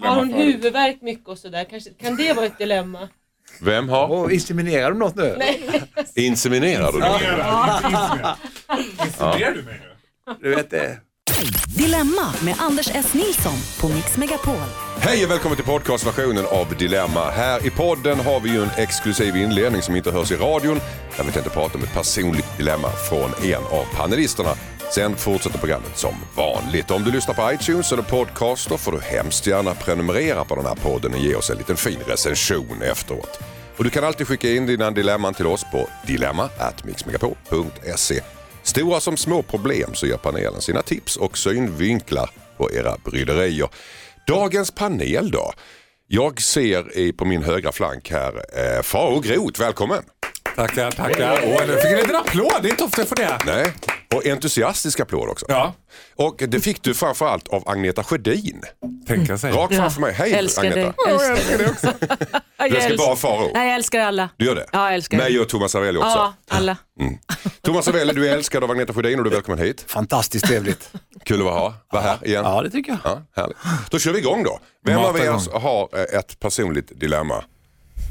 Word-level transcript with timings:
Har 0.00 0.16
hon 0.16 0.32
huvudvärk 0.32 1.02
mycket 1.02 1.28
och 1.28 1.38
sådär? 1.38 1.66
Kanske, 1.70 1.90
kan 1.90 2.16
det 2.16 2.32
vara 2.32 2.46
ett 2.46 2.58
dilemma? 2.58 3.08
Vem 3.60 3.88
har? 3.88 4.08
Och 4.08 4.32
inseminerar 4.32 4.92
du 4.92 4.98
något 4.98 5.16
nu? 5.16 5.34
Nej. 5.38 5.82
Inseminerar 6.14 6.92
du? 6.92 6.98
Insinuerar 9.04 9.54
du 9.54 9.62
mig 9.62 9.80
nu? 9.82 10.34
Du 10.40 10.54
vet 10.56 10.70
det. 10.70 10.98
Dilemma 11.76 12.32
med 12.44 12.54
Anders 12.58 12.90
S. 12.94 13.14
Nilsson 13.14 13.52
på 13.80 13.88
Mix 13.94 14.16
Megapol. 14.16 14.54
Hej 14.98 15.24
och 15.24 15.30
välkommen 15.30 15.56
till 15.56 15.64
podcastversionen 15.64 16.44
av 16.46 16.76
Dilemma. 16.78 17.30
Här 17.30 17.66
i 17.66 17.70
podden 17.70 18.20
har 18.20 18.40
vi 18.40 18.50
ju 18.50 18.62
en 18.62 18.70
exklusiv 18.76 19.36
inledning 19.36 19.82
som 19.82 19.96
inte 19.96 20.10
hörs 20.10 20.30
i 20.32 20.36
radion. 20.36 20.80
Där 21.16 21.24
vi 21.24 21.32
tänkte 21.32 21.50
prata 21.50 21.78
om 21.78 21.84
ett 21.84 21.94
personligt 21.94 22.56
dilemma 22.58 22.88
från 23.08 23.30
en 23.44 23.62
av 23.62 23.84
panelisterna. 23.96 24.50
Sen 24.94 25.16
fortsätter 25.16 25.58
programmet 25.58 25.96
som 25.98 26.14
vanligt. 26.36 26.90
Om 26.90 27.04
du 27.04 27.12
lyssnar 27.12 27.34
på 27.34 27.52
iTunes 27.52 27.92
eller 27.92 28.02
podcaster 28.02 28.76
får 28.76 28.92
du 28.92 29.00
hemskt 29.00 29.46
gärna 29.46 29.74
prenumerera 29.74 30.44
på 30.44 30.54
den 30.56 30.66
här 30.66 30.74
podden 30.74 31.14
och 31.14 31.20
ge 31.20 31.34
oss 31.34 31.50
en 31.50 31.56
liten 31.56 31.76
fin 31.76 31.98
recension 32.06 32.82
efteråt. 32.82 33.40
Och 33.76 33.84
du 33.84 33.90
kan 33.90 34.04
alltid 34.04 34.28
skicka 34.28 34.50
in 34.50 34.66
dina 34.66 34.90
dilemman 34.90 35.34
till 35.34 35.46
oss 35.46 35.64
på 35.72 35.88
dilemma@mixmegapol.se. 36.06 38.20
Stora 38.62 39.00
som 39.00 39.16
små 39.16 39.42
problem 39.42 39.94
så 39.94 40.06
ger 40.06 40.16
panelen 40.16 40.60
sina 40.60 40.82
tips 40.82 41.16
och 41.16 41.38
synvinklar 41.38 42.30
på 42.56 42.72
era 42.72 42.96
bryderier. 43.04 43.68
Dagens 44.26 44.70
panel 44.70 45.30
då? 45.30 45.52
Jag 46.08 46.40
ser 46.42 46.98
i- 46.98 47.12
på 47.12 47.24
min 47.24 47.42
högra 47.42 47.72
flank 47.72 48.10
här 48.10 48.32
eh, 48.36 48.82
Faro 48.82 49.20
Groth, 49.20 49.60
välkommen! 49.60 50.02
Tackar, 50.56 50.90
tackar. 50.90 51.40
Åh, 51.44 51.62
nu 51.66 51.76
fick 51.76 51.90
en 51.90 51.96
liten 51.98 52.16
applåd. 52.16 52.52
Det 52.62 52.68
är 52.68 52.70
inte 52.70 52.84
ofta 52.84 53.00
jag 53.00 53.08
får 53.08 53.16
det. 53.16 53.38
Nej. 53.46 53.72
Och 54.14 54.26
entusiastisk 54.26 55.00
applåd 55.00 55.28
också. 55.28 55.46
Ja, 55.48 55.74
Och 56.16 56.42
det 56.48 56.60
fick 56.60 56.82
du 56.82 56.94
framförallt 56.94 57.48
av 57.48 57.68
Agneta 57.68 58.04
Sjödin. 58.04 58.62
tänka 59.06 59.38
sig. 59.38 59.52
Rakt 59.52 59.76
framför 59.76 60.00
mig. 60.00 60.12
Hej 60.12 60.32
älskar 60.32 60.62
dig. 60.62 60.72
Agneta! 60.72 61.10
Älskar 61.10 61.58
dig. 61.58 61.68
Jag 62.58 62.70
Du 62.70 62.76
älskar 62.76 62.96
bara 62.96 63.16
Faro. 63.16 63.50
Nej, 63.54 63.66
jag 63.66 63.74
älskar 63.74 64.00
alla. 64.00 64.28
Du 64.36 64.44
gör 64.46 64.54
det? 64.54 64.66
Ja, 64.72 64.84
jag 64.84 64.94
älskar 64.94 65.18
Mig 65.18 65.40
och 65.40 65.48
Thomas 65.48 65.74
Ravelli 65.74 65.98
också. 65.98 66.08
Ja, 66.08 66.34
alla. 66.48 66.76
Thomas 67.62 67.86
Ravelli, 67.86 68.12
du 68.12 68.28
är 68.28 68.34
älskad 68.34 68.64
av 68.64 68.70
Agneta 68.70 68.92
Sjödin 68.94 69.18
och 69.18 69.24
du 69.24 69.30
är 69.30 69.34
välkommen 69.34 69.64
hit. 69.64 69.84
Fantastiskt 69.88 70.46
trevligt. 70.46 70.90
Kul 71.24 71.38
att 71.40 71.44
vara 71.44 71.74
vara 71.92 72.02
här 72.02 72.26
igen. 72.26 72.44
Ja, 72.44 72.62
det 72.62 72.70
tycker 72.70 72.92
jag. 72.92 72.98
Ja, 73.04 73.22
härligt. 73.42 73.56
Då 73.90 73.98
kör 73.98 74.12
vi 74.12 74.18
igång 74.18 74.42
då. 74.42 74.60
Vem 74.84 74.96
Mata 74.96 75.08
av 75.08 75.18
er 75.18 75.58
har 75.58 75.88
eh, 75.92 76.18
ett 76.18 76.40
personligt 76.40 77.00
dilemma? 77.00 77.44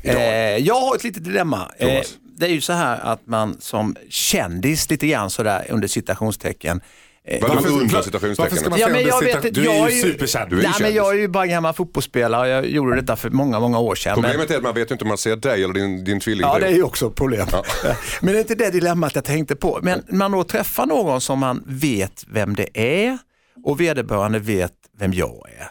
Eh, 0.04 0.18
jag 0.58 0.76
har 0.76 0.96
ett 0.96 1.04
litet 1.04 1.24
dilemma. 1.24 1.72
Eh, 1.78 1.88
Thomas. 1.88 2.14
Det 2.38 2.46
är 2.46 2.50
ju 2.50 2.62
så 2.62 2.74
här 2.74 3.00
att 3.00 3.28
man 3.28 3.58
som 3.62 3.96
kändis 4.10 4.90
lite 4.90 5.08
grann 5.08 5.30
sådär 5.30 5.66
under 5.70 5.88
citationstecken 5.88 6.82
eh, 7.28 7.42
Varför 7.42 8.02
citationstecken? 8.04 8.58
ska 8.58 8.70
man 8.70 8.80
Ja, 8.80 8.90
men 8.90 9.04
jag 9.04 9.22
vet 9.22 9.36
inte, 9.46 9.62
Du 9.62 9.70
är 9.70 9.90
ju 9.90 10.02
superkänd. 10.02 10.50
Du 10.50 10.60
är 10.60 10.64
Nej, 10.64 10.74
men 10.80 10.94
jag 10.94 11.10
är 11.16 11.20
ju 11.20 11.28
bara 11.28 11.44
en 11.44 11.50
gammal 11.50 11.74
fotbollsspelare. 11.74 12.50
Jag 12.50 12.66
gjorde 12.66 12.96
detta 13.02 13.16
för 13.16 13.30
många, 13.30 13.60
många 13.60 13.80
år 13.80 13.96
sedan. 13.96 14.14
Men, 14.22 14.24
Problemet 14.24 14.52
är 14.52 14.58
att 14.58 14.64
man 14.64 14.74
vet 14.76 14.92
inte 14.92 15.04
om 15.04 15.08
man 15.08 15.18
ser 15.18 15.36
dig 15.36 15.64
eller 15.64 15.74
din, 15.74 16.04
din 16.04 16.20
tvillingbror. 16.20 16.54
ja, 16.54 16.60
det 16.60 16.68
är 16.68 16.76
ju 16.76 16.84
också 16.84 17.08
ett 17.08 17.16
problem. 17.16 17.48
men 18.22 18.34
det 18.34 18.40
är 18.40 18.42
inte 18.42 18.56
det 18.56 18.70
dilemmat 18.70 19.16
jag 19.16 19.24
tänkte 19.24 19.56
på. 19.56 19.80
Men 19.82 20.04
man 20.10 20.32
då 20.32 20.44
träffar 20.44 20.86
någon 20.86 21.22
som 21.22 21.40
man 21.40 21.64
vet 21.68 22.24
vem 22.28 22.56
det 22.56 22.70
är 22.74 23.18
och 23.64 23.82
vederbörande 23.82 24.40
vet 24.40 24.74
vem 24.98 25.14
jag 25.14 25.50
är. 25.60 25.68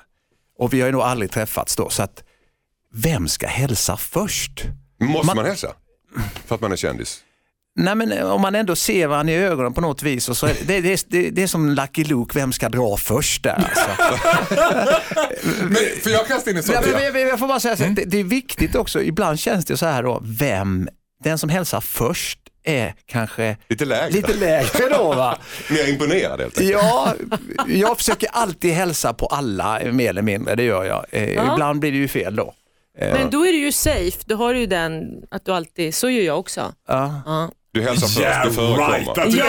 Och 0.59 0.73
vi 0.73 0.81
har 0.81 0.87
ju 0.87 0.93
nog 0.93 1.03
aldrig 1.03 1.31
träffats 1.31 1.77
då. 1.77 1.91
Så 1.91 2.03
att, 2.03 2.23
vem 2.93 3.29
ska 3.29 3.47
hälsa 3.47 3.97
först? 3.97 4.65
Måste 5.01 5.27
man, 5.27 5.37
Man- 5.37 5.47
hälsa? 5.47 5.69
För 6.47 6.55
att 6.55 6.61
man 6.61 6.73
är 6.73 6.77
kändis? 6.77 7.21
Nej 7.77 7.95
men 7.95 8.13
eh, 8.13 8.31
om 8.31 8.41
man 8.41 8.55
ändå 8.55 8.77
ser 8.77 9.07
varandra 9.07 9.33
i 9.33 9.37
ögonen 9.37 9.73
på 9.75 9.81
något 9.81 10.03
vis. 10.03 10.29
Och 10.29 10.37
så 10.37 10.47
är 10.47 10.55
det, 10.67 10.81
det, 10.81 11.05
det, 11.09 11.31
det 11.31 11.43
är 11.43 11.47
som 11.47 11.69
Lucky 11.71 12.05
Luke, 12.05 12.39
vem 12.39 12.53
ska 12.53 12.69
dra 12.69 12.97
först 12.97 13.43
där? 13.43 13.55
Alltså. 13.55 14.15
Men, 15.63 15.77
för 16.03 16.11
jag 16.11 16.27
kastar 16.27 16.51
in 16.51 16.57
en 16.57 16.63
sån. 16.63 16.75
Ja, 16.75 17.11
men, 17.13 17.21
jag 17.29 17.39
får 17.39 17.47
bara 17.49 17.61
säga 17.61 17.77
så, 17.77 17.85
här, 17.85 17.91
det, 17.91 18.05
det 18.05 18.21
är 18.21 18.25
viktigt 18.25 18.75
också, 18.75 19.03
ibland 19.03 19.39
känns 19.41 19.65
det 19.65 19.77
så 19.77 19.87
här 19.87 20.03
då, 20.03 20.21
vem, 20.25 20.89
den 21.25 21.39
som 21.39 21.49
hälsar 21.49 21.81
först 21.81 22.39
är 22.65 22.95
kanske 23.07 23.57
Lite 23.69 23.85
lägre? 23.85 24.11
lite 24.11 24.35
lägre 24.35 24.89
då 24.89 25.15
va? 25.15 25.39
Mer 25.71 25.89
imponerad 25.89 26.41
helt 26.41 26.59
enkelt? 26.59 26.83
Ja, 26.83 27.15
jag 27.67 27.97
försöker 27.97 28.29
alltid 28.33 28.73
hälsa 28.73 29.13
på 29.13 29.27
alla 29.27 29.81
mer 29.93 30.11
eller 30.11 30.23
mindre, 30.23 30.55
det 30.55 30.63
gör 30.63 30.85
jag. 30.85 31.07
Eh, 31.11 31.31
Ibland 31.31 31.81
blir 31.81 31.93
det 31.93 31.99
ju 31.99 32.09
fel 32.09 32.37
då. 32.37 32.55
Men 32.99 33.31
då 33.31 33.47
är 33.47 33.53
du 33.53 33.59
ju 33.59 33.73
safe. 33.73 34.19
Då 34.27 34.37
har 34.37 34.55
du 34.55 34.61
ju 34.61 34.67
den 34.67 35.23
att 35.31 35.45
du 35.45 35.53
alltid, 35.53 35.95
så 35.95 36.11
gör 36.11 36.23
jag 36.23 36.39
också. 36.39 36.73
Ja. 36.89 37.23
Ja. 37.27 37.51
Du 37.73 37.83
hälsar 37.83 38.07
först, 38.07 38.21
Yeah 38.21 38.47
det 38.47 38.53
förekommer. 38.53 38.93
right 38.93 39.19
att 39.19 39.31
du 39.31 39.39
Ja. 39.39 39.45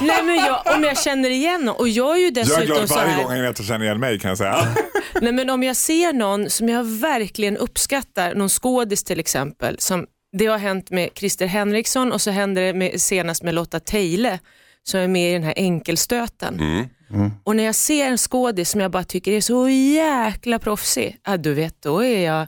Nej 0.00 0.24
men 0.24 0.36
jag, 0.36 0.76
om 0.76 0.84
jag 0.84 0.98
känner 0.98 1.30
igen 1.30 1.64
någon, 1.64 1.76
och 1.76 1.88
jag 1.88 2.16
är 2.16 2.20
ju 2.20 2.24
Jag 2.24 2.30
är 2.38 2.44
dessutom 2.44 2.66
glad 2.66 2.88
varje 2.88 3.10
här, 3.10 3.22
gång 3.22 3.32
Agneta 3.32 3.62
känner 3.62 3.84
igen 3.84 4.00
mig 4.00 4.18
kan 4.18 4.28
jag 4.28 4.38
säga. 4.38 4.74
nej 5.20 5.32
men 5.32 5.50
om 5.50 5.62
jag 5.62 5.76
ser 5.76 6.12
någon 6.12 6.50
som 6.50 6.68
jag 6.68 6.84
verkligen 6.84 7.56
uppskattar, 7.56 8.34
någon 8.34 8.48
skådis 8.48 9.04
till 9.04 9.20
exempel, 9.20 9.76
som 9.78 10.06
det 10.38 10.46
har 10.46 10.58
hänt 10.58 10.90
med 10.90 11.08
Christer 11.14 11.46
Henriksson 11.46 12.12
och 12.12 12.20
så 12.20 12.30
hände 12.30 12.60
det 12.60 12.74
med, 12.74 13.00
senast 13.00 13.42
med 13.42 13.54
Lotta 13.54 13.80
Teile 13.80 14.38
som 14.82 15.00
är 15.00 15.08
med 15.08 15.30
i 15.30 15.32
den 15.32 15.42
här 15.42 15.54
enkelstöten. 15.56 16.60
Mm. 16.60 16.88
Och 17.44 17.56
när 17.56 17.64
jag 17.64 17.74
ser 17.74 18.06
en 18.06 18.18
skådis 18.18 18.70
som 18.70 18.80
jag 18.80 18.90
bara 18.90 19.04
tycker 19.04 19.32
är 19.32 19.40
så 19.40 19.68
jäkla 19.68 20.58
proffsig, 20.58 21.16
ja, 21.26 21.36
du 21.36 21.54
vet 21.54 21.82
då 21.82 22.04
är 22.04 22.26
jag 22.26 22.46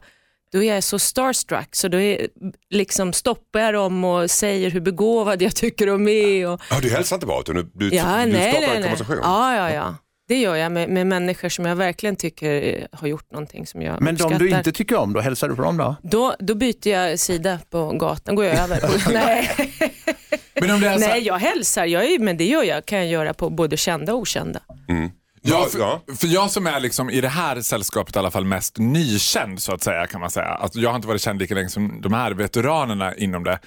då 0.53 0.62
är 0.62 0.75
jag 0.75 0.84
så 0.84 0.99
starstruck 0.99 1.75
så 1.75 1.89
då 1.89 1.99
är, 2.00 2.28
liksom 2.71 3.12
stoppar 3.12 3.61
jag 3.61 3.75
dem 3.75 4.05
och 4.05 4.31
säger 4.31 4.71
hur 4.71 4.81
begåvad 4.81 5.43
jag 5.43 5.56
tycker 5.56 5.87
de 5.87 6.09
är. 6.09 6.49
Och, 6.49 6.61
Ja, 6.71 6.78
du 6.83 6.91
hälsar 6.91 7.17
inte 7.17 7.27
bara 7.27 7.41
utan 7.41 7.55
du, 7.55 7.71
du, 7.75 7.97
ja, 7.97 8.25
du 8.27 8.33
nej, 8.33 8.53
skapar 8.53 8.67
nej, 8.67 8.77
en 8.77 8.81
nej. 8.81 8.83
konversation. 8.83 9.19
Ja, 9.23 9.56
ja, 9.56 9.75
ja. 9.75 9.95
Det 10.28 10.37
gör 10.37 10.56
jag 10.56 10.73
med, 10.73 10.89
med 10.89 11.06
människor 11.06 11.49
som 11.49 11.67
jag 11.67 11.77
verkligen 11.77 12.17
tycker 12.17 12.87
har 12.93 13.09
gjort 13.09 13.31
någonting 13.33 13.67
som 13.67 13.83
jag 13.83 14.00
Men 14.03 14.05
de 14.05 14.23
uppskattar. 14.23 14.39
du 14.39 14.50
inte 14.50 14.73
tycker 14.73 14.97
om, 14.97 15.12
då 15.12 15.21
hälsar 15.21 15.49
du 15.49 15.56
på 15.56 15.62
dem 15.62 15.77
då? 15.77 15.97
Då, 16.03 16.34
då 16.39 16.55
byter 16.55 16.89
jag 16.89 17.19
sida 17.19 17.59
på 17.71 17.93
gatan, 17.93 18.34
går 18.34 18.44
jag 18.44 18.59
över. 18.59 18.81
nej, 19.12 19.50
Men 20.67 20.75
om 20.75 20.81
det 20.81 20.89
är 20.89 20.99
så 20.99 21.06
nej, 21.09 21.23
jag 21.23 21.39
hälsar, 21.39 21.84
jag 21.84 22.05
är, 22.05 22.19
men 22.19 22.37
det 22.37 22.45
gör 22.45 22.62
jag, 22.62 22.87
kan 22.87 22.99
jag 22.99 23.09
göra 23.09 23.34
på 23.34 23.50
både 23.50 23.77
kända 23.77 24.15
och 24.15 24.19
okända. 24.21 24.61
Ja, 24.87 25.09
Ja, 25.45 25.67
för, 25.73 26.17
för 26.17 26.27
jag 26.27 26.50
som 26.50 26.67
är 26.67 26.81
liksom 26.81 27.11
i 27.11 27.21
det 27.21 27.28
här 27.28 27.61
sällskapet 27.61 28.17
i 28.17 28.19
alla 28.19 28.31
fall 28.31 28.45
mest 28.45 28.78
nykänd 28.78 29.62
så 29.62 29.75
att 29.75 29.83
säga 29.83 30.06
kan 30.06 30.21
man 30.21 30.31
säga. 30.31 30.47
Alltså, 30.47 30.78
jag 30.78 30.91
har 30.91 30.97
inte 30.97 31.09
varit 31.09 31.23
känd 31.23 31.39
lika 31.39 31.55
länge 31.55 31.69
som 31.69 32.00
de 32.00 32.12
här 32.12 32.31
veteranerna 32.31 33.15
inom 33.15 33.45
det. 33.45 33.59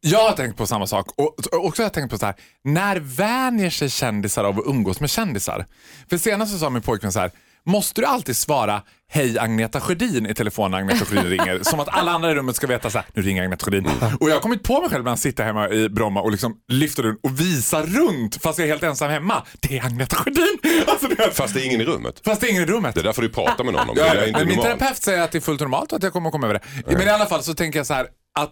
Jag 0.00 0.18
har 0.28 0.36
tänkt 0.36 0.56
på 0.56 0.66
samma 0.66 0.86
sak 0.86 1.06
och 1.16 1.34
och 1.52 1.64
också 1.64 1.82
har 1.82 1.84
jag 1.84 1.92
tänkt 1.92 2.10
på 2.10 2.18
så 2.18 2.26
här, 2.26 2.34
när 2.64 2.96
vänjer 2.96 3.70
sig 3.70 3.90
kändisar 3.90 4.44
av 4.44 4.58
att 4.58 4.66
umgås 4.66 5.00
med 5.00 5.10
kändisar? 5.10 5.66
För 6.10 6.18
senast 6.18 6.52
så 6.52 6.58
sa 6.58 6.70
min 6.70 6.82
pojkvän 6.82 7.12
så 7.12 7.20
här, 7.20 7.30
måste 7.66 8.00
du 8.00 8.06
alltid 8.06 8.36
svara 8.36 8.82
hej 9.12 9.38
Agneta 9.38 9.80
Sjödin 9.80 10.26
i 10.26 10.34
telefon 10.34 10.70
när 10.70 10.78
Agneta 10.78 11.04
Sjödin 11.04 11.24
ringer? 11.30 11.58
Som 11.62 11.80
att 11.80 11.88
alla 11.88 12.10
andra 12.12 12.30
i 12.30 12.34
rummet 12.34 12.56
ska 12.56 12.66
veta 12.66 12.90
så 12.90 12.98
här, 12.98 13.06
nu 13.14 13.22
ringer 13.22 13.42
Agneta 13.42 13.64
Sjödin. 13.64 13.88
Och 14.20 14.30
jag 14.30 14.34
har 14.34 14.40
kommit 14.40 14.62
på 14.62 14.80
mig 14.80 14.90
själv 14.90 15.04
när 15.04 15.10
jag 15.10 15.18
sitter 15.18 15.44
hemma 15.44 15.68
i 15.68 15.88
Bromma 15.88 16.20
och 16.20 16.30
liksom 16.30 16.56
lyfter 16.68 17.02
den 17.02 17.16
och 17.22 17.40
visar 17.40 17.82
runt 17.82 18.42
fast 18.42 18.58
jag 18.58 18.68
är 18.68 18.72
helt 18.72 18.82
ensam 18.82 19.10
hemma. 19.10 19.42
Det 19.60 19.78
är 19.78 19.84
Agneta 19.86 20.16
Sjödin! 20.16 20.58
Alltså, 20.86 21.08
det 21.08 21.30
Fast 21.34 21.54
det 21.54 21.60
är 21.60 21.64
ingen 21.66 21.80
i 21.80 21.84
rummet. 21.84 22.20
Fast 22.24 22.40
det 22.40 22.46
är 22.46 22.50
ingen 22.50 22.62
i 22.62 22.66
rummet. 22.66 22.94
Det 22.94 23.00
är 23.00 23.04
därför 23.04 23.22
du 23.22 23.28
pratar 23.28 23.64
med 23.64 23.74
någon 23.74 23.88
om 23.88 23.94
det. 23.94 24.02
Är 24.02 24.26
inte 24.26 24.44
min 24.44 24.56
normalt. 24.56 24.78
terapeut 24.78 25.02
säger 25.02 25.22
att 25.22 25.32
det 25.32 25.38
är 25.38 25.40
fullt 25.40 25.60
normalt 25.60 25.92
och 25.92 25.96
att 25.96 26.02
jag 26.02 26.12
kommer 26.12 26.28
att 26.28 26.32
komma 26.32 26.46
över 26.46 26.60
det. 26.86 26.96
Men 26.96 27.08
i 27.08 27.10
alla 27.10 27.26
fall 27.26 27.42
så 27.42 27.54
tänker 27.54 27.78
jag 27.78 27.86
så 27.86 27.94
här 27.94 28.06
att 28.38 28.50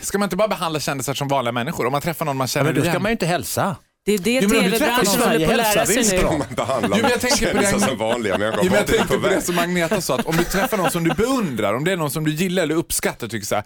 Ska 0.00 0.18
man 0.18 0.26
inte 0.26 0.36
bara 0.36 0.48
behandla 0.48 0.80
kändisar 0.80 1.14
som 1.14 1.28
vanliga 1.28 1.52
människor? 1.52 1.86
Om 1.86 1.92
man 1.92 2.00
träffar 2.00 2.24
någon 2.24 2.36
man 2.36 2.46
känner 2.46 2.64
Men 2.64 2.74
då 2.74 2.80
ska 2.80 2.90
igen. 2.90 3.02
man 3.02 3.10
ju 3.10 3.12
inte 3.12 3.26
hälsa. 3.26 3.76
Det 4.06 4.12
är 4.12 4.18
det 4.18 4.38
om 4.46 4.50
tv-branschen 4.50 5.20
håller 5.20 5.46
på 5.46 5.50
att 5.52 5.56
lära 5.56 5.86
sig 5.86 6.16
nu. 6.18 6.22
Man 6.24 6.42
behandlar 6.56 6.98
Jo, 6.98 7.02
men 7.02 7.10
jag 7.10 7.20
tänker 7.20 7.54
på 7.54 7.60
det- 7.60 7.80
som 7.80 7.98
vanliga 7.98 8.38
människor. 8.38 8.60
Jo, 8.64 8.70
men 8.70 8.74
jag 8.80 8.82
är 8.88 8.92
tänkte 8.96 9.14
på 9.16 9.20
på 9.22 9.28
det 9.28 9.40
som 9.40 9.58
Agneta 9.58 10.00
sa, 10.00 10.14
att 10.18 10.26
om 10.26 10.36
du 10.36 10.44
träffar 10.44 10.76
någon 10.76 10.90
som 10.90 11.04
du 11.04 11.14
beundrar, 11.14 11.74
om 11.74 11.84
det 11.84 11.92
är 11.92 11.96
någon 11.96 12.10
som 12.10 12.24
du 12.24 12.30
gillar 12.32 12.62
eller 12.62 12.74
uppskattar, 12.74 13.28
tycker 13.28 13.46
så 13.46 13.54
här, 13.54 13.64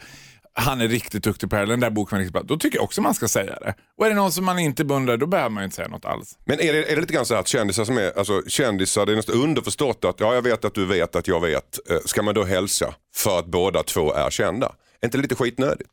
han 0.52 0.80
är 0.80 0.88
riktigt 0.88 1.22
duktig 1.24 1.50
på 1.50 1.56
det 1.56 1.60
här, 1.60 1.66
den 1.66 1.80
där 1.80 1.90
boken 1.90 2.16
var 2.16 2.18
riktigt 2.20 2.32
bra, 2.32 2.42
då 2.42 2.56
tycker 2.58 2.78
jag 2.78 2.84
också 2.84 3.00
man 3.02 3.14
ska 3.14 3.28
säga 3.28 3.58
det. 3.60 3.74
Och 3.98 4.06
är 4.06 4.10
det 4.10 4.16
någon 4.16 4.32
som 4.32 4.44
man 4.44 4.58
inte 4.58 4.84
beundrar, 4.84 5.16
då 5.16 5.26
behöver 5.26 5.50
man 5.50 5.62
ju 5.62 5.64
inte 5.64 5.76
säga 5.76 5.88
något 5.88 6.04
alls. 6.04 6.38
Men 6.44 6.60
är 6.60 6.72
det, 6.72 6.90
är 6.92 6.94
det 6.94 7.00
lite 7.00 7.12
grann 7.14 7.26
så 7.26 7.34
här 7.34 7.40
att 7.40 7.48
kändisar 7.48 7.84
som 7.84 7.98
är, 7.98 8.18
alltså 8.18 8.42
kändisar, 8.46 9.06
det 9.06 9.12
är 9.12 9.16
nästan 9.16 9.34
underförstått 9.34 10.04
att 10.04 10.20
ja, 10.20 10.34
jag 10.34 10.42
vet 10.42 10.64
att 10.64 10.74
du 10.74 10.86
vet 10.86 11.16
att 11.16 11.28
jag 11.28 11.40
vet. 11.40 11.91
Eh, 11.91 11.97
Ska 12.04 12.22
man 12.22 12.34
då 12.34 12.44
hälsa 12.44 12.94
för 13.15 13.38
att 13.38 13.47
båda 13.47 13.82
två 13.82 14.15
är 14.15 14.30
kända? 14.30 14.66
Är 15.00 15.06
inte 15.06 15.18
det 15.18 15.22
lite 15.22 15.34
skitnödigt? 15.34 15.88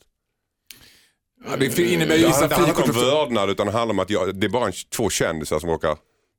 Ja, 1.46 1.56
det 1.56 1.80
innebär 1.80 2.16
ju 2.16 2.22
Det 2.22 2.28
vissa 2.28 2.40
handlar 2.40 2.68
inte 2.70 2.82
om 2.82 2.92
vördnad 2.92 3.50
utan 3.50 3.68
det 3.68 3.74
handlar 3.74 3.94
om 3.94 4.00
att 4.00 4.10
jag, 4.10 4.36
det 4.36 4.48
är 4.48 4.50
bara 4.50 4.66
en, 4.66 4.74
två 4.96 5.10
kändisar 5.10 5.60
som 5.60 5.70
råkar 5.70 5.98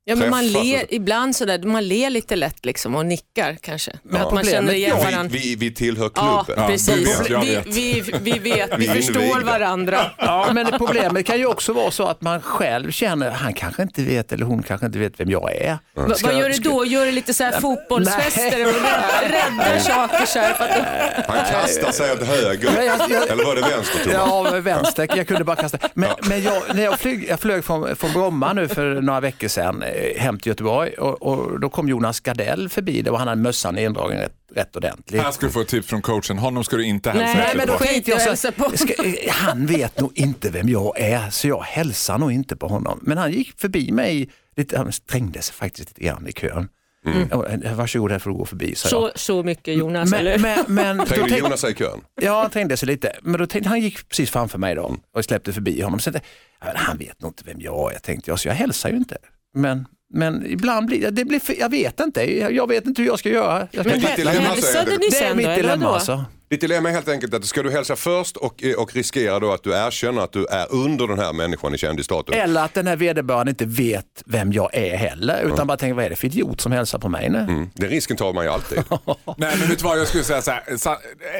Ja, 0.09 0.15
men 0.15 0.29
man 0.29 0.47
ler 0.47 0.93
ibland 0.93 1.35
sådär, 1.35 1.59
man 1.63 1.87
ler 1.87 2.09
lite 2.09 2.35
lätt 2.35 2.65
liksom 2.65 2.95
och 2.95 3.05
nickar 3.05 3.57
kanske. 3.61 3.91
Men 4.03 4.21
Ja. 4.21 4.27
att 4.27 4.33
man 4.33 4.43
känner 4.43 4.73
igen 4.73 4.97
vi, 4.97 5.03
varandra. 5.11 5.29
vi, 5.33 5.55
vi 5.55 5.73
tillhör 5.73 6.11
Ja, 6.15 6.43
klubben. 6.45 6.63
Ja, 6.63 6.69
precis. 6.69 7.21
jag 7.29 7.41
vi, 7.41 7.55
vet. 7.55 7.67
vi, 7.67 8.03
vi 8.21 8.39
vet, 8.39 8.69
vi 8.77 8.87
Vi 8.93 9.01
förstår 9.01 9.41
varandra. 9.43 9.99
Ja, 10.17 10.49
men 10.53 10.65
problemet 10.77 11.25
kan 11.25 11.37
ju 11.37 11.45
också 11.45 11.73
vara 11.73 11.91
så 11.91 12.03
att 12.07 12.21
man 12.21 12.41
själv 12.41 12.91
känner, 12.91 13.31
han 13.31 13.53
kanske 13.53 13.81
inte 13.81 14.01
vet 14.01 14.31
eller 14.31 14.45
hon 14.45 14.63
kanske 14.63 14.85
inte 14.85 14.99
vet 14.99 15.19
vem 15.19 15.29
jag 15.29 15.55
är. 15.55 15.77
Va, 15.95 16.15
Ska- 16.15 16.27
vad 16.27 16.39
gör 16.39 16.49
du 16.49 16.57
då? 16.57 16.85
Gör 16.85 17.05
du 17.05 17.11
lite 17.11 17.33
så 17.33 17.43
här 17.43 17.59
fotbollsfester 17.59 18.57
räddar, 19.29 19.79
saker 19.79 20.25
så 20.25 20.39
här 20.39 20.53
för 20.53 20.63
att 20.63 21.25
Han 21.27 21.45
kastar 21.51 21.91
sig 21.91 22.11
åt 22.11 22.23
höger. 22.27 22.69
Ja, 22.77 22.83
jag- 22.83 23.11
jag- 23.11 23.29
Eller 23.29 23.43
var 23.45 23.55
det 23.55 23.61
vänster 23.61 23.99
Thomas? 24.03 24.53
Ja, 24.53 24.59
vänster. 24.59 25.07
Jag 25.17 25.27
kunde 25.27 25.43
bara 25.43 25.55
kasta. 25.55 25.77
Men, 25.93 26.09
men 26.23 26.43
jag, 26.43 26.61
när 26.73 26.83
jag, 26.83 26.99
flyg, 26.99 27.25
jag 27.29 27.39
flög 27.39 27.65
från, 27.65 27.95
från 27.95 28.11
Bromma 28.13 28.53
nu 28.53 28.67
för 28.67 29.01
några 29.01 29.19
veckor 29.19 29.47
sedan, 29.47 29.83
hem 30.17 30.39
till 30.39 30.49
Göteborg 30.49 30.93
och, 30.93 31.21
och 31.21 31.59
då 31.59 31.69
kom 31.69 31.89
Jonas 31.89 32.19
Gardell 32.19 32.69
förbi 32.69 33.01
där 33.01 33.11
och 33.11 33.19
han 33.19 33.27
hade 33.27 33.41
mössan 33.41 33.77
indragen 33.77 34.17
rätt, 34.19 34.33
rätt 34.55 34.75
ordentligt. 34.75 35.21
Här 35.21 35.31
ska 35.31 35.45
du 35.45 35.51
få 35.51 35.61
ett 35.61 35.67
tips 35.67 35.87
från 35.87 36.01
coachen. 36.01 36.37
Honom 36.37 36.63
ska 36.63 36.77
du 36.77 36.85
inte 36.85 37.09
hälsa 37.11 37.33
Nej, 37.39 37.53
men 37.55 37.67
då 37.67 37.73
på. 37.73 37.79
skiter 37.83 38.11
jag 38.11 38.21
så- 38.21 38.27
hälsa 38.29 38.51
på. 38.51 38.77
ska, 38.77 39.03
eh, 39.03 39.13
han 39.29 39.65
vet 39.65 39.99
nog 39.99 40.11
inte 40.15 40.49
vem 40.49 40.69
jag 40.69 40.99
är 40.99 41.29
så 41.29 41.47
jag 41.47 41.61
hälsar 41.61 42.17
nog 42.17 42.31
inte 42.31 42.55
på 42.55 42.67
honom. 42.67 42.99
Men 43.01 43.17
han 43.17 43.31
gick 43.31 43.59
förbi 43.59 43.91
mig, 43.91 44.29
lite, 44.55 44.77
han 44.77 44.91
trängde 45.11 45.41
sig 45.41 45.55
faktiskt 45.55 45.89
lite 45.89 46.03
grann 46.03 46.27
i 46.27 46.31
kön. 46.31 46.67
Mm. 47.05 47.75
Varsågod, 47.77 48.11
här 48.11 48.19
får 48.19 48.29
du 48.29 48.35
gå 48.37 48.45
förbi, 48.45 48.75
sa 48.75 48.85
jag. 48.85 48.91
Så, 48.91 49.11
så 49.15 49.43
mycket 49.43 49.77
Jonas, 49.77 50.13
eller? 50.13 50.37
Men, 50.39 50.57
men, 50.67 50.75
men, 50.75 50.97
då 50.97 51.05
Trängde 51.05 51.23
tänkte- 51.29 51.39
Jonas 51.45 51.61
sig 51.61 51.71
i 51.71 51.75
kön? 51.75 51.99
Ja, 52.21 52.41
han 52.41 52.51
trängde 52.51 52.77
sig 52.77 52.87
lite. 52.87 53.11
Men 53.21 53.39
då 53.39 53.47
tänkte, 53.47 53.69
han 53.69 53.81
gick 53.81 54.09
precis 54.09 54.29
framför 54.31 54.57
mig 54.57 54.75
då 54.75 54.95
och 55.15 55.25
släppte 55.25 55.53
förbi 55.53 55.81
honom. 55.81 55.99
Så 55.99 56.11
tänkte, 56.11 56.29
jag, 56.59 56.67
"Ja, 56.69 56.73
men 56.73 56.85
han 56.85 56.97
vet 56.97 57.21
nog 57.21 57.29
inte 57.29 57.43
vem 57.45 57.61
jag 57.61 57.93
är, 57.93 57.99
tänkte 57.99 58.31
jag, 58.31 58.39
så 58.39 58.47
jag 58.47 58.55
hälsar 58.55 58.89
ju 58.89 58.95
inte. 58.95 59.17
Men, 59.61 59.85
men 60.13 60.45
ibland 60.45 60.87
blir 60.87 61.01
det, 61.01 61.11
det 61.11 61.25
blir, 61.25 61.41
jag 61.59 61.69
vet 61.69 61.99
inte, 61.99 62.41
jag, 62.53 62.67
vet 62.67 62.85
inte 62.85 63.01
hur 63.01 63.09
jag 63.09 63.19
ska 63.19 63.29
göra. 63.29 63.67
Jag 63.71 63.85
ska 63.85 63.93
Men 63.93 64.01
hä- 64.01 64.15
dilemma 64.15 64.39
hälsade 64.39 64.91
det- 64.91 64.97
ni 64.97 65.09
det 65.09 65.19
är 65.23 65.35
mitt 65.35 65.55
dilemma 65.55 65.87
alltså. 65.93 66.25
Ditt 66.49 66.61
dilemma 66.61 66.89
är 66.89 66.93
helt 66.93 67.07
enkelt 67.09 67.33
att 67.33 67.45
ska 67.45 67.63
du 67.63 67.71
hälsa 67.71 67.95
först 67.95 68.37
och, 68.37 68.63
och 68.77 68.95
riskera 68.95 69.39
då 69.39 69.51
att 69.53 69.63
du 69.63 69.71
erkänner 69.73 70.21
att 70.21 70.31
du 70.31 70.45
är 70.45 70.73
under 70.73 71.07
den 71.07 71.19
här 71.19 71.33
människan 71.33 71.75
i 71.75 71.77
kändisstatus. 71.77 72.35
Eller 72.35 72.63
att 72.65 72.73
den 72.73 72.87
här 72.87 72.95
vederbörande 72.95 73.49
inte 73.49 73.65
vet 73.65 74.05
vem 74.25 74.53
jag 74.53 74.75
är 74.75 74.97
heller, 74.97 75.43
utan 75.53 75.67
bara 75.67 75.77
tänker 75.77 75.93
vad 75.93 76.05
är 76.05 76.09
det 76.09 76.15
för 76.15 76.27
idiot 76.27 76.61
som 76.61 76.71
hälsar 76.71 76.99
på 76.99 77.09
mig 77.09 77.29
nu? 77.29 77.37
Mm. 77.39 77.69
Den 77.73 77.89
risken 77.89 78.17
tar 78.17 78.33
man 78.33 78.45
ju 78.45 78.51
alltid. 78.51 78.77
Nej 79.37 79.55
men 79.59 79.69
vet 79.69 79.79
du 79.79 79.83
vad, 79.85 79.99
jag 79.99 80.07
skulle 80.07 80.23
säga 80.23 80.41
så 80.41 80.51
här, 80.51 80.77
sa- 80.77 80.97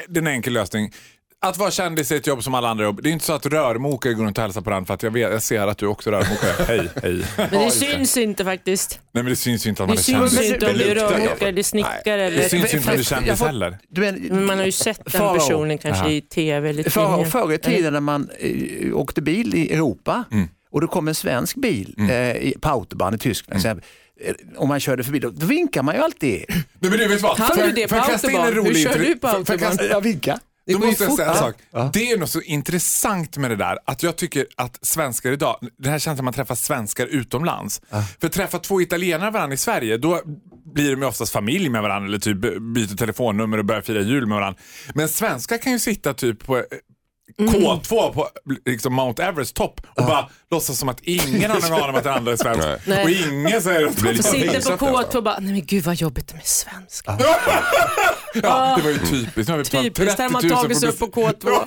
det 0.10 0.18
är 0.19 0.21
en 0.21 0.27
enkel 0.27 0.54
lösning. 0.54 0.92
Att 1.41 1.57
vara 1.57 1.71
kändis 1.71 2.12
är 2.12 2.15
ett 2.15 2.27
jobb 2.27 2.44
som 2.44 2.53
alla 2.56 2.69
andra 2.69 2.83
jobb. 2.83 3.00
Det 3.03 3.09
är 3.09 3.13
inte 3.13 3.25
så 3.25 3.33
att 3.33 3.45
rörmokare 3.45 4.13
går 4.13 4.24
runt 4.25 4.38
och 4.38 4.41
hälsar 4.41 4.62
på 4.62 4.69
den 4.69 4.86
för 4.86 4.94
att 4.94 5.03
jag, 5.03 5.12
vet, 5.12 5.31
jag 5.31 5.41
ser 5.44 5.68
att 5.68 5.77
du 5.77 5.86
också 5.88 6.12
rörmokare. 6.12 6.65
hej, 6.68 6.89
hej. 7.03 7.24
Men 7.38 7.50
det 7.65 7.71
syns 7.71 8.18
inte 8.18 8.44
faktiskt. 8.45 9.00
Nej 9.12 9.24
men 9.24 9.30
det 9.31 9.36
syns 9.36 9.65
ju 9.65 9.69
inte 9.69 9.83
att 9.83 9.89
man 9.89 9.95
Det 9.95 10.01
är 10.01 10.03
syns 10.03 10.31
kändis. 10.31 10.50
ju 10.50 10.53
inte 10.53 10.71
om 10.71 10.77
du 10.77 10.83
är 10.83 10.95
rörmokare 10.95 11.50
eller 11.50 11.63
snickare. 11.63 12.30
Det 12.30 12.50
syns 12.50 12.74
ju 12.74 12.77
inte 12.77 12.89
om 12.89 12.95
du 12.95 13.00
är 13.00 13.03
kändis 13.03 13.41
heller. 13.41 13.77
Men 13.89 14.45
Man 14.45 14.57
har 14.57 14.65
ju 14.65 14.71
sett 14.71 15.01
den 15.12 15.33
personen 15.33 15.77
kanske 15.77 16.01
Aha. 16.03 16.12
i 16.12 16.21
tv 16.21 16.69
eller 16.69 16.83
För, 16.83 17.06
tidningen. 17.06 17.31
förr 17.31 17.53
i 17.53 17.57
tiden 17.57 17.94
när 17.94 18.00
man 18.00 18.30
eh, 18.39 18.95
åkte 18.97 19.21
bil 19.21 19.56
i 19.56 19.74
Europa 19.74 20.24
och 20.71 20.81
det 20.81 20.88
kom 20.88 21.07
en 21.07 21.15
svensk 21.15 21.56
bil 21.56 21.95
eh, 22.09 22.31
i- 22.38 22.56
på 22.62 22.69
autobahn 22.69 23.15
i 23.15 23.18
Tyskland, 23.18 23.65
mm. 23.65 23.80
om 24.57 24.68
man 24.68 24.80
körde 24.80 25.03
förbi, 25.03 25.19
då, 25.19 25.30
vinkar 25.30 25.83
man 25.83 25.95
ju 25.95 26.01
alltid. 26.01 26.45
Nej 26.50 26.63
men 26.80 26.92
du 26.92 27.07
vet 27.07 27.21
vad, 27.21 27.38
Får 27.38 27.63
du 27.63 27.71
det 27.71 27.88
på 27.88 27.95
autobahn? 27.95 28.53
Hur 28.65 28.74
kör 28.83 29.00
du 29.00 29.15
på 29.15 29.27
får 29.27 29.45
jag 29.50 29.59
kasta- 29.59 30.00
vinkar. 30.74 30.86
Då 30.86 30.88
måste 30.88 31.04
jag 31.04 31.16
säga 31.16 31.30
en 31.30 31.36
sak. 31.36 31.94
Det 31.94 32.12
är 32.12 32.18
något 32.18 32.30
så 32.30 32.42
intressant 32.42 33.38
med 33.38 33.51
det 33.51 33.56
där 33.56 33.77
att 33.86 34.04
jag 34.04 34.16
tycker 34.16 34.45
att 34.57 34.80
svenskar 34.81 35.31
idag, 35.31 35.60
det 35.77 35.89
här 35.89 36.00
känns 36.00 36.18
som 36.18 36.24
att 36.24 36.25
man 36.25 36.33
träffar 36.33 36.56
svenskar 36.56 37.06
utomlands. 37.06 37.81
För 38.21 38.27
träffa 38.27 38.60
två 38.60 38.81
italienare 38.81 39.31
varandra 39.31 39.54
i 39.54 39.57
Sverige, 39.57 39.98
då 39.98 40.21
blir 40.74 40.92
de 40.92 41.01
ju 41.01 41.07
oftast 41.07 41.33
familj 41.33 41.69
med 41.69 41.81
varandra 41.81 42.07
eller 42.07 42.19
typ 42.19 42.38
byter 42.62 42.95
telefonnummer 42.98 43.57
och 43.57 43.66
börjar 43.66 43.81
fira 43.81 44.01
jul 44.01 44.25
med 44.25 44.36
varandra. 44.38 44.62
Men 44.95 45.10
svenskar 45.10 45.57
kan 45.57 45.71
ju 45.71 45.80
sitta 45.80 46.13
typ 46.13 46.45
på 46.45 46.63
K2 47.39 48.13
på 48.13 48.27
liksom 48.65 48.94
Mount 48.94 49.24
Everest 49.24 49.56
topp 49.56 49.81
och 49.97 50.06
bara 50.06 50.30
låtsas 50.51 50.80
som 50.80 50.89
att 50.89 51.00
ingen 51.01 51.51
har 51.51 51.62
någon 51.62 51.74
aning 51.74 51.89
om 51.89 51.95
att 51.95 52.03
den 52.03 52.13
andra 52.13 52.31
är 52.31 52.38
svensk. 52.38 52.68
Nej. 52.88 53.03
Och 53.03 53.09
ingen 53.09 53.62
säger 53.62 53.88
att 53.88 54.01
lite 54.01 54.24
sitter 54.24 54.47
på 54.47 54.53
nästan. 54.53 54.77
K2 54.77 55.15
och 55.15 55.24
bara, 55.24 55.39
nej 55.39 55.51
men 55.51 55.65
gud 55.65 55.83
vad 55.83 55.95
jobbigt 55.95 56.33
med 56.33 56.45
svenska. 56.45 57.18
Ja, 58.33 58.77
det 58.77 58.83
var 58.83 58.89
ju 58.89 58.97
typiskt. 58.97 59.38
Nu 59.38 59.44
har 59.53 59.57
vi 59.57 59.63
Typiskt, 59.63 60.18
där 60.18 60.30
30 60.30 60.33
man 60.33 60.47
000 60.47 60.57
tagit 60.57 60.80
sig 60.80 60.89
upp 60.89 61.00
på 61.00 61.06
K2. 61.06 61.59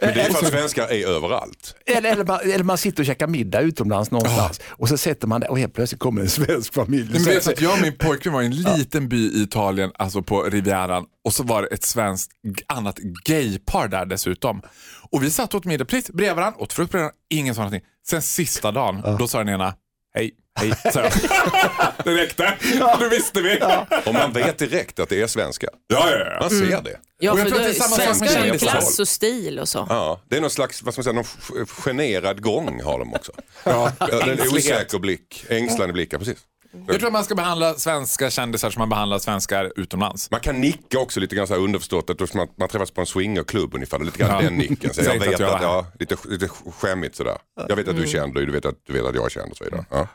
Men 0.00 0.14
det 0.14 0.20
är 0.20 0.30
för 0.30 0.46
att 0.46 0.52
svenskar 0.52 0.92
är 0.92 1.06
överallt. 1.06 1.74
Eller, 1.86 2.12
eller, 2.12 2.24
man, 2.24 2.38
eller 2.40 2.64
man 2.64 2.78
sitter 2.78 3.02
och 3.02 3.06
käkar 3.06 3.26
middag 3.26 3.60
utomlands 3.60 4.10
någonstans 4.10 4.60
och 4.68 4.88
så 4.88 4.98
sätter 4.98 5.26
man 5.28 5.40
där 5.40 5.50
och 5.50 5.58
helt 5.58 5.74
plötsligt 5.74 6.00
kommer 6.00 6.22
en 6.22 6.30
svensk 6.30 6.74
familj. 6.74 7.08
Men 7.12 7.24
vet 7.24 7.48
att 7.48 7.60
jag 7.60 7.72
och 7.72 7.80
min 7.82 7.98
pojkvän 7.98 8.32
var 8.32 8.42
i 8.42 8.46
en 8.46 8.56
liten 8.56 9.08
by 9.08 9.16
i 9.16 9.42
Italien, 9.42 9.90
alltså 9.94 10.22
på 10.22 10.42
Rivieran 10.42 11.04
och 11.26 11.34
så 11.34 11.42
var 11.42 11.62
det 11.62 11.68
ett 11.68 11.84
svenskt 11.84 12.30
annat 12.66 12.98
gaypar 13.24 13.88
där 13.88 14.06
dessutom. 14.06 14.62
Och 15.10 15.22
vi 15.22 15.30
satt 15.30 15.54
och 15.54 15.58
åt 15.58 15.64
middag 15.64 15.84
precis 15.84 16.10
bredvid 16.10 16.36
varandra, 16.36 16.60
åt 16.60 16.72
frukt 16.72 16.90
bredvid 16.92 17.02
varandra, 17.02 17.16
ingen 17.30 17.54
sa 17.54 17.60
någonting. 17.60 17.88
Sen 18.08 18.22
sista 18.22 18.72
dagen, 18.72 19.16
då 19.18 19.28
sa 19.28 19.38
den 19.38 19.48
ena 19.48 19.74
hej, 20.14 20.30
hej, 20.58 20.72
sa 20.92 21.00
jag. 21.00 21.12
det 22.04 22.14
räckte, 22.14 22.54
nu 23.00 23.08
visste 23.08 23.40
vi. 23.40 23.58
Ja, 23.58 23.86
Och 24.06 24.14
man 24.14 24.32
vet 24.32 24.58
direkt 24.58 24.98
att 25.00 25.08
det 25.08 25.22
är 25.22 25.26
svenska. 25.26 25.66
ja, 25.86 26.10
ja. 26.10 26.38
Man 26.40 26.50
ser 26.50 26.82
det. 26.82 27.00
Ja, 27.18 27.32
Och 27.32 27.38
jag 27.38 27.48
för 27.48 27.50
tror 27.50 27.60
att 27.60 27.64
det 27.66 27.70
är 27.78 27.88
samma 27.88 27.96
sak 27.96 28.20
med 28.20 28.30
kändisar. 28.30 28.66
klass 28.70 28.98
och 28.98 29.08
stil 29.08 29.58
och 29.58 29.68
så. 29.68 29.86
Ja, 29.88 30.20
det 30.28 30.36
är 30.36 30.40
någon 30.40 30.50
slags, 30.50 30.82
vad 30.82 30.94
ska 30.94 30.98
man 30.98 31.04
säga, 31.04 31.14
någon 31.56 31.66
generad 31.66 32.42
gång 32.42 32.82
har 32.82 32.98
de 32.98 33.14
också. 33.14 33.32
Ja, 33.64 33.92
en 33.98 34.40
osäker 34.40 34.98
blick, 34.98 35.44
ängslande 35.48 35.92
blickar, 35.92 36.18
precis. 36.18 36.38
Jag 36.86 36.96
tror 36.98 37.06
att 37.06 37.12
man 37.12 37.24
ska 37.24 37.34
behandla 37.34 37.74
svenska 37.74 38.30
kändisar 38.30 38.70
som 38.70 38.80
man 38.80 38.88
behandlar 38.88 39.18
svenskar 39.18 39.72
utomlands. 39.76 40.30
Man 40.30 40.40
kan 40.40 40.60
nicka 40.60 40.98
också 40.98 41.20
lite 41.20 41.36
grann 41.36 41.46
så 41.46 41.54
här 41.54 41.60
underförstått, 41.60 42.10
att 42.10 42.34
man, 42.34 42.48
man 42.58 42.68
träffas 42.68 42.90
på 42.90 43.00
en 43.00 43.06
swingerklubb 43.06 43.74
ungefär, 43.74 43.98
lite 43.98 44.18
grann 44.18 44.30
Ja. 44.30 44.40
den 44.40 44.54
nicken. 44.58 44.94
Så 44.94 45.00
jag 45.04 45.18
vet 45.18 45.34
att 45.34 45.40
jag 45.40 45.54
att, 45.54 45.62
ja, 45.62 45.86
lite, 46.00 46.16
lite 46.24 46.48
skämmigt 46.48 47.16
sådär. 47.16 47.36
Jag 47.68 47.76
vet 47.76 47.88
att 47.88 47.96
du 47.96 48.02
är 48.02 48.06
känd 48.06 48.36
och 48.36 48.46
du 48.46 48.52
vet 48.52 48.66
att, 48.66 48.74
du 48.86 48.92
vet 48.92 49.04
att 49.04 49.14
jag 49.14 49.24
är 49.24 49.30
känd 49.30 49.50
och 49.50 49.56
så 49.56 49.64
vidare. 49.64 49.84
Ja. 49.90 50.08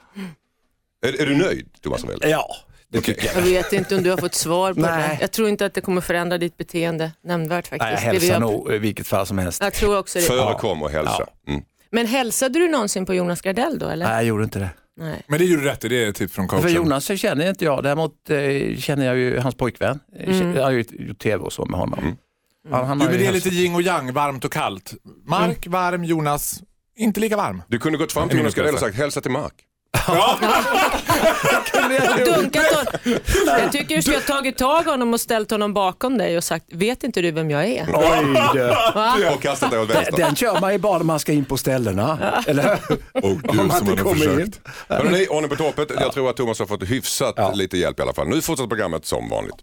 Är, 1.05 1.21
är 1.21 1.25
du 1.25 1.35
nöjd 1.35 1.67
Thomas 1.81 2.03
Ravelli? 2.03 2.29
Ja, 2.31 2.55
det 2.87 3.01
tycker 3.01 3.25
jag. 3.25 3.35
Jag 3.35 3.41
vet 3.41 3.73
inte 3.73 3.95
om 3.95 4.03
du 4.03 4.09
har 4.09 4.17
fått 4.17 4.35
svar 4.35 4.73
på 4.73 4.79
Nej. 4.79 5.07
det. 5.09 5.17
Jag 5.21 5.31
tror 5.31 5.49
inte 5.49 5.65
att 5.65 5.73
det 5.73 5.81
kommer 5.81 6.01
förändra 6.01 6.37
ditt 6.37 6.57
beteende 6.57 7.11
nämnvärt 7.23 7.67
faktiskt. 7.67 8.05
Nej, 8.21 8.29
har- 8.31 8.39
nog 8.39 8.73
i 8.73 8.77
vilket 8.77 9.07
fall 9.07 9.25
som 9.27 9.37
helst. 9.37 9.61
Jag 9.63 9.73
tror 9.73 9.97
också 9.97 10.19
det. 10.19 10.25
Förekom 10.25 10.83
och 10.83 10.89
hälsa. 10.89 11.27
Mm. 11.47 11.61
Men 11.89 12.07
hälsade 12.07 12.59
du 12.59 12.67
någonsin 12.69 13.05
på 13.05 13.13
Jonas 13.13 13.41
Gardell 13.41 13.79
då 13.79 13.87
eller? 13.87 14.05
Nej, 14.05 14.15
jag 14.15 14.23
gjorde 14.23 14.43
inte 14.43 14.59
det. 14.59 14.69
Nej. 14.97 15.21
Men 15.27 15.39
det 15.39 15.45
gjorde 15.45 15.61
du 15.61 15.67
rätt 15.67 15.85
i, 15.85 15.87
det 15.87 16.03
är 16.03 16.09
ett 16.09 16.15
tips 16.15 16.33
från 16.33 16.47
coachen. 16.47 16.63
För 16.63 16.69
Jonas 16.69 17.05
så 17.05 17.15
känner 17.15 17.49
inte 17.49 17.65
jag, 17.65 17.83
däremot 17.83 18.29
eh, 18.29 18.77
känner 18.77 19.05
jag 19.05 19.17
ju 19.17 19.39
hans 19.39 19.55
pojkvän. 19.55 19.99
Mm. 20.19 20.55
Jag 20.55 20.63
har 20.63 20.71
ju 20.71 20.85
gjort 20.89 21.19
tv 21.19 21.43
och 21.43 21.53
så 21.53 21.65
med 21.65 21.79
honom. 21.79 22.17
Han, 22.69 22.85
han 22.85 22.99
Jo, 22.99 23.05
men 23.05 23.17
det 23.17 23.25
är 23.25 23.31
lite 23.31 23.49
yin 23.49 23.75
och 23.75 23.81
yang, 23.81 24.13
varmt 24.13 24.45
och 24.45 24.51
kallt. 24.51 24.93
Mark, 25.25 25.67
varm, 25.67 26.03
Jonas, 26.03 26.61
inte 26.95 27.19
lika 27.19 27.37
varm. 27.37 27.63
Du 27.67 27.79
kunde 27.79 27.97
gått 27.97 28.11
fram 28.11 28.29
till 28.29 28.37
Jonas 28.37 28.55
Gardell 28.55 28.73
och 28.73 28.79
sagt 28.79 28.95
hälsa 28.95 29.21
till 29.21 29.31
Mark. 29.31 29.53
Dunkat 32.25 32.65
honom. 32.65 33.19
Jag 33.45 33.71
tycker 33.71 33.95
du 33.95 34.01
skulle 34.01 34.17
ha 34.17 34.23
tagit 34.23 34.57
tag 34.57 34.85
i 34.87 34.89
honom 34.89 35.13
och 35.13 35.21
ställt 35.21 35.51
honom 35.51 35.73
bakom 35.73 36.17
dig 36.17 36.37
och 36.37 36.43
sagt, 36.43 36.65
vet 36.71 37.03
inte 37.03 37.21
du 37.21 37.31
vem 37.31 37.49
jag 37.51 37.65
är? 37.65 37.87
Oj, 37.93 38.41
det. 38.53 38.67
Va? 38.95 39.15
Och 39.35 39.41
kastat 39.41 39.71
dig 39.71 39.79
åt 39.79 39.89
vänster. 39.89 40.17
Den 40.17 40.35
kör 40.35 40.61
man 40.61 40.71
ju 40.71 40.77
bara 40.77 40.97
när 40.97 41.05
man 41.05 41.19
ska 41.19 41.31
in 41.31 41.45
på 41.45 41.57
ställena. 41.57 42.33
Eller? 42.47 42.79
Åh 43.13 43.31
Om 43.31 43.41
gud 43.43 43.55
man 43.55 43.71
som 43.71 43.97
kommer 43.97 44.15
försökt. 44.15 44.59
Hörrni, 44.89 45.27
ordning 45.29 45.49
på 45.49 45.55
torpet. 45.55 45.91
Jag 45.99 46.13
tror 46.13 46.29
att 46.29 46.37
Thomas 46.37 46.59
har 46.59 46.65
fått 46.65 46.83
hyfsat 46.83 47.57
lite 47.57 47.77
hjälp 47.77 47.99
i 47.99 48.01
alla 48.01 48.13
fall. 48.13 48.27
Nu 48.27 48.41
fortsätter 48.41 48.67
programmet 48.67 49.05
som 49.05 49.29
vanligt. 49.29 49.55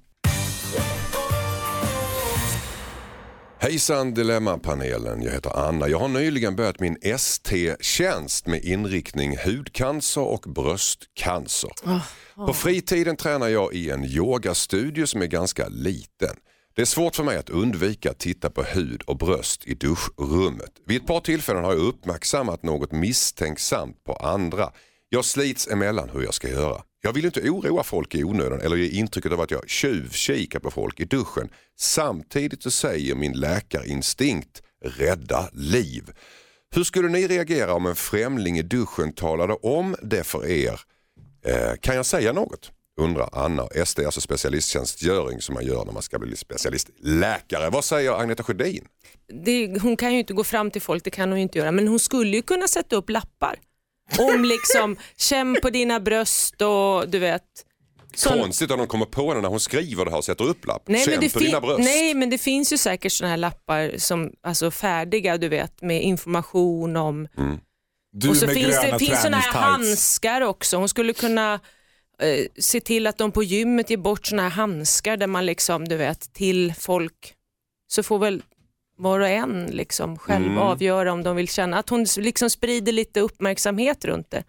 Hejsan 3.60 4.14
Dilemmapanelen, 4.14 5.22
jag 5.22 5.32
heter 5.32 5.58
Anna. 5.58 5.88
Jag 5.88 5.98
har 5.98 6.08
nyligen 6.08 6.56
börjat 6.56 6.80
min 6.80 6.96
ST-tjänst 7.02 8.46
med 8.46 8.64
inriktning 8.64 9.36
hudcancer 9.44 10.20
och 10.20 10.40
bröstcancer. 10.40 11.70
På 12.34 12.54
fritiden 12.54 13.16
tränar 13.16 13.48
jag 13.48 13.74
i 13.74 13.90
en 13.90 14.04
yogastudio 14.04 15.06
som 15.06 15.22
är 15.22 15.26
ganska 15.26 15.68
liten. 15.68 16.36
Det 16.74 16.82
är 16.82 16.86
svårt 16.86 17.16
för 17.16 17.24
mig 17.24 17.36
att 17.36 17.50
undvika 17.50 18.10
att 18.10 18.18
titta 18.18 18.50
på 18.50 18.62
hud 18.62 19.02
och 19.02 19.18
bröst 19.18 19.66
i 19.66 19.74
duschrummet. 19.74 20.72
Vid 20.86 21.00
ett 21.00 21.06
par 21.06 21.20
tillfällen 21.20 21.64
har 21.64 21.72
jag 21.72 21.82
uppmärksammat 21.82 22.62
något 22.62 22.92
misstänksamt 22.92 24.04
på 24.04 24.12
andra. 24.12 24.70
Jag 25.08 25.24
slits 25.24 25.68
emellan 25.68 26.10
hur 26.12 26.22
jag 26.22 26.34
ska 26.34 26.48
göra. 26.48 26.82
Jag 27.00 27.12
vill 27.12 27.24
inte 27.24 27.50
oroa 27.50 27.82
folk 27.82 28.14
i 28.14 28.24
onödan 28.24 28.60
eller 28.60 28.76
ge 28.76 28.88
intrycket 28.88 29.32
av 29.32 29.40
att 29.40 29.50
jag 29.50 29.68
tjuvkikar 29.68 30.60
på 30.60 30.70
folk 30.70 31.00
i 31.00 31.04
duschen. 31.04 31.48
Samtidigt 31.76 32.62
så 32.62 32.70
säger 32.70 33.14
min 33.14 33.32
läkarinstinkt 33.32 34.62
rädda 34.84 35.48
liv. 35.52 36.10
Hur 36.74 36.84
skulle 36.84 37.08
ni 37.08 37.26
reagera 37.26 37.74
om 37.74 37.86
en 37.86 37.96
främling 37.96 38.58
i 38.58 38.62
duschen 38.62 39.12
talade 39.12 39.54
om 39.54 39.96
det 40.02 40.24
för 40.24 40.46
er? 40.46 40.80
Eh, 41.46 41.76
kan 41.80 41.96
jag 41.96 42.06
säga 42.06 42.32
något? 42.32 42.72
Undrar 43.00 43.28
Anna. 43.32 43.68
SD 43.84 44.00
alltså 44.00 44.20
specialisttjänstgöring 44.20 45.40
som 45.40 45.54
man 45.54 45.66
gör 45.66 45.84
när 45.84 45.92
man 45.92 46.02
ska 46.02 46.18
bli 46.18 46.36
specialistläkare. 46.36 47.70
Vad 47.70 47.84
säger 47.84 48.20
Agneta 48.20 48.42
Sjödin? 48.42 48.84
Det, 49.44 49.80
hon 49.82 49.96
kan 49.96 50.12
ju 50.12 50.18
inte 50.18 50.34
gå 50.34 50.44
fram 50.44 50.70
till 50.70 50.82
folk, 50.82 51.04
det 51.04 51.10
kan 51.10 51.28
hon 51.28 51.38
ju 51.38 51.42
inte 51.42 51.58
göra, 51.58 51.72
men 51.72 51.88
hon 51.88 51.98
skulle 51.98 52.36
ju 52.36 52.42
kunna 52.42 52.68
sätta 52.68 52.96
upp 52.96 53.10
lappar. 53.10 53.58
Om 54.18 54.44
liksom, 54.44 54.96
känn 55.16 55.56
på 55.62 55.70
dina 55.70 56.00
bröst 56.00 56.62
och 56.62 57.08
du 57.08 57.18
vet. 57.18 57.42
Sån- 58.14 58.38
Konstigt 58.38 58.70
att 58.70 58.78
de 58.78 58.86
kommer 58.86 59.06
på 59.06 59.34
det 59.34 59.40
när 59.40 59.48
hon 59.48 59.60
skriver 59.60 60.04
det 60.04 60.10
här 60.10 60.18
och 60.18 60.24
sätter 60.24 60.44
upp 60.44 60.66
lapp. 60.66 60.82
Nej 60.86 61.04
Känn 61.04 61.10
men, 61.14 61.20
det 61.20 61.32
på 61.32 61.38
dina 61.38 61.60
bröst. 61.60 61.78
nej 61.84 62.14
men 62.14 62.30
det 62.30 62.38
finns 62.38 62.72
ju 62.72 62.78
säkert 62.78 63.12
sådana 63.12 63.30
här 63.30 63.36
lappar 63.36 63.92
som 63.98 64.32
alltså 64.42 64.70
färdiga 64.70 65.38
du 65.38 65.48
vet 65.48 65.82
med 65.82 66.02
information 66.02 66.96
om 66.96 67.28
Du 68.12 68.28
och 68.28 68.36
så 68.36 68.46
med 68.46 68.54
finns 68.54 68.66
gröna 68.80 68.98
det 68.98 69.04
finns 69.06 69.22
såna 69.22 69.36
här 69.36 69.52
handskar 69.60 70.40
också. 70.40 70.76
Hon 70.76 70.88
skulle 70.88 71.12
kunna 71.12 71.60
eh, 72.22 72.46
se 72.58 72.80
till 72.80 73.06
att 73.06 73.18
de 73.18 73.32
på 73.32 73.42
gymmet 73.42 73.90
ger 73.90 73.96
bort 73.96 74.26
såna 74.26 74.42
här 74.42 74.50
handskar 74.50 75.16
där 75.16 75.26
man 75.26 75.46
liksom, 75.46 75.88
du 75.88 75.96
vet, 75.96 76.32
till 76.32 76.74
folk. 76.78 77.34
Så 77.90 78.02
får 78.02 78.18
väl 78.18 78.42
var 78.98 79.20
och 79.20 79.28
en 79.28 79.66
liksom 79.66 80.18
själv 80.18 80.44
Mm. 80.46 80.58
avgöra 80.58 81.12
om 81.12 81.22
de 81.22 81.36
vill 81.36 81.48
känna 81.48 81.78
att 81.78 81.88
hon 81.90 82.06
liksom 82.18 82.50
sprider 82.50 82.92
lite 82.92 83.20
uppmärksamhet 83.20 84.04
runt 84.04 84.30
det. 84.30 84.44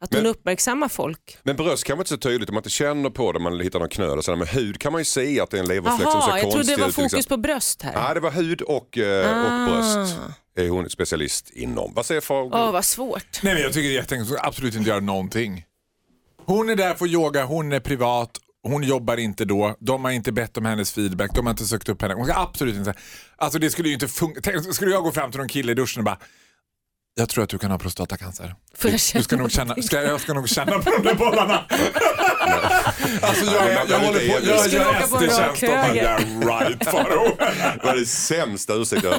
Att 0.00 0.14
hon 0.14 0.22
Men- 0.22 0.30
uppmärksammar 0.30 0.88
folk. 0.88 1.38
Men 1.42 1.56
bröst 1.56 1.84
kan 1.84 1.96
man 1.96 2.00
inte 2.00 2.08
så 2.10 2.16
tydligt 2.16 2.48
om 2.48 2.54
man 2.54 2.60
inte 2.60 2.70
känner 2.70 3.10
på 3.10 3.32
det, 3.32 3.38
man 3.38 3.60
hittar 3.60 3.78
någon 3.78 3.88
knöl 3.88 4.18
och 4.18 4.24
sådär. 4.24 4.36
Men 4.38 4.46
hud 4.46 4.78
kan 4.80 4.92
man 4.92 5.00
ju 5.00 5.04
se 5.04 5.40
att 5.40 5.50
det 5.50 5.56
är 5.56 5.60
en 5.62 5.68
leverfläck 5.68 6.10
som 6.12 6.20
ser 6.22 6.28
Jaha, 6.28 6.38
jag 6.38 6.40
trodde 6.40 6.54
konstig 6.56 6.76
det 6.76 6.80
var 6.82 6.88
ut. 6.88 6.94
fokus 6.94 7.26
på 7.26 7.36
bröst 7.36 7.82
här. 7.82 7.92
Ja, 7.94 8.14
det 8.14 8.20
var 8.20 8.30
hud 8.30 8.62
och, 8.62 8.98
eh, 8.98 9.30
och 9.44 9.52
Ah. 9.52 9.66
bröst. 9.66 10.16
Är 10.56 10.68
hon 10.68 10.90
specialist 10.90 11.50
inom. 11.50 11.92
Vad 11.94 12.06
säger 12.06 12.20
Farao? 12.20 12.50
Åh, 12.52 12.72
vad 12.72 12.84
svårt. 12.84 13.40
Nej 13.42 13.54
men 13.54 13.62
jag 13.62 13.72
tycker 13.72 13.88
det 13.88 13.94
är 13.94 14.00
jätteenkelt, 14.00 14.30
hon 14.30 14.38
absolut 14.42 14.74
inte 14.74 14.88
göra 14.90 15.00
någonting. 15.00 15.64
Hon 16.46 16.68
är 16.68 16.76
där 16.76 16.94
för 16.94 17.06
yoga, 17.06 17.44
hon 17.44 17.72
är 17.72 17.80
privat, 17.80 18.30
hon 18.62 18.82
jobbar 18.82 19.16
inte 19.16 19.44
då, 19.44 19.76
de 19.80 20.04
har 20.04 20.10
inte 20.10 20.32
bett 20.32 20.56
om 20.56 20.64
hennes 20.64 20.92
feedback, 20.92 21.30
de 21.34 21.46
har 21.46 21.50
inte 21.50 21.66
sökt 21.66 21.88
upp 21.88 22.02
henne. 22.02 22.14
Hon 22.14 22.24
ska 22.24 22.34
absolut 22.34 22.76
inte 22.76 22.94
alltså 23.36 23.58
det 23.58 23.70
skulle 23.70 23.88
ju 23.88 23.94
inte 23.94 24.08
funka. 24.08 24.62
Skulle 24.62 24.90
jag 24.90 25.02
gå 25.02 25.12
fram 25.12 25.30
till 25.30 25.38
någon 25.38 25.48
kille 25.48 25.72
i 25.72 25.74
duschen 25.74 26.00
och 26.00 26.04
bara 26.04 26.18
jag 27.18 27.28
tror 27.28 27.44
att 27.44 27.50
du 27.50 27.58
kan 27.58 27.70
ha 27.70 27.78
prostatacancer. 27.78 28.54
Får 28.74 28.90
jag 28.90 29.00
Du 29.14 29.22
ska 29.22 29.36
nog 29.36 29.50
känna, 29.50 29.74
ska, 29.82 30.02
jag 30.02 30.20
ska 30.20 30.34
nog 30.34 30.48
känna 30.58 30.72
på 30.78 30.90
de 30.90 31.02
där 31.02 31.14
bollarna. 31.14 31.64
alltså 33.20 33.44
jag, 33.44 33.54
Ja, 33.54 33.68
jag, 33.70 33.90
jag 33.90 34.00
man 34.00 34.06
håller 34.06 34.28
på, 34.28 34.46
jag 34.46 34.68
gör 34.68 35.02
och 35.02 35.10
bara, 35.10 35.82
höger. 35.82 35.94
yeah 35.96 36.20
right 36.40 36.84
Faro. 36.84 37.36
Det 37.80 37.86
var 37.86 37.96
det 37.96 38.06
sämsta 38.06 38.74
ursäkten. 38.74 39.12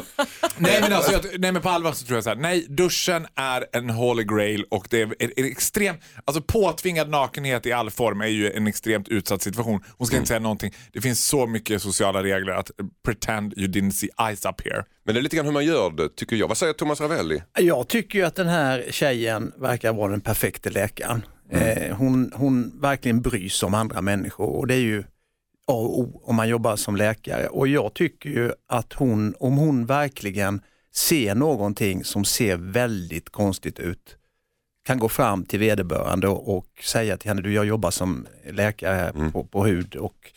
Nej 0.58 0.82
men, 0.82 0.94
alltså, 0.94 1.12
jag, 1.12 1.22
nej 1.40 1.52
men 1.52 1.62
på 1.62 1.70
allvar 1.70 1.92
så 1.94 2.06
tror 2.06 2.18
jag 2.18 2.24
så 2.24 2.30
här, 2.30 2.38
nej 2.38 2.66
duschen 2.70 3.28
är 3.36 3.66
en 3.74 3.90
holy 3.90 4.24
grail 4.24 4.66
och 4.72 4.88
det 4.90 5.02
är 5.02 5.16
en, 5.20 5.46
extrem, 5.46 5.96
alltså 6.26 6.42
påtvingad 6.42 7.10
nakenhet 7.10 7.66
i 7.66 7.72
all 7.72 7.92
form 7.92 8.22
är 8.22 8.28
ju 8.28 8.52
en 8.52 8.68
extremt 8.68 9.08
utsatt 9.08 9.42
situation. 9.42 9.84
Hon 9.98 10.08
ska 10.08 10.16
inte 10.16 10.28
säga 10.28 10.40
någonting. 10.40 10.74
Det 10.94 11.02
finns 11.02 11.26
så 11.26 11.48
mycket 11.48 11.82
sociala 11.82 12.24
regler 12.24 12.54
att 12.54 12.72
pretend 13.06 13.54
you 13.58 13.68
didn't 13.68 13.92
see 13.92 14.10
eyes 14.28 14.46
up 14.46 14.62
here. 14.66 14.84
Men 15.06 15.16
det 15.16 15.20
är 15.20 15.22
lite 15.22 15.36
grann 15.36 15.46
hur 15.46 15.54
man 15.54 15.66
gör 15.66 15.90
det 15.90 16.16
tycker 16.16 16.36
jag. 16.36 16.48
Vad 16.48 16.58
säger 16.58 16.74
Thomas 16.74 17.02
Ravelli? 17.02 17.44
Jag 17.60 17.89
tycker 17.90 18.20
ju 18.20 18.26
att 18.26 18.36
den 18.36 18.48
här 18.48 18.86
tjejen 18.90 19.52
verkar 19.58 19.94
vara 19.94 20.12
den 20.12 20.22
perfekta 20.22 20.70
läkaren. 20.70 21.26
Eh, 21.50 21.96
hon, 21.96 22.32
hon 22.36 22.82
verkligen 22.82 23.22
bryr 23.22 23.50
sig 23.50 23.68
om 23.68 23.74
andra 23.74 24.02
människor 24.02 24.48
och 24.48 24.68
det 24.68 24.74
är 24.74 24.80
ju 24.80 25.04
A 25.68 25.74
och 25.74 26.00
O 26.00 26.22
om 26.24 26.36
man 26.36 26.50
jobbar 26.50 26.76
som 26.76 26.96
läkare. 26.96 27.48
Och 27.48 27.68
jag 27.68 27.94
tycker 27.94 28.30
ju 28.30 28.52
att 28.68 28.94
hon, 28.94 29.36
om 29.40 29.58
hon 29.58 29.86
verkligen 29.86 30.62
ser 30.94 31.36
någonting 31.36 32.04
som 32.04 32.26
ser 32.26 32.58
väldigt 32.58 33.30
konstigt 33.30 33.80
ut, 33.80 34.18
kan 34.86 35.00
gå 35.00 35.10
fram 35.10 35.46
till 35.46 35.60
vederbörande 35.60 36.28
och, 36.28 36.58
och 36.58 36.68
säga 36.84 37.18
till 37.18 37.30
henne, 37.30 37.42
du 37.42 37.54
jag 37.54 37.66
jobbar 37.66 37.92
som 37.92 38.28
läkare 38.52 38.96
här 38.96 39.32
på, 39.32 39.44
på 39.44 39.66
hud 39.66 39.96
och 39.96 40.32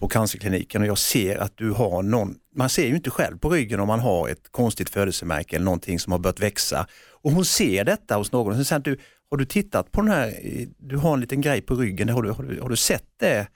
på 0.00 0.08
cancerkliniken 0.08 0.82
och 0.82 0.88
jag 0.88 0.98
ser 0.98 1.36
att 1.36 1.56
du 1.56 1.70
har 1.70 2.02
någon, 2.02 2.34
man 2.54 2.68
ser 2.68 2.86
ju 2.86 2.96
inte 2.96 3.10
själv 3.10 3.38
på 3.38 3.50
ryggen 3.50 3.80
om 3.80 3.88
man 3.88 4.00
har 4.00 4.28
ett 4.28 4.52
konstigt 4.52 4.90
födelsemärke 4.90 5.56
eller 5.56 5.64
någonting 5.64 5.98
som 5.98 6.12
har 6.12 6.18
börjat 6.18 6.40
växa. 6.40 6.86
Och 7.22 7.32
hon 7.32 7.44
ser 7.44 7.84
detta 7.84 8.16
hos 8.16 8.32
någon 8.32 8.48
och 8.48 8.54
sen 8.54 8.64
säger 8.64 8.80
du, 8.80 8.98
har 9.30 9.36
du 9.36 9.44
tittat 9.44 9.92
på 9.92 10.00
den 10.00 10.10
här, 10.10 10.34
du 10.78 10.96
har 10.96 11.14
en 11.14 11.20
liten 11.20 11.40
grej 11.40 11.60
på 11.60 11.74
ryggen, 11.74 12.08
har 12.08 12.22
du, 12.22 12.30
har 12.30 12.42
du, 12.42 12.60
har 12.60 12.68
du 12.68 12.76
sett 12.76 13.04
det? 13.16 13.46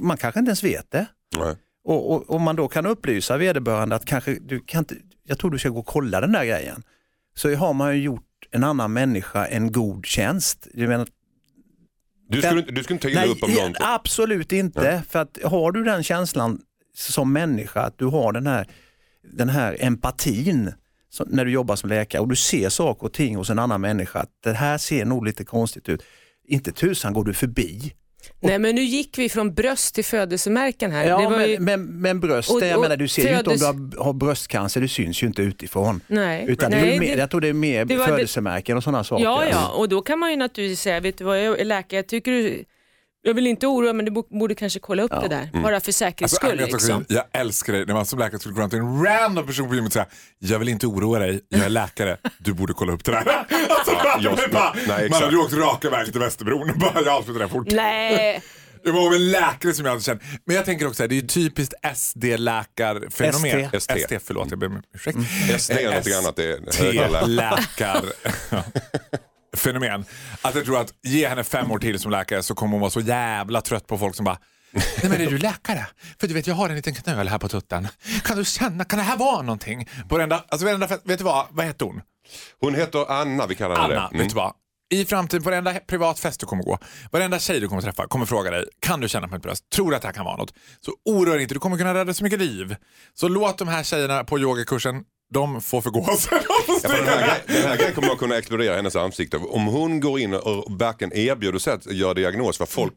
Man 0.00 0.16
kanske 0.16 0.38
inte 0.40 0.48
ens 0.48 0.64
vet 0.64 0.90
det. 0.90 1.06
Nej. 1.38 1.56
Och, 1.84 2.12
och 2.12 2.30
om 2.30 2.42
man 2.42 2.56
då 2.56 2.68
kan 2.68 2.86
upplysa 2.86 3.36
vederbörande 3.36 3.96
att 3.96 4.04
kanske 4.04 4.38
du 4.40 4.60
kan 4.60 4.78
inte, 4.78 4.94
jag 5.24 5.38
tror 5.38 5.50
du 5.50 5.58
ska 5.58 5.68
gå 5.68 5.78
och 5.78 5.86
kolla 5.86 6.20
den 6.20 6.32
där 6.32 6.44
grejen. 6.44 6.82
Så 7.34 7.54
har 7.54 7.72
man 7.72 7.96
ju 7.96 8.02
gjort 8.02 8.22
en 8.50 8.64
annan 8.64 8.92
människa 8.92 9.46
en 9.46 9.72
god 9.72 10.06
tjänst. 10.06 10.68
Jag 10.74 10.88
menar, 10.88 11.08
Du 12.28 12.42
skulle, 12.42 12.60
inte- 12.60 12.72
du 12.72 12.82
skulle 12.82 12.94
inte 12.96 13.06
ta 13.08 13.10
illa 13.10 13.24
upp 13.24 13.42
om 13.42 13.50
ja, 13.50 13.56
någonting? 13.56 13.86
absolut 13.86 14.52
inte. 14.52 15.02
För 15.08 15.18
att 15.18 15.38
har 15.44 15.72
du 15.72 15.84
den 15.84 16.02
känslan 16.02 16.60
som 16.96 17.32
människa, 17.32 17.80
att 17.80 17.98
du 17.98 18.04
har 18.06 18.32
den 18.32 18.46
här, 18.46 18.68
den 19.32 19.48
här 19.48 19.76
empatin 19.80 20.72
så, 21.10 21.24
när 21.24 21.44
du 21.44 21.50
jobbar 21.50 21.76
som 21.76 21.88
läkare 21.90 22.22
och 22.22 22.28
du 22.28 22.36
ser 22.36 22.68
saker 22.68 23.06
och 23.06 23.12
ting 23.12 23.36
hos 23.36 23.50
en 23.50 23.58
annan 23.58 23.80
människa, 23.80 24.18
att 24.18 24.30
det 24.44 24.52
här 24.52 24.78
ser 24.78 25.04
nog 25.04 25.24
lite 25.26 25.44
konstigt 25.44 25.88
ut. 25.88 26.02
Inte 26.48 26.72
tusan 26.72 27.12
går 27.12 27.24
du 27.24 27.34
förbi. 27.34 27.92
Nej 28.40 28.58
men 28.58 28.74
nu 28.74 28.82
gick 28.82 29.18
vi 29.18 29.28
från 29.28 29.54
bröst 29.54 29.94
till 29.94 30.04
födelsemärken 30.04 30.90
här. 30.92 31.04
Ja, 31.04 31.30
men, 31.30 31.50
ju... 31.50 31.58
men, 31.58 32.00
men 32.00 32.20
bröst, 32.20 32.50
Och- 32.50 32.60
jag 32.62 32.76
och 32.76 32.82
menar, 32.82 32.96
du 32.96 33.08
ser 33.08 33.30
ju 33.32 33.38
inte 33.38 33.50
om 33.50 33.56
du 33.56 33.64
har, 33.64 34.04
har 34.04 34.12
bröstcancer, 34.12 34.80
det 34.80 34.88
syns 34.88 35.22
ju 35.22 35.26
inte 35.26 35.42
utifrån. 35.42 36.00
Nej. 36.06 36.44
Utan 36.48 36.70
det 36.70 36.76
är 36.76 36.80
Nej, 36.80 36.98
mer, 37.00 37.14
det- 37.14 37.20
jag 37.20 37.30
tror 37.30 37.40
det 37.40 37.48
är 37.48 37.52
mer 37.52 37.84
det 37.84 37.96
var 37.96 38.06
födelsemärken 38.06 38.76
och 38.76 38.82
sådana 38.82 39.04
saker. 39.04 39.24
Ja, 39.24 39.44
ja, 39.50 39.68
och 39.68 39.88
då 39.88 40.02
kan 40.02 40.18
man 40.18 40.30
ju 40.30 40.36
naturligtvis 40.36 40.80
säga, 40.80 41.00
vet 41.00 41.18
du 41.18 41.24
vad, 41.24 41.44
jag 41.44 41.60
är 41.60 41.64
läkare, 41.64 41.98
jag 41.98 42.06
tycker 42.06 42.30
du, 42.32 42.64
jag 43.24 43.34
vill 43.34 43.46
inte 43.46 43.66
oroa 43.66 43.92
men 43.92 44.04
du 44.04 44.10
bo- 44.10 44.38
borde 44.38 44.54
kanske 44.54 44.78
kolla 44.80 45.02
upp 45.02 45.10
det 45.22 45.28
där, 45.28 45.62
bara 45.62 45.80
för 45.80 45.92
säkerhets 45.92 46.34
Alltså, 46.34 46.46
skull. 46.46 46.60
jag, 46.60 46.72
Liksom. 46.72 47.04
jag 47.08 47.24
älskar 47.32 47.72
det 47.72 47.84
när 47.84 47.94
man 47.94 48.06
som 48.06 48.18
läkare 48.18 48.40
skulle 48.40 48.54
gå 48.54 48.60
fram 48.60 48.70
till 48.70 48.78
en 48.78 49.04
random 49.04 49.46
person 49.46 49.68
på 49.68 49.74
gymmet 49.74 49.88
och 49.88 49.92
säga 49.92 50.06
jag 50.38 50.58
vill 50.58 50.68
inte 50.68 50.86
oroa 50.86 51.18
dig, 51.18 51.40
jag 51.48 51.60
är 51.60 51.68
läkare, 51.68 52.16
du 52.38 52.52
borde 52.52 52.72
kolla 52.72 52.92
upp 52.92 53.04
det 53.04 53.12
där. 53.12 53.24
Alltså, 53.68 53.92
jag- 54.20 54.24
man, 54.24 54.50
bara, 54.52 54.74
nej, 54.88 55.10
man 55.10 55.22
hade 55.22 55.32
ju 55.34 55.38
åkt 55.42 55.52
raka 55.52 55.90
vägen 55.90 56.10
till 56.12 56.20
Västerbron 56.20 56.70
och 56.70 56.76
bara, 56.78 56.92
jag 57.04 57.08
avslutar 57.08 57.38
det 57.38 57.44
här 57.46 57.52
fort. 57.52 57.66
Nej, 57.70 58.42
Det 58.84 58.90
var 58.92 59.14
en 59.14 59.30
läkare 59.30 59.72
som 59.72 59.84
jag 59.84 59.92
hade 59.92 60.02
känt. 60.02 60.22
Men 60.46 60.56
jag 60.56 60.64
tänker 60.64 60.86
också 60.86 61.02
att 61.02 61.08
det 61.08 61.14
är 61.14 61.20
ju 61.20 61.26
typiskt 61.26 61.74
SD-läkarfenomen. 61.94 63.64
ST. 63.72 63.76
ST. 63.76 63.92
ST, 64.00 64.18
förlåt 64.24 64.46
jag 64.50 64.58
ber 64.58 64.66
om 64.66 64.82
ursäkt. 64.94 65.18
SD 65.62 65.70
är 65.70 65.94
något 65.96 66.06
S- 66.06 66.18
annat. 66.18 66.36
Det 66.36 66.44
är 66.44 66.82
högre 66.84 67.08
T-läkar. 67.20 68.04
Fenomen. 69.56 70.04
Att 70.42 70.54
jag 70.54 70.64
tror 70.64 70.80
att 70.80 70.92
ge 71.02 71.28
henne 71.28 71.44
fem 71.44 71.70
år 71.70 71.78
till 71.78 71.98
som 71.98 72.10
läkare 72.10 72.42
så 72.42 72.54
kommer 72.54 72.72
hon 72.72 72.80
vara 72.80 72.90
så 72.90 73.00
jävla 73.00 73.60
trött 73.60 73.86
på 73.86 73.98
folk 73.98 74.14
som 74.14 74.24
bara 74.24 74.38
Nej 74.74 75.10
men 75.10 75.20
är 75.20 75.30
du 75.30 75.38
läkare? 75.38 75.86
För 76.20 76.26
du 76.28 76.34
vet 76.34 76.46
jag 76.46 76.54
har 76.54 76.68
en 76.68 76.76
liten 76.76 76.94
knöl 76.94 77.28
här 77.28 77.38
på 77.38 77.48
tutten. 77.48 77.88
Kan 78.24 78.36
du 78.36 78.44
känna, 78.44 78.84
kan 78.84 78.98
det 78.98 79.04
här 79.04 79.16
vara 79.16 79.42
någonting? 79.42 79.88
På 80.08 80.14
varenda, 80.14 80.44
alltså 80.48 80.66
varenda, 80.66 80.86
vet 80.86 81.18
du 81.18 81.24
vad, 81.24 81.46
vad 81.50 81.66
heter 81.66 81.86
hon? 81.86 82.00
Hon 82.60 82.74
heter 82.74 83.12
Anna, 83.12 83.46
vi 83.46 83.54
kallar 83.54 83.76
henne 83.76 83.98
Anna, 83.98 84.08
det. 84.12 84.18
vet 84.18 84.28
du 84.28 84.34
vad? 84.34 84.52
I 84.90 85.04
framtiden, 85.04 85.42
på 85.42 85.50
varenda 85.50 85.74
privat 85.74 86.18
fest 86.18 86.40
du 86.40 86.46
kommer 86.46 86.62
gå, 86.62 86.78
varenda 87.12 87.38
tjej 87.38 87.60
du 87.60 87.68
kommer 87.68 87.82
träffa 87.82 88.06
kommer 88.06 88.26
fråga 88.26 88.50
dig, 88.50 88.64
kan 88.80 89.00
du 89.00 89.08
känna 89.08 89.28
på 89.28 89.34
mitt 89.34 89.42
bröst? 89.42 89.70
Tror 89.70 89.90
du 89.90 89.96
att 89.96 90.02
det 90.02 90.08
här 90.08 90.12
kan 90.12 90.24
vara 90.24 90.36
något? 90.36 90.54
Så 90.80 90.92
oroa 91.04 91.34
dig 91.34 91.42
inte, 91.42 91.54
du 91.54 91.60
kommer 91.60 91.78
kunna 91.78 91.94
rädda 91.94 92.14
så 92.14 92.24
mycket 92.24 92.38
liv. 92.38 92.76
Så 93.14 93.28
låt 93.28 93.58
de 93.58 93.68
här 93.68 93.82
tjejerna 93.82 94.24
på 94.24 94.38
yogakursen, 94.38 95.04
de 95.34 95.60
får 95.60 95.80
förgå 95.80 96.16
sig. 96.16 96.38
Ja, 96.48 96.88
för 96.88 96.96
den, 96.96 97.06
här, 97.06 97.42
den 97.46 97.62
här 97.62 97.76
grejen 97.76 97.94
kommer 97.94 98.12
att 98.12 98.18
kunna 98.18 98.38
explodera 98.38 98.72
i 98.72 98.76
hennes 98.76 98.96
ansikte. 98.96 99.36
Om 99.36 99.66
hon 99.66 100.00
går 100.00 100.20
in 100.20 100.34
och 100.34 100.80
verkligen 100.80 101.16
erbjuder 101.16 101.58
sig 101.58 101.72
att 101.72 101.86
göra 101.92 102.14
diagnos 102.14 102.58
för 102.58 102.66
folk 102.66 102.94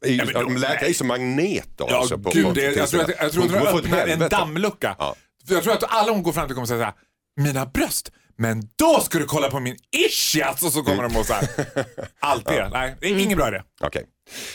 är, 0.00 0.30
Ja, 0.34 0.48
men 0.48 0.60
läkare 0.60 0.88
är 0.88 0.94
som 0.94 1.06
magneter. 1.06 1.86
Ja, 1.88 1.96
alltså, 1.96 2.18
på 2.18 2.30
gud, 2.30 2.54
det, 2.54 2.62
jag, 2.62 2.88
tror 2.88 3.02
att, 3.02 3.10
jag 3.20 3.32
tror 3.32 3.42
Hon 3.42 3.54
att 3.54 3.68
ett 3.68 3.74
öppnar 3.74 4.06
en 4.06 4.28
dammlucka. 4.28 4.96
Ja. 4.98 5.14
Jag 5.48 5.62
tror 5.62 5.72
att 5.72 5.84
alla 5.88 6.12
hon 6.12 6.22
går 6.22 6.32
fram 6.32 6.46
till 6.46 6.54
kommer 6.54 6.66
säga 6.66 6.78
så 6.78 6.84
här, 6.84 6.94
mina 7.36 7.66
bröst, 7.66 8.12
men 8.40 8.62
då 8.76 9.00
ska 9.00 9.18
du 9.18 9.24
kolla 9.24 9.50
på 9.50 9.60
min 9.60 9.76
ischias 10.06 10.62
och 10.62 10.72
så 10.72 10.82
kommer 10.82 11.02
de 11.02 11.16
och 11.16 11.26
så 11.26 11.32
här. 11.32 11.48
Allt 12.20 12.46
det. 12.46 12.68
Nej, 12.72 12.96
det 13.00 13.06
är 13.06 13.18
ingen 13.18 13.38
bra 13.38 13.48
idé. 13.48 13.62
Okej. 13.80 14.06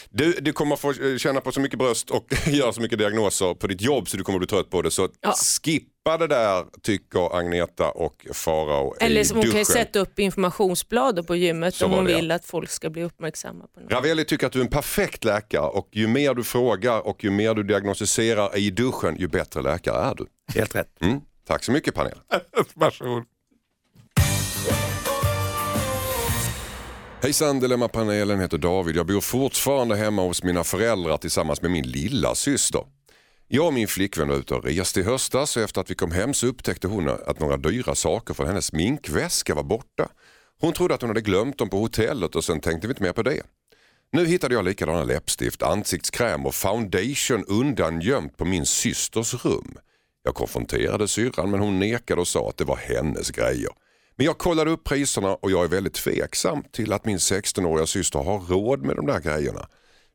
Du, 0.09 0.31
du 0.31 0.53
kommer 0.53 0.75
få 0.75 0.89
eh, 0.89 1.17
känna 1.17 1.41
på 1.41 1.51
så 1.51 1.59
mycket 1.59 1.79
bröst 1.79 2.09
och 2.09 2.25
göra 2.47 2.73
så 2.73 2.81
mycket 2.81 2.99
diagnoser 2.99 3.53
på 3.53 3.67
ditt 3.67 3.81
jobb 3.81 4.09
så 4.09 4.17
du 4.17 4.23
kommer 4.23 4.39
bli 4.39 4.47
trött 4.47 4.69
på 4.69 4.81
det. 4.81 4.91
Så 4.91 5.09
Ja. 5.21 5.33
skippa 5.63 6.17
det 6.17 6.27
där 6.27 6.65
tycker 6.83 7.37
Agneta 7.37 7.89
och 7.89 8.25
Farao 8.33 8.95
i 9.01 9.03
eller 9.05 9.23
så 9.23 9.33
hon 9.33 9.41
kan 9.43 9.51
ju 9.51 9.57
duschen. 9.57 9.65
sätta 9.65 9.99
upp 9.99 10.19
informationsblad 10.19 11.27
på 11.27 11.35
gymmet 11.35 11.75
Så 11.75 11.85
om 11.85 11.91
var 11.91 11.97
hon 11.97 12.05
det, 12.05 12.11
ja. 12.11 12.17
vill 12.17 12.31
att 12.31 12.45
folk 12.45 12.69
ska 12.69 12.89
bli 12.89 13.03
uppmärksamma 13.03 13.65
på 13.73 13.79
något. 13.79 13.91
Ravelli 13.91 14.25
tycker 14.25 14.47
att 14.47 14.53
du 14.53 14.59
är 14.59 14.63
en 14.63 14.69
perfekt 14.69 15.23
läkare 15.23 15.67
och 15.67 15.89
ju 15.91 16.07
mer 16.07 16.33
du 16.33 16.43
frågar 16.43 17.07
och 17.07 17.23
ju 17.23 17.29
mer 17.29 17.53
du 17.53 17.63
diagnostiserar 17.63 18.57
i 18.57 18.69
duschen 18.69 19.15
ju 19.19 19.27
bättre 19.27 19.61
läkare 19.61 19.97
är 20.03 20.15
du. 20.15 20.25
Helt 20.59 20.75
rätt. 20.75 21.01
Mm. 21.01 21.19
Tack 21.47 21.63
så 21.63 21.71
mycket 21.71 21.93
panel. 21.95 22.17
Varsågod. 22.73 23.23
Hejsan 27.25 27.59
Dilemmapanelen 27.59 28.39
heter 28.39 28.57
David. 28.57 28.95
Jag 28.95 29.07
bor 29.07 29.21
fortfarande 29.21 29.95
hemma 29.95 30.21
hos 30.21 30.43
mina 30.43 30.63
föräldrar 30.63 31.17
tillsammans 31.17 31.61
med 31.61 31.71
min 31.71 31.87
lilla 31.87 32.35
syster. 32.35 32.81
Jag 33.47 33.67
och 33.67 33.73
min 33.73 33.87
flickvän 33.87 34.27
var 34.27 34.35
ute 34.35 34.53
och 34.53 34.63
reste 34.63 34.99
i 34.99 35.03
höstas 35.03 35.57
och 35.57 35.63
efter 35.63 35.81
att 35.81 35.91
vi 35.91 35.95
kom 35.95 36.11
hem 36.11 36.33
så 36.33 36.47
upptäckte 36.47 36.87
hon 36.87 37.09
att 37.09 37.39
några 37.39 37.57
dyra 37.57 37.95
saker 37.95 38.33
från 38.33 38.47
hennes 38.47 38.65
sminkväska 38.65 39.55
var 39.55 39.63
borta. 39.63 40.09
Hon 40.59 40.73
trodde 40.73 40.93
att 40.93 41.01
hon 41.01 41.09
hade 41.09 41.21
glömt 41.21 41.57
dem 41.57 41.69
på 41.69 41.77
hotellet 41.77 42.35
och 42.35 42.43
sen 42.43 42.59
tänkte 42.59 42.87
vi 42.87 42.91
inte 42.91 43.03
mer 43.03 43.13
på 43.13 43.23
det. 43.23 43.41
Nu 44.11 44.25
hittade 44.25 44.55
jag 44.55 44.65
likadana 44.65 45.03
läppstift, 45.03 45.63
ansiktskräm 45.63 46.45
och 46.45 46.55
foundation 46.55 47.45
undangömt 47.47 48.37
på 48.37 48.45
min 48.45 48.65
systers 48.65 49.45
rum. 49.45 49.77
Jag 50.23 50.35
konfronterade 50.35 51.07
syrran 51.07 51.51
men 51.51 51.59
hon 51.59 51.79
nekade 51.79 52.21
och 52.21 52.27
sa 52.27 52.49
att 52.49 52.57
det 52.57 52.65
var 52.65 52.77
hennes 52.77 53.31
grejer. 53.31 53.71
Men 54.17 54.25
jag 54.25 54.37
kollade 54.37 54.71
upp 54.71 54.83
priserna 54.83 55.35
och 55.35 55.51
jag 55.51 55.63
är 55.63 55.67
väldigt 55.67 55.93
tveksam 55.93 56.63
till 56.71 56.93
att 56.93 57.05
min 57.05 57.17
16-åriga 57.17 57.85
syster 57.85 58.19
har 58.19 58.39
råd 58.39 58.81
med 58.81 58.95
de 58.95 59.05
där 59.05 59.19
grejerna. 59.19 59.67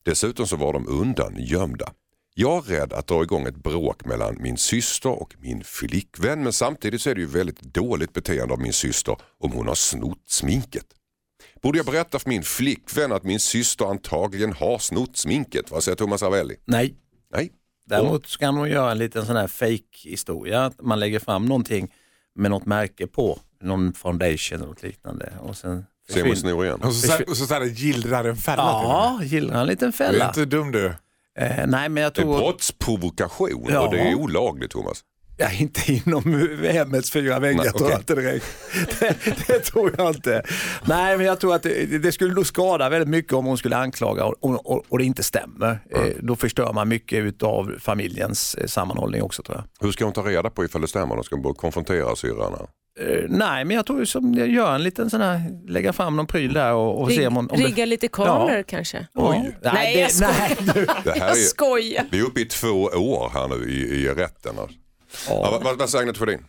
Dessutom 0.02 0.47
så 0.47 0.57
var 0.57 0.73
de 0.73 0.88
undangömda. 0.88 1.92
Jag 2.35 2.57
är 2.57 2.62
rädd 2.80 2.92
att 2.92 3.07
dra 3.07 3.23
igång 3.23 3.47
ett 3.47 3.57
bråk 3.57 4.04
mellan 4.04 4.37
min 4.40 4.57
syster 4.57 5.11
och 5.11 5.35
min 5.38 5.64
flickvän 5.64 6.42
men 6.42 6.52
samtidigt 6.52 7.02
så 7.02 7.11
är 7.11 7.14
det 7.14 7.21
ju 7.21 7.26
väldigt 7.26 7.61
dåligt 7.61 8.12
beteende 8.12 8.54
av 8.54 8.61
min 8.61 8.73
syster 8.73 9.16
om 9.38 9.52
hon 9.52 9.69
har 9.69 9.75
snott 9.75 10.23
sminket. 10.26 10.87
Borde 11.62 11.78
jag 11.78 11.87
berätta 11.87 12.19
för 12.19 12.28
min 12.28 12.42
flickvän 12.42 13.12
att 13.12 13.23
min 13.25 13.40
syster 13.40 13.85
antagligen 13.85 14.52
har 14.52 14.78
snott 14.78 15.16
sminket? 15.16 15.71
Vad 15.71 15.85
säger 15.85 15.97
Thomas 15.97 16.23
Ravelli? 16.23 16.57
Nej, 16.64 16.95
Nej. 17.33 17.52
Däremot 17.87 18.26
så 18.26 18.38
kan 18.38 18.54
man 18.54 18.71
göra 18.71 18.90
en 18.90 18.99
liten 18.99 19.26
sån 19.26 19.37
här 19.37 19.47
fake 19.47 19.99
historia 20.04 20.64
att 20.64 20.83
man 20.83 21.00
lägger 21.00 21.19
fram 21.19 21.47
någonting 21.47 21.95
med 22.35 22.50
något 22.50 22.66
märke 22.66 23.07
på, 23.07 23.38
någon 23.62 23.93
foundation 23.93 24.57
eller 24.59 24.67
något 24.67 24.83
liknande 24.83 25.33
och 25.40 25.57
sen 25.57 25.87
Simon 26.11 26.37
snor 26.37 26.64
igen. 26.64 26.81
Och 26.83 26.95
så, 26.95 27.07
så, 27.09 27.23
och 27.29 27.37
så, 27.37 27.47
så 27.47 27.55
här, 27.55 27.64
gillrar 27.64 28.25
en 28.25 28.37
fälla. 28.37 28.62
Ja, 28.62 29.21
gillar 29.23 29.61
en 29.61 29.67
liten 29.67 29.93
Du 29.97 30.05
är 30.05 30.11
fälla. 30.12 30.26
inte 30.29 30.45
dum 30.45 30.73
du. 30.73 30.87
Eh, 31.38 31.67
nej, 31.67 31.88
men 31.88 31.97
jag 32.02 32.12
Det 32.14 32.21
är 32.21 32.23
tror... 32.23 32.38
brottsprovokation 32.38 33.67
Ja. 33.69 33.81
och 33.81 33.95
det 33.95 34.00
är 34.00 34.14
olagligt 34.14 34.71
Thomas. 34.71 35.05
Ja, 35.40 35.50
inte 35.59 35.92
inom 35.92 36.49
hemmets 36.73 37.11
fyra 37.11 37.38
väggar 37.38 37.62
Nej, 37.64 37.73
tror 37.73 37.90
jag 37.90 38.00
inte 38.00 38.14
direkt. 38.14 38.47
Det, 39.00 39.16
det 39.47 39.59
tror 39.59 39.94
jag 39.99 40.09
inte. 40.14 40.42
Nej, 40.85 41.16
men 41.16 41.26
jag 41.26 41.40
tror 41.40 41.54
att 41.54 41.62
det, 41.62 41.99
det 42.02 42.12
skulle 42.12 42.35
nog 42.35 42.47
skada 42.47 42.88
väldigt 42.88 43.09
mycket 43.09 43.32
om 43.32 43.47
hon 43.47 43.59
skulle 43.59 43.76
anklaga 43.76 44.25
och, 44.25 44.37
och, 44.70 44.85
och 44.88 44.99
det 44.99 45.04
inte 45.04 45.23
stämmer. 45.23 45.70
Eh, 45.90 46.00
då 46.23 46.37
förstör 46.37 46.73
man 46.73 46.88
mycket 46.88 47.42
av 47.42 47.75
familjens 47.80 48.54
eh, 48.54 48.66
sammanhållning 48.66 49.23
också 49.23 49.42
tror 49.42 49.56
jag. 49.59 49.87
Hur 49.87 49.92
ska 49.92 50.04
hon 50.04 50.12
ta 50.14 50.23
reda 50.23 50.50
på 50.50 50.64
ifall 50.64 50.80
det 50.80 50.88
stämmer? 50.88 51.14
De 51.14 51.25
ska 51.25 51.37
bara 51.37 51.54
konfrontera 51.54 52.16
syrran. 52.16 52.52
Eh, 53.00 53.25
nej, 53.28 53.64
men 53.64 53.76
jag 53.76 53.87
tror 53.87 54.04
som 54.04 54.35
jag 54.35 54.49
gör 54.49 54.75
en 54.75 54.82
liten 54.82 55.11
sån 55.11 55.20
här, 55.20 55.42
lägga 55.68 55.92
fram 55.92 56.16
någon 56.16 56.26
pryl 56.26 56.52
där 56.52 56.73
och, 56.73 57.02
och 57.02 57.12
se 57.12 57.26
om 57.26 57.37
hon... 57.37 57.50
Om 57.50 57.59
det- 57.61 57.66
Rigga 57.66 57.85
lite 57.87 58.09
kameror 58.09 58.56
Ja. 58.56 58.62
kanske. 58.66 59.06
Oj. 59.14 59.56
Ja. 59.62 59.73
Nej, 59.73 59.99
jag 60.00 60.11
skojar. 60.11 60.56
nej. 60.75 60.87
Det 61.04 61.11
här 61.11 61.18
Jag 61.18 61.30
är, 61.30 61.35
skojar. 61.35 62.04
vi 62.11 62.18
är 62.18 62.23
uppe 62.25 62.40
i 62.40 62.44
två 62.44 62.68
år 62.85 63.30
här 63.35 63.49
nu 63.49 63.70
i, 63.70 63.76
i 64.04 64.09
rätten. 64.09 64.59
Alltså. 64.59 64.76
Ja, 65.29 65.50
vad, 65.50 65.62
vad, 65.64 65.79
vad 65.79 65.90
säger 65.90 66.02
Agneta 66.02 66.19
Sjödin? 66.19 66.47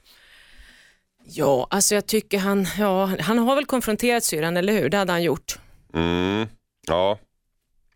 Ja, 1.25 1.67
alltså 1.69 1.95
jag 1.95 2.05
tycker 2.07 2.39
han, 2.39 2.67
ja, 2.79 3.05
han 3.19 3.37
har 3.37 3.55
väl 3.55 3.65
konfronterat 3.65 4.23
syrran, 4.23 4.57
eller 4.57 4.73
hur? 4.73 4.89
Det 4.89 4.97
hade 4.97 5.11
han 5.11 5.23
gjort. 5.23 5.59
Mm. 5.93 6.47
Ja, 6.87 7.19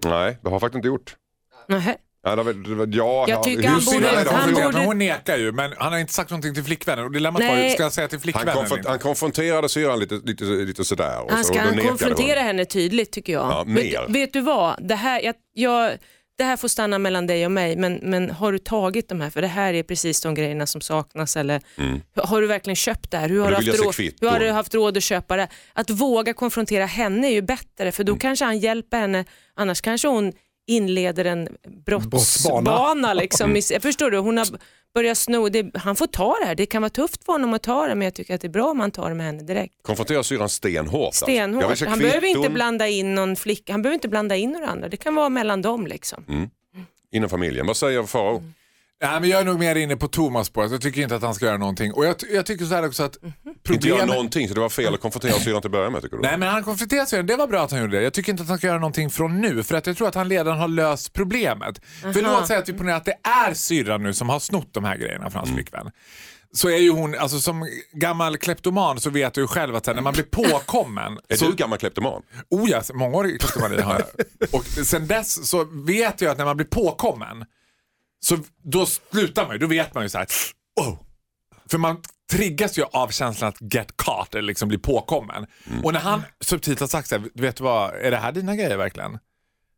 nej 0.06 0.38
det 0.42 0.48
har 0.50 0.54
jag 0.54 0.62
faktiskt 0.62 0.76
inte 0.76 0.88
gjort. 0.88 1.16
Nähä. 1.68 1.96
Ja, 2.24 2.36
det 2.36 2.44
var, 2.44 2.54
det 2.54 2.76
var, 2.76 2.88
ja, 2.92 3.26
Jag 3.28 3.30
ja, 3.40 3.44
tycker 3.44 3.68
han 3.68 3.82
borde- 3.86 4.00
det 4.00 4.30
Han, 4.32 4.54
han, 4.54 4.54
borde- 4.54 4.86
hon 4.86 4.98
nekar 4.98 5.38
ju, 5.38 5.52
men 5.52 5.74
han 5.78 5.92
har 5.94 6.00
inte 6.00 6.14
sagt 6.14 6.30
någonting 6.30 6.54
till 6.54 6.64
flickvännen. 6.64 7.06
Och 7.06 7.12
dilemmat 7.12 7.42
var 7.42 7.50
ju, 7.50 7.56
Nej. 7.56 7.70
ska 7.72 7.84
jag 7.84 7.94
säga 7.94 8.08
till 8.08 8.18
Han, 8.18 8.22
flickvännen? 8.22 8.56
konfront, 8.56 8.80
eller 8.80 8.90
han 8.90 9.00
konfronterade 9.00 9.70
syrran 9.70 10.00
lite, 10.00 10.16
lite, 10.16 10.44
lite 10.44 10.86
sådär. 10.86 11.22
Och 11.24 11.32
Han 11.32 11.44
så, 11.44 11.54
ska 11.54 11.54
och 11.54 11.60
då 11.60 11.66
han 11.68 11.76
nekade 11.76 11.90
konfrontera 11.90 12.40
hon. 12.40 12.48
henne 12.48 12.66
tydligt 12.66 13.12
tycker 13.12 13.34
jag. 13.34 13.46
Ja, 13.52 13.64
vet, 13.68 13.76
mer. 13.76 14.06
vet 14.10 14.34
du 14.34 14.42
vad, 14.42 14.88
det 14.88 14.96
här, 14.96 15.22
jag, 15.22 15.36
jag, 15.54 15.98
det 16.38 16.44
här 16.44 16.58
får 16.58 16.68
stanna 16.68 17.00
mellan 17.00 17.28
dig 17.28 17.46
och 17.46 17.52
mig, 17.52 17.76
men, 17.76 18.00
men 18.02 18.30
har 18.32 18.52
du 18.52 18.60
tagit 18.60 19.10
de 19.10 19.22
här? 19.22 19.30
För 19.30 19.42
det 19.42 19.48
här 19.48 19.74
är 19.74 19.84
precis 19.84 20.22
de 20.22 20.34
grejerna 20.36 20.66
som 20.68 20.82
saknas. 20.82 21.38
Eller, 21.38 21.62
Har 22.16 22.42
du 22.42 22.48
verkligen 22.48 22.76
köpt 22.76 23.12
det 23.12 23.18
här? 23.18 23.30
Hur 23.30 23.40
har, 23.40 23.50
du 23.50 23.56
haft, 23.56 23.68
råd, 23.86 23.96
hur 24.22 24.28
har 24.30 24.40
du 24.40 24.52
haft 24.52 24.74
råd 24.74 24.98
att 24.98 25.04
köpa 25.04 25.36
det? 25.38 25.48
Att 25.74 25.90
våga 25.90 26.34
konfrontera 26.34 26.86
henne 26.86 27.28
är 27.28 27.32
ju 27.32 27.42
bättre, 27.42 27.92
för 27.92 28.04
då 28.04 28.12
Mm. 28.12 28.20
kanske 28.20 28.46
han 28.46 28.60
hjälper 28.60 29.00
henne. 29.00 29.26
Annars 29.56 29.82
kanske 29.82 30.08
hon 30.08 30.34
inleder 30.68 31.26
en 31.26 31.48
brottsbana. 31.86 33.14
Liksom. 33.14 33.56
I- 33.56 33.62
Förstår 33.62 34.12
du? 34.12 34.18
Hon 34.18 34.38
har 34.38 34.48
börjat 34.94 35.18
sno. 35.18 35.50
Det, 35.50 35.72
han 35.76 35.96
får 35.96 36.08
ta 36.08 36.36
det 36.42 36.46
här. 36.46 36.56
Det 36.56 36.66
kan 36.66 36.82
vara 36.82 36.90
tufft 36.90 37.26
för 37.26 37.34
honom 37.34 37.54
att 37.54 37.64
ta 37.64 37.88
det, 37.88 37.96
men 37.96 38.06
jag 38.06 38.14
tycker 38.14 38.36
att 38.36 38.42
det 38.42 38.48
är 38.48 38.50
bra 38.50 38.66
om 38.70 38.80
han 38.80 38.92
tar 38.92 39.10
det 39.10 39.16
med 39.16 39.26
henne 39.26 39.44
direkt. 39.44 39.74
Konfronterar 39.82 40.24
syrran 40.24 40.50
stenhårt. 40.50 41.06
alltså. 41.06 41.26
Stenhårt. 41.26 41.80
Han 41.88 42.00
behöver 42.00 42.28
inte 42.28 42.38
kvitton 42.40 42.54
blanda 42.54 42.88
in 42.88 43.16
någon 43.16 43.36
flicka, 43.36 43.74
han 43.74 43.82
behöver 43.82 43.94
inte 43.96 44.08
blanda 44.08 44.36
in 44.36 44.52
några 44.52 44.68
andra. 44.68 44.88
Det 44.90 44.98
kan 44.98 45.16
vara 45.16 45.30
mellan 45.30 45.62
dem 45.62 45.88
liksom. 45.88 46.26
Mm. 46.30 46.50
Inom 47.12 47.30
familjen. 47.30 47.68
Vad 47.68 47.78
säger 47.78 48.04
Farao? 48.04 48.38
Mm. 48.38 48.54
Ja, 49.06 49.20
men 49.20 49.30
jag 49.30 49.42
är 49.42 49.46
nog 49.46 49.60
mer 49.60 49.76
inne 49.76 49.96
på 49.96 50.08
Thomas 50.08 50.48
spåret. 50.48 50.72
Jag 50.72 50.82
tycker 50.82 51.02
inte 51.02 51.16
att 51.16 51.22
han 51.22 51.36
ska 51.36 51.46
göra 51.46 51.58
någonting. 51.58 51.94
Och 51.94 52.06
jag, 52.06 52.16
jag 52.34 52.46
tycker 52.46 52.66
så 52.66 52.76
här 52.76 52.86
också 52.88 53.04
att 53.04 53.18
Mhm. 53.22 53.34
Inte 53.74 53.88
göra 53.88 53.98
problemet... 53.98 54.16
någonting 54.16 54.48
så 54.48 54.54
det 54.54 54.60
var 54.60 54.70
fel 54.70 54.94
att 54.94 55.02
konfrontera 55.02 55.32
syrran 55.34 55.62
till 55.62 55.68
att 55.68 55.72
börja 55.72 55.90
med 55.90 56.02
tycker 56.02 56.16
du? 56.18 56.22
Nej 56.22 56.38
men 56.38 56.50
han 56.50 56.64
konfronterade 56.64 57.08
sig, 57.08 57.24
det 57.24 57.36
var 57.36 57.48
bra 57.48 57.64
att 57.64 57.72
han 57.72 57.82
gjorde 57.82 57.98
det. 57.98 58.04
Jag 58.04 58.14
tycker 58.14 58.32
inte 58.32 58.44
att 58.44 58.50
han 58.50 58.58
ska 58.58 58.68
göra 58.68 58.80
någonting 58.80 59.10
från 59.10 59.42
nu 59.42 59.64
för 59.64 59.76
att 59.76 59.88
jag 59.88 59.98
tror 59.98 60.08
att 60.08 60.16
han 60.16 60.30
redan 60.30 60.58
har 60.58 60.68
löst 60.68 61.14
problemet. 61.14 61.82
För 62.02 62.22
låt 62.22 62.48
säga 62.48 62.60
att 62.60 62.70
vi 62.70 62.74
ponerar 62.74 62.98
att 62.98 63.06
det 63.06 63.18
är 63.48 63.54
syrran 63.54 64.04
nu 64.04 64.14
som 64.14 64.30
har 64.30 64.40
snott 64.40 64.68
de 64.74 64.84
här 64.84 64.98
grejerna 64.98 65.30
från 65.30 65.40
hans 65.40 65.52
flickvän. 65.56 65.92
Så 66.54 66.70
är 66.70 66.78
ju 66.78 66.90
hon, 66.92 67.16
alltså 67.16 67.40
som 67.40 67.68
gammal 67.92 68.38
kleptoman 68.38 69.00
så 69.00 69.10
vet 69.10 69.34
du 69.34 69.42
ju 69.42 69.48
själv 69.48 69.76
att 69.76 69.86
sen 69.86 69.96
när 69.96 70.04
man 70.04 70.14
blir 70.14 70.24
påkommen. 70.24 71.18
Är 71.30 71.36
så, 71.36 71.46
du 71.50 71.56
gammal 71.56 71.78
kleptoman? 71.78 72.22
Oh 72.50 72.70
ja, 72.70 72.82
mångårig 72.94 73.42
kleptomani 73.42 73.82
har 73.82 73.94
jag. 73.94 74.50
Och 74.54 74.66
sen 74.66 75.08
dess 75.08 75.50
så 75.50 75.64
vet 75.72 76.22
jag 76.22 76.32
att 76.32 76.38
när 76.38 76.46
man 76.46 76.58
blir 76.58 76.68
påkommen 76.68 77.46
så 78.26 78.38
då 78.64 78.86
slutar 78.86 79.46
man 79.46 79.52
ju, 79.52 79.60
då 79.60 79.68
vet 79.68 79.94
man 79.94 80.04
ju 80.04 80.10
så 80.10 80.18
här. 80.18 80.28
Oh. 80.82 80.98
För 81.70 81.78
man 81.78 82.02
triggas 82.32 82.78
ju 82.78 82.84
av 82.84 83.10
känslan 83.10 83.50
att 83.50 83.74
get 83.74 83.98
caught 83.98 84.36
eller 84.36 84.48
liksom 84.48 84.70
bli 84.70 84.78
påkommen. 84.78 85.46
Och 85.84 85.94
när 85.94 86.00
han 86.00 86.22
subtilt 86.40 86.80
har 86.80 86.88
sagt 86.88 87.08
så 87.08 87.16
här, 87.16 87.30
vet 87.34 87.56
du 87.56 87.64
vad, 87.64 87.94
är 87.94 88.12
det 88.12 88.18
här 88.18 88.32
dina 88.32 88.56
grejer 88.56 88.78
verkligen? 88.78 89.20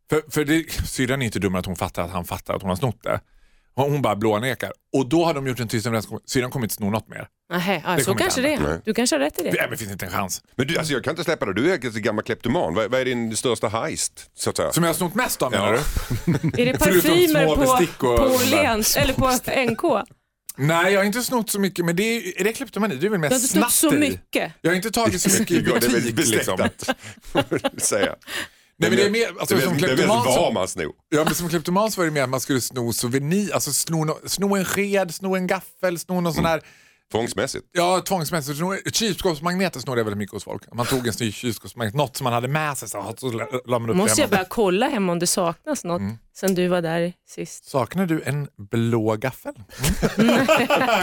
För, 0.09 0.21
för 0.31 0.45
det, 0.45 0.71
syrran 0.71 1.21
är 1.21 1.25
inte 1.25 1.39
dum 1.39 1.55
att 1.55 1.65
hon 1.65 1.75
fattar 1.75 2.03
att 2.03 2.11
han 2.11 2.25
fattar 2.25 2.55
att 2.55 2.61
hon 2.61 2.69
har 2.69 2.75
snott 2.75 3.03
det. 3.03 3.19
Och 3.77 3.91
Hon 3.91 4.01
bara 4.01 4.15
blånekar. 4.15 4.71
Och 4.93 5.09
då 5.09 5.25
har 5.25 5.33
de 5.33 5.47
gjort 5.47 5.59
en 5.59 5.67
tyst 5.67 5.85
överenskommelse, 5.87 6.27
syrran 6.29 6.51
kommer 6.51 6.65
inte 6.65 6.75
sno 6.75 6.89
något 6.89 7.07
mer. 7.09 7.27
Nähä, 7.53 7.81
ja, 7.85 7.99
så 8.03 8.15
kanske 8.15 8.41
det 8.41 8.53
är. 8.53 8.81
Du 8.85 8.93
kanske 8.93 9.15
har 9.15 9.19
rätt 9.19 9.39
i 9.39 9.43
det. 9.43 9.49
Nej 9.51 9.57
men 9.61 9.71
det 9.71 9.77
finns 9.77 9.91
inte 9.91 10.05
en 10.05 10.11
chans. 10.11 10.41
Men 10.55 10.67
du, 10.67 10.77
alltså, 10.77 10.93
jag 10.93 11.03
kan 11.03 11.11
inte 11.11 11.23
släppa 11.23 11.45
det. 11.45 11.53
Du 11.53 11.71
är 11.73 11.85
en 11.95 12.01
gammal 12.01 12.23
kleptoman. 12.23 12.73
Vad, 12.73 12.91
vad 12.91 13.01
är 13.01 13.05
din 13.05 13.37
största 13.37 13.67
heist? 13.67 14.29
Så 14.35 14.49
att 14.49 14.57
säga? 14.57 14.71
Som 14.71 14.83
jag 14.83 14.89
har 14.89 14.95
snott 14.95 15.15
mest 15.15 15.41
av 15.41 15.51
menar 15.51 15.73
Ja. 15.73 15.79
du? 16.25 16.61
Är 16.61 16.65
det 16.65 16.79
parfymer 16.79 17.45
på, 17.45 17.51
och 17.51 18.17
på. 18.17 18.23
Åhléns 18.35 18.97
eller 18.97 19.13
på 19.13 19.27
NK? 19.71 20.07
Nej 20.59 20.93
jag 20.93 20.99
har 20.99 21.05
inte 21.05 21.21
snott 21.21 21.49
så 21.49 21.59
mycket 21.59 21.85
men 21.85 21.95
det 21.95 22.03
är, 22.03 22.39
är 22.39 22.43
det 22.43 22.53
kleptomani? 22.53 22.95
Det 22.95 23.05
är 23.07 23.09
väl 23.09 23.21
Du 23.21 23.25
har 23.25 23.29
mest 23.29 23.43
inte 23.43 23.53
snott 23.53 23.71
så 23.71 23.89
snatteri. 23.89 24.09
mycket. 24.09 24.51
Jag 24.61 24.69
har 24.71 24.75
inte 24.75 24.91
tagit 24.91 25.21
så 25.21 25.29
mycket 25.39 25.51
i 25.51 25.65
Ja, 25.69 25.79
det 25.79 25.87
är 25.87 25.91
väldigt 25.91 26.15
butik 26.15 26.33
liksom. 26.35 26.57
besläktat. 27.33 27.81
säga. 27.81 28.15
Nej, 28.79 28.89
men 28.89 28.97
det 28.99 29.05
är 29.05 29.09
mer, 29.09 29.39
alltså, 29.39 29.55
det 29.55 29.61
är 29.61 29.65
som 29.65 29.77
kleptoman 29.77 30.25
vad 30.25 30.53
man 30.53 30.67
snor. 30.67 30.91
ja, 31.09 31.23
men 31.23 31.35
som 31.35 31.49
kleptoman 31.49 31.91
så 31.91 32.01
var 32.01 32.05
det 32.05 32.11
mer 32.11 32.23
att 32.23 32.29
man 32.29 32.39
skulle 32.39 32.61
sno 32.61 32.93
souvenir, 32.93 33.53
alltså 33.53 33.73
sno, 33.73 34.05
no- 34.05 34.27
sno 34.27 34.55
en 34.55 34.65
sked, 34.65 35.13
sno 35.15 35.35
en 35.35 35.47
gaffel, 35.47 35.99
sno 35.99 36.21
någon 36.21 36.33
sån 36.33 36.45
här, 36.45 36.61
Tvångsmässigt. 37.11 37.65
ja 37.71 38.01
tvångsmässigt, 38.01 38.59
kylskåpsmagneter 38.95 39.79
snodde 39.79 39.99
jag 39.99 40.05
väldigt 40.05 40.17
mycket 40.17 40.33
hos 40.33 40.43
folk. 40.43 40.63
Man 40.73 40.85
tog 40.85 41.07
en 41.07 41.13
ny 41.19 41.31
kylskåpsmagnet, 41.31 41.93
något 41.95 42.17
som 42.17 42.23
man 42.23 42.33
hade 42.33 42.47
med 42.47 42.77
sig 42.77 42.89
så, 42.89 43.13
så 43.17 43.31
la 43.65 43.79
man 43.79 43.89
upp 43.89 43.95
Måste 43.95 44.21
jag 44.21 44.27
hemma. 44.27 44.37
börja 44.37 44.45
kolla 44.49 44.87
hem 44.89 45.09
om 45.09 45.19
det 45.19 45.27
saknas 45.27 45.83
något 45.83 45.99
Mm. 46.01 46.17
sen 46.37 46.55
du 46.55 46.67
var 46.67 46.81
där 46.81 47.13
sist. 47.29 47.65
Saknar 47.69 48.05
du 48.05 48.21
en 48.25 48.47
blå 48.71 49.15
gaffel? 49.15 49.53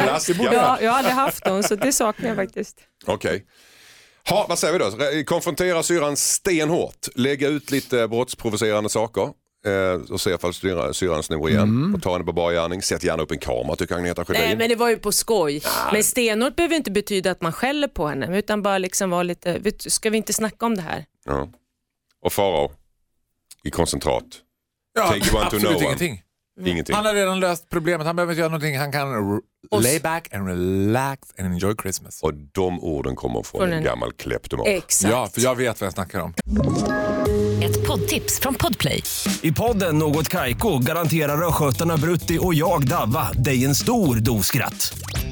Klassiker. 0.03 0.53
Ja, 0.53 0.79
jag 0.81 0.91
har 0.91 0.99
aldrig 0.99 1.15
haft 1.15 1.47
någon 1.47 1.63
så 1.63 1.75
det 1.75 1.93
saknar 1.93 2.29
jag 2.29 2.37
faktiskt. 2.37 2.77
Okej. 3.07 3.45
Ha, 4.31 4.47
vad 4.49 4.59
säger 4.59 4.73
vi 4.73 4.79
då? 4.79 5.25
Konfrontera 5.25 5.83
syrran 5.83 6.17
stenhårt. 6.17 7.09
Lägga 7.15 7.49
ut 7.49 7.71
lite 7.71 8.09
brottsprovocerande 8.09 8.91
saker. 8.91 9.31
Eh, 9.67 10.13
och 10.13 10.21
se 10.21 10.31
ifall 10.31 10.55
syrran, 10.55 10.95
syrran 10.95 11.23
snor 11.23 11.51
igen. 11.51 11.95
Och 11.97 12.03
ta 12.03 12.13
henne 12.13 12.25
på 12.25 12.33
bar 12.33 12.53
gärning. 12.53 12.83
Sätt 12.83 13.05
gärna 13.05 13.23
upp 13.23 13.31
en 13.31 13.39
kamera 13.39 13.77
tycker 13.77 13.95
Agneta 13.95 14.25
Sjödin. 14.25 14.43
Nej 14.43 14.57
men 14.57 14.69
det 14.69 14.77
var 14.77 14.89
ju 14.91 14.97
på 14.97 15.13
skoj. 15.13 15.63
Men 15.93 16.05
stenhårt 16.05 16.57
behöver 16.57 16.77
inte 16.77 16.91
betyda 16.91 17.31
att 17.31 17.41
man 17.41 17.53
skäller 17.53 17.89
på 17.89 18.07
henne 18.07 18.39
utan 18.39 18.63
bara 18.63 18.79
liksom 18.79 19.11
vara 19.11 19.23
lite, 19.23 19.61
ska 19.79 20.11
vi 20.11 20.17
inte 20.17 20.33
snacka 20.33 20.67
om 20.67 20.75
det 20.75 20.83
här? 20.83 21.05
Ja. 21.25 21.49
Och 22.23 22.33
Farao 22.33 22.73
i 23.65 23.71
koncentrat. 23.71 24.25
Ja, 24.95 25.03
Take 25.09 25.19
want 25.19 25.31
to 25.51 25.57
absolut 25.57 25.63
know 25.63 25.77
one. 25.77 25.85
ingenting. 25.85 26.23
Ingenting. 26.61 26.95
Han 26.97 27.07
har 27.07 27.15
redan 27.15 27.41
löst 27.41 27.71
problemet, 27.71 28.07
han 28.07 28.17
behöver 28.17 28.33
inte 28.33 28.41
göra 28.41 28.49
någonting, 28.51 28.79
han 28.79 28.93
kan 28.93 29.41
lay 29.83 30.01
back 30.01 30.35
and 30.35 30.49
relax 30.49 31.21
and 31.39 31.49
enjoy 31.53 31.75
Christmas. 31.83 32.23
Och 32.23 32.35
de 32.35 32.81
orden 32.85 33.17
kommer 33.17 33.43
från, 33.43 33.61
Från 33.61 33.69
en 33.73 33.79
en- 33.79 33.85
gammal 33.85 34.13
kleptoman. 34.13 34.67
Exakt. 34.67 35.13
Ja, 35.13 35.29
för 35.35 35.41
jag 35.41 35.55
vet 35.55 35.81
vad 35.81 35.87
jag 35.87 35.95
snackar 35.95 36.21
om. 36.21 36.35
Ett 37.65 37.87
poddtips 37.87 38.41
från 38.41 38.55
Podplay. 38.55 39.03
I 39.43 39.53
podden 39.53 39.99
Något 39.99 40.29
Kaiko 40.29 40.79
garanterar 40.79 41.49
östgötarna 41.49 41.97
Brutti 41.97 42.39
och 42.41 42.55
jag, 42.55 42.87
Davva, 42.89 43.33
dig 43.33 43.65
en 43.65 43.75
stor 43.75 44.17
dos 44.17 44.47
skratt. 44.47 44.95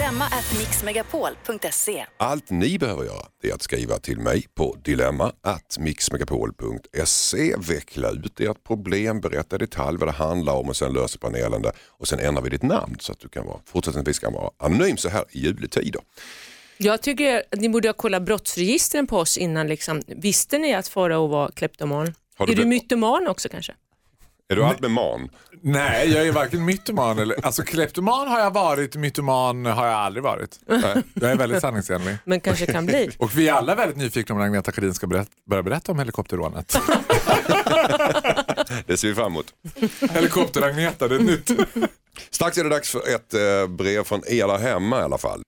dilemma@mixmegapol.se. 0.00 2.06
Allt 2.16 2.50
ni 2.50 2.78
behöver 2.78 3.04
göra 3.04 3.26
är 3.42 3.52
att 3.52 3.62
skriva 3.62 3.98
till 3.98 4.18
mig 4.18 4.46
på 4.54 4.76
dilemma 4.84 5.32
at 5.42 5.78
mixmegapol.se. 5.78 7.54
Veckla 7.56 8.10
ut 8.10 8.40
ert 8.40 8.64
problem, 8.64 9.20
berätta 9.20 9.56
i 9.56 9.58
detalj 9.58 9.98
vad 9.98 10.08
det 10.08 10.12
handlar 10.12 10.52
om 10.52 10.68
och 10.68 10.76
sen 10.76 10.92
löser 10.92 11.18
panelen 11.18 11.62
det. 11.62 11.72
Och 11.88 12.08
sen 12.08 12.18
ändrar 12.18 12.42
vi 12.42 12.50
ditt 12.50 12.62
namn 12.62 12.96
så 13.00 13.12
att 13.12 13.20
du 13.20 13.28
kan 13.28 13.46
vara, 13.46 13.60
fortsättningsvis 13.66 14.18
kan 14.18 14.32
vara 14.32 14.50
anonym 14.58 14.96
så 14.96 15.08
här 15.08 15.24
i 15.30 15.40
juletider. 15.40 16.02
Jag 16.76 17.02
tycker 17.02 17.42
ni 17.56 17.68
borde 17.68 17.88
ha 17.88 17.92
kollat 17.92 18.22
brottsregistren 18.22 19.06
på 19.06 19.18
oss 19.18 19.38
innan. 19.38 19.66
Liksom. 19.66 20.02
Visste 20.06 20.58
ni 20.58 20.74
att 20.74 20.88
Farao 20.88 21.26
var 21.26 21.48
kleptoman? 21.48 22.14
Har 22.36 22.46
du 22.46 22.52
är 22.52 22.56
du 22.56 22.64
mytoman 22.64 23.28
också 23.28 23.48
kanske? 23.48 23.74
Är 24.50 24.56
du 24.56 24.64
allt 24.64 24.80
med 24.80 24.90
man? 24.90 25.28
Nej, 25.62 26.12
jag 26.12 26.26
är 26.26 26.32
varken 26.32 26.64
mytoman 26.64 27.18
eller... 27.18 27.46
Alltså 27.46 27.62
kleptoman 27.62 28.28
har 28.28 28.40
jag 28.40 28.50
varit, 28.50 28.96
mytoman 28.96 29.66
har 29.66 29.86
jag 29.86 29.94
aldrig 29.94 30.22
varit. 30.22 30.60
Jag 31.14 31.30
är 31.30 31.36
väldigt 31.36 31.60
sanningsenlig. 31.60 32.16
Men 32.24 32.40
kanske 32.40 32.66
kan 32.66 32.86
bli. 32.86 33.10
Och 33.18 33.38
vi 33.38 33.48
är 33.48 33.52
alla 33.52 33.74
väldigt 33.74 33.96
nyfikna 33.96 34.34
om 34.34 34.40
Agneta 34.40 34.72
Sjödin 34.72 34.94
ska 34.94 35.06
berätta, 35.06 35.30
börja 35.50 35.62
berätta 35.62 35.92
om 35.92 35.98
helikopterrånet. 35.98 36.76
Det 38.86 38.96
ser 38.96 39.08
vi 39.08 39.14
fram 39.14 39.26
emot. 39.26 39.46
Helikopter-Agneta, 40.10 41.08
det 41.08 41.14
är 41.14 41.20
nytt. 41.20 41.50
Strax 42.30 42.58
är 42.58 42.64
det 42.64 42.70
dags 42.70 42.90
för 42.90 42.98
ett 43.14 43.34
eh, 43.34 43.66
brev 43.68 44.04
från 44.04 44.22
er 44.26 44.46
där 44.46 44.58
hemma 44.58 45.00
i 45.00 45.02
alla 45.02 45.18
fall. 45.18 45.42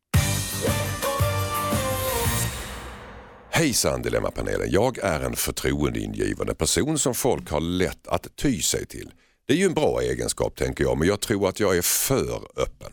Hejsan 3.54 4.02
Dilemmapanelen. 4.02 4.70
Jag 4.70 4.98
är 4.98 5.20
en 5.20 5.36
förtroendeingivande 5.36 6.54
person 6.54 6.98
som 6.98 7.14
folk 7.14 7.50
har 7.50 7.60
lätt 7.60 8.08
att 8.08 8.36
ty 8.36 8.62
sig 8.62 8.86
till. 8.86 9.10
Det 9.46 9.52
är 9.52 9.56
ju 9.56 9.64
en 9.64 9.74
bra 9.74 10.00
egenskap 10.00 10.56
tänker 10.56 10.84
jag 10.84 10.98
men 10.98 11.08
jag 11.08 11.20
tror 11.20 11.48
att 11.48 11.60
jag 11.60 11.76
är 11.76 11.82
för 11.82 12.40
öppen. 12.56 12.92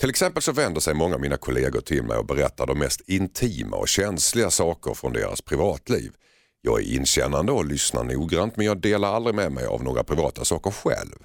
Till 0.00 0.10
exempel 0.10 0.42
så 0.42 0.52
vänder 0.52 0.80
sig 0.80 0.94
många 0.94 1.14
av 1.14 1.20
mina 1.20 1.36
kollegor 1.36 1.80
till 1.80 2.02
mig 2.02 2.16
och 2.16 2.26
berättar 2.26 2.66
de 2.66 2.78
mest 2.78 3.00
intima 3.08 3.76
och 3.76 3.88
känsliga 3.88 4.50
saker 4.50 4.94
från 4.94 5.12
deras 5.12 5.40
privatliv. 5.40 6.12
Jag 6.60 6.80
är 6.80 6.94
inkännande 6.94 7.52
och 7.52 7.64
lyssnar 7.64 8.04
noggrant 8.04 8.56
men 8.56 8.66
jag 8.66 8.80
delar 8.80 9.14
aldrig 9.14 9.34
med 9.34 9.52
mig 9.52 9.66
av 9.66 9.84
några 9.84 10.04
privata 10.04 10.44
saker 10.44 10.70
själv. 10.70 11.16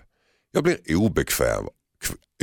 Jag 0.51 0.63
blir 0.63 0.77
obekväm, 0.95 1.67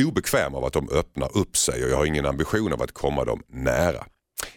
obekväm 0.06 0.54
av 0.54 0.64
att 0.64 0.72
de 0.72 0.88
öppnar 0.90 1.37
upp 1.37 1.56
sig 1.56 1.85
och 1.85 1.90
jag 1.90 1.96
har 1.96 2.06
ingen 2.06 2.26
ambition 2.26 2.72
av 2.72 2.83
att 2.83 2.92
komma 2.92 3.24
dem 3.24 3.42
nära. 3.48 4.06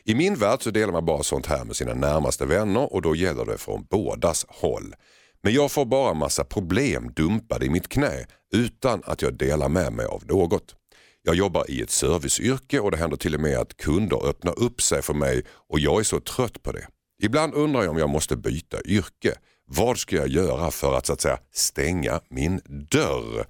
I 0.04 0.16
min 0.16 0.36
värld 0.36 0.64
så 0.64 0.72
delar 0.72 0.94
man 0.94 1.06
bara 1.06 1.24
sånt 1.24 1.46
här 1.46 1.64
med 1.66 1.76
sina 1.76 1.94
närmaste 1.94 2.46
vänner 2.46 2.94
och 2.94 3.02
då 3.02 3.16
gäller 3.16 3.46
det 3.46 3.58
från 3.58 3.86
bådas 3.90 4.46
håll. 4.50 4.96
Men 5.44 5.54
jag 5.54 5.72
får 5.72 5.86
bara 5.86 6.14
massa 6.14 6.44
problem 6.44 7.12
dumpade 7.16 7.66
i 7.66 7.70
mitt 7.70 7.88
knä 7.88 8.26
utan 8.54 9.02
att 9.06 9.22
jag 9.22 9.34
delar 9.34 9.70
med 9.70 9.94
mig 9.94 10.06
av 10.06 10.24
något. 10.26 10.76
Jag 11.22 11.36
jobbar 11.36 11.72
i 11.72 11.82
ett 11.82 11.92
serviceyrke 11.92 12.80
och 12.80 12.92
det 12.92 12.98
händer 12.98 13.18
till 13.18 13.36
och 13.36 13.42
med 13.42 13.58
att 13.58 13.78
kunder 13.78 14.26
öppnar 14.30 14.60
upp 14.60 14.82
sig 14.82 15.02
för 15.02 15.14
mig 15.14 15.44
och 15.70 15.80
jag 15.80 16.00
är 16.00 16.04
så 16.04 16.20
trött 16.20 16.64
på 16.64 16.72
det. 16.72 16.88
Ibland 17.24 17.54
undrar 17.54 17.82
jag 17.82 17.92
om 17.92 17.98
jag 17.98 18.10
måste 18.10 18.36
byta 18.38 18.78
yrke. 18.86 19.34
Vad 19.66 19.98
ska 19.98 20.16
jag 20.16 20.28
göra 20.28 20.72
för 20.72 20.98
att 20.98 21.06
så 21.06 21.14
att 21.14 21.22
säga 21.22 21.38
stänga 21.54 22.20
min 22.30 22.62
dörr? 22.92 23.46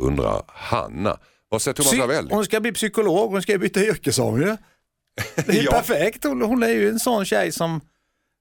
Undrar 0.00 0.42
Hanna. 0.48 1.18
Vad 1.48 1.62
säger 1.62 1.74
Thomas 1.74 1.92
Ravelli? 1.92 2.28
hon 2.30 2.44
ska 2.44 2.60
bli 2.60 2.72
psykolog, 2.72 3.30
hon 3.30 3.42
ska 3.42 3.58
byta 3.58 3.80
yrke 3.80 4.12
sa 4.12 4.22
hon 4.22 4.40
ju. 4.40 4.56
Det 5.46 5.58
är 5.58 5.62
Ja. 5.64 5.72
perfekt, 5.72 6.24
hon, 6.24 6.42
hon 6.42 6.62
är 6.62 6.68
ju 6.68 6.88
en 6.88 6.98
sån 6.98 7.24
tjej 7.24 7.52
som, 7.52 7.80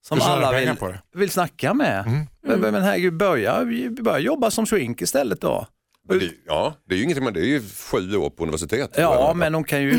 som 0.08 0.18
alla 0.22 0.52
vill, 0.60 0.70
vill 1.14 1.30
snacka 1.30 1.74
med. 1.74 2.04
Men, 2.44 2.60
men 2.60 2.84
herregud, 2.84 3.18
börja, 3.18 3.66
börja 4.02 4.20
jobba 4.20 4.52
som 4.52 4.66
shrink 4.66 5.02
istället 5.02 5.42
då. 5.42 5.68
Det- 6.10 6.32
Ja, 6.48 6.74
det 6.89 6.96
är 6.96 6.98
ju 6.98 7.04
ingenting 7.04 7.24
men 7.24 7.34
det 7.34 7.39
är 7.39 7.46
ju 7.46 7.62
sju 7.91 8.15
år 8.15 8.30
på 8.30 8.44
universitet. 8.44 8.89
Ja, 8.98 9.34
men 9.36 9.54
hon 9.54 9.63
kan 9.63 9.82
ju 9.82 9.94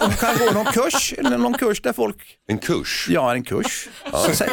hon 0.00 0.12
kan 0.12 0.36
gå 0.38 0.52
någon 0.54 0.64
kurs, 0.64 1.14
eller 1.18 1.38
någon 1.38 1.54
kurs 1.54 1.82
där 1.82 1.92
folk, 1.92 2.16
En 2.48 2.58
kurs. 2.58 3.06
ja 3.10 3.34
en 3.34 3.42
kurs. 3.44 3.88
Så, 4.12 4.44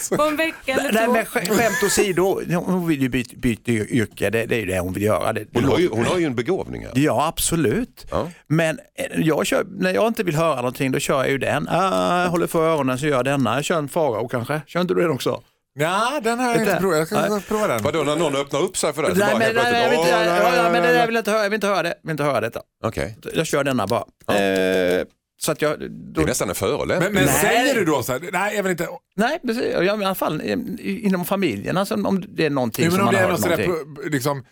så, 0.00 0.16
På 0.16 0.22
en 0.22 0.36
vecka 0.36 0.72
eller 0.72 0.92
nej, 0.92 1.04
två. 1.06 1.12
men 1.12 1.24
skämt 1.26 1.82
åsido, 1.86 2.40
hon 2.54 2.88
vill 2.88 3.02
ju 3.02 3.08
byta, 3.08 3.36
byta 3.36 3.70
yrke, 3.72 4.30
det, 4.30 4.46
det 4.46 4.54
är 4.56 4.60
ju 4.60 4.66
det 4.66 4.78
hon 4.78 4.92
vill 4.92 5.02
göra. 5.02 5.32
Det, 5.32 5.46
Hon 5.54 5.64
har, 5.64 5.78
ju, 5.78 5.88
hon 5.88 6.04
har 6.04 6.18
ju 6.18 6.24
en 6.26 6.34
begåvning 6.34 6.82
här. 6.84 6.92
Ja, 6.94 7.26
absolut. 7.28 8.06
Ja. 8.10 8.30
Men 8.46 8.78
eh, 8.98 9.20
jag 9.20 9.46
kör, 9.46 9.64
när 9.78 9.94
jag 9.94 10.06
inte 10.08 10.22
vill 10.22 10.36
höra 10.36 10.56
någonting 10.56 10.92
då 10.92 10.98
kör 10.98 11.18
jag 11.22 11.30
ju 11.30 11.38
den. 11.38 11.68
Ah, 11.68 12.22
jag 12.22 12.30
håller 12.30 12.46
för 12.46 12.68
öronen 12.68 12.98
så 12.98 13.06
gör 13.06 13.16
jag 13.16 13.24
denna. 13.24 13.54
Jag 13.54 13.64
kör 13.64 13.78
en 13.78 13.88
farao 13.88 14.28
kanske. 14.28 14.60
Kör 14.66 14.80
inte 14.80 14.94
du 14.94 15.00
den 15.00 15.10
också? 15.10 15.42
Ja, 15.74 16.20
den 16.22 16.38
har 16.38 16.50
jag 16.50 16.60
inte 16.60 16.76
provat. 16.80 16.98
Jag 16.98 17.06
ska 17.06 17.28
Nej. 17.28 17.42
prova 17.48 17.66
den. 17.66 17.82
Vadå 17.82 18.02
när 18.02 18.16
någon 18.16 18.36
öppnar 18.36 18.60
upp 18.60 18.76
sig 18.76 18.92
för 18.92 19.02
det? 19.02 19.08
Så 19.08 19.14
Nej, 19.14 19.26
bara 19.26 19.38
men, 19.38 19.40
nej, 19.40 19.52
plötsligt, 19.54 19.80
jag 19.82 19.90
vill 19.90 19.98
inte, 19.98 20.10
ja, 20.56 20.70
men 20.72 20.82
det 20.82 20.92
där 20.92 21.06
vill 21.06 21.14
jag 21.14 21.20
inte 21.20 21.30
höra. 21.30 21.42
Jag 21.42 21.50
vill 21.50 21.54
inte 21.54 21.66
höra 21.66 21.82
det. 21.82 21.88
Jag 21.88 22.02
vill 22.02 22.10
inte 22.10 22.22
höra 22.24 22.40
detta. 22.40 22.60
Okej, 22.84 23.16
Jag 23.34 23.46
kör 23.46 23.64
denna 23.64 23.86
bara. 23.86 24.04
Eh, 24.38 25.04
så 25.40 25.52
att 25.52 25.62
jag, 25.62 25.80
det 25.80 25.88
då, 25.88 26.20
är 26.20 26.26
nästan 26.26 26.48
en 26.48 26.54
förolämpning. 26.54 27.12
Men, 27.12 27.24
men 27.24 27.24
Nej. 27.24 27.40
säger 27.40 27.74
du 27.74 27.84
då 27.84 28.02
så 28.02 28.12
här, 28.12 28.20
nej 28.32 28.56
jag 28.56 28.62
vill 28.62 28.70
inte, 28.70 28.88
nej, 29.16 29.38
precis. 29.46 29.62
I 29.64 29.88
alla 29.88 30.14
fall 30.14 30.42
inom 30.80 31.24
familjen, 31.24 31.76
alltså, 31.76 31.94
om 31.94 32.24
det 32.28 32.46
är 32.46 32.50
någonting 32.50 32.84
Jo, 32.84 32.90
men 32.90 32.98
som 32.98 33.00
om 33.00 33.04
man 33.06 33.14
det 33.14 33.20
är 33.20 33.24
hör 33.24 33.30
något 33.30 33.40
sådär, 33.40 33.66
någonting. 33.66 34.10
liksom, 34.12 34.44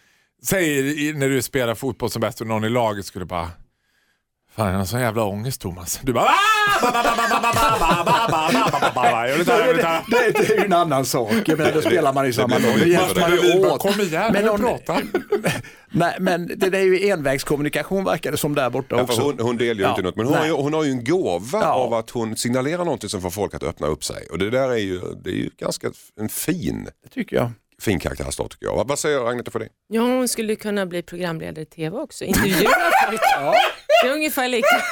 säg 0.44 1.12
när 1.12 1.28
du 1.28 1.42
spelar 1.42 1.74
fotboll 1.74 2.11
som 2.11 2.20
bäst 2.20 2.40
och 2.40 2.46
någon 2.46 2.64
i 2.64 2.68
laget 2.68 3.06
skulle 3.06 3.24
bara 3.24 3.48
Fan, 4.56 4.70
jag 4.70 4.78
har 4.78 4.84
sån 4.84 5.00
jävla 5.00 5.24
ångest 5.24 5.60
Thomas. 5.60 6.00
Du 6.02 6.12
bara... 6.12 6.30
Det, 10.10 10.50
är 10.50 10.58
ju 10.58 10.64
en 10.64 10.72
annan 10.72 11.04
sak. 11.04 11.32
Jag 11.46 11.58
menar, 11.58 11.72
då 11.72 11.80
spelar 11.80 12.12
man 12.12 12.26
i 12.26 12.32
samma 12.32 12.58
lag. 12.58 12.78
Det 12.80 12.88
hjälps 12.88 13.16
man 13.16 13.32
åt. 13.64 13.82
Kom 13.82 14.00
igen, 14.00 14.32
men 14.32 14.44
någon, 14.44 14.60
prata. 14.60 15.00
Nej, 15.90 16.16
men 16.20 16.50
det 16.56 16.66
är 16.66 16.82
ju 16.82 17.08
envägskommunikation 17.08 18.04
verkar 18.04 18.30
det 18.30 18.36
som 18.36 18.54
där 18.54 18.70
borta 18.70 19.02
också. 19.02 19.20
Ja, 19.20 19.24
hon, 19.24 19.38
hon 19.40 19.56
delger 19.56 19.74
ju 19.74 19.82
ja. 19.82 19.90
inte 19.90 20.02
något, 20.02 20.16
men 20.16 20.26
hon 20.26 20.34
har, 20.34 20.46
ju, 20.46 20.52
hon 20.52 20.74
har 20.74 20.84
ju 20.84 20.90
en 20.90 21.04
gåva 21.04 21.60
ja. 21.60 21.72
av 21.72 21.94
att 21.94 22.10
hon 22.10 22.36
signalerar 22.36 22.84
någonting 22.84 23.10
som 23.10 23.20
får 23.20 23.30
folk 23.30 23.54
att 23.54 23.62
öppna 23.62 23.86
upp 23.86 24.04
sig. 24.04 24.26
Och 24.30 24.38
det 24.38 24.50
där 24.50 24.68
är 24.68 24.76
ju, 24.76 25.00
det 25.24 25.30
är 25.30 25.34
ju 25.34 25.50
ganska 25.58 25.90
en 26.20 26.28
fin... 26.28 26.88
Det 27.04 27.10
tycker 27.10 27.36
jag 27.36 27.50
fin 27.82 27.98
karaktärsdrag 27.98 28.50
tycker 28.50 28.66
jag. 28.66 28.84
Vad- 28.88 28.98
säger 28.98 29.28
Agneta 29.28 29.50
för 29.50 29.58
det? 29.58 29.68
Ja, 29.88 30.00
hon 30.00 30.28
skulle 30.28 30.56
kunna 30.56 30.86
bli 30.86 31.02
programledare 31.02 31.62
i 31.62 31.66
TV 31.66 31.96
också. 31.96 32.24
Intervjua 32.24 32.70
folk. 33.08 33.20
Det 34.02 34.08
är 34.08 34.12
ungefär 34.12 34.48
lika. 34.48 34.66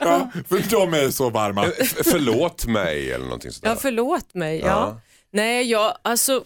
Ja, 0.00 0.30
för 0.48 0.70
de 0.70 0.94
är 0.94 1.10
så 1.10 1.30
varma. 1.30 1.64
F- 1.78 1.94
förlåt 2.04 2.66
mig 2.66 3.12
eller 3.12 3.24
någonting 3.24 3.50
sådär. 3.52 3.70
Ja, 3.70 3.76
förlåt 3.80 4.34
mig. 4.34 4.58
Ja. 4.58 4.66
Ja. 4.66 5.00
Nej, 5.30 5.70
jag, 5.70 5.94
alltså, 6.02 6.44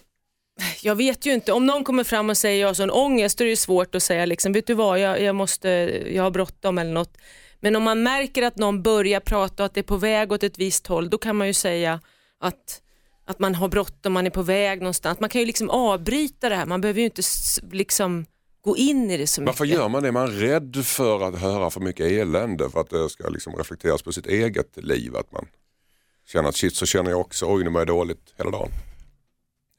jag 0.83 0.95
vet 0.95 1.27
ju 1.27 1.33
inte. 1.33 1.53
Om 1.53 1.67
någon 1.67 1.85
kommer 1.85 2.05
fram 2.05 2.31
och 2.31 2.37
säger 2.37 2.61
jag 2.61 2.69
har 2.69 2.75
sån 2.75 2.91
ångest, 2.91 3.39
då 3.39 3.45
är 3.45 3.49
det 3.49 3.57
svårt 3.57 3.95
att 3.95 4.03
säga 4.03 4.27
liksom, 4.27 4.53
vet 4.53 4.67
du 4.67 4.75
vad, 4.75 4.99
jag, 4.99 5.23
jag, 5.23 5.35
måste, 5.35 5.69
jag 6.15 6.23
har 6.23 6.31
bråttom 6.31 6.79
eller 6.79 6.93
något. 6.93 7.17
Men 7.61 7.77
om 7.77 7.83
man 7.83 8.03
märker 8.03 8.43
att 8.43 8.57
någon 8.57 8.83
börjar 8.83 9.21
prata 9.21 9.63
och 9.63 9.67
att 9.67 9.75
det 9.75 9.81
är 9.81 9.85
på 9.85 9.97
väg 9.97 10.33
åt 10.33 10.43
ett 10.43 10.59
visst 10.59 10.87
håll, 10.87 11.11
då 11.11 11.19
kan 11.19 11.37
man 11.37 11.47
ju 11.47 11.55
säga 11.55 12.01
att, 12.41 12.82
att 13.25 13.39
man 13.39 13.55
har 13.55 13.69
bråttom, 13.69 14.13
man 14.13 14.27
är 14.27 14.31
på 14.31 14.43
väg 14.43 14.79
någonstans. 14.81 15.21
Man 15.21 15.31
kan 15.31 15.41
ju 15.41 15.47
liksom 15.47 15.71
avbryta 15.71 16.49
det 16.49 16.57
här, 16.57 16.67
man 16.67 16.81
behöver 16.81 17.01
ju 17.01 17.05
inte 17.07 17.23
liksom 17.73 18.27
gå 18.61 18.77
in 18.77 19.11
i 19.11 19.17
det 19.17 19.27
så 19.27 19.41
mycket. 19.41 19.53
Varför 19.55 19.65
gör 19.65 19.89
man 19.89 20.03
det? 20.03 20.13
Man 20.13 20.23
är 20.29 20.33
rädd 20.33 20.77
för 20.85 21.29
att 21.29 21.39
höra 21.41 21.71
för 21.71 21.81
mycket 21.81 22.07
elände 22.07 22.71
för 22.71 22.81
att 22.81 22.91
det 22.91 23.09
ska 23.11 23.29
liksom 23.29 23.55
reflekteras 23.57 24.03
på 24.03 24.13
sitt 24.13 24.27
eget 24.27 24.77
liv. 24.85 25.17
Att 25.17 25.33
man 25.33 25.47
känner 26.27 26.49
att 26.49 26.57
shit 26.57 26.77
så 26.77 26.87
känner 26.87 27.11
jag 27.11 27.21
också, 27.21 27.47
oj 27.55 27.65
nu 27.65 27.71
mår 27.71 27.81
jag 27.81 27.87
dåligt 27.89 28.35
hela 28.39 28.51
dagen. 28.51 28.71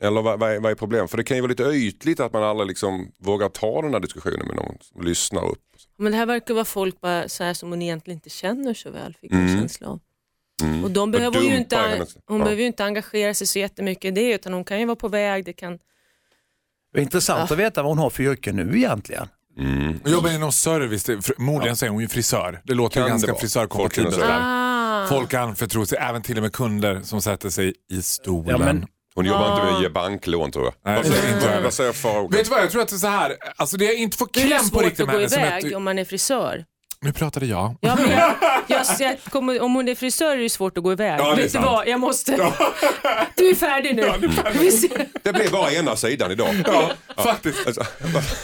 Eller 0.01 0.21
vad, 0.21 0.39
vad, 0.39 0.51
är, 0.51 0.59
vad 0.59 0.71
är 0.71 0.75
problemet? 0.75 1.11
För 1.11 1.17
det 1.17 1.23
kan 1.23 1.37
ju 1.37 1.41
vara 1.41 1.49
lite 1.49 1.63
ytligt 1.63 2.19
att 2.19 2.33
man 2.33 2.43
aldrig 2.43 2.67
liksom 2.67 3.11
vågar 3.17 3.49
ta 3.49 3.81
den 3.81 3.93
här 3.93 3.99
diskussionen 3.99 4.47
med 4.47 4.55
någon 4.55 4.77
som 4.81 5.01
lyssnar 5.01 5.45
upp. 5.49 5.59
Men 5.97 6.11
det 6.11 6.17
här 6.17 6.25
verkar 6.25 6.53
vara 6.53 6.65
folk 6.65 7.01
bara 7.01 7.29
så 7.29 7.43
här 7.43 7.53
som 7.53 7.69
hon 7.69 7.81
egentligen 7.81 8.17
inte 8.17 8.29
känner 8.29 8.73
så 8.73 8.91
väl, 8.91 9.15
fick 9.21 9.31
jag 9.31 9.39
Mm. 9.39 9.59
känsla 9.59 9.87
av. 9.87 9.99
Mm. 10.61 10.83
Och 10.83 10.91
de 10.91 11.11
behöver 11.11 11.41
ju 11.41 11.57
inte, 11.57 11.77
hennes- 11.77 12.15
hon 12.27 12.37
ja. 12.37 12.43
behöver 12.43 12.61
ju 12.61 12.67
inte 12.67 12.85
engagera 12.85 13.33
sig 13.33 13.47
så 13.47 13.59
jättemycket 13.59 14.05
i 14.05 14.11
det, 14.11 14.33
utan 14.33 14.53
hon 14.53 14.63
kan 14.63 14.79
ju 14.79 14.85
vara 14.85 14.95
på 14.95 15.07
väg. 15.07 15.45
Det 15.45 15.53
kan... 15.53 15.79
Det 16.93 16.99
är 16.99 17.03
intressant 17.03 17.51
att 17.51 17.57
veta 17.57 17.81
vad 17.83 17.91
hon 17.91 17.97
har 17.97 18.09
för 18.09 18.23
yrke 18.23 18.51
nu 18.51 18.77
egentligen. 18.77 19.27
Mm. 19.57 19.99
Hon 20.03 20.11
jobbar 20.11 20.29
inom 20.31 20.51
service, 20.51 21.03
det- 21.03 21.21
förmodligen 21.21 21.75
så 21.75 21.85
är 21.85 21.89
hon 21.89 22.01
ju 22.01 22.07
frisör. 22.07 22.61
Det 22.63 22.73
låter 22.73 22.93
Kan 22.93 23.03
ju 23.03 23.05
det 23.05 23.09
ganska 23.11 23.35
frisörkompatibelt. 23.35 24.15
Folk. 24.15 24.25
Ah. 24.31 25.07
Folk 25.09 25.33
anförtror 25.33 25.85
sig, 25.85 25.97
även 26.01 26.21
till 26.21 26.37
och 26.37 26.43
med 26.43 26.53
kunder 26.53 27.01
som 27.03 27.21
sätter 27.21 27.49
sig 27.49 27.73
i 27.91 28.01
stolen. 28.01 28.49
Ja, 28.49 28.57
men- 28.57 28.85
Hon 29.15 29.25
jobbar 29.25 29.51
inte 29.53 29.63
med 29.65 29.73
Ah. 29.73 29.77
att 29.77 29.83
ge 29.83 29.89
banklån 29.89 30.51
tror 30.51 30.65
jag. 30.65 30.73
Nej, 30.85 30.95
vad, 30.95 31.03
det 31.11 31.17
är 31.17 31.21
säger, 31.21 31.35
inte 31.35 31.47
jag 31.51 31.61
vad, 31.61 31.73
säger? 31.73 32.29
Vet 32.31 32.43
du 32.45 32.49
vad, 32.51 32.61
jag 32.61 32.71
tror 32.71 32.81
att 32.81 32.87
det 32.87 32.95
är 32.95 32.97
så 32.97 33.07
här, 33.07 33.35
alltså 33.55 33.77
det 33.77 33.85
jag 33.85 33.95
inte 33.95 34.17
får 34.17 34.29
Det 34.33 34.41
är 34.41 34.45
kläm 34.47 34.59
på 34.59 34.65
svårt 34.65 34.83
riktigt 34.83 34.99
att 34.99 35.07
med 35.07 35.15
gå 35.15 35.19
henne. 35.19 35.29
Som 35.29 35.39
iväg 35.39 35.65
ett, 35.65 35.75
om 35.75 35.83
man 35.83 35.99
är 35.99 36.05
frisör. 36.05 36.65
Nu 37.03 37.13
pratade 37.13 37.45
jag. 37.45 37.75
Ja, 37.81 37.95
men 37.95 38.11
jag, 38.11 38.35
jag, 38.67 38.85
jag 38.99 39.23
kommer, 39.23 39.61
om 39.61 39.75
hon 39.75 39.87
är 39.87 39.95
frisör 39.95 40.37
är 40.37 40.41
det 40.41 40.49
svår 40.49 40.67
att 40.75 40.83
gå 40.83 40.91
iväg. 40.91 41.19
Ja, 41.19 41.25
det 41.25 41.31
är 41.31 41.35
Vet 41.35 41.43
du 41.45 41.49
sant. 41.49 41.65
vad, 41.65 41.87
jag 41.87 41.99
måste... 41.99 42.31
Du 43.35 43.49
är 43.49 43.55
färdig 43.55 43.95
nu. 43.95 44.29
Vi 44.53 44.71
ser. 44.71 45.07
Det 45.23 45.33
blir 45.33 45.51
bara 45.51 45.71
ena 45.71 45.95
sidan 45.95 46.31
idag. 46.31 46.55
Ja, 46.65 46.91
faktiskt. 47.17 47.67
Alltså, 47.67 47.83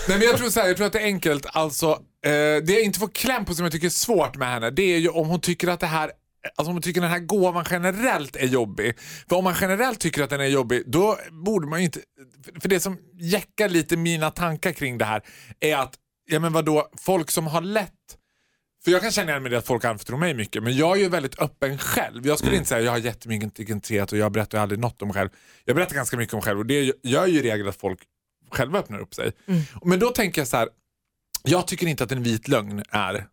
Nej, 0.08 0.18
men 0.18 0.22
jag, 0.22 0.38
tror 0.38 0.50
så 0.50 0.60
här, 0.60 0.68
jag 0.68 0.78
tror 0.78 0.88
att 0.88 0.94
det 0.94 1.00
är 1.00 1.06
enkelt. 1.06 1.46
Alltså, 1.50 1.88
eh, 2.26 2.32
det 2.64 2.64
jag 2.68 2.82
inte 2.82 3.00
får 3.00 3.08
kläm 3.08 3.46
på 3.46 3.54
som 3.54 3.66
jag 3.66 3.72
tycker 3.72 3.88
är 3.88 3.92
svårt 3.92 4.38
med 4.38 4.48
henne, 4.48 4.70
det 4.70 4.94
är 4.94 4.98
ju 4.98 5.10
om 5.10 5.28
hon 5.28 5.42
tycker 5.42 5.68
att 5.68 5.80
det 5.80 5.88
här 5.88 6.12
Alltså 6.56 6.70
om 6.70 6.76
hon 6.76 6.82
tycker 6.82 7.02
den 7.02 7.10
här 7.10 7.20
gåvan 7.20 7.66
generellt 7.70 8.36
är 8.36 8.48
jobbig. 8.48 8.98
För 9.30 9.36
om 9.36 9.44
man 9.44 9.56
generellt 9.62 10.00
tycker 10.00 10.24
att 10.24 10.30
den 10.30 10.42
är 10.42 10.46
jobbig, 10.46 10.84
då 10.86 11.18
borde 11.46 11.68
man 11.68 11.80
ju 11.80 11.86
inte... 11.86 12.00
För 12.62 12.70
det 12.70 12.80
som 12.80 12.98
jäckar 13.20 13.70
lite 13.70 13.98
mina 13.98 14.32
tankar 14.32 14.72
kring 14.72 14.98
det 14.98 15.06
här 15.06 15.22
är 15.60 15.76
att, 15.76 15.94
ja 16.32 16.40
men 16.40 16.54
vadå, 16.54 16.90
folk 16.98 17.32
som 17.32 17.48
har 17.48 17.62
lätt 17.62 17.94
för 18.84 18.92
jag 18.92 19.02
kan 19.02 19.12
känna 19.12 19.32
igen 19.32 19.44
mig 19.44 19.56
att 19.56 19.66
folk 19.66 19.86
anförtror 19.86 20.18
mig 20.18 20.34
mycket, 20.34 20.64
men 20.64 20.78
jag 20.78 20.98
är 20.98 21.02
ju 21.02 21.10
väldigt 21.10 21.40
öppen 21.40 21.78
själv. 21.78 22.28
Jag 22.28 22.40
skulle 22.40 22.56
inte 22.56 22.70
säga 22.70 22.80
att 22.80 22.86
jag 22.86 22.92
har 22.92 22.98
jättemycket 22.98 23.44
integritet 23.44 24.12
och 24.12 24.18
jag 24.18 24.32
berättar 24.32 24.60
aldrig 24.60 24.80
något 24.80 25.02
om 25.02 25.08
mig 25.08 25.16
själv. 25.16 25.30
Jag 25.66 25.76
berättar 25.76 25.96
ganska 25.96 26.18
mycket 26.18 26.34
om 26.34 26.38
mig 26.38 26.46
själv 26.46 26.60
och 26.60 26.66
det 26.66 26.94
gör 27.04 27.28
ju 27.28 27.40
i 27.40 27.42
regel 27.42 27.68
att 27.68 27.76
folk 27.76 28.00
själva 28.52 28.80
öppnar 28.80 29.00
upp 29.00 29.14
sig. 29.14 29.32
Men 29.84 30.00
då 30.00 30.10
tänker 30.10 30.42
jag 30.42 30.48
så 30.48 30.58
här, 30.58 30.70
jag 31.44 31.68
tycker 31.68 31.88
inte 31.88 32.04
att 32.04 32.12
en 32.12 32.24
vit 32.24 32.48
lögn 32.48 32.84
är 32.90 33.26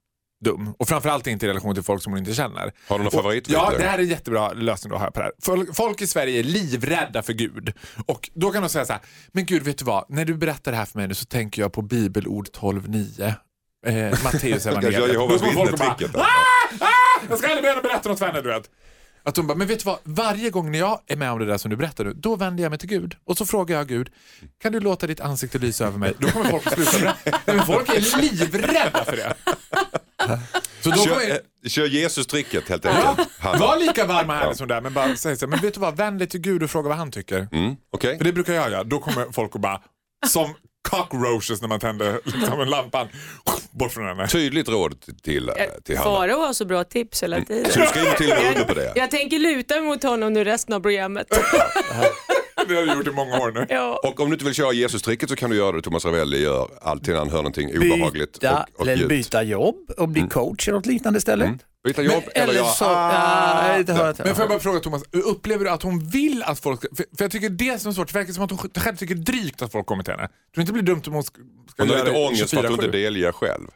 dum. 0.45 0.75
Och 0.79 0.89
framförallt 0.89 1.27
inte 1.27 1.47
i 1.47 1.49
relation 1.49 1.75
till 1.75 1.85
folk 1.85 2.03
som 2.03 2.13
hon 2.13 2.19
inte 2.19 2.35
känner. 2.35 2.73
Har 2.89 2.99
du 2.99 3.05
någon 3.05 3.13
favorit? 3.13 3.49
Ja, 3.49 3.73
det 3.79 3.85
här 3.85 3.99
är 3.99 4.03
en 4.03 4.09
jättebra 4.09 4.53
lösning 4.53 4.91
då 4.91 4.99
här 4.99 5.11
på 5.11 5.21
det 5.21 5.25
här. 5.25 5.33
Folk, 5.43 5.77
folk 5.77 6.03
i 6.03 6.07
Sverige 6.07 6.39
är 6.39 6.45
livrädda 6.45 7.23
för 7.23 7.33
Gud. 7.33 7.73
Och 8.07 8.31
då 8.35 8.51
kan 8.51 8.63
de 8.63 8.69
säga 8.69 8.85
så 8.85 8.93
här, 8.93 9.03
men 9.33 9.45
Gud 9.45 9.63
vet 9.63 9.79
du 9.79 9.85
vad, 9.85 10.05
när 10.09 10.25
du 10.25 10.35
berättar 10.35 10.73
det 10.73 10.79
här 10.79 10.85
för 10.85 10.99
mig 10.99 11.09
nu 11.09 11.15
så 11.15 11.25
tänker 11.25 11.63
jag 11.63 11.73
på 11.73 11.83
bibelord 11.83 12.49
12.9. 12.49 13.35
Eh, 13.87 14.25
Matteus 14.25 14.65
Jag 14.65 14.73
evangeliet. 14.73 15.13
Jehovas 15.13 15.41
Då 15.41 15.47
kommer 15.47 15.53
folk 15.55 15.73
och 15.73 15.79
bara, 15.79 15.89
vittnetricket. 15.89 16.17
ah, 16.17 16.27
ah, 16.81 17.21
jag 17.29 17.39
ska 17.39 17.49
aldrig 17.49 17.65
mer 17.75 17.83
berätta 17.83 18.09
något 18.09 18.19
för 18.19 18.27
henne 18.27 18.41
du 18.41 18.49
vet. 18.49 18.71
Att 19.25 19.37
hon 19.37 19.47
bara, 19.47 19.55
men 19.59 19.67
vet 19.67 19.79
du 19.79 19.85
vad, 19.85 19.99
varje 20.05 20.51
gång 20.51 20.71
när 20.73 20.79
jag 20.79 21.01
är 21.07 21.17
med 21.17 21.31
om 21.33 21.39
det 21.39 21.47
där 21.47 21.59
som 21.59 21.71
du 21.71 21.77
berättar 21.77 22.05
nu, 22.05 22.13
då 22.13 22.37
vänder 22.37 22.63
jag 22.63 22.71
mig 22.71 22.79
till 22.79 22.89
Gud 22.89 23.17
och 23.25 23.39
så 23.39 23.47
frågar 23.47 23.77
jag 23.77 23.89
Gud, 23.89 24.09
kan 24.63 24.73
du 24.73 24.81
låta 24.81 25.07
ditt 25.07 25.21
ansikte 25.21 25.59
lysa 25.59 25.87
över 25.87 25.99
mig? 25.99 26.15
Då 26.19 26.29
kommer 26.29 26.51
folk 26.51 26.67
att 26.67 26.73
sluta 26.75 26.99
berätta. 26.99 27.39
Men 27.47 27.67
folk 27.67 27.89
är 27.89 28.21
livrädda 28.21 29.05
för 29.05 29.17
det. 29.17 29.35
Så 30.81 30.91
då 30.91 30.97
Kör, 30.97 31.15
kommer, 31.15 31.31
eh, 31.31 31.69
kör 31.69 31.87
Jesus-tricket 31.87 32.69
helt 32.69 32.85
ja, 32.85 32.91
enkelt. 32.91 33.29
Han- 33.39 33.59
var 33.59 33.77
lika 33.79 34.05
varm 34.07 34.31
och 34.31 34.37
härlig 34.37 34.57
som 34.57 34.69
där, 34.69 34.81
men 34.81 34.95
bara 34.95 35.17
säg 35.17 35.37
så 35.37 35.47
här, 35.47 35.51
men 35.51 35.59
vet 35.61 35.75
du 35.75 35.81
vad, 35.81 35.97
vänd 35.97 36.19
dig 36.19 36.29
till 36.29 36.41
Gud 36.41 36.63
och 36.63 36.71
fråga 36.71 36.89
vad 36.89 36.99
han 36.99 37.11
tycker. 37.11 37.49
Mm, 37.53 37.77
Okej. 37.91 38.19
För 38.19 38.25
det 38.25 38.33
brukar 38.33 38.53
jag 38.53 38.71
göra. 38.71 38.85
Då 38.85 38.99
kommer 38.99 39.33
folk 39.33 39.55
att 39.55 39.61
bara, 39.61 39.81
som 40.29 40.55
cockroaches 40.91 41.61
när 41.61 41.69
man 41.69 41.81
tänder 41.81 42.21
liksom 42.25 42.61
en 42.61 42.71
lampan, 42.71 43.09
bort 43.71 43.93
från 43.93 44.07
henne. 44.07 44.29
Tydligt 44.29 44.69
råd 44.69 44.95
till, 45.23 45.49
eh, 45.49 45.55
till 45.85 45.97
Hanna. 45.97 46.11
Farao 46.11 46.39
har 46.41 46.53
så 46.53 46.65
bra 46.65 46.85
tips 46.85 47.23
hela 47.23 47.41
tiden. 47.41 47.73
Så 47.73 47.81
du 47.81 47.87
skriver 47.87 48.13
till 48.15 48.31
Rudde 48.31 48.65
på 48.65 48.75
det? 48.75 48.93
Jag 48.97 49.11
tänker 49.11 49.39
luta 49.39 49.75
mig 49.75 49.85
mot 49.85 50.03
honom 50.03 50.33
nu 50.33 50.45
resten 50.45 50.75
av 50.75 50.81
programmet. 50.81 51.27
Det 52.69 52.75
har 52.75 52.83
jag 52.87 52.97
gjort 52.97 53.07
i 53.07 53.11
många 53.11 53.39
år 53.39 53.53
nu. 53.53 53.67
ja. 53.69 54.01
Och 54.03 54.21
om 54.21 54.29
du 54.29 54.35
inte 54.35 54.45
vill 54.45 54.55
köra 54.55 54.73
Jesus-tricket 54.73 55.29
så 55.29 55.37
kan 55.37 55.51
du 55.51 55.57
göra 55.57 55.73
det 55.77 55.83
Thomas 55.83 56.05
Ravelli 56.05 56.43
gör 56.43 56.69
alltid 56.83 57.09
när 57.15 57.19
han 57.19 57.31
hör 57.31 57.37
någonting 57.37 57.71
obehagligt 57.79 58.33
Byta, 58.33 58.67
och, 58.75 58.89
och 58.89 59.09
byta 59.09 59.43
jobb 59.43 59.91
och 59.97 60.09
bli 60.09 60.23
coach 60.23 60.69
eller 60.69 60.79
något 60.79 60.87
liknande 60.87 61.17
istället. 61.19 61.51
Byta 61.87 62.03
jobb 62.03 62.25
eller, 62.35 62.43
Eller 62.45 62.55
göra 62.55 62.67
så, 62.67 62.85
ja, 62.85 63.83
det 63.87 63.93
hör 63.93 64.01
jag 64.01 64.11
inte. 64.11 64.25
Men 64.25 64.35
får 64.35 64.43
jag 64.43 64.49
bara 64.49 64.59
fråga 64.59 64.81
Thomas, 64.81 65.03
upplever 65.13 65.65
du 65.65 65.71
att 65.71 65.83
hon 65.83 66.09
vill 66.09 66.43
att 66.43 66.59
folk 66.61 66.81
ska, 66.81 66.89
för, 66.97 67.05
för 67.17 67.25
jag 67.25 67.31
tycker 67.31 67.49
det 67.51 67.79
som 67.79 67.89
är 67.89 67.93
svårt, 67.95 68.13
det 68.13 68.19
verkar 68.19 68.33
som 68.33 68.45
att 68.45 68.51
hon 68.51 68.59
själv 68.77 68.97
tycker 68.97 69.15
drygt 69.15 69.63
att 69.63 69.73
folk 69.73 69.87
kommer 69.87 70.03
till 70.03 70.13
henne. 70.15 70.29
Tror 70.55 70.61
inte 70.61 70.73
det 70.73 70.83
blir 70.83 70.95
dumt 70.95 71.03
om 71.07 71.13
hon 71.13 71.23
ska, 71.23 71.41
Hon 71.79 71.89
har 71.91 71.97
lite 71.97 72.11
ångest 72.27 72.51
för 72.51 72.65
att 72.65 72.71
hon 72.71 72.79
24/7? 72.79 72.85
inte 72.85 72.99
delger 72.99 73.33
själv. 73.33 73.67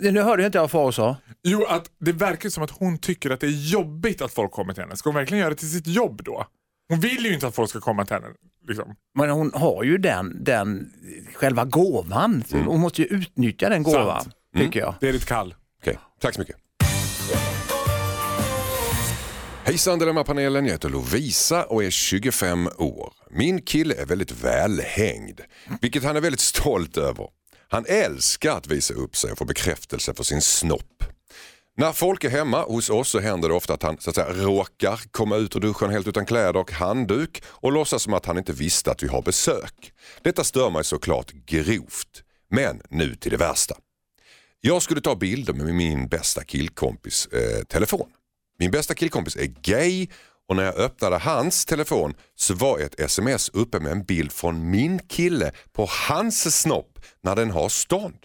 Nu 0.00 0.20
hörde 0.22 0.42
jag 0.42 0.48
inte 0.48 0.58
vad 0.60 0.70
Farao 0.70 0.92
sa. 0.92 1.16
Jo, 1.42 1.64
att 1.64 1.90
det 2.00 2.12
verkar 2.12 2.48
som 2.48 2.62
att 2.62 2.70
hon 2.70 2.98
tycker 2.98 3.30
att 3.30 3.40
det 3.40 3.46
är 3.46 3.70
jobbigt 3.70 4.22
att 4.22 4.32
folk 4.32 4.52
kommer 4.52 4.72
till 4.72 4.82
henne. 4.82 4.96
Ska 4.96 5.08
hon 5.10 5.14
verkligen 5.14 5.40
göra 5.40 5.50
det 5.50 5.56
till 5.56 5.72
sitt 5.72 5.86
jobb 5.86 6.22
då? 6.24 6.46
Hon 6.88 7.00
vill 7.00 7.24
ju 7.26 7.34
inte 7.34 7.46
att 7.46 7.54
folk 7.54 7.70
ska 7.70 7.80
komma 7.80 8.04
till 8.04 8.14
henne. 8.14 8.26
Liksom. 8.68 8.94
Men 9.18 9.30
hon 9.30 9.52
har 9.54 9.82
ju 9.84 9.98
den, 9.98 10.44
den 10.44 10.92
själva 11.34 11.64
gåvan. 11.64 12.44
Hon 12.66 12.80
måste 12.80 13.02
ju 13.02 13.08
utnyttja 13.08 13.68
den 13.68 13.82
gåvan, 13.82 14.22
Sant. 14.22 14.34
tycker 14.56 14.80
jag. 14.80 14.94
Det 15.00 15.08
är 15.08 15.12
ditt 15.12 15.24
kall. 15.26 15.54
Okej, 15.82 15.98
tack 16.20 16.34
så 16.34 16.40
mycket. 16.40 16.56
Hejsan 19.64 19.98
Dilemmapanelen, 19.98 20.66
jag 20.66 20.72
heter 20.72 20.88
Lovisa 20.88 21.64
och 21.64 21.84
är 21.84 21.90
25 21.90 22.68
år. 22.78 23.12
Min 23.30 23.62
kille 23.62 23.94
är 23.94 24.06
väldigt 24.06 24.30
välhängd, 24.30 25.40
vilket 25.80 26.04
han 26.04 26.16
är 26.16 26.20
väldigt 26.20 26.40
stolt 26.40 26.96
över. 26.96 27.28
Han 27.68 27.84
älskar 27.86 28.56
att 28.56 28.66
visa 28.66 28.94
upp 28.94 29.16
sig 29.16 29.32
och 29.32 29.38
få 29.38 29.44
bekräftelse 29.44 30.14
för 30.14 30.24
sin 30.24 30.42
snopp. 30.42 31.04
När 31.76 31.92
folk 31.92 32.24
är 32.24 32.30
hemma 32.30 32.62
hos 32.62 32.90
oss 32.90 33.08
så 33.08 33.20
händer 33.20 33.48
det 33.48 33.54
ofta 33.54 33.74
att 33.74 33.82
han 33.82 33.96
så 34.00 34.10
att 34.10 34.16
säga, 34.16 34.32
råkar 34.32 35.00
komma 35.10 35.36
ut 35.36 35.56
ur 35.56 35.60
duschen 35.60 35.90
helt 35.90 36.08
utan 36.08 36.26
kläder 36.26 36.56
och 36.56 36.72
handduk 36.72 37.42
och 37.46 37.72
låtsas 37.72 38.02
som 38.02 38.14
att 38.14 38.26
han 38.26 38.38
inte 38.38 38.52
visste 38.52 38.90
att 38.90 39.02
vi 39.02 39.08
har 39.08 39.22
besök. 39.22 39.92
Detta 40.22 40.44
stör 40.44 40.70
mig 40.70 40.84
såklart 40.84 41.32
grovt. 41.32 42.22
Men 42.50 42.80
nu 42.90 43.14
till 43.14 43.30
det 43.30 43.36
värsta. 43.36 43.74
Jag 44.60 44.82
skulle 44.82 45.00
ta 45.00 45.16
bilder 45.16 45.52
med 45.52 45.74
min 45.74 46.08
bästa 46.08 46.44
killkompis 46.44 47.26
eh, 47.26 47.64
telefon. 47.64 48.08
Min 48.62 48.70
bästa 48.70 48.94
killkompis 48.94 49.36
är 49.36 49.46
gay 49.62 50.06
och 50.48 50.56
när 50.56 50.64
jag 50.64 50.74
öppnade 50.74 51.18
hans 51.18 51.64
telefon 51.64 52.14
så 52.34 52.54
var 52.54 52.78
ett 52.78 53.00
sms 53.00 53.48
uppe 53.48 53.80
med 53.80 53.92
en 53.92 54.04
bild 54.04 54.32
från 54.32 54.70
min 54.70 54.98
kille 54.98 55.52
på 55.72 55.88
hans 56.08 56.60
snopp 56.60 56.98
när 57.20 57.36
den 57.36 57.50
har 57.50 57.68
stånd. 57.68 58.18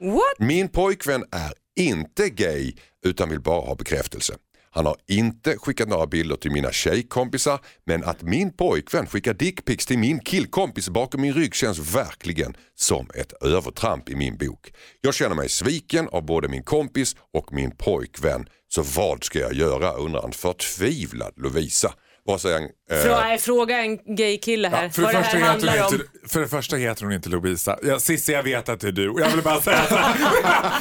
What? 0.00 0.38
Min 0.38 0.68
pojkvän 0.68 1.24
är 1.30 1.52
inte 1.76 2.28
gay 2.28 2.74
utan 3.04 3.28
vill 3.28 3.40
bara 3.40 3.60
ha 3.60 3.74
bekräftelse. 3.74 4.34
Han 4.74 4.86
har 4.86 4.96
inte 5.08 5.56
skickat 5.58 5.88
några 5.88 6.06
bilder 6.06 6.36
till 6.36 6.50
mina 6.50 6.72
tjejkompisar 6.72 7.58
men 7.86 8.04
att 8.04 8.22
min 8.22 8.56
pojkvän 8.56 9.06
skickar 9.06 9.34
dickpics 9.34 9.86
till 9.86 9.98
min 9.98 10.20
killkompis 10.20 10.88
bakom 10.88 11.20
min 11.20 11.34
rygg 11.34 11.54
känns 11.54 11.78
verkligen 11.94 12.56
som 12.74 13.06
ett 13.14 13.32
övertramp 13.42 14.08
i 14.08 14.16
min 14.16 14.36
bok. 14.36 14.72
Jag 15.00 15.14
känner 15.14 15.34
mig 15.34 15.48
sviken 15.48 16.08
av 16.12 16.26
både 16.26 16.48
min 16.48 16.62
kompis 16.62 17.16
och 17.34 17.52
min 17.52 17.70
pojkvän. 17.76 18.46
Så 18.68 18.82
vad 18.82 19.24
ska 19.24 19.38
jag 19.38 19.54
göra 19.54 19.92
undrar 19.92 20.24
en 20.24 20.32
förtvivlad 20.32 21.32
Lovisa. 21.36 21.92
Vad 22.24 22.40
säger 22.40 22.60
han? 22.60 22.68
Eh, 22.90 23.04
Frå, 23.04 23.38
fråga 23.38 23.78
en 23.78 24.16
gay 24.16 24.38
kille 24.38 24.68
här 24.68 24.84
Ja, 24.84 24.90
för, 24.90 25.02
det 25.02 25.08
det 25.08 25.22
första 25.22 25.38
här 25.38 25.54
heter 25.54 25.68
hon 25.68 25.86
om. 25.86 25.94
inte, 25.94 26.06
för 26.28 26.40
det 26.40 26.48
första 26.48 26.76
heter 26.76 27.04
hon 27.04 27.12
inte 27.12 27.28
Lovisa. 27.28 27.78
Ja, 27.82 27.98
Cissi, 28.00 28.32
jag 28.32 28.42
vet 28.42 28.68
att 28.68 28.80
det 28.80 28.88
är 28.88 28.92
du. 28.92 29.08
Och 29.08 29.20
jag 29.20 29.30
vill 29.30 29.42
bara 29.42 29.60
säga 29.60 29.78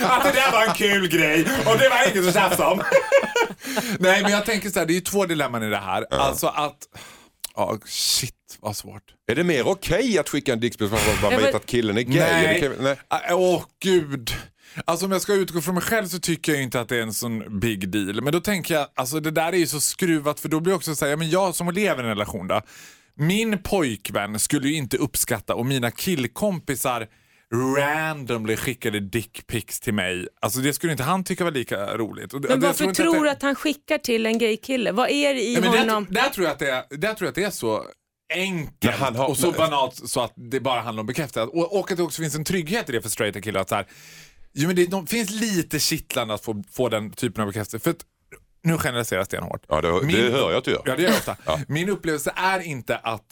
att 0.02 0.24
det 0.24 0.32
där 0.32 0.52
var 0.52 0.66
en 0.66 0.74
kul 0.74 1.08
grej 1.08 1.46
och 1.66 1.78
det 1.78 1.90
var 1.90 2.12
inget 2.12 2.28
att 2.28 2.34
tjafsa 2.34 2.68
om. 2.68 2.82
Nej, 4.00 4.22
men 4.22 4.32
jag 4.32 4.46
tänker 4.46 4.70
så 4.70 4.80
här, 4.80 4.86
det 4.86 4.94
är 4.94 4.96
ju 4.96 5.02
två 5.02 5.26
dilemman 5.26 5.64
i 5.64 5.70
det 5.70 5.78
här. 5.78 6.06
Alltså 6.12 6.48
att... 6.48 6.78
Ja, 7.56 7.78
shit 7.86 8.36
vad 8.60 8.78
svårt. 8.78 9.04
är 9.32 9.36
det 9.36 9.44
mer 9.44 9.68
okej 9.68 10.20
att 10.20 10.30
skicka 10.30 10.54
en 10.54 10.60
dickpic 10.60 10.90
för 10.90 10.98
att 10.98 11.22
man 11.22 11.32
Ja, 11.32 11.38
vet 11.38 11.56
att 11.56 11.66
killen 11.66 11.98
är 11.98 12.02
gay? 12.02 12.70
Nej. 12.80 12.96
Ah, 13.08 13.34
Åh 13.34 13.64
gud. 13.82 14.32
Alltså 14.86 15.06
om 15.06 15.12
jag 15.12 15.22
ska 15.22 15.34
utgå 15.34 15.62
från 15.62 15.76
mig 15.76 15.84
själv 15.84 16.08
så 16.08 16.20
tycker 16.20 16.52
jag 16.52 16.62
inte 16.64 16.80
att 16.80 16.90
det 16.90 16.98
är 16.98 17.02
en 17.02 17.14
sån 17.14 17.60
big 17.60 17.90
deal. 17.90 18.22
Men 18.22 18.34
då 18.34 18.40
tänker 18.40 18.74
jag, 18.74 18.88
alltså 18.96 19.20
det 19.20 19.32
där 19.32 19.54
är 19.54 19.58
ju 19.58 19.68
så 19.68 19.80
skruvat 19.80 20.40
för 20.40 20.50
då 20.50 20.60
blir 20.60 20.74
också 20.74 20.96
så 20.96 21.06
här, 21.06 21.10
ja, 21.10 21.18
men 21.18 21.30
jag 21.30 21.56
som 21.56 21.72
lever 21.72 22.04
i 22.04 22.06
en 22.06 22.10
relation 22.10 22.48
då. 22.48 22.62
Min 23.16 23.64
pojkvän 23.64 24.40
skulle 24.40 24.68
ju 24.68 24.76
inte 24.76 24.98
uppskatta 24.98 25.56
om 25.56 25.68
mina 25.68 25.92
killkompisar 25.92 27.08
randomly 27.78 28.56
skickade 28.58 29.00
dickpics 29.00 29.80
till 29.80 29.94
mig. 29.94 30.28
Alltså 30.42 30.60
det 30.60 30.74
skulle 30.74 30.92
inte 30.92 31.04
han 31.04 31.24
tycka 31.24 31.44
var 31.44 31.52
lika 31.52 31.98
roligt. 31.98 32.30
Det- 32.32 32.40
Men 32.40 32.50
jag 32.50 32.58
varför 32.58 32.84
inte 32.84 33.04
tror 33.04 33.14
det- 33.16 33.22
du 33.24 33.30
att 33.30 33.42
han 33.42 33.56
skickar 33.56 33.98
till 33.98 34.26
en 34.26 34.38
gay 34.38 34.58
kille? 34.58 34.92
Vad 34.92 35.10
är 35.10 35.34
det 35.34 35.42
i 35.42 35.58
Nej, 35.62 35.80
honom? 35.80 36.06
där, 36.10 36.22
där, 36.22 36.30
tror 36.30 36.46
jag 36.46 36.54
att 36.54 36.60
det 36.60 36.70
är, 36.72 36.84
där 36.90 37.14
tror 37.14 37.26
jag 37.26 37.30
att 37.30 37.36
det 37.36 37.44
är 37.44 37.50
så 37.50 37.84
enkelt 38.34 38.96
har- 38.96 39.30
och 39.30 39.38
så 39.38 39.52
banalt 39.52 40.10
så 40.10 40.22
att 40.22 40.34
det 40.36 40.60
bara 40.60 40.82
handlar 40.82 41.02
om 41.02 41.08
bekräftelse. 41.08 41.50
Och, 41.52 41.80
och 41.80 41.92
att 41.92 41.98
det 41.98 42.04
också 42.04 42.22
finns 42.22 42.36
en 42.36 42.44
trygghet 42.46 42.90
i 42.90 42.92
det 42.92 43.02
för 43.02 43.10
straighta 43.10 43.42
killar. 43.42 43.62
Att 43.62 43.70
så 43.70 43.76
här, 43.76 43.86
jo, 44.54 44.68
men 44.68 44.76
det 44.76 44.86
de, 44.86 45.08
finns 45.08 45.30
lite 45.30 45.80
kittlande 45.80 46.34
att 46.34 46.44
få, 46.44 46.64
få 46.72 46.90
den 46.90 47.12
typen 47.12 47.42
av 47.42 47.48
bekräftelse. 47.48 47.84
För 47.84 47.92
att, 47.92 48.06
nu 48.64 48.78
generaliserar 48.78 49.20
jag 49.20 49.26
stenhårt. 49.28 49.64
Ja, 49.68 49.82
det, 49.82 49.92
Min- 50.06 50.16
det 50.16 50.32
hör 50.32 50.52
jag 50.52 50.58
att 50.58 50.64
du 50.66 50.72
gör. 50.72 50.82
Ja, 50.86 50.96
det 50.96 51.02
gör 51.02 51.10
jag 51.10 51.18
ofta. 51.18 51.38
Min 51.68 51.90
upplevelse 51.90 52.34
är 52.36 52.60
inte 52.60 52.98
att 52.98 53.26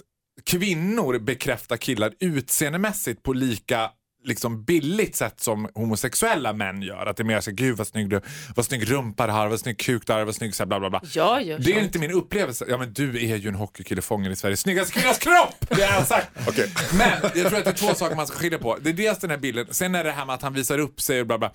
kvinnor 0.45 1.19
bekräftar 1.19 1.77
killar 1.77 2.13
utseendemässigt 2.19 3.23
på 3.23 3.33
lika 3.33 3.91
liksom 4.23 4.63
billigt 4.63 5.15
sätt 5.15 5.39
som 5.41 5.69
homosexuella 5.75 6.53
män 6.53 6.81
gör. 6.81 7.05
Att 7.05 7.17
det 7.17 7.23
är 7.23 7.25
mer 7.25 7.41
så 7.41 7.51
gud 7.51 7.77
vad 7.77 7.87
snygg 7.87 8.09
du 8.09 8.21
vad 8.55 8.65
snygg 8.65 8.91
rumpa 8.91 9.27
du 9.27 9.33
har, 9.33 9.47
vad 9.47 9.59
snygg 9.59 9.77
kuk 9.79 10.07
du 10.07 10.13
har, 10.13 10.25
vad 10.25 10.35
snygg 10.35 10.55
så 10.55 10.63
här, 10.63 10.67
bla 10.67 10.79
bla 10.79 10.89
bla. 10.89 11.01
Jag 11.13 11.43
gör 11.43 11.59
Det 11.59 11.71
är 11.71 11.73
sånt. 11.73 11.85
inte 11.85 11.99
min 11.99 12.11
upplevelse. 12.11 12.65
Ja 12.69 12.77
men 12.77 12.93
du 12.93 13.31
är 13.31 13.35
ju 13.35 13.47
en 13.49 13.55
hockeykille 13.55 14.01
fången 14.01 14.31
i 14.31 14.35
Sveriges 14.35 14.59
snyggaste 14.59 14.99
kvinnas 14.99 15.17
kropp! 15.19 15.55
Det 15.69 15.83
har 15.83 15.93
jag 15.93 16.07
sagt. 16.07 16.27
Okej. 16.47 16.71
Men 16.93 17.09
jag 17.35 17.47
tror 17.47 17.57
att 17.57 17.65
det 17.65 17.71
är 17.71 17.73
två 17.73 17.93
saker 17.93 18.15
man 18.15 18.27
ska 18.27 18.37
skilja 18.37 18.57
på. 18.59 18.77
Det 18.81 18.89
är 18.89 18.93
dels 18.93 19.19
den 19.19 19.29
här 19.29 19.37
bilden, 19.37 19.65
sen 19.71 19.95
är 19.95 20.03
det 20.03 20.11
här 20.11 20.25
med 20.25 20.35
att 20.35 20.41
han 20.41 20.53
visar 20.53 20.77
upp 20.79 21.01
sig 21.01 21.19
och 21.21 21.27
bla 21.27 21.37
bla. 21.37 21.51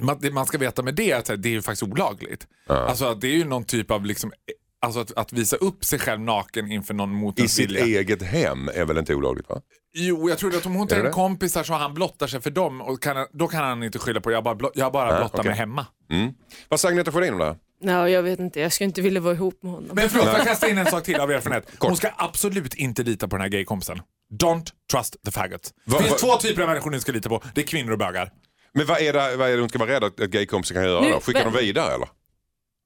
Man, 0.00 0.18
det 0.20 0.30
man 0.30 0.46
ska 0.46 0.58
veta 0.58 0.82
med 0.82 0.94
det 0.94 1.10
är 1.10 1.16
att 1.16 1.42
det 1.42 1.48
är 1.48 1.52
ju 1.52 1.62
faktiskt 1.62 1.82
olagligt. 1.82 2.46
Alltså 2.66 3.04
att 3.04 3.20
det 3.20 3.28
är 3.28 3.32
ju 3.36 3.44
någon 3.44 3.64
typ 3.64 3.90
av 3.90 4.04
liksom, 4.04 4.32
alltså 4.82 5.00
att, 5.00 5.12
att 5.16 5.32
visa 5.32 5.56
upp 5.56 5.84
sig 5.84 5.98
själv 5.98 6.20
naken 6.20 6.72
inför 6.72 6.94
någon 6.94 7.10
mot 7.14 7.38
I 7.38 7.48
sitt 7.48 7.70
vilja. 7.70 7.84
eget 7.84 8.22
hem 8.22 8.68
är 8.74 8.84
väl 8.84 8.98
inte 8.98 9.14
olagligt 9.14 9.48
va? 9.48 9.60
Jo, 9.94 10.28
jag 10.28 10.38
tror 10.38 10.56
att 10.56 10.66
om 10.66 10.74
hon 10.74 10.88
tar 10.88 10.96
en 10.96 11.04
det? 11.04 11.10
kompisar 11.10 11.62
så 11.62 11.72
han 11.74 11.94
blottar 11.94 12.26
sig 12.26 12.40
för 12.40 12.50
dem 12.50 12.80
och 12.80 13.02
kan, 13.02 13.26
då 13.32 13.48
kan 13.48 13.64
han 13.64 13.82
inte 13.82 13.98
skylla 13.98 14.20
på 14.20 14.32
jag 14.32 14.44
bara, 14.44 14.54
blott, 14.54 14.72
jag 14.74 14.92
bara 14.92 15.12
Ja, 15.12 15.18
blottar 15.18 15.38
okej. 15.38 15.48
mig 15.50 15.58
hemma. 15.58 15.86
Mm. 16.10 16.32
Vad 16.68 16.80
säger 16.80 16.92
Agneta 16.92 17.12
Sjödin 17.12 17.32
om 17.32 17.38
det 17.38 17.44
här? 17.44 17.56
Nej, 17.80 18.12
jag 18.12 18.22
vet 18.22 18.38
inte. 18.38 18.60
Jag 18.60 18.72
skulle 18.72 18.86
inte 18.86 19.00
vilja 19.02 19.20
vara 19.20 19.34
ihop 19.34 19.62
med 19.62 19.72
honom. 19.72 19.90
Men 19.92 20.08
förlåt, 20.10 20.26
jag 20.26 20.46
kasta 20.46 20.68
in 20.68 20.78
en 20.78 20.86
sak 20.86 21.04
till 21.04 21.16
av 21.20 21.30
erfarenhet. 21.30 21.70
Hon 21.78 21.96
ska 21.96 22.10
absolut 22.16 22.74
inte 22.74 23.02
lita 23.02 23.28
på 23.28 23.36
den 23.36 23.40
här 23.42 23.48
gaykompisen. 23.48 24.00
Don't 24.42 24.66
trust 24.92 25.16
the 25.24 25.30
faggot. 25.30 25.70
Det 25.86 25.92
Va- 25.92 25.98
finns 25.98 26.10
va- 26.10 26.16
två 26.18 26.36
typer 26.36 26.62
av 26.62 26.68
människor 26.68 26.90
ni 26.90 27.00
ska 27.00 27.12
lita 27.12 27.28
på. 27.28 27.42
Det 27.54 27.60
är 27.60 27.66
kvinnor 27.66 27.92
och 27.92 27.98
bögar. 27.98 28.32
Men 28.74 28.86
vad 28.86 29.00
är 29.00 29.12
det, 29.12 29.36
vad 29.36 29.48
är 29.50 29.54
det 29.54 29.60
hon 29.60 29.68
ska 29.68 29.78
vara 29.78 29.90
rädd 29.90 30.04
att 30.04 30.16
gaykompisar 30.16 30.74
kan 30.74 30.84
göra 30.84 31.00
Nu- 31.00 31.10
då? 31.10 31.20
Skicka 31.20 31.44
dem 31.44 31.52
vidare 31.52 31.94
eller? 31.94 32.08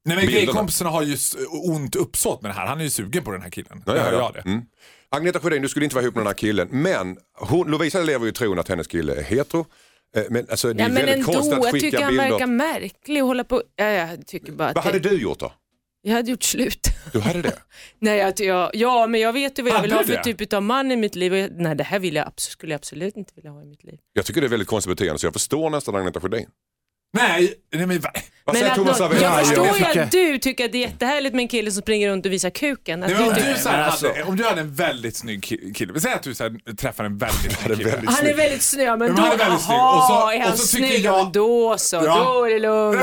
Nej 0.05 0.17
men 0.17 0.27
Bilderna. 0.27 0.45
gaykompisarna 0.47 0.91
har 0.91 1.03
ju 1.03 1.17
ont 1.65 1.97
uppsåt 1.97 2.43
med 2.43 2.51
det 2.51 2.55
här. 2.55 2.67
Han 2.67 2.81
är 2.81 2.85
ju 2.85 2.91
sugen 2.91 3.25
på 3.25 3.31
den 3.31 3.43
här 3.43 3.51
killen. 3.51 3.83
Ja, 3.87 3.97
ja, 3.97 4.03
hör 4.03 4.13
ja. 4.13 4.19
jag 4.19 4.35
det. 4.45 4.51
Mm. 4.51 4.63
Agneta 5.11 5.41
Sjödin, 5.41 5.63
du 5.63 5.69
skulle 5.69 5.85
inte 5.85 5.95
vara 5.97 6.03
ihop 6.03 6.15
med 6.15 6.21
den 6.23 6.27
här 6.27 6.35
killen. 6.35 6.69
Men 6.71 7.17
hon, 7.39 7.71
Lovisa 7.71 8.03
lever 8.03 8.25
ju 8.25 8.31
i 8.31 8.35
tron 8.35 8.59
att 8.59 8.69
hennes 8.69 8.87
kille 8.87 9.15
är 9.15 9.23
hetero. 9.23 9.67
Eh, 10.17 10.23
Men 10.31 10.47
alltså, 10.51 10.73
det 10.73 10.83
är 10.83 10.85
Ja, 10.85 10.89
men 10.89 10.95
väldigt 10.95 11.15
ändå, 11.15 11.33
konstigt 11.33 11.59
att 11.59 11.65
jag 11.65 11.81
tycker 11.81 12.03
han 12.03 12.17
verkar 12.17 12.47
märklig 12.47 13.23
och 13.23 13.27
hålla 13.29 13.45
på. 13.45 13.63
Ja, 13.77 13.85
jag 13.85 14.27
tycker 14.27 14.53
bara 14.53 14.69
att 14.69 14.75
Vad 14.75 14.85
hade 14.85 14.99
det- 14.99 15.09
du 15.09 15.17
gjort 15.23 15.39
då? 15.39 15.53
jag 16.05 16.15
hade 16.15 16.31
gjort 16.31 16.43
slut. 16.43 16.81
Du 17.13 17.21
hade 17.21 17.43
det? 17.43 17.59
nej, 17.99 18.19
jag, 18.19 18.41
jag, 18.41 18.71
ja, 18.75 19.07
men 19.07 19.21
jag 19.21 19.33
vet 19.33 19.59
ju 19.59 19.63
vad 19.63 19.71
jag 19.73 19.77
Hade 19.77 19.89
vill 19.89 19.97
ha 19.97 20.05
för 20.05 20.13
det? 20.13 20.37
typ 20.37 20.53
av 20.53 20.63
man 20.63 20.93
i 20.93 20.97
mitt 20.97 21.15
liv. 21.15 21.35
Jag, 21.35 21.51
nej, 21.57 21.75
det 21.77 21.85
här 21.85 21.99
vill 21.99 22.15
jag, 22.15 22.33
skulle 22.37 22.73
jag 22.73 22.79
absolut 22.79 23.17
inte 23.17 23.33
vilja 23.35 23.51
ha 23.51 23.63
i 23.63 23.67
mitt 23.67 23.85
liv. 23.85 23.99
Jag 24.13 24.25
tycker 24.27 24.41
det 24.41 24.47
är 24.47 24.49
väldigt 24.49 24.69
konstigt 24.69 24.97
beteende 24.97 25.19
så 25.19 25.27
jag 25.27 25.33
förstår 25.33 25.71
nästan 25.71 25.95
Agneta 25.97 26.21
Sjödin. 26.21 26.47
Nej, 27.13 27.55
nej 27.75 27.87
men 27.87 28.01
va? 28.01 28.11
Vad 28.45 28.55
Men 28.55 28.61
säger 28.61 28.71
att 28.73 28.79
Thomas 28.79 29.01
Ravelli? 29.01 29.23
jag 29.23 29.33
Ja, 29.33 29.45
förstår 29.45 29.67
ju 29.95 30.01
att 30.01 30.11
du 30.11 30.39
tycker 30.39 30.65
att 30.65 30.73
det 30.73 30.79
är 30.79 30.89
jättehärligt 30.89 31.35
med 31.35 31.43
en 31.43 31.49
kille 31.49 31.71
som 31.71 31.83
springer 31.83 32.09
runt 32.09 32.27
och 32.27 32.33
visar 32.33 32.51
kuken. 32.51 33.03
Att 33.03 33.09
Nej, 33.11 33.19
men 33.19 33.29
om, 33.29 33.35
du 33.35 33.61
så 33.63 33.69
här, 33.69 33.83
alltså- 33.83 34.09
hade, 34.09 34.23
om 34.23 34.37
du 34.37 34.45
hade 34.45 34.61
en 34.61 34.75
väldigt 34.75 35.17
snygg 35.17 35.41
ki- 35.45 35.75
kille, 35.75 35.93
vi 35.93 36.01
säger 36.01 36.17
att 36.17 36.23
du 36.23 36.35
så 36.35 36.43
här, 36.45 36.75
träffar 36.77 37.05
en 37.05 37.19
väldigt 37.19 37.41
snygg 37.41 37.77
kille. 37.79 37.91
väldigt 37.91 38.11
han 38.11 38.27
är 38.27 38.35
väldigt 38.35 38.63
snygg, 38.63 38.87
ja, 38.89 38.97
men 38.97 39.07
Men 39.09 39.17
då, 39.17 39.23
han 39.23 39.33
är 39.33 39.37
väldigt 39.39 39.61
snygg. 39.61 39.79
Och 39.79 40.03
så- 40.03 40.31
är 40.31 40.41
han 40.41 40.53
och 40.53 40.59
så 40.59 40.77
tycker 40.77 40.89
snygg, 40.89 41.05
jag- 41.05 41.19
ja, 41.19 41.23
men 41.25 41.33
då 41.33 41.79
så, 41.79 41.97
Ja. 41.97 42.25
då 42.35 42.45
är 42.45 42.51
det 42.51 42.59
lugnt. 42.59 43.01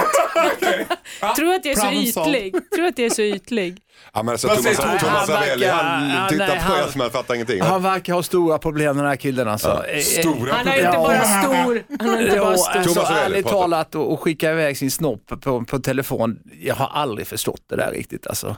Tror 1.36 1.54
att 1.54 1.65
jag 1.65 1.78
är 1.78 2.12
så 2.13 2.22
ytlig? 2.22 2.56
Tror 2.76 2.86
att 2.86 2.98
jag 3.00 3.06
är 3.06 3.10
så 3.10 3.22
ytlig? 3.22 3.78
Ja, 4.14 4.24
men 4.24 4.32
alltså, 4.32 4.48
Vad 4.48 4.58
Thomas, 4.58 4.78
säger 4.78 5.00
Thomas 5.00 5.26
Thomas? 5.26 5.30
Ravelli, 5.30 5.68
Han 5.68 5.86
han 5.86 6.08
verkar- 6.08 6.30
tittar 6.30 6.48
nej, 6.48 6.60
på 6.68 6.74
er 6.74 6.82
han- 6.82 6.92
som 6.92 7.02
han 7.02 7.10
fattar 7.12 7.36
ingenting. 7.36 7.62
Han 7.62 7.84
verkar 7.84 8.14
ha 8.14 8.24
stora 8.24 8.58
problem 8.58 8.98
den 8.98 9.06
här 9.06 9.16
killen 9.16 9.48
alltså. 9.48 9.84
Eh, 9.88 9.98
eh, 9.98 10.02
Stora 10.02 10.54
Han 10.54 10.66
ju 10.66 10.72
inte 10.72 10.84
Ja. 10.84 10.92
bara 11.02 11.22
stor, 11.24 11.84
han 12.00 12.10
har 12.10 12.22
inte 12.22 12.40
bara 12.40 12.58
stor. 12.58 12.72
alltså, 12.78 12.94
Thomas 12.94 13.10
Ravelli, 13.10 13.26
ärligt 13.36 13.48
talat 13.48 13.96
och, 13.96 14.12
och 14.14 14.20
skicka 14.22 14.52
iväg 14.52 14.78
sin 14.78 14.92
snopp 14.92 15.42
på, 15.42 15.64
på 15.66 15.80
telefon. 15.80 16.40
Jag 16.62 16.76
har 16.76 16.88
aldrig 16.88 17.28
förstått 17.28 17.62
det 17.70 17.76
där 17.76 17.92
riktigt 17.92 18.28
alltså. 18.28 18.56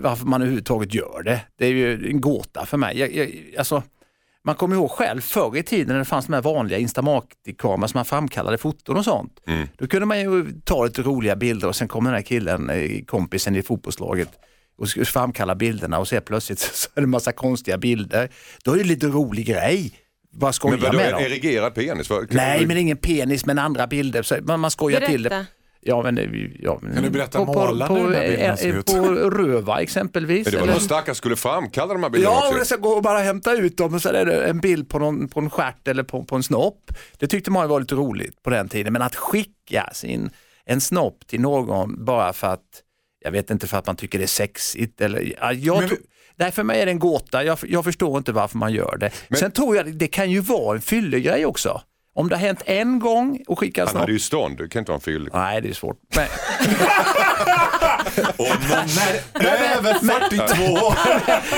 Varför 0.00 0.26
man 0.26 0.40
överhuvudtaget 0.42 0.94
gör 0.94 1.22
det. 1.24 1.40
Det 1.58 1.66
är 1.66 1.70
ju 1.70 2.10
en 2.10 2.20
gåta 2.20 2.66
för 2.66 2.76
mig. 2.76 2.98
Jag, 2.98 3.14
jag, 3.14 3.30
alltså, 3.58 3.82
man 4.44 4.54
kommer 4.54 4.76
ihåg 4.76 4.90
själv 4.90 5.20
förr 5.20 5.56
i 5.56 5.62
tiden 5.62 5.88
när 5.88 5.98
det 5.98 6.04
fanns 6.04 6.26
de 6.26 6.32
här 6.32 6.42
vanliga 6.42 6.78
Instamark-kameror 6.78 7.86
som 7.88 7.98
man 7.98 8.04
framkallade 8.04 8.58
foton 8.58 8.96
och 8.96 9.04
sånt. 9.04 9.40
Då 9.78 9.86
kunde 9.86 10.06
man 10.06 10.20
ju 10.20 10.46
ta 10.64 10.84
lite 10.84 11.02
roliga 11.02 11.36
bilder 11.36 11.68
och 11.68 11.76
sen 11.76 11.88
kom 11.88 12.04
den 12.04 12.14
här 12.14 12.22
killen, 12.22 12.70
eh, 12.70 13.04
kompisen 13.06 13.56
i 13.56 13.62
fotbollslaget 13.62 14.28
och 14.82 14.88
framkalla 14.88 15.54
bilderna 15.54 15.98
och 15.98 16.08
så 16.08 16.20
plötsligt 16.20 16.58
så 16.74 16.88
är 16.94 17.00
det 17.00 17.04
en 17.04 17.10
massa 17.10 17.32
konstiga 17.32 17.78
bilder. 17.78 18.28
Då 18.64 18.72
är 18.72 18.76
det 18.78 18.84
lite 18.84 19.06
rolig 19.06 19.46
grej. 19.46 19.92
Bara 20.32 20.46
Men 20.46 20.52
skoja 20.52 20.76
vadå, 20.76 20.96
med 20.98 21.12
dem. 21.12 21.22
erigerad 21.22 21.74
penis? 21.74 22.08
Kan 22.08 22.26
Nej, 22.30 22.60
du- 22.60 22.66
men 22.66 22.76
ingen 22.76 22.96
penis 22.96 23.46
men 23.46 23.58
andra 23.58 23.86
bilder. 23.86 24.22
Så 24.22 24.36
man, 24.42 24.60
man 24.60 24.70
skojar 24.70 25.00
till 25.00 25.22
det. 25.22 25.28
Berätta. 25.28 25.46
Ja, 25.84 26.02
men, 26.02 26.14
det- 26.14 26.50
ja, 26.60 26.78
men, 26.82 26.94
Kan 26.94 27.02
du 27.02 27.10
berätta 27.10 27.38
på, 27.38 27.46
på, 27.46 27.86
på, 27.86 28.12
eh, 28.12 28.50
eh, 28.66 28.80
på 28.82 29.02
Röva 29.30 29.80
exempelvis. 29.80 30.44
Men 30.46 30.52
det 30.52 30.58
var 30.58 30.64
eller- 30.64 30.72
någon 30.72 30.82
stackare 30.82 31.14
skulle 31.14 31.36
framkalla 31.36 31.92
de 31.92 32.02
här 32.02 32.10
bilderna 32.10 32.34
Ja, 32.34 32.48
också. 32.50 32.64
ska 32.64 32.76
gå 32.76 32.88
och 32.88 33.02
bara 33.02 33.18
hämta 33.18 33.52
ut 33.54 33.76
dem 33.76 33.94
och 33.94 34.02
så 34.02 34.08
är 34.08 34.24
det 34.26 34.44
en 34.44 34.60
bild 34.60 34.88
på, 34.88 34.98
någon, 34.98 35.28
på 35.28 35.40
en 35.40 35.50
stjärt 35.50 35.88
eller 35.88 36.02
på, 36.02 36.24
på 36.24 36.36
en 36.36 36.42
snopp. 36.42 36.92
Det 37.18 37.26
tyckte 37.26 37.50
man 37.50 37.68
var 37.68 37.80
lite 37.80 37.94
roligt 37.94 38.42
på 38.42 38.50
den 38.50 38.68
tiden. 38.68 38.92
Men 38.92 39.02
att 39.02 39.16
skicka 39.16 39.90
sin, 39.92 40.30
en 40.64 40.80
snopp 40.80 41.26
till 41.26 41.40
någon 41.40 42.04
bara 42.04 42.32
för 42.32 42.46
att, 42.46 42.60
jag 43.24 43.30
vet 43.32 43.50
inte 43.50 43.66
för 43.66 43.76
att 43.78 43.86
man 43.86 43.96
tycker 43.96 44.18
det 44.18 44.24
är 44.24 44.26
sexigt 44.26 45.00
eller, 45.00 45.34
ja, 45.40 45.52
jag 45.52 45.80
Men- 45.80 45.96
Nej, 46.36 46.52
för 46.52 46.62
mig 46.62 46.80
är 46.80 46.86
det 46.86 46.92
en 46.92 46.98
gåta. 46.98 47.44
Jag, 47.44 47.58
jag 47.68 47.84
förstår 47.84 48.18
inte 48.18 48.32
varför 48.32 48.58
man 48.58 48.72
gör 48.72 48.96
det. 48.96 49.10
Sen 49.38 49.50
tror 49.52 49.76
jag 49.76 49.94
det 49.94 50.06
kan 50.06 50.30
ju 50.30 50.40
vara 50.40 50.76
en 50.76 50.82
fyllegrej 50.82 51.46
också. 51.46 51.82
Om 52.14 52.28
det 52.28 52.36
har 52.36 52.40
hänt 52.40 52.62
en 52.66 52.98
gång 52.98 53.42
och 53.46 53.58
skicka 53.58 53.82
en 53.82 53.88
Han 53.88 53.96
hade 53.96 54.12
ju 54.12 54.18
stånd, 54.18 54.58
det 54.58 54.68
kan 54.68 54.78
inte 54.78 54.90
vara 54.90 54.96
en 54.96 55.00
fyllig. 55.00 55.30
Nej, 55.34 55.60
det 55.60 55.68
är 55.68 55.72
svårt. 55.72 55.96
Men, 56.16 56.26
Om 58.36 58.46
någon 58.68 58.88
är 59.46 59.76
över 59.76 59.94
42. 59.94 60.94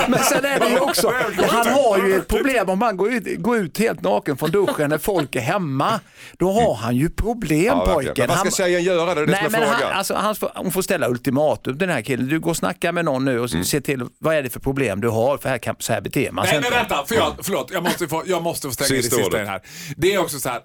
men 0.09 0.19
sen 0.19 0.45
är 0.45 0.61
det 0.61 0.69
ju 0.69 0.79
också, 0.79 1.13
han 1.49 1.67
har 1.67 2.07
ju 2.09 2.17
ett 2.17 2.29
problem 2.29 2.69
om 2.69 2.83
han 2.83 2.97
går 2.97 3.13
ut, 3.13 3.39
går 3.43 3.57
ut 3.59 3.79
helt 3.79 4.03
naken 4.03 4.37
från 4.37 4.51
duschen 4.51 4.91
när 4.91 4.99
folk 4.99 5.37
är 5.37 5.41
hemma. 5.41 6.01
Då 6.39 6.53
har 6.53 6.75
han 6.75 6.97
ju 6.97 7.11
problem 7.11 7.65
Ja, 7.67 7.75
verkligen. 7.85 7.95
pojken. 7.95 8.15
Men 8.17 8.29
vad 8.29 8.37
ska 8.53 8.63
Han- 8.63 8.69
tjejen 8.71 8.83
göra? 8.83 9.15
Det 9.15 9.21
är 9.21 9.27
det 9.27 9.33
Nej, 9.33 9.45
som 9.45 9.55
är 9.55 9.59
men 9.59 9.69
han, 9.69 9.79
frågan. 9.79 9.97
alltså, 9.99 10.15
han 10.15 10.35
får, 10.37 10.53
hon 10.55 10.73
får 10.73 10.83
ställa 10.83 11.09
ultimatum 11.09 11.79
den 11.79 11.89
här 11.91 12.03
killen. 12.03 12.29
Du 12.29 12.41
går 12.41 12.51
och 12.51 12.57
snackar 12.57 12.93
med 12.93 13.05
någon 13.05 13.25
nu 13.25 13.41
och 13.41 13.53
Mm. 13.53 13.65
se 13.65 13.81
till 13.81 14.05
vad 14.19 14.35
är 14.35 14.43
det 14.43 14.51
för 14.51 14.61
problem 14.61 15.01
du 15.01 15.09
har 15.09 15.39
för 15.39 15.49
här, 15.49 15.59
kan, 15.59 15.77
så 15.79 15.93
här 15.93 16.01
beter 16.01 16.31
man 16.31 16.45
sig 16.47 16.61
Nej 16.61 16.71
men 16.71 16.79
vänta, 16.79 17.05
för 17.07 17.15
jag, 17.15 17.33
förlåt. 17.43 17.71
Jag 17.73 17.83
måste 17.83 18.09
få, 18.09 18.23
jag 18.27 18.43
måste 18.43 18.69
få 18.69 18.75
stänga 18.75 18.89
det 18.97 19.03
Sista 19.03 19.39
här. 19.39 19.61
Det 19.97 20.15
är 20.15 20.19
också 20.19 20.41
så 20.45 20.51
här. 20.51 20.63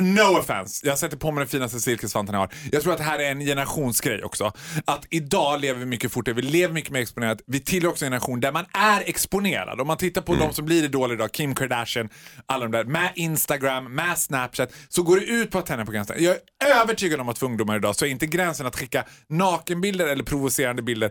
No 0.00 0.38
offense, 0.38 0.86
jag 0.86 0.98
sätter 0.98 1.16
på 1.16 1.30
mig 1.30 1.40
den 1.40 1.48
finaste 1.48 1.80
silkesvanten 1.80 2.34
jag 2.34 2.40
har. 2.40 2.50
Jag 2.72 2.82
tror 2.82 2.92
att 2.92 2.98
det 2.98 3.04
här 3.04 3.18
är 3.18 3.30
en 3.30 3.40
generationsgrej 3.40 4.24
också. 4.24 4.52
Att 4.84 5.06
idag 5.10 5.60
lever 5.60 5.80
vi 5.80 5.86
mycket 5.86 6.12
fortare, 6.12 6.34
vi 6.34 6.42
lever 6.42 6.74
mycket 6.74 6.90
mer 6.90 7.00
exponerat. 7.00 7.38
Vi 7.46 7.60
tillhör 7.60 7.90
också 7.90 8.04
en 8.04 8.10
generation 8.10 8.40
där 8.40 8.52
man 8.52 8.64
är 8.72 9.02
exponerad. 9.06 9.80
Om 9.80 9.86
man 9.86 9.96
tittar 9.96 10.20
på 10.20 10.34
de 10.34 10.52
som 10.52 10.64
blir 10.64 10.84
idoler 10.84 11.14
idag, 11.14 11.32
Kim 11.32 11.54
Kardashian, 11.54 12.08
alla 12.46 12.64
de 12.64 12.72
där, 12.72 12.84
med 12.84 13.12
Instagram, 13.14 13.94
med 13.94 14.18
Snapchat, 14.18 14.72
så 14.88 15.02
går 15.02 15.16
det 15.16 15.26
ut 15.26 15.50
på 15.50 15.58
att 15.58 15.66
tända 15.66 15.84
på 15.84 15.92
gränsen. 15.92 16.16
Jag 16.18 16.36
är 16.64 16.80
övertygad 16.82 17.20
om 17.20 17.28
att 17.28 17.38
för 17.38 17.46
ungdomar 17.46 17.76
idag 17.76 17.96
så 17.96 18.04
är 18.04 18.08
inte 18.08 18.26
gränsen 18.26 18.66
att 18.66 18.76
skicka 18.76 19.04
nakenbilder 19.28 20.06
eller 20.06 20.24
provocerande 20.24 20.82
bilder 20.82 21.10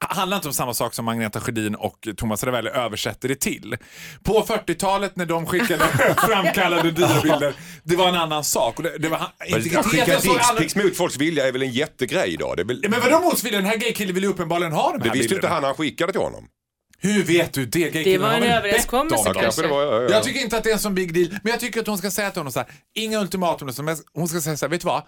handlar 0.00 0.36
inte 0.36 0.48
om 0.48 0.54
samma 0.54 0.74
sak 0.74 0.94
som 0.94 1.08
Agneta 1.08 1.40
Sjödin 1.40 1.74
och 1.74 2.08
Thomas 2.16 2.44
Ravelli 2.44 2.70
översätter 2.70 3.28
det 3.28 3.34
till. 3.40 3.76
På 4.22 4.42
40-talet 4.42 5.16
när 5.16 5.26
de 5.26 5.46
skickade 5.46 5.84
framkallade 6.28 6.90
diobilder, 6.90 7.54
det 7.82 7.96
var 7.96 8.08
en 8.08 8.14
annan 8.14 8.44
sak. 8.44 8.76
Och 8.76 8.82
det, 8.82 8.98
det 8.98 9.08
var, 9.08 9.18
Att 9.18 9.86
skicka 9.86 10.18
dickpics 10.18 10.76
mot 10.76 10.96
folks 10.96 11.16
vilja 11.16 11.48
är 11.48 11.52
väl 11.52 11.62
en 11.62 11.72
jättegrej 11.72 12.32
idag? 12.32 12.56
Det 12.56 12.62
är 12.62 12.64
väl... 12.64 12.84
Men 12.88 13.00
vadå 13.00 13.20
motvilja? 13.20 13.58
Den 13.58 13.68
här 13.68 13.76
gaykillen 13.76 14.14
vill 14.14 14.24
ju 14.24 14.30
uppenbarligen 14.30 14.72
ha 14.72 14.92
de 14.92 14.98
Det 14.98 15.04
här 15.04 15.12
visste 15.12 15.18
ju 15.18 15.22
inte 15.22 15.34
bilderna. 15.34 15.54
han 15.54 15.62
när 15.62 15.68
han 15.68 15.76
skickade 15.76 16.12
till 16.12 16.20
honom. 16.20 16.48
Hur 17.00 17.22
vet 17.22 17.52
du 17.52 17.66
det? 17.66 17.78
Gaykillen 17.78 18.04
Det 18.04 18.18
var 18.18 18.34
en 18.34 18.42
överenskommelse 18.42 19.32
det. 19.32 19.40
kanske 19.40 19.62
det 19.62 19.68
var, 19.68 19.82
ja, 19.82 20.02
ja. 20.02 20.10
Jag 20.10 20.22
tycker 20.22 20.40
inte 20.40 20.56
att 20.56 20.64
det 20.64 20.70
är 20.70 20.74
en 20.74 20.80
sån 20.80 20.94
big 20.94 21.14
deal, 21.14 21.28
men 21.42 21.50
jag 21.50 21.60
tycker 21.60 21.80
att 21.80 21.86
hon 21.86 21.98
ska 21.98 22.10
säga 22.10 22.30
till 22.30 22.40
honom 22.40 22.52
så 22.52 22.58
här, 22.58 22.68
inga 22.94 23.20
ultimatum, 23.20 23.70
hon 24.14 24.28
ska 24.28 24.40
säga 24.40 24.56
så 24.56 24.66
här, 24.66 24.70
vet 24.70 24.80
du 24.80 24.86
vad? 24.86 25.02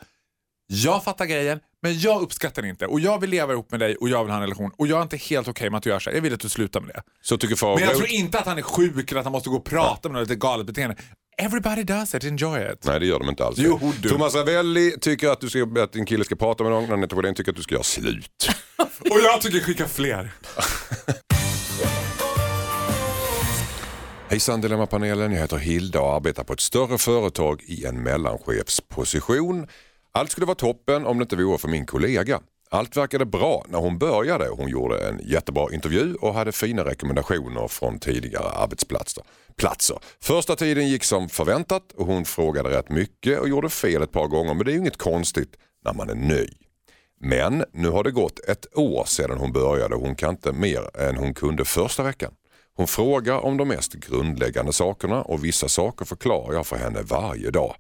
Jag 0.73 1.05
fattar 1.05 1.27
grejen, 1.27 1.61
men 1.83 1.99
jag 1.99 2.23
uppskattar 2.23 2.63
det 2.63 2.69
inte 2.69 2.87
och 2.87 3.01
jag 3.01 3.21
vill 3.21 3.31
leva 3.31 3.53
ihop 3.53 3.71
med 3.71 3.81
dig 3.81 3.97
och 3.97 4.09
jag 4.09 4.25
vill 4.25 4.31
ha 4.31 4.37
en 4.37 4.43
relation 4.43 4.71
och 4.79 4.87
jag 4.87 4.99
är 4.99 5.03
inte 5.03 5.17
helt 5.17 5.49
okej 5.49 5.71
med 5.71 5.79
att 5.79 5.83
du 5.83 5.91
gör 5.91 5.99
så 5.99 6.11
här. 6.11 6.17
Jag 6.17 6.23
vill 6.23 6.35
att 6.35 6.41
du 6.41 6.49
slutar 6.49 6.81
med 6.81 6.95
det. 6.95 7.03
Så 7.23 7.39
tycker 7.39 7.57
far 7.57 7.75
Men 7.75 7.85
jag 7.85 7.97
tror 7.97 8.11
inte 8.11 8.39
att 8.39 8.47
han 8.47 8.59
är 8.59 8.63
sjuk 8.63 9.11
eller 9.11 9.21
att 9.21 9.25
han 9.25 9.33
måste 9.33 9.49
gå 9.49 9.57
och 9.57 9.65
prata 9.65 10.09
med 10.09 10.21
något 10.21 10.29
lite 10.29 10.39
galet 10.39 10.67
beteende. 10.67 10.97
Everybody 11.39 11.83
does 11.83 12.15
it, 12.15 12.25
enjoy 12.25 12.73
it. 12.73 12.85
Nej 12.85 13.01
det 13.01 13.07
gör 13.07 13.19
de 13.19 13.29
inte 13.29 13.45
alls. 13.45 13.59
Jo, 13.59 13.93
du. 14.03 14.09
Thomas 14.09 14.35
Ravelli 14.35 14.93
tycker 15.01 15.29
att, 15.29 15.41
du 15.41 15.51
ska, 15.51 15.67
att 15.83 15.93
din 15.93 16.07
kille 16.07 16.25
ska 16.25 16.37
prata 16.37 16.65
med 16.65 16.73
någon, 16.73 16.93
Anette 16.93 17.15
Sjödin 17.15 17.35
tycker 17.35 17.51
att 17.51 17.57
du 17.57 17.63
ska 17.63 17.75
göra 17.75 17.83
slut. 17.83 18.49
Och 18.99 19.21
jag 19.25 19.41
tycker 19.41 19.61
skicka 19.61 19.89
fler. 19.89 20.33
Hejsan 24.29 24.61
Dilemmapanelen, 24.61 25.33
jag 25.33 25.41
heter 25.41 25.57
Hilda 25.57 26.01
och 26.01 26.15
arbetar 26.15 26.45
på 26.45 26.53
ett 26.53 26.61
större 26.61 26.99
företag 26.99 27.63
i 27.67 27.85
en 27.85 28.03
mellanchefsposition. 28.03 29.67
Allt 30.13 30.31
skulle 30.31 30.47
vara 30.47 30.55
toppen 30.55 31.07
om 31.07 31.19
det 31.19 31.23
inte 31.23 31.37
vore 31.37 31.59
för 31.59 31.69
min 31.69 31.87
kollega. 31.87 32.41
Allt 32.71 32.97
verkade 32.97 33.25
bra 33.25 33.65
när 33.69 33.79
hon 33.79 33.99
började. 33.99 34.49
Hon 34.49 34.69
gjorde 34.69 35.09
en 35.09 35.21
jättebra 35.25 35.75
intervju 35.75 36.15
och 36.15 36.35
hade 36.35 36.53
fina 36.53 36.85
rekommendationer 36.85 37.69
från 37.69 37.99
tidigare 37.99 38.49
arbetsplatser. 38.49 39.25
Platser. 39.57 39.99
Första 40.21 40.57
tiden 40.57 40.89
gick 40.89 41.05
som 41.05 41.29
förväntat 41.29 41.93
och 41.93 42.07
hon 42.07 42.25
frågade 42.25 42.71
rätt 42.71 42.89
mycket 42.89 43.41
och 43.41 43.49
gjorde 43.49 43.69
fel 43.69 44.03
ett 44.03 44.13
par 44.13 44.27
gånger 44.27 44.55
men 44.55 44.65
det 44.65 44.71
är 44.71 44.73
ju 44.73 44.79
inget 44.79 44.97
konstigt 44.97 45.57
när 45.85 45.95
man 45.95 46.11
är 46.11 46.15
ny. 46.15 46.47
Men 47.21 47.65
nu 47.73 47.89
har 47.89 48.05
det 48.05 48.11
gått 48.11 48.39
ett 48.49 48.79
år 48.79 49.05
sedan 49.05 49.39
hon 49.39 49.53
började 49.53 49.95
och 49.95 50.01
hon 50.01 50.15
kan 50.15 50.31
inte 50.31 50.53
mer 50.53 51.01
än 51.01 51.17
hon 51.17 51.35
kunde 51.35 51.65
första 51.65 52.03
veckan. 52.03 52.33
Hon 52.77 52.87
frågar 52.87 53.45
om 53.45 53.57
de 53.57 53.69
mest 53.69 53.95
grundläggande 53.95 54.73
sakerna 54.73 55.23
och 55.23 55.45
vissa 55.45 55.69
saker 55.69 56.05
förklarar 56.05 56.55
jag 56.55 56.67
för 56.67 56.77
henne 56.77 57.03
varje 57.03 57.51
dag. 57.51 57.75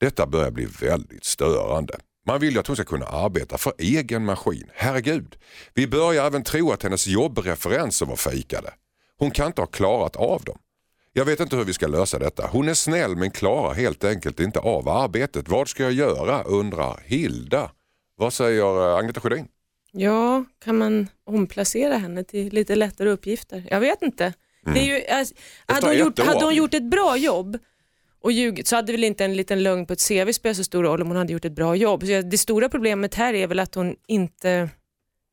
Detta 0.00 0.26
börjar 0.26 0.50
bli 0.50 0.64
väldigt 0.64 1.24
störande. 1.24 1.98
Man 2.26 2.40
vill 2.40 2.54
ju 2.54 2.60
att 2.60 2.66
hon 2.66 2.76
ska 2.76 2.84
kunna 2.84 3.06
arbeta 3.06 3.58
för 3.58 3.72
egen 3.78 4.24
maskin. 4.24 4.70
Herregud. 4.74 5.36
Vi 5.74 5.86
börjar 5.86 6.26
även 6.26 6.42
tro 6.44 6.72
att 6.72 6.82
hennes 6.82 7.06
jobbreferenser 7.06 8.06
var 8.06 8.16
fejkade. 8.16 8.74
Hon 9.18 9.30
kan 9.30 9.46
inte 9.46 9.62
ha 9.62 9.66
klarat 9.66 10.16
av 10.16 10.42
dem. 10.44 10.58
Jag 11.12 11.24
vet 11.24 11.40
inte 11.40 11.56
hur 11.56 11.64
vi 11.64 11.72
ska 11.72 11.86
lösa 11.86 12.18
detta. 12.18 12.46
Hon 12.52 12.68
är 12.68 12.74
snäll 12.74 13.16
men 13.16 13.30
klarar 13.30 13.74
helt 13.74 14.04
enkelt 14.04 14.40
inte 14.40 14.58
av 14.58 14.88
arbetet. 14.88 15.48
Vad 15.48 15.68
ska 15.68 15.82
jag 15.82 15.92
göra? 15.92 16.42
undrar 16.42 17.00
Hilda. 17.04 17.70
Vad 18.16 18.32
säger 18.32 18.90
eh, 18.90 18.96
Agneta 18.96 19.20
Sjödin? 19.20 19.48
Ja, 19.92 20.44
kan 20.64 20.78
man 20.78 21.08
omplacera 21.24 21.96
henne 21.96 22.24
till 22.24 22.52
lite 22.52 22.76
lättare 22.76 23.10
uppgifter? 23.10 23.66
Jag 23.70 23.80
vet 23.80 24.02
inte. 24.02 24.32
Det 24.74 24.80
är 24.80 24.98
ju, 24.98 25.06
alltså, 25.06 25.34
hade, 25.66 25.86
hon 25.86 25.98
gjort, 25.98 26.18
hade 26.18 26.44
hon 26.44 26.54
gjort 26.54 26.74
ett 26.74 26.90
bra 26.90 27.16
jobb 27.16 27.58
och 28.20 28.32
ljugit 28.32 28.66
så 28.66 28.76
hade 28.76 28.92
väl 28.92 29.04
inte 29.04 29.24
en 29.24 29.36
liten 29.36 29.62
lögn 29.62 29.86
på 29.86 29.92
ett 29.92 30.08
CV 30.08 30.32
spelat 30.32 30.56
så 30.56 30.64
stor 30.64 30.82
roll 30.82 31.02
om 31.02 31.08
hon 31.08 31.16
hade 31.16 31.32
gjort 31.32 31.44
ett 31.44 31.52
bra 31.54 31.76
jobb. 31.76 32.00
Så 32.02 32.20
det 32.22 32.38
stora 32.38 32.68
problemet 32.68 33.14
här 33.14 33.34
är 33.34 33.46
väl 33.46 33.58
att 33.58 33.74
hon 33.74 33.94
inte, 34.06 34.70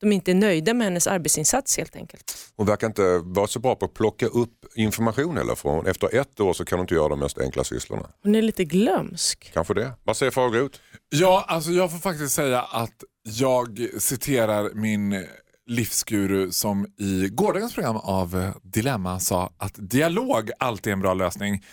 de 0.01 0.11
inte 0.11 0.31
är 0.31 0.35
nöjda 0.35 0.73
med 0.73 0.85
hennes 0.87 1.07
arbetsinsats 1.07 1.77
helt 1.77 1.95
enkelt. 1.95 2.37
Hon 2.55 2.67
verkar 2.67 2.87
inte 2.87 3.17
vara 3.23 3.47
så 3.47 3.59
bra 3.59 3.75
på 3.75 3.85
att 3.85 3.93
plocka 3.93 4.25
upp 4.25 4.65
information 4.75 5.37
heller. 5.37 5.55
För 5.55 5.69
hon- 5.69 5.85
efter 5.87 6.15
ett 6.15 6.39
år 6.39 6.53
så 6.53 6.65
kan 6.65 6.79
hon 6.79 6.83
inte 6.83 6.93
göra 6.95 7.09
de 7.09 7.19
mest 7.19 7.37
enkla 7.39 7.63
sysslorna. 7.63 8.09
Hon 8.23 8.35
är 8.35 8.41
lite 8.41 8.63
glömsk. 8.63 9.51
Kanske 9.53 9.73
det. 9.73 9.91
Vad 10.03 10.17
säger 10.17 10.31
Fagerut? 10.31 10.81
Ja, 11.09 11.45
alltså 11.47 11.71
jag 11.71 11.91
får 11.91 11.97
faktiskt 11.97 12.33
säga 12.35 12.61
att 12.61 13.03
jag 13.23 13.87
citerar 13.99 14.69
min 14.73 15.25
livsguru 15.67 16.51
som 16.51 16.85
i 16.99 17.27
gårdagens 17.31 17.73
program 17.73 17.97
av 17.97 18.51
Dilemma 18.63 19.19
sa 19.19 19.53
att 19.57 19.73
dialog 19.77 20.51
alltid 20.59 20.91
är 20.91 20.93
en 20.93 21.01
bra 21.01 21.13
lösning. 21.13 21.63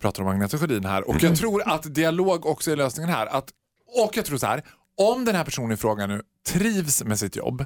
Pratar 0.00 0.22
om 0.22 0.28
Agneta 0.28 0.58
Sjödin 0.58 0.84
här 0.84 1.08
och 1.08 1.22
jag 1.22 1.36
tror 1.36 1.62
att 1.68 1.94
dialog 1.94 2.46
också 2.46 2.70
är 2.70 2.76
lösningen 2.76 3.10
här. 3.10 3.26
Att, 3.26 3.50
och 4.04 4.16
jag 4.16 4.24
tror 4.24 4.38
så 4.38 4.46
här, 4.46 4.62
om 4.96 5.24
den 5.24 5.34
här 5.34 5.44
personen 5.44 5.72
i 5.72 5.76
fråga 5.76 6.06
nu 6.06 6.22
trivs 6.48 7.04
med 7.04 7.18
sitt 7.18 7.36
jobb, 7.36 7.64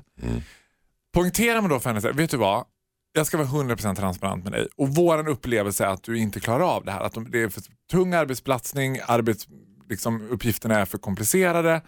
poängterar 1.14 1.61
man 1.61 1.70
då 1.70 1.80
för 1.80 1.90
henne, 1.90 2.00
så 2.00 2.07
här, 2.07 2.14
vet 2.14 2.30
du 2.30 2.36
vad? 2.36 2.64
Jag 3.12 3.26
ska 3.26 3.36
vara 3.36 3.48
100% 3.48 3.94
transparent 3.94 4.44
med 4.44 4.52
dig 4.52 4.68
och 4.76 4.88
våran 4.88 5.28
upplevelse 5.28 5.84
är 5.84 5.88
att 5.88 6.02
du 6.02 6.18
inte 6.18 6.40
klarar 6.40 6.64
av 6.64 6.84
det 6.84 6.92
här. 6.92 7.00
Att 7.00 7.12
de, 7.12 7.30
det 7.30 7.42
är 7.42 7.48
för 7.48 7.62
tung 7.90 8.14
arbetsbelastning, 8.14 8.98
arbets, 9.07 9.48
liksom, 9.88 10.30
uppgifterna 10.30 10.80
är 10.80 10.84
för 10.84 10.98
komplicerade. 10.98 11.82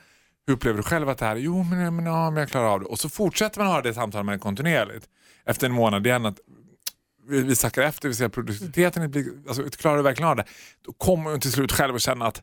Hur 0.46 0.54
upplever 0.54 0.76
du 0.76 0.82
själv 0.82 1.08
att 1.08 1.18
det 1.18 1.24
här 1.24 1.36
är? 1.36 1.40
Jo, 1.40 1.62
men, 1.62 1.96
men, 1.96 2.06
ja, 2.06 2.30
men 2.30 2.40
jag 2.40 2.48
klarar 2.48 2.66
av 2.66 2.80
det. 2.80 2.86
Och 2.86 2.98
så 2.98 3.08
fortsätter 3.08 3.58
man 3.58 3.66
ha 3.66 3.82
det 3.82 3.94
samtalet 3.94 4.26
med 4.26 4.40
kontinuerligt. 4.40 5.08
Efter 5.44 5.66
en 5.66 5.72
månad 5.72 6.06
igen 6.06 6.26
att 6.26 6.38
vi, 7.28 7.42
vi 7.42 7.56
sackar 7.56 7.82
efter, 7.82 8.08
vi 8.08 8.14
ser 8.14 8.26
att 8.26 8.32
produktiviteten 8.32 9.10
blir, 9.10 9.26
alltså, 9.48 9.70
klarar 9.70 9.96
du 9.96 10.02
verkligen 10.02 10.28
av 10.30 10.36
det? 10.36 10.44
Då 10.86 10.92
kommer 10.92 11.30
hon 11.30 11.40
till 11.40 11.52
slut 11.52 11.72
själv 11.72 11.94
att 11.94 12.02
känna 12.02 12.26
att 12.26 12.42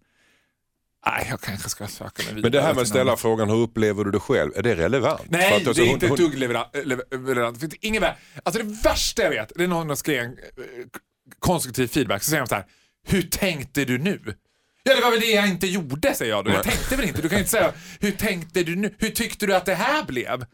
Nej, 1.05 1.27
jag 1.29 1.41
kanske 1.41 1.69
ska 1.69 1.87
söka 1.87 2.23
mig 2.23 2.33
vidare. 2.33 2.41
Men 2.41 2.51
det 2.51 2.61
här 2.61 2.73
med 2.73 2.81
att 2.81 2.87
ställa 2.87 3.17
frågan 3.17 3.49
hur 3.49 3.57
upplever 3.57 4.03
du 4.03 4.11
det 4.11 4.19
själv, 4.19 4.51
är 4.55 4.61
det 4.63 4.75
relevant? 4.75 5.21
Nej, 5.29 5.47
att, 5.47 5.67
alltså, 5.67 5.73
det 5.73 5.81
är 5.81 5.85
hon- 5.85 5.93
inte 5.93 6.05
ett 6.07 6.17
dugg 6.17 6.37
leverant. 6.37 7.59
Det 7.61 7.85
Ingen 7.85 8.03
alltså 8.43 8.63
det 8.63 8.77
värsta 8.83 9.21
jag 9.23 9.29
vet, 9.29 9.51
det 9.55 9.63
är 9.63 9.67
någon 9.67 9.87
som 9.87 9.95
skriver 9.97 10.23
en 10.23 10.29
eh, 10.31 10.35
konstruktiv 11.39 11.87
feedback, 11.87 12.23
så 12.23 12.29
säger 12.29 12.41
de 12.43 12.47
så 12.47 12.55
här, 12.55 12.65
hur 13.07 13.21
tänkte 13.21 13.85
du 13.85 13.97
nu? 13.97 14.21
Ja, 14.83 14.95
det 14.95 15.01
var 15.01 15.11
väl 15.11 15.19
det 15.19 15.31
jag 15.31 15.47
inte 15.47 15.67
gjorde, 15.67 16.13
säger 16.13 16.31
jag 16.31 16.45
då. 16.45 16.51
Jag 16.51 16.63
tänkte 16.63 16.95
väl 16.95 17.07
inte. 17.07 17.21
Du 17.21 17.29
kan 17.29 17.37
inte 17.37 17.51
säga, 17.51 17.73
hur 17.99 18.11
tänkte 18.11 18.63
du 18.63 18.75
nu? 18.75 18.95
Hur 18.97 19.09
tyckte 19.09 19.45
du 19.45 19.55
att 19.55 19.65
det 19.65 19.75
här 19.75 20.03
blev? 20.03 20.45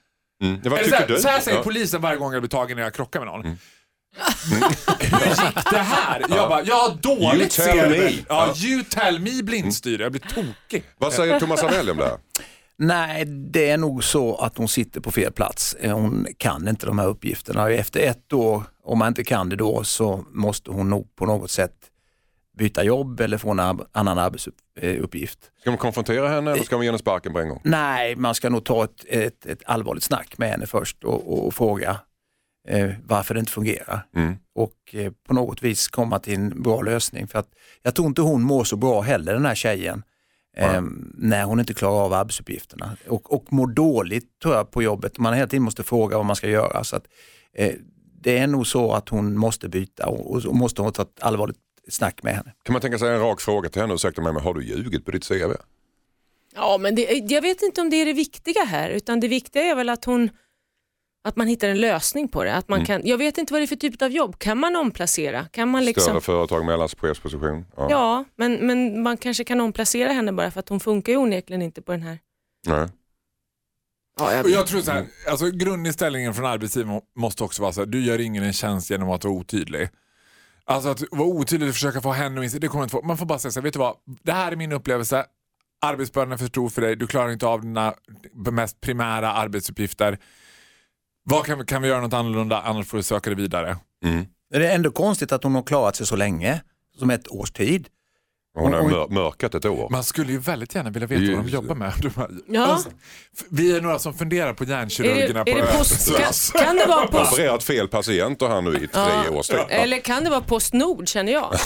Mm. 0.43 0.59
Vad 0.63 0.79
Eller 0.79 0.89
så, 0.89 0.95
här, 0.95 1.07
du? 1.07 1.17
så 1.19 1.27
här 1.27 1.39
säger 1.39 1.57
Ja. 1.57 1.63
polisen 1.63 2.01
varje 2.01 2.17
gång 2.17 2.33
jag 2.33 2.41
blir 2.41 2.49
tagen 2.49 2.77
när 2.77 2.83
jag 2.83 2.93
krockar 2.93 3.19
med 3.19 3.27
någon. 3.27 3.57
Hur 4.49 5.29
gick 5.29 5.69
det 5.71 5.77
här? 5.77 6.25
Jag 6.29 6.49
bara, 6.49 6.61
ja 6.63 6.87
You 7.03 7.15
dåligt 7.17 7.51
tell 7.51 7.65
ser 7.65 7.89
du 7.89 7.97
me. 8.03 8.11
Ja, 8.29 8.53
you 8.65 8.83
tell 8.89 9.19
me 9.19 9.43
blindstyre. 9.43 10.03
Jag 10.03 10.11
blir 10.11 10.21
tokig. 10.21 10.83
Vad 10.97 11.13
säger 11.13 11.39
Thomas 11.39 11.63
Anell 11.63 11.89
om 11.89 11.97
det 11.97 12.03
här? 12.05 12.17
Nej, 12.79 13.25
det 13.25 13.69
är 13.69 13.77
nog 13.77 14.03
så 14.03 14.35
att 14.35 14.57
hon 14.57 14.67
sitter 14.67 15.01
på 15.01 15.11
fel 15.11 15.31
plats. 15.31 15.73
Eh, 15.79 15.93
Hon 15.93 16.27
kan 16.37 16.67
inte 16.67 16.85
de 16.85 16.99
här 16.99 17.07
uppgifterna. 17.07 17.69
Efter 17.69 17.99
ett 17.99 18.33
år, 18.33 18.63
om 18.83 18.97
man 18.99 19.07
inte 19.07 19.23
kan 19.23 19.49
det 19.49 19.55
då, 19.55 19.83
så 19.83 20.23
måste 20.31 20.71
hon 20.71 20.89
nog 20.89 21.15
på 21.15 21.25
något 21.25 21.51
sätt 21.51 21.73
byta 22.57 22.83
jobb 22.83 23.19
eller 23.21 23.37
få 23.37 23.51
en 23.51 23.59
annan 23.91 24.17
arbetsuppgift. 24.17 25.39
Ska 25.61 25.71
man 25.71 25.77
konfrontera 25.77 26.29
henne 26.29 26.51
eller 26.51 26.63
ska 26.63 26.75
man 26.75 26.85
ge 26.85 26.89
henne 26.89 26.97
sparken 26.99 27.33
på 27.33 27.39
en 27.39 27.49
gång? 27.49 27.61
Nej, 27.63 28.15
man 28.15 28.35
ska 28.35 28.49
nog 28.49 28.65
ta 28.65 28.83
ett, 28.83 29.05
ett, 29.07 29.45
ett 29.45 29.59
allvarligt 29.65 30.03
snack 30.03 30.37
med 30.37 30.49
henne 30.49 30.65
först 30.67 31.03
och, 31.03 31.45
och 31.47 31.53
fråga 31.53 31.97
eh, 32.67 32.89
varför 33.05 33.33
det 33.33 33.39
inte 33.39 33.51
fungerar. 33.51 34.07
Mm. 34.15 34.35
Och 34.55 34.75
eh, 34.91 35.11
på 35.27 35.33
något 35.33 35.63
vis 35.63 35.87
komma 35.87 36.19
till 36.19 36.33
en 36.33 36.61
bra 36.63 36.81
lösning. 36.81 37.27
För 37.27 37.39
att 37.39 37.49
jag 37.81 37.95
tror 37.95 38.07
inte 38.07 38.21
hon 38.21 38.41
mår 38.41 38.63
så 38.63 38.75
bra 38.75 39.01
heller 39.01 39.33
den 39.33 39.45
här 39.45 39.55
tjejen. 39.55 40.03
Eh, 40.57 40.81
när 41.13 41.43
hon 41.43 41.59
inte 41.59 41.73
klarar 41.73 42.05
av 42.05 42.13
arbetsuppgifterna. 42.13 42.97
Och, 43.07 43.33
och 43.33 43.53
mår 43.53 43.67
dåligt 43.67 44.39
tror 44.41 44.55
jag 44.55 44.71
på 44.71 44.83
jobbet. 44.83 45.17
Man 45.17 45.33
hela 45.33 45.47
tiden 45.47 45.63
måste 45.63 45.83
fråga 45.83 46.17
vad 46.17 46.25
man 46.25 46.35
ska 46.35 46.49
göra. 46.49 46.83
Så 46.83 46.95
att, 46.95 47.07
eh, 47.53 47.73
det 48.21 48.37
är 48.37 48.47
nog 48.47 48.67
så 48.67 48.91
att 48.91 49.09
hon 49.09 49.37
måste 49.37 49.69
byta 49.69 50.07
och, 50.07 50.45
och 50.45 50.55
måste 50.55 50.81
hon 50.81 50.93
ta 50.93 51.01
ett 51.01 51.21
allvarligt 51.21 51.57
snack 51.89 52.23
med 52.23 52.35
henne. 52.35 52.53
Kan 52.63 52.73
man 52.73 52.81
tänka 52.81 52.99
sig 52.99 53.13
en 53.13 53.19
rak 53.19 53.41
fråga 53.41 53.69
till 53.69 53.81
henne, 53.81 53.93
ursäkta 53.93 54.21
mig 54.21 54.33
men 54.33 54.43
har 54.43 54.53
du 54.53 54.65
ljugit 54.65 55.05
på 55.05 55.11
ditt 55.11 55.27
CV? 55.27 55.53
Ja, 56.55 56.77
men 56.77 56.95
det, 56.95 57.03
jag 57.29 57.41
vet 57.41 57.61
inte 57.61 57.81
om 57.81 57.89
det 57.89 57.95
är 57.95 58.05
det 58.05 58.13
viktiga 58.13 58.63
här, 58.63 58.89
utan 58.89 59.19
det 59.19 59.27
viktiga 59.27 59.63
är 59.63 59.75
väl 59.75 59.89
att 59.89 60.05
hon 60.05 60.29
att 61.23 61.35
man 61.35 61.47
hittar 61.47 61.67
en 61.67 61.81
lösning 61.81 62.27
på 62.27 62.43
det. 62.43 62.55
Att 62.55 62.69
man 62.69 62.85
kan, 62.85 63.01
jag 63.03 63.17
vet 63.17 63.37
inte 63.37 63.53
vad 63.53 63.61
det 63.61 63.65
är 63.65 63.67
för 63.67 63.75
typ 63.75 64.01
av 64.01 64.11
jobb. 64.11 64.39
Kan 64.39 64.57
man 64.57 64.75
omplacera? 64.75 65.45
Kan 65.45 65.69
man 65.69 65.85
liksom, 65.85 66.03
Större 66.03 66.21
företag, 66.21 66.65
mellanchefsposition? 66.65 67.65
Ja. 67.77 67.87
ja, 67.89 68.25
men, 68.35 68.67
men 68.67 69.03
man 69.03 69.17
kanske 69.17 69.43
kan 69.43 69.61
omplacera 69.61 70.11
henne 70.11 70.31
bara 70.31 70.51
för 70.51 70.59
att 70.59 70.69
hon 70.69 70.79
funkar 70.79 71.11
ju 71.13 71.17
onekligen 71.17 71.61
inte 71.61 71.81
på 71.81 71.91
den 71.91 72.01
här. 72.01 72.19
Nej. 72.65 72.87
Ja, 74.19 74.33
jag 74.33 74.45
Och 74.45 74.51
jag 74.51 74.67
tror 74.67 74.81
så 74.81 74.91
här, 74.91 75.05
alltså 75.29 75.49
grundinställningen 75.49 76.33
från 76.33 76.45
arbetsgivaren 76.45 77.01
måste 77.15 77.43
också 77.43 77.61
vara 77.61 77.73
så 77.73 77.81
här, 77.81 77.85
du 77.85 78.03
gör 78.03 78.21
ingen 78.21 78.43
en 78.43 78.53
tjänst 78.53 78.89
genom 78.89 79.09
att 79.09 79.23
vara 79.23 79.33
otydlig. 79.33 79.89
Alltså 80.65 80.89
att 80.89 81.03
vara 81.11 81.27
otydlig 81.27 81.69
och 81.69 81.75
försöka 81.75 82.01
få 82.01 82.11
henne 82.11 82.39
att 82.39 82.43
inse, 82.43 82.59
det 82.59 82.67
kommer 82.67 82.83
inte 82.83 82.91
få. 82.91 83.01
Man 83.01 83.17
får 83.17 83.25
bara 83.25 83.39
säga 83.39 83.51
så 83.51 83.59
här, 83.59 83.63
vet 83.63 83.73
du 83.73 83.79
vad, 83.79 83.95
det 84.23 84.31
här 84.31 84.51
är 84.51 84.55
min 84.55 84.71
upplevelse, 84.71 85.25
arbetsbördan 85.81 86.31
är 86.31 86.37
för 86.37 86.45
stor 86.45 86.69
för 86.69 86.81
dig, 86.81 86.95
du 86.95 87.07
klarar 87.07 87.31
inte 87.31 87.47
av 87.47 87.61
dina 87.61 87.93
mest 88.51 88.81
primära 88.81 89.31
arbetsuppgifter. 89.33 90.17
Vad 91.29 91.45
kan, 91.45 91.57
vi- 91.59 91.65
kan 91.65 91.81
vi 91.81 91.87
göra 91.87 92.01
något 92.01 92.13
annorlunda, 92.13 92.61
annars 92.61 92.87
får 92.87 92.97
du 92.97 93.03
söka 93.03 93.29
dig 93.29 93.37
vidare. 93.37 93.77
Mm. 94.05 94.25
Det 94.49 94.67
är 94.67 94.75
ändå 94.75 94.91
konstigt 94.91 95.31
att 95.31 95.43
hon 95.43 95.55
har 95.55 95.63
klarat 95.63 95.95
sig 95.95 96.05
så 96.07 96.15
länge, 96.15 96.61
som 96.99 97.09
ett 97.09 97.27
års 97.27 97.51
tid. 97.51 97.87
Hon 98.59 98.73
har 98.73 98.83
mör- 98.83 99.07
mörkat 99.09 99.55
ett 99.55 99.65
år. 99.65 99.89
Man 99.89 100.03
skulle 100.03 100.31
ju 100.31 100.39
väldigt 100.39 100.75
gärna 100.75 100.89
vilja 100.89 101.07
veta 101.07 101.35
vad 101.35 101.45
de 101.45 101.49
jobbar 101.51 101.75
med. 101.75 101.93
De 102.01 102.11
här- 102.15 102.29
Ja. 102.47 102.65
Alltså, 102.65 102.89
vi 103.49 103.75
är 103.77 103.81
några 103.81 103.99
som 103.99 104.13
funderar 104.13 104.53
på 104.53 104.63
är 104.63 104.67
det, 104.67 104.73
hjärnkirurgerna 104.73 105.39
är 105.39 105.43
på 105.43 105.57
det 105.57 105.77
post, 105.77 106.17
kan, 106.53 106.63
kan 106.65 106.75
det 106.75 106.85
vara 106.85 107.07
post, 107.11 107.33
opererat 107.33 107.63
fel 107.63 107.87
patienter 107.87 108.47
här 108.47 108.61
nu 108.61 108.69
i 108.75 108.87
tre 108.87 108.89
Ja. 109.25 109.31
års 109.31 109.47
tid. 109.47 109.57
Ja. 109.59 109.65
eller 109.69 109.99
kan 109.99 110.23
det 110.23 110.29
vara 110.29 110.41
Postnord 110.41 111.07
känner 111.07 111.31
jag? 111.31 111.51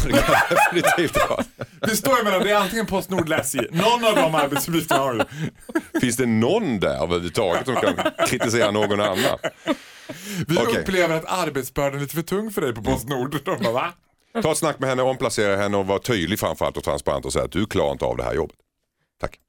Det 0.73 0.81
definitivt 0.81 1.97
står 1.97 2.17
ju 2.17 2.23
mellan, 2.23 2.39
det 2.41 2.51
är 2.51 2.55
antingen 2.55 2.85
Postnord 2.85 3.25
eller 3.25 3.39
SJ. 3.39 3.59
Någon 3.71 4.05
av 4.05 4.15
de 4.15 4.35
arbetsuppgifterna 4.35 5.01
har 5.01 5.13
du. 5.93 5.99
Finns 5.99 6.17
det 6.17 6.25
någon 6.25 6.79
där 6.79 7.03
överhuvudtaget 7.03 7.65
som 7.65 7.75
kan 7.75 7.93
kritisera 8.27 8.71
någon 8.71 9.01
annan? 9.01 9.37
Vi 10.47 10.57
Okej. 10.57 10.81
upplever 10.81 11.15
att 11.15 11.25
arbetsbördan 11.25 11.95
är 11.97 12.01
lite 12.01 12.15
för 12.15 12.21
tung 12.21 12.51
för 12.51 12.61
dig 12.61 12.73
på 12.73 12.81
Postnord. 12.83 13.37
De 13.45 13.63
bara, 13.63 13.71
va? 13.73 13.93
Ta 14.33 14.51
ett 14.51 14.57
snack 14.57 14.79
med 14.79 14.89
henne, 14.89 15.01
omplacera 15.01 15.55
henne 15.57 15.77
och 15.77 15.87
var 15.87 15.99
tydlig 15.99 16.39
framförallt 16.39 16.77
och 16.77 16.83
transparent 16.83 17.25
och 17.25 17.33
säga 17.33 17.45
att 17.45 17.51
du 17.51 17.65
klarar 17.65 17.91
inte 17.91 18.05
av 18.05 18.17
det 18.17 18.23
här 18.23 18.33
jobbet. 18.33 18.55
Tack. 19.19 19.39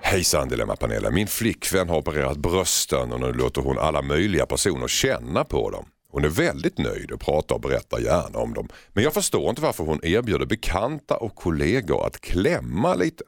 Hejsan 0.00 0.48
Dilemmapanelen. 0.48 1.14
Min 1.14 1.26
flickvän 1.26 1.88
har 1.88 1.98
opererat 1.98 2.36
brösten 2.36 3.12
och 3.12 3.20
nu 3.20 3.32
låter 3.32 3.62
hon 3.62 3.78
alla 3.78 4.02
möjliga 4.02 4.46
personer 4.46 4.88
känna 4.88 5.44
på 5.44 5.70
dem. 5.70 5.86
Hon 6.08 6.24
är 6.24 6.28
väldigt 6.28 6.78
nöjd 6.78 7.10
och 7.10 7.20
pratar 7.20 7.54
och 7.54 7.60
berättar 7.60 7.98
gärna 7.98 8.38
om 8.38 8.54
dem. 8.54 8.68
Men 8.92 9.04
jag 9.04 9.14
förstår 9.14 9.50
inte 9.50 9.62
varför 9.62 9.84
hon 9.84 10.00
erbjuder 10.02 10.46
bekanta 10.46 11.16
och 11.16 11.34
kollegor 11.34 12.06
att 12.06 12.20
klämma 12.20 12.94
lite. 12.94 13.24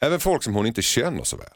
Även 0.00 0.20
folk 0.20 0.42
som 0.42 0.54
hon 0.54 0.66
inte 0.66 0.82
känner 0.82 1.24
så 1.24 1.36
väl. 1.36 1.46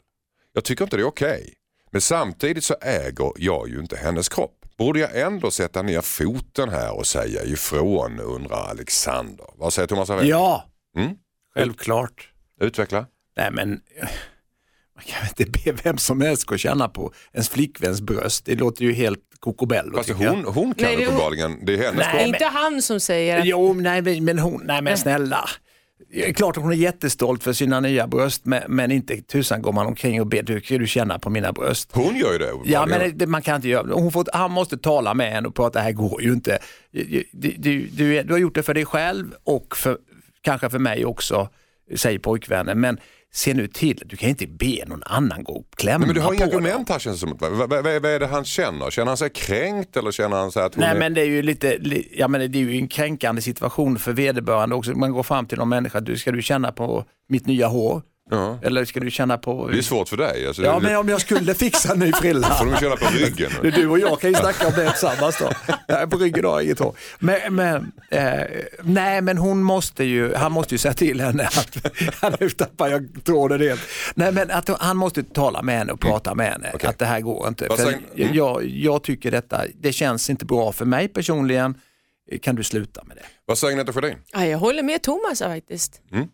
Jag 0.53 0.63
tycker 0.63 0.83
inte 0.83 0.97
det 0.97 1.03
är 1.03 1.07
okej. 1.07 1.53
Men 1.91 2.01
samtidigt 2.01 2.63
så 2.63 2.75
äger 2.81 3.31
jag 3.37 3.69
ju 3.69 3.79
inte 3.79 3.95
hennes 3.97 4.29
kropp. 4.29 4.56
Borde 4.77 4.99
jag 4.99 5.19
ändå 5.21 5.51
sätta 5.51 5.81
ner 5.81 6.01
foten 6.01 6.69
här 6.69 6.97
och 6.97 7.07
säga 7.07 7.43
ifrån 7.43 8.19
undrar 8.19 8.69
Alexander. 8.69 9.45
Vad 9.55 9.73
säger 9.73 9.87
Thomas 9.87 10.09
Avel? 10.09 10.27
Ja, 10.29 10.63
Mm? 10.97 11.15
självklart. 11.53 12.29
Utveckla. 12.61 13.05
Nej 13.37 13.51
men, 13.51 13.69
man 14.95 15.03
kan 15.05 15.27
inte 15.27 15.45
be 15.45 15.71
vem 15.83 15.97
som 15.97 16.21
helst 16.21 16.51
och 16.51 16.59
känna 16.59 16.89
på 16.89 17.13
ens 17.33 17.49
flickväns 17.49 18.01
bröst. 18.01 18.45
Det 18.45 18.55
låter 18.55 18.83
ju 18.83 18.93
helt 18.93 19.19
kokobello 19.39 19.97
Fast 19.97 20.09
hon, 20.09 20.45
hon 20.45 20.73
kan 20.73 20.85
Nej, 20.95 21.05
uppenbarligen, 21.05 21.65
det 21.65 21.73
är 21.73 21.77
hennes 21.77 22.07
Nej, 22.13 22.23
är 22.23 22.27
inte 22.27 22.45
han 22.45 22.81
som 22.81 22.99
säger 22.99 23.39
att 23.39 23.45
Jo, 23.45 23.73
nej 23.73 24.01
men, 24.01 24.25
men 24.25 24.39
hon, 24.39 24.61
nej 24.65 24.81
men 24.81 24.97
snälla. 24.97 25.49
Det 26.09 26.29
är 26.29 26.33
klart 26.33 26.57
att 26.57 26.63
hon 26.63 26.71
är 26.71 26.75
jättestolt 26.75 27.43
för 27.43 27.53
sina 27.53 27.79
nya 27.79 28.07
bröst 28.07 28.45
men, 28.45 28.63
men 28.67 28.91
inte 28.91 29.21
tusan 29.21 29.61
går 29.61 29.71
man 29.71 29.87
omkring 29.87 30.21
och 30.21 30.27
ber 30.27 30.43
du, 30.43 30.59
kan 30.59 30.77
du 30.77 30.87
känna 30.87 31.19
på 31.19 31.29
mina 31.29 31.51
bröst. 31.51 31.89
Hon 31.93 32.15
gör 32.15 32.31
ju 32.33 32.37
det. 32.37 32.51
Ja 32.65 32.85
men 32.85 33.17
det, 33.17 33.27
man 33.27 33.41
kan 33.41 33.55
inte 33.55 33.67
göra. 33.67 33.93
Hon 33.93 34.11
får, 34.11 34.25
han 34.33 34.51
måste 34.51 34.77
tala 34.77 35.13
med 35.13 35.31
henne 35.31 35.47
och 35.47 35.55
prata, 35.55 35.79
det 35.79 35.83
här 35.83 35.91
går 35.91 36.21
ju 36.21 36.33
inte. 36.33 36.59
Du, 36.91 37.23
du, 37.31 37.53
du, 37.57 37.87
du, 37.87 38.23
du 38.23 38.33
har 38.33 38.39
gjort 38.39 38.55
det 38.55 38.63
för 38.63 38.73
dig 38.73 38.85
själv 38.85 39.33
och 39.43 39.77
för, 39.77 39.97
kanske 40.41 40.69
för 40.69 40.79
mig 40.79 41.05
också, 41.05 41.49
säger 41.95 42.19
pojkvännen. 42.19 42.79
Men 42.79 42.99
se 43.33 43.53
nu 43.53 43.67
till, 43.67 44.03
du 44.05 44.17
kan 44.17 44.29
inte 44.29 44.47
be 44.47 44.83
någon 44.87 45.03
annan 45.03 45.43
gå 45.43 45.53
och 45.53 45.65
klämma 45.77 45.97
Nej, 45.97 46.07
men 46.07 46.15
du 46.15 46.21
har 46.21 46.33
inga 46.33 46.45
argument 46.45 46.89
här 46.89 46.99
känns 46.99 47.21
det 47.21 47.27
som. 47.27 47.37
Vad, 47.39 47.51
vad, 47.51 47.69
vad, 47.69 47.83
vad 47.83 48.05
är 48.05 48.19
det 48.19 48.27
han 48.27 48.45
känner? 48.45 48.89
Känner 48.91 49.07
han 49.07 49.17
sig 49.17 49.29
kränkt 49.29 49.97
eller 49.97 50.11
känner 50.11 50.37
han 50.37 50.51
sig 50.51 50.63
att 50.63 50.75
hon 50.75 50.81
Nej 50.81 50.95
är... 50.95 50.99
men 50.99 51.13
det 51.13 51.21
är 51.21 51.25
ju 51.25 51.41
lite, 51.41 51.77
li- 51.77 52.13
ja 52.17 52.27
men 52.27 52.51
det 52.51 52.57
är 52.57 52.61
ju 52.63 52.77
en 52.77 52.87
kränkande 52.87 53.41
situation 53.41 53.99
för 53.99 54.13
vederbörande 54.13 54.75
också. 54.75 54.91
Man 54.91 55.11
går 55.11 55.23
fram 55.23 55.45
till 55.45 55.57
någon 55.57 55.69
människa, 55.69 55.99
du, 55.99 56.17
ska 56.17 56.31
du 56.31 56.41
känna 56.41 56.71
på 56.71 57.05
mitt 57.29 57.45
nya 57.45 57.67
hår? 57.67 58.01
Ja. 58.29 58.59
Eller 58.61 58.85
ska 58.85 58.99
du 58.99 59.11
känna 59.11 59.37
på... 59.37 59.67
Det 59.67 59.77
är 59.77 59.81
svårt 59.81 60.09
för 60.09 60.17
dig. 60.17 60.47
Alltså, 60.47 60.63
Ja 60.63 60.73
det, 60.73 60.81
men 60.81 60.95
om 60.95 61.09
jag 61.09 61.21
skulle 61.21 61.53
fixa 61.53 61.93
en 61.93 61.99
ny 61.99 62.11
frilla. 62.11 62.47
får 62.47 62.65
de 62.65 62.77
känna 62.77 62.95
på 62.95 63.05
ryggen. 63.05 63.51
Du, 63.61 63.71
du 63.71 63.87
och 63.87 63.99
jag 63.99 64.21
kan 64.21 64.29
ju 64.29 64.35
snacka 64.35 64.67
om 64.67 64.73
det 64.75 64.91
tillsammans 64.91 65.37
då. 65.39 65.73
Nej, 65.87 66.07
på 66.07 66.17
ryggen 66.17 66.45
har 66.45 66.51
jag 66.51 66.63
inget 66.63 66.79
hår. 66.79 66.95
Men, 67.19 67.55
men, 67.55 67.91
eh, 68.11 68.41
nej, 68.81 69.21
men 69.21 69.37
hon 69.37 69.63
måste 69.63 70.03
ju, 70.03 70.33
han 70.33 70.51
måste 70.51 70.73
ju 70.73 70.77
säga 70.77 70.93
till 70.93 71.21
henne 71.21 71.43
att, 71.43 72.39
nu 72.39 72.49
tappar 72.49 72.87
jag 72.89 73.07
tråden 73.23 73.61
helt. 73.61 73.81
Nej, 74.15 74.31
men 74.31 74.51
att 74.51 74.69
han 74.81 74.97
måste 74.97 75.23
tala 75.23 75.61
med 75.61 75.77
henne 75.77 75.91
och 75.91 75.99
prata 75.99 76.35
med 76.35 76.51
henne. 76.51 76.71
Okej. 76.73 76.89
Att 76.89 76.99
det 76.99 77.05
här 77.05 77.21
går 77.21 77.47
inte. 77.47 77.67
För 77.75 77.87
mm. 77.87 78.33
jag, 78.33 78.65
jag 78.65 79.03
tycker 79.03 79.31
detta, 79.31 79.61
det 79.75 79.91
känns 79.91 80.29
inte 80.29 80.45
bra 80.45 80.71
för 80.71 80.85
mig 80.85 81.07
personligen. 81.07 81.75
Kan 82.41 82.55
du 82.55 82.63
sluta 82.63 83.03
med 83.03 83.17
det? 83.17 83.23
Vad 83.45 83.57
säger 83.57 83.73
Agneta 83.73 83.93
Sjödin? 83.93 84.15
Ja, 84.33 84.45
jag 84.45 84.57
håller 84.57 84.83
med 84.83 85.01
Thomas 85.01 85.39
faktiskt. 85.39 86.01
Mm. 86.11 86.27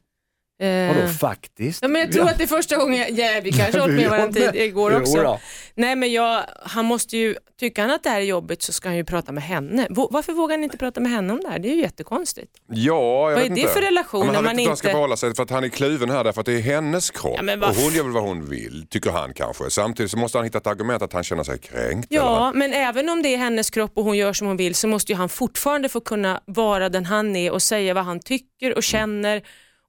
Eh, 0.64 0.96
Vadå 0.96 1.08
faktiskt? 1.08 1.82
ja, 1.82 1.88
men 1.88 2.02
jag 2.02 2.12
tror 2.12 2.30
att 2.30 2.38
det 2.38 2.44
är 2.44 2.48
första 2.48 2.76
gången, 2.78 3.00
jag, 3.00 3.36
ja, 3.36 3.42
vi 3.44 3.52
kanske 3.52 3.74
har 3.80 3.80
hållit 3.88 3.96
med 4.02 4.10
varandra 4.18 4.40
tid 4.52 4.62
igår 4.62 4.96
också. 5.02 5.40
Nej 5.76 5.96
men 5.96 6.12
jag, 6.12 6.44
han 6.66 6.86
måste 6.86 7.18
ju, 7.18 7.36
tycker 7.60 7.82
han 7.82 7.92
att 7.92 8.04
det 8.04 8.10
här 8.10 8.22
är 8.22 8.26
jobbigt 8.26 8.62
så 8.62 8.74
ska 8.74 8.90
han 8.90 8.96
ju 8.98 9.04
prata 9.06 9.32
med 9.32 9.44
henne. 9.44 9.88
Varför 9.90 10.34
vågar 10.34 10.56
han 10.58 10.64
inte 10.64 10.78
prata 10.78 11.00
med 11.02 11.12
henne 11.12 11.34
om 11.34 11.40
det 11.40 11.50
här? 11.50 11.60
Det 11.60 11.68
är 11.70 11.74
ju 11.76 11.82
jättekonstigt. 11.82 12.52
Ja, 12.68 13.30
jag 13.30 13.36
Vad 13.36 13.44
vet 13.44 13.52
är 13.52 13.56
det 13.56 13.62
inte. 13.62 13.74
för 13.74 13.82
relation 13.82 14.20
Ja, 14.22 14.26
men 14.26 14.36
han 14.36 14.44
vet 14.44 14.50
man 14.50 14.60
inte 14.60 14.62
hur 14.64 14.68
han 14.70 14.78
ska 14.78 14.88
inte- 14.88 14.94
förhålla 14.96 15.18
sig 15.18 15.36
för 15.36 15.44
att 15.44 15.50
han 15.50 15.64
är 15.64 15.70
kluven 15.70 16.10
här 16.10 16.24
därför 16.24 16.40
att 16.42 16.46
det 16.46 16.54
är 16.54 16.62
hennes 16.62 17.10
kropp. 17.12 17.40
Ja, 17.44 17.68
och 17.70 17.76
hon 17.76 17.94
gör 17.94 18.04
väl 18.04 18.12
vad 18.14 18.24
hon 18.24 18.50
vill, 18.50 18.86
tycker 18.90 19.10
han 19.12 19.34
kanske. 19.34 19.70
Samtidigt 19.70 20.12
så 20.12 20.18
måste 20.18 20.38
han 20.38 20.46
hitta 20.46 20.58
ett 20.58 20.68
argument 20.68 21.02
att 21.02 21.14
han 21.14 21.24
känner 21.24 21.44
sig 21.44 21.60
kränkt. 21.60 22.08
Ja, 22.10 22.48
eller? 22.50 22.60
men 22.60 22.74
även 22.74 23.10
om 23.10 23.22
det 23.22 23.34
är 23.34 23.38
hennes 23.38 23.70
kropp 23.70 23.92
och 23.96 24.04
hon 24.04 24.18
gör 24.18 24.34
som 24.34 24.48
hon 24.48 24.58
vill 24.58 24.76
så 24.76 24.88
måste 24.88 25.12
ju 25.12 25.18
han 25.18 25.30
fortfarande 25.30 25.90
få 25.90 26.00
kunna 26.00 26.42
vara 26.46 26.90
den 26.90 27.06
han 27.06 27.36
är 27.36 27.52
och 27.52 27.62
säga 27.62 27.94
vad 27.94 28.04
han 28.06 28.20
tycker 28.20 28.76
och 28.78 28.84
känner. 28.84 29.42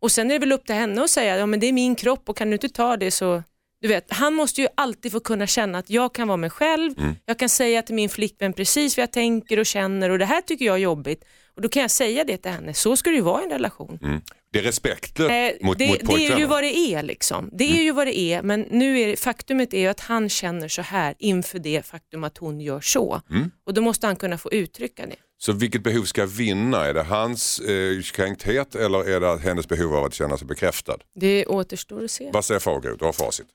Och 0.05 0.13
sen 0.13 0.31
är 0.31 0.35
det 0.35 0.39
väl 0.39 0.53
upp 0.53 0.67
till 0.67 0.75
henne 0.75 1.03
att 1.03 1.11
säga, 1.11 1.37
ja 1.37 1.47
men 1.47 1.61
det 1.61 1.67
är 1.67 1.73
min 1.73 1.95
kropp 1.95 2.29
och 2.29 2.37
kan 2.37 2.49
du 2.51 2.55
inte 2.55 2.69
ta 2.69 2.97
det 2.97 3.11
så 3.11 3.43
du 3.81 3.89
vet, 3.89 4.13
han 4.13 4.35
måste 4.35 4.61
ju 4.61 4.69
alltid 4.75 5.13
få 5.13 5.21
kunna 5.21 5.47
känna 5.47 5.79
att 5.79 5.91
jag 5.91 6.15
kan 6.15 6.29
vara 6.29 6.37
mig 6.37 6.51
själv, 6.51 6.99
Mm. 6.99 7.15
jag 7.27 7.39
kan 7.39 7.49
säga 7.49 7.83
till 7.83 7.95
min 7.95 8.09
flickvän 8.09 8.53
precis 8.53 8.97
vad 8.97 9.03
jag 9.03 9.13
tänker 9.13 9.59
och 9.59 9.67
känner 9.67 10.11
och 10.11 10.19
det 10.19 10.25
här 10.25 10.41
tycker 10.41 10.65
jag 10.65 10.75
är 10.75 10.79
jobbigt. 10.79 11.25
Och 11.57 11.63
då 11.63 11.69
kan 11.69 11.83
jag 11.83 11.91
säga 11.91 12.25
det 12.25 12.37
till 12.37 12.51
henne, 12.51 12.75
så 12.75 12.97
ska 12.97 13.11
det 13.11 13.17
ju 13.17 13.23
vara 13.23 13.41
i 13.41 13.45
en 13.45 13.51
relation. 13.51 14.21
Det 14.53 14.59
är 14.59 14.63
respektlöst 14.63 15.31
Eh, 15.31 15.67
mot, 15.67 15.79
det, 15.79 15.89
mot 15.89 16.17
det 16.17 16.27
är 16.27 16.39
ju 16.39 16.47
vad 16.47 16.63
det 16.63 16.77
är 16.77 17.03
liksom. 17.03 17.51
Det 17.53 17.65
är 17.65 17.83
ju 17.83 17.93
vad 17.93 18.07
det 18.07 18.19
är, 18.19 18.43
men 18.43 18.61
nu 18.71 19.01
är 19.01 19.07
det, 19.07 19.17
faktumet 19.17 19.75
är 19.75 19.79
ju 19.81 19.87
att 19.87 20.01
han 20.01 20.29
känner 20.29 20.69
så 20.69 20.83
här 20.83 21.15
inför 21.19 21.59
det 21.59 21.87
faktum 21.87 22.25
att 22.25 22.39
hon 22.39 22.61
gör 22.61 22.81
så. 22.81 23.21
Mm. 23.31 23.51
Och 23.67 23.75
då 23.75 23.81
måste 23.81 24.07
han 24.07 24.17
kunna 24.17 24.39
få 24.39 24.53
uttrycka 24.53 25.07
det. 25.07 25.17
Så 25.39 25.53
vilket 25.53 25.83
behov 25.83 26.05
ska 26.05 26.27
vinna? 26.27 26.87
Är 26.87 26.95
det 26.95 27.03
hans 27.03 27.61
eh, 27.61 28.03
kränkthet 28.03 28.75
eller 28.75 29.09
är 29.09 29.21
det 29.21 29.39
hennes 29.39 29.69
behov 29.69 29.95
av 29.97 30.05
att 30.05 30.15
känna 30.15 30.37
sig 30.39 30.47
bekräftad? 30.47 30.97
Det 31.21 31.47
återstår 31.47 32.05
att 32.05 32.11
se. 32.11 32.31
Vad 32.33 32.45
säger 32.45 32.61
Fagerud? 32.61 32.99
Du 32.99 33.05
har 33.05 33.13
facit. 33.13 33.47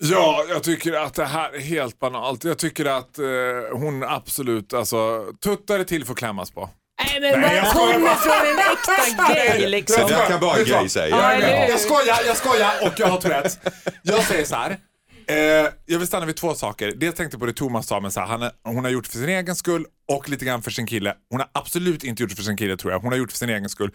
Ja, 0.00 0.44
jag 0.48 0.62
tycker 0.62 0.92
att 0.92 1.14
det 1.14 1.24
här 1.24 1.54
är 1.54 1.60
helt 1.60 1.98
banalt. 1.98 2.44
Jag 2.44 2.58
tycker 2.58 2.84
att 2.84 3.18
eh, 3.18 3.24
hon 3.72 4.02
absolut, 4.02 4.72
alltså, 4.72 5.24
tuttar 5.44 5.78
är 5.78 5.84
till 5.84 6.04
för 6.04 6.12
att 6.12 6.18
klämmas 6.18 6.50
på. 6.50 6.70
Nej 7.04 7.20
men 7.20 7.40
vad 7.42 7.72
kommer 7.72 8.14
från 8.14 8.46
en 8.50 8.58
äkta 8.58 9.34
gay 9.34 9.60
Det 9.60 9.68
liksom? 9.68 10.08
där 10.08 10.26
kan 10.28 10.40
bara 10.40 10.56
en 10.56 10.64
gay 10.64 10.88
säga. 10.88 11.08
Ja? 11.40 11.68
Jag 11.68 11.80
skojar, 11.80 12.18
jag 12.26 12.36
skojar 12.36 12.72
och 12.82 12.92
jag 13.00 13.06
har 13.06 13.20
Tourettes. 13.20 13.58
Jag 14.02 14.22
säger 14.24 14.44
så 14.44 14.54
här. 14.54 14.78
Eh, 15.28 15.68
jag 15.86 15.98
vill 15.98 16.06
stanna 16.06 16.26
vid 16.26 16.36
två 16.36 16.54
saker. 16.54 16.92
Dels 16.96 17.14
tänkte 17.14 17.34
jag 17.34 17.40
på 17.40 17.46
det 17.46 17.52
Thomas 17.52 17.86
sa, 17.86 18.00
men 18.00 18.12
så 18.12 18.20
här, 18.20 18.26
han 18.26 18.50
hon 18.74 18.84
har 18.84 18.90
gjort 18.90 19.06
för 19.06 19.18
sin 19.18 19.28
egen 19.28 19.56
skull 19.56 19.84
och 20.12 20.28
lite 20.28 20.44
grann 20.44 20.62
för 20.62 20.70
sin 20.70 20.86
kille. 20.86 21.14
Hon 21.30 21.40
har 21.40 21.48
absolut 21.54 22.04
inte 22.04 22.22
gjort 22.22 22.32
för 22.32 22.42
sin 22.42 22.56
kille 22.56 22.76
tror 22.76 22.92
jag. 22.92 23.00
Hon 23.00 23.12
har 23.12 23.18
gjort 23.18 23.30
för 23.30 23.38
sin 23.38 23.48
egen 23.48 23.68
skull. 23.68 23.90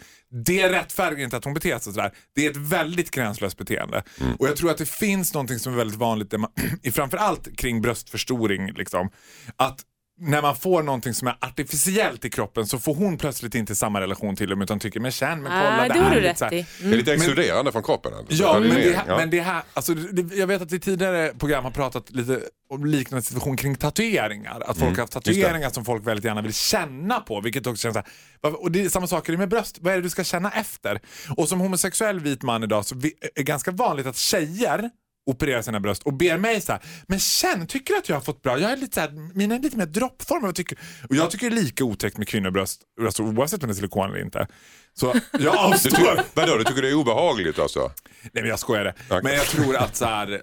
Det 0.46 0.70
rättfärdigar 0.70 1.24
inte 1.24 1.38
att 1.38 1.46
hon 1.46 1.54
beter 1.54 1.80
sig 1.80 1.94
sådär. 1.94 2.12
Det 2.36 2.46
är 2.46 2.52
ett 2.52 2.58
väldigt 2.58 3.12
gränslöst 3.12 3.58
beteende. 3.58 4.04
Och 4.40 4.48
jag 4.48 4.56
tror 4.56 4.72
att 4.72 4.78
det 4.78 4.90
finns 4.90 5.34
någonting 5.34 5.60
som 5.60 5.74
är 5.74 5.78
väldigt 5.78 5.98
vanligt, 5.98 6.32
där 6.32 6.38
man, 6.38 6.52
framförallt 6.94 7.58
kring 7.58 7.82
bröstförstoring, 7.82 8.72
liksom, 8.74 9.10
att 9.58 9.82
när 10.20 10.41
man 10.41 10.55
får 10.55 10.84
någonting 10.84 11.14
som 11.14 11.28
är 11.28 11.36
artificiellt 11.41 12.26
i 12.26 12.30
kroppen 12.30 12.68
så 12.68 12.80
får 12.80 12.95
hon 12.95 13.18
plötsligt 13.18 13.55
inte 13.55 13.76
samma 13.76 14.01
relation 14.01 14.36
till 14.36 14.49
dem 14.49 14.61
utan 14.61 14.80
tycker 14.80 14.99
men 14.99 15.11
känn 15.11 15.43
men 15.43 15.51
kolla 15.51 15.80
Ah, 15.82 15.88
det 15.88 15.93
det 15.93 15.99
har 15.99 16.05
här 16.09 16.16
lite 16.16 16.28
rätt 16.30 16.38
så 16.38 16.45
här- 16.45 16.53
i. 16.53 16.66
Det 16.82 16.88
är 16.88 16.97
lite 16.97 17.14
exkluderande 17.14 17.72
från 17.72 17.84
kroppen. 17.84 18.14
alltså. 18.14 18.43
Ja, 18.43 18.59
men 18.59 18.70
det, 18.70 18.95
här, 18.95 19.03
ja. 19.07 19.18
men 19.18 19.30
det 19.30 19.39
här, 19.41 19.64
alltså, 19.74 19.93
det, 19.93 20.36
jag 20.36 20.47
vet 20.47 20.61
att 20.61 20.72
vi 20.72 20.80
tidigare 20.80 21.34
program 21.39 21.64
har 21.64 21.72
pratat 21.72 22.09
lite 22.11 22.39
om 22.70 22.86
liknande 22.86 23.24
situation 23.24 23.57
kring 23.57 23.76
tatueringar. 23.76 24.64
Att 24.68 24.78
folk 24.78 24.91
har 24.91 24.97
haft 25.03 25.14
tatueringar 25.14 25.70
som 25.70 25.86
folk 25.86 26.07
väldigt 26.07 26.26
gärna 26.26 26.41
vill 26.41 26.53
känna 26.53 27.20
på. 27.20 27.41
Vilket 27.41 27.68
också 27.68 27.82
känns 27.82 27.93
så 27.93 28.03
här, 28.43 28.61
och 28.64 28.72
det 28.72 28.86
är 28.86 28.89
samma 28.89 29.07
sak 29.07 29.28
med 29.28 29.49
bröst. 29.49 29.78
Vad 29.82 29.93
är 29.93 29.97
det 29.97 30.03
du 30.03 30.09
ska 30.09 30.24
känna 30.24 30.51
efter? 30.51 30.99
Och 31.38 31.49
som 31.49 31.59
homosexuell 31.59 32.20
vit 32.20 32.41
man 32.43 32.64
idag 32.64 32.86
så 32.86 32.95
är 32.95 33.01
det 33.36 33.43
ganska 33.43 33.72
vanligt 33.72 34.05
att 34.07 34.18
tjejer 34.18 34.89
opererar 35.26 35.62
sina 35.62 35.80
bröst 35.80 36.04
och 36.04 36.14
ber 36.14 36.38
mig 36.38 36.62
så 36.62 36.72
här, 36.72 36.82
men 37.08 37.20
känn, 37.20 37.68
tycker 37.68 37.94
du 37.94 37.98
att 38.00 38.10
jag 38.10 38.16
har 38.16 38.22
fått 38.22 38.42
bra? 38.42 38.60
Jag 38.60 38.72
är 38.72 38.78
lite 38.78 38.94
så 38.94 39.00
här, 39.02 39.36
mina 39.36 39.56
är 39.56 39.60
lite 39.60 39.78
mer 39.78 39.86
droppformer. 39.86 40.48
Vad 40.48 40.56
tycker? 40.56 40.78
Och 41.10 41.16
jag 41.16 41.32
tycker 41.32 41.50
det 41.50 41.56
är 41.56 41.64
lika 41.64 41.84
otäckt 41.84 42.18
med 42.18 42.28
kvinnobröst, 42.28 42.82
alltså, 43.02 43.24
oavsett 43.24 43.64
om 43.64 43.68
det 43.70 43.74
är 43.74 43.76
silikon 43.76 44.10
eller 44.10 44.22
inte. 44.22 44.48
Så 44.94 45.06
jag 45.06 45.22
Du 45.42 45.50
avstår. 45.50 45.90
tycker, 45.90 46.24
vadå, 46.34 46.58
du 46.58 46.64
tycker 46.64 46.82
det 46.82 46.90
är 46.90 46.94
obehagligt 46.96 47.60
alltså? 47.60 47.92
Nej 48.22 48.32
men 48.44 48.46
jag 48.46 48.60
skojade. 48.60 48.94
Okej. 49.08 49.20
Men 49.24 49.34
jag 49.34 49.46
tror 49.46 49.76
att 49.76 49.96
så 49.96 50.06
här. 50.06 50.42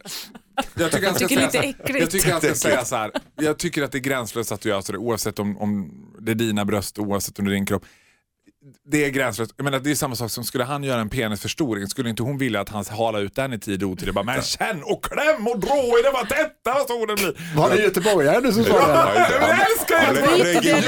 Jag 0.74 0.93
tycker, 0.93 1.07
han 1.07 1.14
ska 1.14 1.28
tycker 1.28 1.37
säga 1.37 1.47
lite 1.47 1.59
så 1.59 1.62
här, 1.62 1.68
äckligt. 1.68 2.01
jag 2.01 2.11
tycker 2.11 2.33
han 2.33 2.41
ska 2.41 2.55
säga 2.55 2.85
så 2.85 2.97
här. 2.97 3.11
Jag 3.37 3.59
tycker 3.59 3.83
att 3.83 3.93
det 3.93 3.99
är 3.99 4.01
gränslöst 4.01 4.53
att 4.53 4.61
du 4.61 4.68
gör 4.68 4.81
så 4.81 4.93
där, 4.93 4.99
oavsett 4.99 5.39
om, 5.39 5.57
om 5.59 5.91
det 6.20 6.31
är 6.31 6.35
dina 6.35 6.64
bröst, 6.64 6.99
oavsett 6.99 7.39
om 7.39 7.45
det 7.45 7.51
är 7.51 7.55
din 7.55 7.66
kropp. 7.66 7.85
Det 8.84 9.04
är 9.04 9.08
gränslöst. 9.11 9.54
Jag 9.56 9.64
menar, 9.64 9.78
det 9.80 9.90
är 9.90 9.94
samma 9.94 10.14
sak 10.14 10.30
som 10.30 10.44
skulle 10.44 10.64
han 10.64 10.84
göra 10.84 11.00
en 11.00 11.08
penisförstoring, 11.08 11.86
skulle 11.86 12.11
inte 12.11 12.22
hon 12.22 12.38
vilja 12.38 12.61
att 12.61 12.68
han 12.68 12.84
hala 12.84 13.18
ut 13.18 13.34
den 13.34 13.52
i 13.52 13.58
tid 13.58 13.82
och 13.82 13.88
otid? 13.90 14.14
Bara, 14.14 14.24
Men 14.24 14.42
känn 14.42 14.82
och 14.82 15.04
kläm 15.04 15.46
och 15.48 15.58
dra 15.58 15.76
i 15.98 16.02
det, 16.02 16.11
vad 16.12 16.28
detta 16.28 16.74
vad 16.74 16.82
stor 16.82 17.06
den 17.06 17.16
blir. 17.16 17.56
Var 17.56 17.70
det 17.70 17.76
göteborgare 17.82 18.40
du 18.40 18.52
som 18.52 18.64
sa 18.64 18.86
det? 18.86 18.92
Ja, 18.94 19.28
jag 19.30 19.70
älskar 19.70 20.12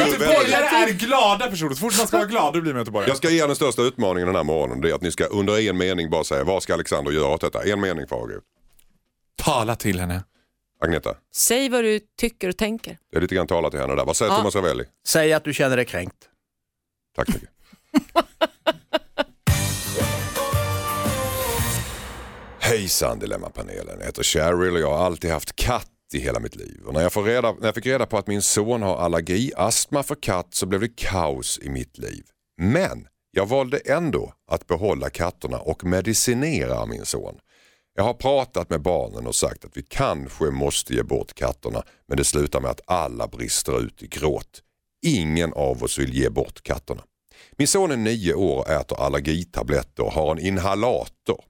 Göteborgare 0.06 0.64
är 0.66 0.92
glada 0.92 1.46
personer. 1.50 1.70
Så 1.74 1.76
fort 1.76 1.98
man 1.98 2.06
ska 2.06 2.16
vara 2.16 2.26
glad, 2.26 2.54
då 2.54 2.60
blir 2.60 2.72
man 2.72 2.80
göteborgare. 2.80 3.10
Jag 3.10 3.16
ska 3.16 3.30
ge 3.30 3.42
er 3.42 3.46
den 3.46 3.56
största 3.56 3.82
utmaningen 3.82 4.26
den 4.26 4.36
här 4.36 4.44
morgonen. 4.44 4.80
Det 4.80 4.90
är 4.90 4.94
att 4.94 5.02
ni 5.02 5.12
ska 5.12 5.24
under 5.24 5.68
en 5.68 5.78
mening 5.78 6.10
bara 6.10 6.24
säga 6.24 6.44
vad 6.44 6.62
ska 6.62 6.74
Alexander 6.74 7.12
göra 7.12 7.28
åt 7.34 7.40
detta? 7.40 7.62
En 7.62 7.80
mening 7.80 8.06
Fagerud. 8.06 8.42
Tala 9.42 9.76
till 9.76 10.00
henne. 10.00 10.24
Agneta, 10.80 11.14
Säg 11.34 11.68
vad 11.68 11.84
du 11.84 12.00
tycker 12.20 12.48
och 12.48 12.56
tänker. 12.56 12.98
det 13.10 13.16
är 13.16 13.20
lite 13.20 13.34
grann 13.34 13.46
talat 13.46 13.70
till 13.70 13.80
henne 13.80 13.94
där. 13.94 14.04
Vad 14.04 14.16
säger 14.16 14.32
Ja. 14.32 14.36
Thomas 14.38 14.54
Ravelli? 14.54 14.84
Säg 15.06 15.32
att 15.32 15.44
du 15.44 15.54
känner 15.54 15.76
dig 15.76 15.86
kränkt. 15.86 16.16
Tack 17.16 17.26
så 17.26 17.32
mycket. 17.32 17.48
Hejsan 22.59 23.18
Dilemmapanelen, 23.18 23.97
jag 23.99 24.07
heter 24.07 24.22
Cheryl 24.22 24.74
och 24.74 24.80
jag 24.80 24.97
har 24.97 25.05
alltid 25.07 25.30
haft 25.30 25.57
katt 25.57 25.88
i 26.14 26.18
hela 26.18 26.40
mitt 26.40 26.57
liv. 26.57 26.82
Och 26.86 26.95
när, 26.95 27.03
jag 27.03 27.12
får 27.12 27.22
reda, 27.22 27.53
när 27.53 27.66
jag 27.66 27.74
fick 27.74 27.86
reda 27.86 28.07
på 28.07 28.18
att 28.18 28.26
min 28.26 28.43
son 28.43 28.82
har 28.82 28.97
allergi, 28.97 29.53
astma 29.57 30.03
för 30.03 30.14
katt 30.14 30.55
så 30.55 30.66
blev 30.66 30.80
det 30.80 30.97
kaos 30.97 31.59
i 31.62 31.68
mitt 31.70 31.99
liv. 31.99 32.24
Men 32.61 33.07
jag 33.30 33.47
valde 33.47 33.78
ändå 33.78 34.32
att 34.51 34.66
behålla 34.66 35.11
katterna 35.11 35.59
och 35.59 35.84
medicinera 35.84 36.86
min 36.86 37.05
son. 37.05 37.34
Jag 37.95 38.05
har 38.05 38.14
pratat 38.14 38.70
med 38.70 38.82
barnen 38.82 39.26
och 39.26 39.34
sagt 39.34 39.64
att 39.64 39.76
vi 39.76 39.82
kanske 39.82 40.45
måste 40.45 40.95
ge 40.95 41.03
bort 41.03 41.34
katterna 41.34 41.82
men 42.09 42.16
det 42.16 42.24
slutar 42.24 42.61
med 42.61 42.70
att 42.70 42.80
alla 42.86 43.28
brister 43.28 43.80
ut 43.80 44.03
i 44.03 44.07
gråt. 44.07 44.62
Ingen 45.07 45.53
av 45.53 45.82
oss 45.82 45.99
vill 45.99 46.14
ge 46.14 46.30
bort 46.30 46.62
katterna. 46.62 47.03
Min 47.57 47.68
son 47.68 47.90
är 47.90 47.96
nio 47.96 48.34
år 48.34 48.59
och 48.59 48.70
äter 48.70 49.00
allergitabletter 49.00 50.03
och 50.03 50.12
har 50.12 50.32
en 50.32 50.38
inhalator. 50.46 51.44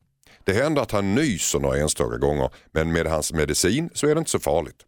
Det 0.45 0.53
händer 0.53 0.83
att 0.83 0.91
han 0.91 1.15
nyser 1.15 1.59
några 1.59 1.79
enstaka 1.79 2.17
gånger 2.17 2.51
men 2.71 2.93
med 2.93 3.07
hans 3.07 3.33
medicin 3.33 3.91
så 3.95 4.07
är 4.07 4.15
det 4.15 4.19
inte 4.19 4.31
så 4.31 4.41
farligt. 4.41 4.83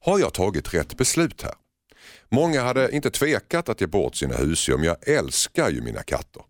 Har 0.00 0.18
jag 0.18 0.32
tagit 0.32 0.74
rätt 0.74 0.96
beslut 0.96 1.42
här? 1.42 1.54
Många 2.28 2.62
hade 2.62 2.90
inte 2.96 3.10
tvekat 3.10 3.68
att 3.68 3.80
ge 3.80 3.86
bort 3.86 4.16
sina 4.16 4.36
husdjur 4.36 4.76
men 4.76 4.86
jag 4.86 5.08
älskar 5.08 5.70
ju 5.70 5.80
mina 5.80 6.02
katter. 6.02 6.42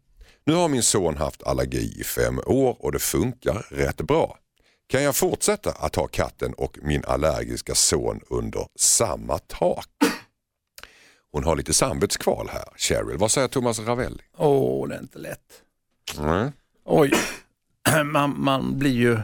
Nu 0.46 0.54
har 0.54 0.68
min 0.68 0.82
son 0.82 1.16
haft 1.16 1.42
allergi 1.42 2.00
i 2.00 2.04
fem 2.04 2.40
år 2.46 2.76
och 2.78 2.92
det 2.92 2.98
funkar 2.98 3.66
rätt 3.70 3.96
bra. 3.96 4.38
Kan 4.86 5.02
jag 5.02 5.16
fortsätta 5.16 5.70
att 5.70 5.96
ha 5.96 6.06
katten 6.06 6.54
och 6.54 6.78
min 6.82 7.04
allergiska 7.04 7.74
son 7.74 8.20
under 8.30 8.66
samma 8.76 9.38
tak? 9.38 9.88
Hon 11.34 11.44
har 11.44 11.56
lite 11.56 11.74
samvetskval 11.74 12.48
här, 12.52 12.64
Cheryl. 12.76 13.18
Vad 13.18 13.30
säger 13.30 13.48
Thomas 13.48 13.78
Ravelli? 13.78 14.22
Åh, 14.36 14.88
det 14.88 14.94
är 14.94 15.00
inte 15.00 15.18
lätt. 15.18 15.62
Mm. 16.18 16.52
Oj, 16.84 17.12
man, 18.04 18.34
man 18.40 18.78
blir 18.78 18.92
ju 18.92 19.18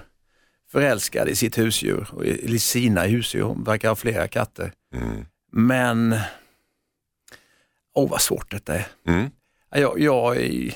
förälskad 0.71 1.29
i 1.29 1.37
sitt 1.37 1.59
husdjur, 1.59 2.25
i 2.25 2.59
sina 2.59 3.03
husdjur. 3.03 3.43
Hon 3.43 3.65
verkar 3.65 3.89
ha 3.89 3.97
flera 3.97 4.29
katter. 4.29 4.73
Mm. 4.95 5.25
Men, 5.53 6.17
åh 7.95 8.11
vad 8.11 8.21
svårt 8.21 8.51
detta 8.51 8.75
är. 8.75 8.87
Mm. 9.07 9.31
Jag, 9.71 10.01
jag 10.01 10.37
är 10.37 10.75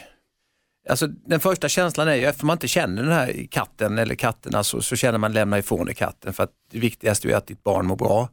alltså, 0.88 1.06
den 1.06 1.40
första 1.40 1.68
känslan 1.68 2.08
är 2.08 2.14
ju, 2.14 2.24
eftersom 2.24 2.46
man 2.46 2.54
inte 2.54 2.68
känner 2.68 3.02
den 3.02 3.12
här 3.12 3.46
katten 3.50 3.98
eller 3.98 4.14
katterna 4.14 4.64
så, 4.64 4.82
så 4.82 4.96
känner 4.96 5.18
man 5.18 5.32
lämna 5.32 5.58
ifrån 5.58 5.86
dig 5.86 5.94
katten. 5.94 6.32
För 6.32 6.42
att 6.42 6.52
det 6.70 6.78
viktigaste 6.78 7.28
är 7.28 7.36
att 7.36 7.46
ditt 7.46 7.64
barn 7.64 7.86
mår 7.86 7.96
bra 7.96 8.28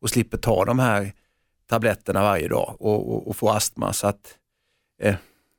och 0.00 0.10
slipper 0.10 0.38
ta 0.38 0.64
de 0.64 0.78
här 0.78 1.12
tabletterna 1.68 2.22
varje 2.22 2.48
dag 2.48 2.76
och, 2.80 3.12
och, 3.14 3.28
och 3.28 3.36
få 3.36 3.50
astma. 3.50 3.92
Så 3.92 4.06
att, 4.06 4.34
eh, 5.02 5.14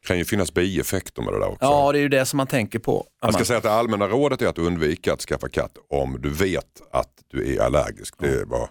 kan 0.08 0.18
ju 0.18 0.26
finnas 0.26 0.54
bieffekter 0.54 1.22
med 1.22 1.34
det 1.34 1.40
där 1.40 1.48
också. 1.48 1.66
ja, 1.66 1.92
det 1.92 2.00
är 2.00 2.02
ju 2.02 2.10
det 2.10 2.26
som 2.26 2.38
man 2.38 2.48
tänker 2.48 2.80
på. 2.80 3.06
Jag 3.22 3.34
ska 3.34 3.40
Man- 3.40 3.46
säga 3.46 3.58
att 3.58 3.64
det 3.64 3.72
allmänna 3.72 4.08
rådet 4.08 4.42
är 4.42 4.48
att 4.48 4.58
undvika 4.58 5.14
att 5.14 5.22
skaffa 5.22 5.50
katt 5.50 5.78
om 5.90 6.18
du 6.22 6.30
vet 6.30 6.82
att 6.92 7.10
du 7.28 7.56
är 7.56 7.62
allergisk. 7.62 8.16
Det 8.20 8.28
är 8.28 8.46
bara... 8.46 8.70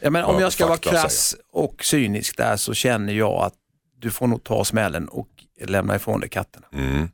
Ja, 0.00 0.10
men 0.10 0.24
om 0.24 0.34
Ja, 0.34 0.40
jag 0.40 0.52
ska 0.52 0.66
vara 0.66 0.78
krass 0.78 1.36
och 1.52 1.84
cynisk 1.84 2.36
där 2.36 2.56
så 2.56 2.74
känner 2.74 3.12
jag 3.12 3.42
att 3.42 3.54
du 3.98 4.10
får 4.10 4.26
nog 4.26 4.44
ta 4.44 4.64
smällen 4.64 5.08
och 5.08 5.28
lämna 5.60 5.96
ifrån 5.96 6.20
dig 6.20 6.28
katterna. 6.28 6.66
mm. 6.72 7.08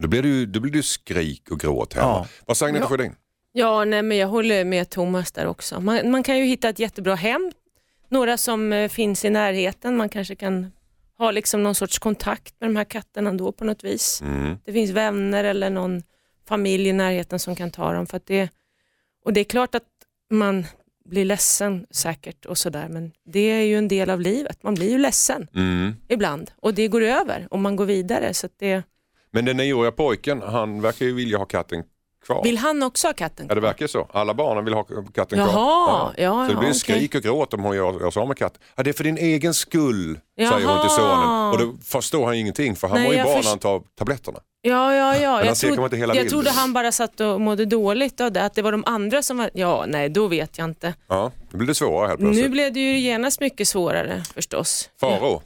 Då 0.00 0.08
blir 0.08 0.22
det 0.22 0.28
ju 0.28 0.46
då 0.46 0.60
blir 0.60 0.72
det 0.72 0.82
skrik 0.82 1.50
och 1.50 1.60
gråt 1.60 1.94
hemma. 1.94 2.06
Ja. 2.06 2.26
Vad 2.46 2.56
säger 2.56 2.68
Agneta 2.68 2.84
Ja. 2.84 2.88
Sjödin? 2.88 3.14
Ja, 3.52 3.84
nej, 3.84 4.02
men 4.02 4.16
jag 4.18 4.28
håller 4.28 4.64
med 4.64 4.90
Thomas 4.90 5.32
där 5.32 5.46
också. 5.46 5.80
Man, 5.80 6.10
man 6.10 6.22
kan 6.22 6.38
ju 6.38 6.44
hitta 6.44 6.68
ett 6.68 6.78
jättebra 6.78 7.14
hem, 7.14 7.52
några 8.10 8.36
som 8.36 8.72
eh, 8.72 8.88
finns 8.88 9.24
i 9.24 9.30
närheten. 9.30 9.96
Man 9.96 10.08
kanske 10.08 10.34
kan 10.34 10.72
ha 11.18 11.30
liksom 11.30 11.62
någon 11.62 11.74
sorts 11.74 11.98
kontakt 11.98 12.54
med 12.60 12.70
de 12.70 12.76
här 12.76 12.84
katterna 12.84 13.32
då 13.32 13.52
på 13.52 13.64
något 13.64 13.84
vis. 13.84 14.20
Mm. 14.22 14.58
Det 14.64 14.72
finns 14.72 14.90
vänner 14.90 15.44
eller 15.44 15.70
någon 15.70 16.02
familj 16.48 16.88
i 16.88 16.92
närheten 16.92 17.38
som 17.38 17.56
kan 17.56 17.70
ta 17.70 17.92
dem. 17.92 18.06
För 18.06 18.16
att 18.16 18.26
det, 18.26 18.48
och 19.24 19.32
det 19.32 19.40
är 19.40 19.44
klart 19.44 19.74
att 19.74 19.86
man, 20.30 20.66
blir 21.04 21.24
ledsen 21.24 21.86
säkert 21.90 22.46
och 22.46 22.58
sådär 22.58 22.88
men 22.88 23.12
det 23.24 23.40
är 23.40 23.62
ju 23.62 23.78
en 23.78 23.88
del 23.88 24.10
av 24.10 24.20
livet. 24.20 24.62
Man 24.62 24.74
blir 24.74 24.90
ju 24.90 24.98
ledsen 24.98 25.48
Mm. 25.54 25.94
ibland 26.08 26.50
och 26.56 26.74
det 26.74 26.88
går 26.88 27.02
över 27.02 27.48
och 27.50 27.58
man 27.58 27.76
går 27.76 27.86
vidare. 27.86 28.34
Så 28.34 28.48
det, 28.58 28.82
Men 29.30 29.44
den 29.44 29.56
nioåriga 29.56 29.92
pojken, 29.92 30.42
han 30.42 30.80
verkar 30.82 31.06
ju 31.06 31.14
vilja 31.14 31.38
ha 31.38 31.44
katten 31.44 31.84
kvar. 32.26 32.42
vill 32.42 32.58
han 32.58 32.82
också 32.82 33.08
ha 33.08 33.12
katten 33.12 33.46
Ja, 33.48 33.54
det 33.54 33.60
verkar 33.60 33.86
så. 33.86 34.08
Alla 34.12 34.34
barnen 34.34 34.64
vill 34.64 34.74
ha 34.74 34.84
katten 35.14 35.38
Jaha, 35.38 35.50
kvar. 35.50 36.14
ja, 36.16 36.46
så 36.46 36.52
det 36.52 36.58
blir 36.58 36.68
ja, 36.68 36.74
skrik 36.74 37.14
och 37.14 37.22
gråt 37.22 37.54
om 37.54 37.60
hon 37.60 37.76
gör, 37.76 38.00
gör 38.00 38.10
sig 38.10 38.20
av 38.22 38.28
med 38.28 38.36
katten. 38.36 38.62
Ja, 38.76 38.82
det 38.82 38.90
är 38.90 38.94
för 38.94 39.04
din 39.04 39.18
egen 39.18 39.54
skull, 39.54 40.18
säger 40.38 40.50
hon 40.52 40.62
Jaha. 40.62 40.82
till 40.82 40.90
sonen. 40.90 41.50
Och 41.50 41.58
då 41.58 41.82
förstår 41.84 42.26
han 42.26 42.34
ingenting 42.34 42.76
för 42.76 42.88
han 42.88 42.96
Nej, 42.98 43.06
mår 43.06 43.14
ju 43.14 43.22
bra 43.22 43.34
när 43.42 43.48
han 43.48 43.58
tar 43.58 43.82
tabletterna. 43.98 44.38
Ja, 44.62 44.94
ja, 44.94 45.16
ja. 45.16 45.30
han 45.36 45.46
Jag, 45.46 45.56
ser 45.56 45.68
kanske 45.68 45.84
inte 45.84 45.96
hela 45.96 46.14
jag 46.14 46.24
bilden. 46.24 46.30
trodde 46.42 46.50
han 46.50 46.72
bara 46.72 46.92
satt 46.92 47.20
och 47.20 47.40
mådde 47.40 47.64
dåligt 47.66 48.20
av 48.20 48.32
det, 48.32 48.44
att 48.44 48.54
det 48.54 48.62
var 48.62 48.72
de 48.72 48.82
andra 48.86 49.22
som 49.22 49.38
var, 49.38 49.50
ja 49.54 49.84
nej 49.88 50.08
då 50.08 50.26
vet 50.28 50.58
jag 50.58 50.64
inte. 50.64 50.94
Ja, 51.08 51.30
då 51.50 51.56
blir 51.56 51.66
det 51.68 51.74
svårare 51.74 52.08
helt 52.08 52.20
plötsligt. 52.20 52.44
Nu 52.44 52.50
blev 52.50 52.72
det 52.72 52.80
ju 52.80 52.98
genast 52.98 53.40
mycket 53.40 53.68
svårare 53.68 54.22
förstås. 54.34 54.90
Faro, 55.00 55.42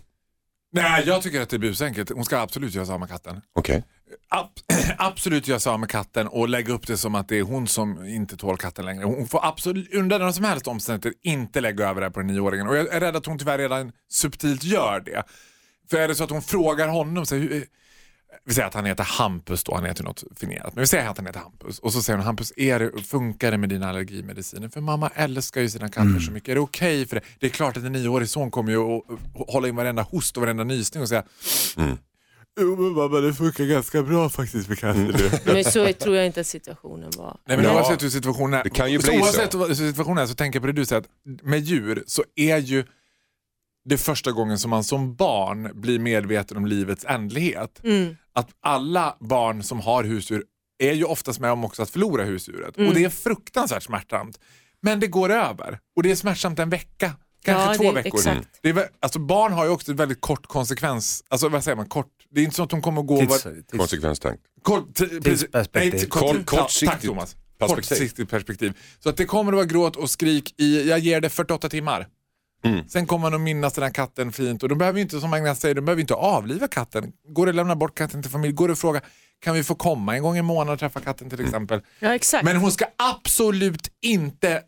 Nej, 0.72 1.02
jag 1.06 1.22
tycker 1.22 1.40
att 1.40 1.48
det 1.48 1.56
är 1.56 1.58
busenkelt. 1.58 2.10
Hon 2.14 2.24
ska 2.24 2.38
absolut 2.38 2.74
göra 2.74 2.98
med 2.98 3.08
katten. 3.08 3.40
okej. 3.54 3.84
Ab- 4.28 4.60
absolut 4.98 5.48
göra 5.48 5.60
sig 5.60 5.70
av 5.72 5.80
med 5.80 5.88
katten 5.88 6.26
och 6.26 6.48
lägga 6.48 6.72
upp 6.72 6.86
det 6.86 6.96
som 6.96 7.14
att 7.14 7.28
det 7.28 7.38
är 7.38 7.42
hon 7.42 7.66
som 7.66 8.04
inte 8.04 8.36
tål 8.36 8.56
katten 8.56 8.84
längre. 8.84 9.04
Hon 9.04 9.28
får 9.28 9.46
absolut 9.46 9.94
under 9.94 10.18
några 10.18 10.32
som 10.32 10.44
helst 10.44 10.66
omständigheter 10.66 11.12
inte 11.22 11.60
lägga 11.60 11.88
över 11.88 12.00
det 12.00 12.06
här 12.06 12.10
på 12.12 12.20
den 12.20 12.26
nioåringen. 12.26 12.68
Och 12.68 12.76
jag 12.76 12.94
är 12.94 13.00
rädd 13.00 13.16
att 13.16 13.26
hon 13.26 13.38
tyvärr 13.38 13.58
redan 13.58 13.92
subtilt 14.08 14.64
gör 14.64 15.00
det. 15.00 15.22
För 15.90 15.96
är 15.96 16.08
det 16.08 16.14
så 16.14 16.24
att 16.24 16.30
hon 16.30 16.42
frågar 16.42 16.88
honom, 16.88 17.26
så 17.26 17.34
här, 17.36 17.64
vi 18.44 18.54
säger 18.54 18.68
att 18.68 18.74
han 18.74 18.84
heter 18.84 19.04
Hampus 19.04 19.64
då, 19.64 19.74
han 19.74 19.84
heter 19.84 20.04
något 20.04 20.24
finerat, 20.36 20.74
men 20.74 20.82
vi 20.82 20.86
säger 20.86 21.08
att 21.08 21.16
han 21.16 21.26
heter 21.26 21.40
Hampus. 21.40 21.78
Och 21.78 21.92
så 21.92 22.02
säger 22.02 22.16
hon, 22.16 22.26
Hampus, 22.26 22.52
är 22.56 22.78
det, 22.78 23.02
funkar 23.02 23.50
det 23.50 23.58
med 23.58 23.68
dina 23.68 23.88
allergimediciner? 23.88 24.68
För 24.68 24.80
mamma 24.80 25.10
älskar 25.14 25.60
ju 25.60 25.68
sina 25.70 25.88
katter 25.88 26.20
så 26.20 26.32
mycket. 26.32 26.48
Är 26.48 26.54
det 26.54 26.60
okej 26.60 27.06
för 27.06 27.16
det? 27.16 27.22
Det 27.38 27.46
är 27.46 27.50
klart 27.50 27.76
att 27.76 27.84
en 27.84 27.92
nioårig 27.92 28.28
son 28.28 28.50
kommer 28.50 28.72
ju 28.72 28.78
att 28.78 29.02
hålla 29.52 29.68
in 29.68 29.76
varenda 29.76 30.02
host 30.02 30.36
och 30.36 30.40
varenda 30.42 30.64
nysning 30.64 31.02
och 31.02 31.08
säga 31.08 31.22
Jo 32.60 32.76
men 32.76 32.92
mamma 32.92 33.20
det 33.20 33.34
funkar 33.34 33.64
ganska 33.64 34.02
bra 34.02 34.28
faktiskt 34.28 34.68
med 34.68 34.78
katter. 34.78 35.40
Men 35.54 35.64
så 35.64 35.92
tror 35.92 36.16
jag 36.16 36.26
inte 36.26 36.40
att 36.40 36.46
situationen 36.46 37.10
var. 37.16 37.36
Nej 37.48 37.56
men 37.56 37.66
Ja. 37.66 37.74
oavsett 37.74 38.02
hur 38.02 38.08
situationen 38.10 38.54
är, 38.54 38.64
Det 38.64 38.70
kan 38.70 38.92
ju 38.92 39.00
så 39.00 39.10
bli 39.10 39.20
oavsett 39.20 39.52
så. 39.52 39.66
hur 39.66 39.74
situationen 39.74 40.18
är 40.22 40.26
så 40.26 40.34
tänker 40.34 40.56
jag 40.56 40.62
på 40.62 40.66
det 40.66 40.72
du 40.72 40.84
säger 40.86 41.02
att 41.02 41.08
med 41.42 41.60
djur 41.60 42.04
så 42.06 42.24
är 42.36 42.58
ju 42.58 42.84
det 43.84 43.98
första 43.98 44.32
gången 44.32 44.58
som 44.58 44.70
man 44.70 44.84
som 44.84 45.14
barn 45.14 45.70
blir 45.80 45.98
medveten 45.98 46.56
om 46.56 46.66
livets 46.66 47.04
ändlighet. 47.04 47.80
Mm. 47.84 48.16
Att 48.32 48.48
alla 48.62 49.16
barn 49.20 49.62
som 49.62 49.80
har 49.80 50.04
husdjur 50.04 50.44
är 50.78 50.92
ju 50.92 51.04
oftast 51.04 51.40
med 51.40 51.52
om 51.52 51.64
också 51.64 51.82
att 51.82 51.90
förlora 51.90 52.24
husdjuret 52.24 52.76
Mm. 52.76 52.88
och 52.88 52.94
det 52.94 53.04
är 53.04 53.08
fruktansvärt 53.10 53.82
smärtsamt. 53.82 54.38
Men 54.82 55.00
det 55.00 55.06
går 55.06 55.30
över 55.32 55.78
och 55.96 56.02
det 56.02 56.10
är 56.10 56.16
smärtsamt 56.16 56.58
en 56.58 56.70
vecka. 56.70 57.12
Kanske 57.44 57.70
Ja, 57.70 57.74
två 57.74 57.82
det- 57.82 58.02
veckor. 58.02 58.18
exakt. 58.18 58.48
Det 58.62 58.68
är, 58.70 58.88
alltså 59.00 59.18
barn 59.18 59.52
har 59.52 59.64
ju 59.64 59.70
också 59.70 59.92
ett 59.92 59.98
väldigt 59.98 60.20
kort 60.20 60.46
konsekvens, 60.46 61.24
alltså 61.28 61.48
vad 61.48 61.64
säger 61.64 61.76
man, 61.76 61.86
kort, 61.88 62.06
det 62.30 62.40
är 62.40 62.44
inte 62.44 62.56
så 62.56 62.62
att 62.62 62.70
de 62.70 62.82
kommer 62.82 63.00
att 63.00 63.06
gå 63.06 63.18
Tids, 63.20 63.44
var, 63.44 63.52
tids, 63.52 63.70
Konsekvenstänk. 63.72 64.40
Kort. 64.62 64.94
Tidsperspektiv. 64.94 65.94
Nej, 65.94 66.06
Kort- 66.08 66.46
kortsiktigt 66.46 66.92
tack 66.92 67.02
Thomas. 67.02 67.36
perspektiv. 67.58 67.88
Kortsiktigt 67.96 68.30
perspektiv. 68.30 68.72
Så 69.00 69.08
att 69.08 69.16
det 69.16 69.24
kommer 69.24 69.52
att 69.52 69.56
vara 69.56 69.66
gråt 69.66 69.96
och 69.96 70.10
skrik 70.10 70.54
i, 70.60 70.88
jag 70.88 70.98
ger 70.98 71.20
det 71.20 71.28
48 71.30 71.68
timmar. 71.68 72.08
Mm. 72.64 72.88
Sen 72.88 73.06
kommer 73.06 73.22
man 73.22 73.34
att 73.34 73.40
minnas 73.40 73.72
den 73.72 73.84
här 73.84 73.90
katten 73.90 74.32
fint 74.32 74.62
och 74.62 74.68
de 74.68 74.78
behöver 74.78 74.98
ju 74.98 75.02
inte, 75.02 75.20
som 75.20 75.32
Agnes 75.32 75.60
säger, 75.60 75.74
de 75.74 75.80
behöver 75.84 76.00
inte 76.00 76.14
avliva 76.14 76.68
katten. 76.68 77.12
Går 77.28 77.46
det 77.46 77.50
att 77.50 77.56
lämna 77.56 77.76
bort 77.76 77.98
katten 77.98 78.22
till 78.22 78.30
familj? 78.30 78.52
Går 78.52 78.68
det 78.68 78.72
att 78.72 78.78
fråga, 78.78 79.00
kan 79.40 79.54
vi 79.54 79.64
få 79.64 79.74
komma 79.74 80.16
en 80.16 80.22
gång 80.22 80.36
i 80.36 80.42
månaden 80.42 80.72
och 80.72 80.78
träffa 80.80 81.00
katten 81.00 81.30
till 81.30 81.40
exempel? 81.40 81.80
Ja 81.98 82.14
exakt. 82.14 82.44
Men 82.44 82.56
hon 82.56 82.72
ska 82.72 82.84
absolut 82.98 83.88
inte 84.02 84.62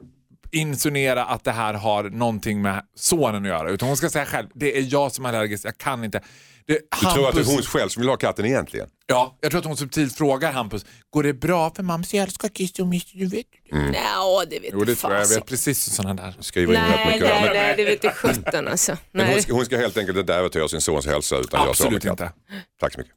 insinuera 0.53 1.25
att 1.25 1.45
det 1.45 1.53
här 1.53 1.75
har 1.75 2.05
någonting 2.05 2.63
med 2.63 2.83
sonen 2.97 3.43
att 3.43 3.49
göra. 3.49 3.71
Utan 3.71 3.89
hon 3.89 3.97
ska 3.97 4.11
säga 4.11 4.27
själv, 4.27 4.47
det 4.55 4.79
är 4.79 4.87
jag 4.93 5.13
som 5.13 5.25
är 5.25 5.29
allergisk, 5.29 5.65
jag 5.65 5.79
kan 5.79 6.05
inte. 6.05 6.21
Det, 6.67 6.79
Du 7.01 7.07
tror 7.15 7.29
att 7.29 7.35
det 7.35 7.41
är 7.41 7.45
hon 7.45 7.63
själv 7.63 7.89
som 7.89 8.01
vill 8.01 8.09
ha 8.09 8.17
katten 8.17 8.47
egentligen? 8.47 8.89
Ja, 9.07 9.39
jag 9.41 9.51
tror 9.51 9.59
att 9.59 9.65
hon 9.67 9.77
subtilt 9.77 10.17
frågar 10.17 10.53
Hampus, 10.53 10.87
går 11.11 11.23
det 11.23 11.35
bra 11.35 11.71
för 11.77 11.83
mamma? 11.83 12.05
Jag 12.13 12.23
älskar 12.23 12.49
kiss 12.49 12.79
och 12.79 12.87
miss, 12.87 13.13
du 13.13 13.27
vet. 13.27 13.47
Ja, 13.95 14.45
det 14.51 14.59
vet 14.59 14.71
Jo, 14.73 14.85
det 14.85 14.95
tror 14.95 15.13
jag. 15.13 15.23
Jag 15.23 15.29
vet 15.29 15.47
precis 15.47 15.95
sådana 15.95 16.23
där. 16.23 16.35
Skriver 16.41 16.75
in 16.75 16.81
rätt 16.81 16.91
Nej, 16.97 17.07
mycket. 17.07 17.29
nej, 17.29 17.51
nej, 17.55 17.75
det 17.77 17.85
vet 17.85 18.03
du 18.03 18.11
sjutton 18.11 18.69
alltså. 18.69 18.97
Men 19.13 19.27
hon, 19.27 19.35
Nej. 19.35 19.43
ska, 19.43 19.53
hon 19.53 19.65
ska 19.65 19.77
helt 19.77 19.97
enkelt 19.97 20.19
inte 20.19 20.35
äventyra 20.35 20.69
sin 20.69 20.81
sons 20.81 21.07
hälsa 21.07 21.37
utan 21.37 21.69
Absolut 21.69 22.03
katten. 22.03 22.27
inte. 22.27 22.33
Tack 22.81 22.93
så 22.93 22.99
mycket. 22.99 23.15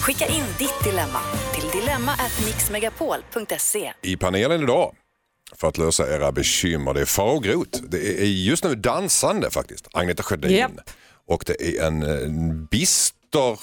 Skicka 0.00 0.26
in 0.26 0.44
ditt 0.58 0.84
dilemma 0.84 1.20
till 1.54 1.80
dilemma@mixmegapol.se. 1.80 3.92
I 4.02 4.16
panelen 4.16 4.62
idag 4.62 4.94
för 5.56 5.68
att 5.68 5.78
lösa 5.78 6.14
era 6.14 6.32
bekymmer. 6.32 6.94
Det 6.94 7.00
är 7.00 7.04
Farao 7.04 7.38
Groth. 7.38 7.78
Det 7.88 8.20
är 8.20 8.24
just 8.24 8.64
nu 8.64 8.74
dansande 8.74 9.50
faktiskt. 9.50 9.88
Agneta 9.92 10.22
Sjödin. 10.22 10.50
Japp. 10.56 10.70
Och 11.28 11.44
det 11.46 11.62
är 11.78 11.86
en, 11.86 12.02
en 12.02 12.66
bister 12.66 13.58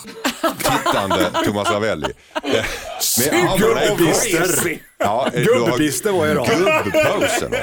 tittande 0.58 1.32
Thomas 1.46 1.70
Ravelli. 1.72 2.08
Eh, 2.36 2.42
Med 2.52 2.64
armarna 3.50 3.84
i 3.84 3.88
kors. 3.98 4.80
Ja, 4.98 5.28
eh, 5.34 5.42
du 5.42 5.54
har 5.54 5.70
Gubbbister 5.70 6.12
var 6.12 6.26
jag 6.28 6.36
då. 6.36 6.44
Gubbposen. 6.44 7.54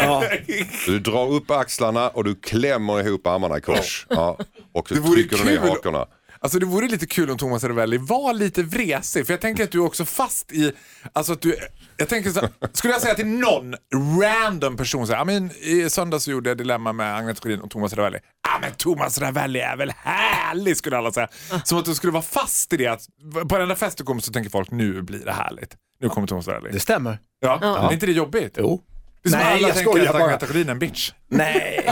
Du 0.86 0.98
drar 0.98 1.32
upp 1.32 1.50
axlarna 1.50 2.08
och 2.08 2.24
du 2.24 2.34
klämmer 2.34 3.06
ihop 3.06 3.26
armarna 3.26 3.58
i 3.58 3.60
kors. 3.60 4.06
Ja. 4.10 4.38
Och 4.72 4.88
så 4.88 4.94
trycker 4.94 5.36
du 5.36 5.44
ner 5.44 5.58
hakorna. 5.58 6.06
Alltså 6.42 6.58
det 6.58 6.66
vore 6.66 6.88
lite 6.88 7.06
kul 7.06 7.30
om 7.30 7.38
Thomas 7.38 7.64
Ravelli 7.64 7.98
var 7.98 8.32
lite 8.32 8.62
vresig, 8.62 9.26
för 9.26 9.32
jag 9.32 9.40
tänker 9.40 9.64
att 9.64 9.70
du 9.70 9.78
är 9.78 9.84
också 9.84 10.04
fast 10.04 10.52
i, 10.52 10.72
alltså 11.12 11.32
att 11.32 11.40
du, 11.42 11.56
jag 11.96 12.08
tänker 12.08 12.30
så, 12.30 12.48
skulle 12.72 12.92
jag 12.92 13.02
säga 13.02 13.14
till 13.14 13.26
någon 13.26 13.74
random 14.22 14.76
person 14.76 15.06
så 15.06 15.12
här, 15.12 15.20
"Ja, 15.20 15.24
men 15.24 15.50
i 15.60 15.90
söndags 15.90 16.24
så 16.24 16.30
gjorde 16.30 16.50
jag 16.50 16.58
Dilemma 16.58 16.92
med 16.92 17.16
Agneta 17.16 17.40
Sjödin 17.42 17.60
och 17.60 17.70
Thomas 17.70 17.92
Ravelli. 17.94 18.18
Ja 18.42 18.58
men 18.60 18.72
Thomas 18.72 19.18
Ravelli 19.18 19.60
är 19.60 19.76
väl 19.76 19.92
härlig 19.96 20.76
skulle 20.76 20.96
alla 20.98 21.12
säga. 21.12 21.28
Som 21.64 21.78
att 21.78 21.84
du 21.84 21.94
skulle 21.94 22.12
vara 22.12 22.22
fast 22.22 22.72
i 22.72 22.76
det, 22.76 22.86
att 22.86 23.02
på 23.48 23.58
den 23.58 23.68
där 23.68 23.74
fest 23.74 23.98
du 23.98 24.04
kommer 24.04 24.20
så 24.20 24.32
tänker 24.32 24.50
folk 24.50 24.70
nu 24.70 25.02
blir 25.02 25.24
det 25.24 25.32
härligt. 25.32 25.76
Nu 26.00 26.08
kommer 26.08 26.26
Thomas 26.26 26.48
Ravelli. 26.48 26.72
Det 26.72 26.80
stämmer. 26.80 27.18
Ja, 27.40 27.88
är 27.88 27.92
inte 27.92 28.06
det 28.06 28.12
jobbigt? 28.12 28.54
Jo. 28.58 28.82
Det 29.22 29.28
är 29.28 29.30
som 29.30 29.40
Nej, 29.40 29.48
alla 29.48 29.68
jag 29.68 29.76
tänker 29.76 29.90
skojar 29.90 30.06
att 30.06 30.12
bara. 30.12 30.24
Agneta 30.24 30.46
Sjödin 30.46 30.68
är 30.68 30.72
en 30.72 30.78
bitch. 30.78 31.12
Nej, 31.28 31.90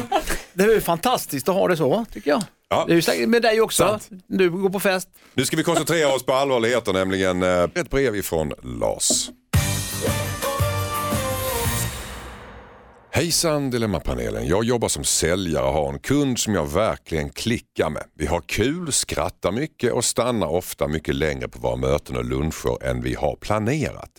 det 0.52 0.64
är 0.64 0.68
ju 0.68 0.80
fantastiskt 0.80 1.48
att 1.48 1.54
ha 1.54 1.68
det 1.68 1.76
så 1.76 2.04
tycker 2.12 2.30
jag. 2.30 2.42
Ja. 2.68 2.84
Det 2.86 2.92
är 2.92 2.96
ju 2.96 3.02
säkert 3.02 3.28
med 3.28 3.42
dig 3.42 3.60
också. 3.60 3.82
Sant. 3.82 4.08
Du 4.26 4.50
går 4.50 4.70
på 4.70 4.80
fest. 4.80 5.08
Nu 5.34 5.44
ska 5.44 5.56
vi 5.56 5.62
koncentrera 5.62 6.14
oss 6.14 6.22
på 6.26 6.32
allvarligheter, 6.32 6.92
nämligen 6.92 7.42
eh, 7.42 7.62
ett 7.74 7.90
brev 7.90 8.16
ifrån 8.16 8.52
Lars. 8.62 9.30
Hejsan 13.10 13.70
Dilemmapanelen. 13.70 14.46
Jag 14.46 14.64
jobbar 14.64 14.88
som 14.88 15.04
säljare 15.04 15.64
och 15.66 15.72
har 15.72 15.92
en 15.92 15.98
kund 15.98 16.38
som 16.38 16.54
jag 16.54 16.66
verkligen 16.72 17.30
klickar 17.30 17.90
med. 17.90 18.04
Vi 18.14 18.26
har 18.26 18.40
kul, 18.40 18.92
skrattar 18.92 19.52
mycket 19.52 19.92
och 19.92 20.04
stannar 20.04 20.46
ofta 20.46 20.88
mycket 20.88 21.14
längre 21.14 21.48
på 21.48 21.58
våra 21.58 21.76
möten 21.76 22.16
och 22.16 22.24
luncher 22.24 22.84
än 22.84 23.02
vi 23.02 23.14
har 23.14 23.36
planerat. 23.36 24.10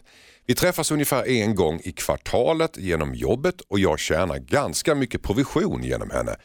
Vi 0.49 0.55
träffas 0.55 0.91
ungefär 0.91 1.27
en 1.27 1.55
gång 1.55 1.81
i 1.83 1.91
kvartalet 1.91 2.77
genom 2.77 3.15
jobbet 3.15 3.61
och 3.61 3.79
jag 3.79 3.99
tjänar 3.99 4.37
ganska 4.37 4.95
mycket 4.95 5.21
provision 5.21 5.83
genom 5.83 6.09
henne. 6.09 6.35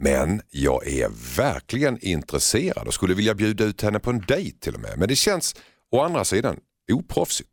Men 0.00 0.42
jag 0.50 0.86
är 0.86 1.36
verkligen 1.36 1.98
intresserad 2.00 2.86
och 2.86 2.94
skulle 2.94 3.14
vilja 3.14 3.34
bjuda 3.34 3.64
ut 3.64 3.82
henne 3.82 3.98
på 3.98 4.10
en 4.10 4.20
dejt 4.20 4.58
till 4.60 4.74
och 4.74 4.80
med. 4.80 4.98
Men 4.98 5.08
det 5.08 5.16
känns 5.16 5.56
å 5.92 6.00
andra 6.00 6.24
sidan 6.24 6.56
oproffsigt. 6.92 7.50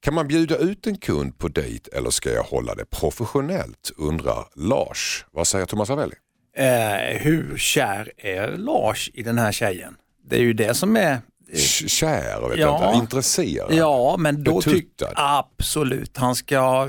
Kan 0.00 0.14
man 0.14 0.28
bjuda 0.28 0.56
ut 0.56 0.86
en 0.86 0.96
kund 0.96 1.38
på 1.38 1.48
dejt 1.48 1.96
eller 1.96 2.10
ska 2.10 2.30
jag 2.30 2.42
hålla 2.42 2.74
det 2.74 2.84
professionellt? 2.90 3.92
Undrar 3.96 4.48
Lars. 4.54 5.26
Vad 5.30 5.46
säger 5.46 5.66
Thomas 5.66 5.90
Ravelli? 5.90 6.14
Eh, 6.56 7.20
hur 7.20 7.56
kär 7.56 8.12
är 8.16 8.56
Lars 8.56 9.10
i 9.14 9.22
den 9.22 9.38
här 9.38 9.52
tjejen? 9.52 9.96
Det 10.28 10.36
är 10.36 10.42
ju 10.42 10.52
det 10.52 10.74
som 10.74 10.96
är... 10.96 11.18
K- 11.52 11.88
Kär, 11.88 12.48
vet 12.48 12.58
Ja. 12.58 12.78
jag 12.82 12.94
inte. 12.94 13.02
intresserad. 13.02 13.74
Ja, 13.74 14.16
men 14.18 14.44
då 14.44 14.60
tycker 14.62 15.08
absolut. 15.14 16.16
Han 16.16 16.34
ska 16.34 16.88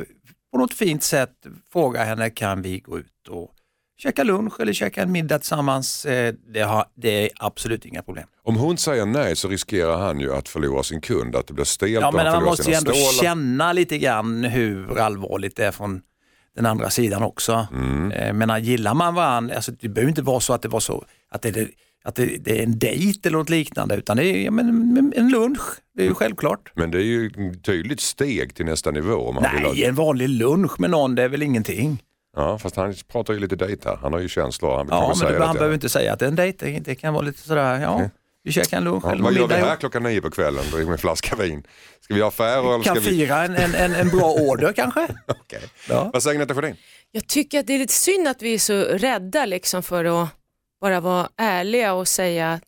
på 0.51 0.57
något 0.57 0.73
fint 0.73 1.03
sätt 1.03 1.31
fråga 1.73 2.03
henne, 2.03 2.29
kan 2.29 2.61
vi 2.61 2.79
gå 2.79 2.99
ut 2.99 3.27
och 3.29 3.51
käka 3.97 4.23
lunch 4.23 4.59
eller 4.59 4.73
käka 4.73 5.01
en 5.01 5.11
middag 5.11 5.39
tillsammans? 5.39 6.05
Eh, 6.05 6.33
Det, 6.53 6.61
har, 6.61 6.85
det 6.95 7.09
är 7.25 7.29
absolut 7.39 7.85
inga 7.85 8.01
problem. 8.03 8.27
Om 8.43 8.55
hon 8.55 8.77
säger 8.77 9.05
nej 9.05 9.35
så 9.35 9.47
riskerar 9.47 9.97
han 9.97 10.19
ju 10.19 10.33
att 10.33 10.49
förlora 10.49 10.83
sin 10.83 11.01
kund, 11.01 11.35
att 11.35 11.47
det 11.47 11.53
blir 11.53 11.65
stelt 11.65 11.91
Ja, 11.91 12.11
men 12.11 12.25
han 12.27 12.43
måste 12.43 12.69
ju 12.71 12.75
ändå 12.75 12.91
stålar. 12.91 13.23
känna 13.29 13.73
lite 13.73 13.97
grann 13.97 14.43
hur 14.43 14.99
allvarligt 14.99 15.55
det 15.55 15.65
är 15.65 15.71
från 15.71 16.01
den 16.55 16.65
andra 16.65 16.89
sidan 16.89 17.23
också. 17.23 17.67
Mm. 17.71 18.11
Eh, 18.11 18.33
Men 18.33 18.63
gillar 18.63 18.93
man 18.93 19.15
varandra, 19.15 19.55
alltså, 19.55 19.71
det 19.71 19.89
behöver 19.89 20.09
inte 20.09 20.21
vara 20.21 20.39
så 20.39 20.53
att 20.53 20.61
det 20.61 20.67
var 20.67 20.79
så 20.79 21.05
att 21.29 21.41
det, 21.41 21.67
att 22.07 22.15
det, 22.15 22.25
det 22.25 22.59
är 22.59 22.63
en 22.63 22.79
dejt 22.79 23.29
eller 23.29 23.37
något 23.37 23.49
liknande 23.49 23.95
utan 23.95 24.17
det 24.17 24.23
är 24.25 24.43
ja, 24.43 24.51
men, 24.51 25.13
en 25.15 25.29
lunch, 25.29 25.61
det 25.95 26.01
är 26.01 26.07
ju 26.07 26.13
självklart. 26.13 26.71
Men 26.75 26.91
det 26.91 26.97
är 26.97 27.03
ju 27.03 27.27
ett 27.27 27.63
tydligt 27.63 27.99
steg 27.99 28.55
till 28.55 28.65
nästa 28.65 28.91
nivå. 28.91 29.15
Om 29.15 29.37
han 29.37 29.55
vill 29.55 29.63
Nej, 29.63 29.81
ha... 29.81 29.87
en 29.89 29.95
vanlig 29.95 30.29
lunch 30.29 30.79
med 30.79 30.89
någon 30.89 31.15
det 31.15 31.23
är 31.23 31.29
väl 31.29 31.43
ingenting. 31.43 32.03
Ja, 32.35 32.57
fast 32.57 32.75
han 32.75 32.93
pratar 33.07 33.33
ju 33.33 33.39
lite 33.39 33.55
dejt 33.55 33.89
här. 33.89 33.97
Han 34.01 34.13
har 34.13 34.19
ju 34.19 34.29
känslor. 34.29 34.75
Han 34.77 34.85
vill 34.85 34.93
Ja, 34.93 35.05
kanske 35.05 35.23
men 35.23 35.33
det, 35.33 35.39
det 35.39 35.45
han 35.45 35.55
behöver 35.55 35.73
inte 35.73 35.89
säga 35.89 36.13
att 36.13 36.19
det 36.19 36.25
är 36.25 36.29
en 36.29 36.35
dejt, 36.35 36.79
det, 36.79 36.95
kan 36.95 37.13
vara 37.13 37.23
lite 37.23 37.39
sådär, 37.39 37.81
ja, 37.81 38.09
vi 38.43 38.51
käkar 38.51 38.77
en 38.77 38.83
lunch 38.83 39.03
Ja, 39.05 39.11
eller 39.11 39.23
vad 39.23 39.33
gör 39.33 39.47
vi 39.47 39.53
här 39.53 39.75
klockan 39.75 40.03
nio 40.03 40.21
på 40.21 40.29
kvällen? 40.31 40.63
Med 40.73 40.87
en 40.87 40.97
flaska 40.97 41.35
vin. 41.35 41.63
Ska 42.01 42.13
vi 42.13 42.21
ha 42.21 42.27
affärer 42.27 42.73
eller 42.73 42.83
ska 42.83 42.93
Kan 42.93 43.03
vi... 43.03 43.09
fira 43.09 43.43
en, 43.43 43.55
en, 43.55 43.75
en, 43.75 43.95
en 43.95 44.09
bra 44.09 44.31
order 44.31 44.73
kanske? 44.73 45.01
Okej. 45.27 45.61
Ja. 45.89 46.09
Vad 46.13 46.23
säger 46.23 46.35
Agneta 46.35 46.55
Sjödin? 46.55 46.75
Jag 47.11 47.27
tycker 47.27 47.59
att 47.59 47.67
det 47.67 47.73
är 47.73 47.79
lite 47.79 47.93
synd 47.93 48.27
att 48.27 48.41
vi 48.41 48.53
är 48.53 48.59
så 48.59 48.73
rädda 48.81 49.45
liksom 49.45 49.83
för 49.83 50.05
att 50.05 50.29
bara 50.81 50.99
vara 50.99 51.29
ärliga 51.37 51.93
och 51.93 52.07
säga 52.07 52.61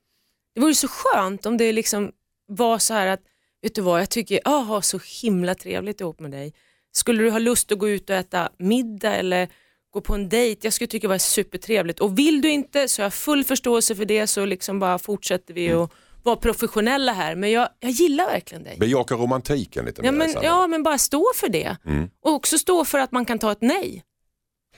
det 0.56 0.62
vore 0.62 0.76
så 0.76 0.88
skönt 0.88 1.46
om 1.46 1.58
det 1.58 1.72
liksom 1.74 2.12
var 2.48 2.78
så 2.80 2.94
här 2.94 3.08
att, 3.08 3.20
vet 3.62 3.76
du 3.76 3.82
vad, 3.82 4.02
jag 4.02 4.10
tycker 4.10 4.40
jag 4.46 4.52
har 4.62 4.82
så 4.82 5.00
himla 5.22 5.56
trevligt 5.56 6.02
ihop 6.02 6.20
med 6.20 6.32
dig. 6.32 6.54
Skulle 6.92 7.24
du 7.24 7.30
ha 7.32 7.40
lust 7.40 7.72
att 7.72 7.80
gå 7.80 7.90
ut 7.90 8.10
och 8.10 8.16
äta 8.16 8.50
middag 8.58 9.16
eller 9.16 9.48
gå 9.94 10.02
på 10.02 10.14
en 10.16 10.30
dejt, 10.30 10.60
jag 10.68 10.74
skulle 10.74 10.88
tycka 10.88 11.08
det 11.08 11.12
var 11.12 11.18
supertrevligt. 11.18 12.00
Och 12.00 12.20
vill 12.20 12.42
du 12.42 12.50
inte 12.50 12.88
så 12.88 13.02
har 13.02 13.06
jag 13.06 13.14
full 13.14 13.44
förståelse 13.44 13.96
för 13.96 14.06
det 14.06 14.28
så 14.28 14.46
liksom 14.46 14.80
bara 14.80 15.00
fortsätter 15.00 15.54
vi 15.54 15.68
Mm. 15.68 15.82
att 15.82 15.92
vara 16.24 16.36
professionella 16.36 17.14
här. 17.14 17.36
Men 17.36 17.52
jag, 17.52 17.70
jag 17.80 17.92
gillar 17.92 18.26
verkligen 18.26 18.64
dig. 18.64 18.78
Bejaka 18.80 19.16
romantiken 19.16 19.86
lite 19.86 20.02
Ja 20.06 20.12
mer, 20.12 20.18
men, 20.18 20.44
ja 20.44 20.68
men 20.68 20.84
bara 20.84 20.98
stå 20.98 21.26
för 21.36 21.50
det. 21.50 21.78
Mm. 21.86 22.10
Och 22.22 22.34
också 22.34 22.58
stå 22.58 22.86
för 22.86 23.00
att 23.00 23.12
man 23.12 23.26
kan 23.26 23.40
ta 23.40 23.52
ett 23.52 23.62
nej. 23.62 24.04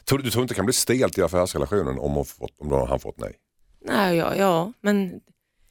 Du, 0.05 0.31
tror 0.31 0.41
inte 0.41 0.53
det 0.53 0.55
kan 0.55 0.65
bli 0.65 0.73
stelt 0.73 1.17
i 1.17 1.21
affärsrelationen 1.21 1.99
om, 1.99 2.13
hon 2.13 2.25
fått, 2.25 2.59
om 2.59 2.71
han 2.89 2.99
fått 2.99 3.19
nej? 3.19 3.35
Nej, 3.85 4.17
ja, 4.17 4.35
ja, 4.35 4.73
men 4.81 5.21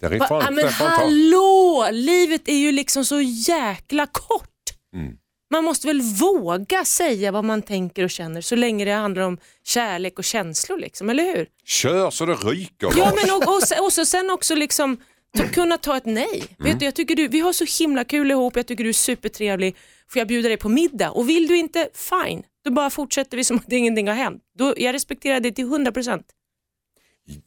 fan, 0.01 0.43
ja, 0.45 0.51
men 0.51 0.68
hallå, 0.68 1.89
livet 1.93 2.49
är 2.49 2.57
ju 2.57 2.72
liksom 2.72 3.05
så 3.05 3.20
jäkla 3.20 4.07
kort. 4.07 4.49
Mm. 4.95 5.16
Man 5.53 5.64
måste 5.64 5.87
väl 5.87 6.01
våga 6.03 6.85
säga 6.85 7.33
vad 7.33 7.45
man 7.45 7.62
tänker 7.62 8.05
och 8.05 8.11
känner 8.11 8.41
så 8.41 8.57
länge 8.57 8.85
det 8.85 8.93
handlar 8.93 9.22
om 9.22 9.39
kärlek 9.64 10.18
och 10.18 10.24
känslor, 10.24 10.78
liksom, 10.78 11.11
eller 11.11 11.24
hur? 11.24 11.47
Kör 11.64 12.11
så 12.11 12.26
det 12.26 12.35
ryker. 12.35 12.93
Ja, 12.97 13.12
men 13.16 13.37
och, 13.37 13.43
och, 13.43 13.85
och 13.85 13.93
så 13.93 14.05
sen 14.05 14.31
också 14.31 14.55
liksom 14.55 14.97
ta, 15.37 15.45
kunna 15.45 15.78
ta 15.78 15.97
ett 15.97 16.07
nej. 16.07 16.45
Mm. 16.59 16.72
Vet 16.72 16.78
du, 16.78 16.85
jag 16.85 16.95
tycker 16.95 17.16
du, 17.16 17.28
vi 17.28 17.41
har 17.41 17.53
så 17.53 17.83
himla 17.83 18.05
kul 18.05 18.31
ihop, 18.31 18.57
jag 18.57 18.66
tycker 18.66 18.85
du 18.85 18.91
är 18.91 18.95
supertrevlig. 18.95 19.76
Får 20.09 20.20
jag 20.20 20.28
bjuda 20.28 20.49
dig 20.49 20.57
på 20.57 20.68
middag? 20.68 21.11
Och 21.11 21.28
vill 21.28 21.47
du 21.47 21.57
inte, 21.57 21.89
fine. 21.95 22.43
Då 22.64 22.70
bara 22.70 22.90
fortsätter 22.90 23.36
vi 23.36 23.44
som 23.44 23.56
att 23.56 23.72
ingenting 23.72 24.08
har 24.08 24.14
hänt. 24.14 24.42
Då, 24.58 24.74
jag 24.76 24.92
respekterar 24.94 25.40
det 25.40 25.52
till 25.52 25.64
100%. 25.66 26.22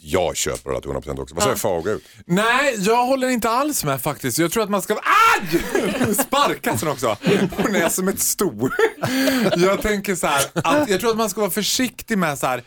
Jag 0.02 0.36
köper 0.36 0.72
det 0.72 0.82
till 0.82 0.90
100% 0.92 1.20
också. 1.20 1.36
Vad 1.36 1.44
säger 1.44 1.56
Ja. 1.56 1.60
Fagerud? 1.60 2.02
Nej, 2.26 2.76
jag 2.80 3.06
håller 3.06 3.30
inte 3.30 3.50
alls 3.50 3.84
med 3.84 4.02
faktiskt. 4.02 4.38
Jag 4.40 4.52
tror 4.52 4.64
att 4.64 4.70
man 4.70 4.82
ska... 4.82 4.94
Aj! 4.94 6.14
Sparkas 6.14 6.82
hon 6.82 6.92
också. 6.92 7.18
Hon 7.58 7.76
är 7.76 7.90
som 7.90 8.08
ett 8.08 8.20
sto. 8.20 8.70
Jag 9.58 9.82
tänker 9.82 10.16
så 10.16 10.28
här, 10.28 10.46
att 10.54 10.90
jag 10.90 11.00
tror 11.00 11.12
att 11.12 11.18
man 11.18 11.30
ska 11.30 11.42
vara 11.42 11.52
försiktig 11.52 12.18
med 12.18 12.40
så 12.40 12.48
här. 12.48 12.64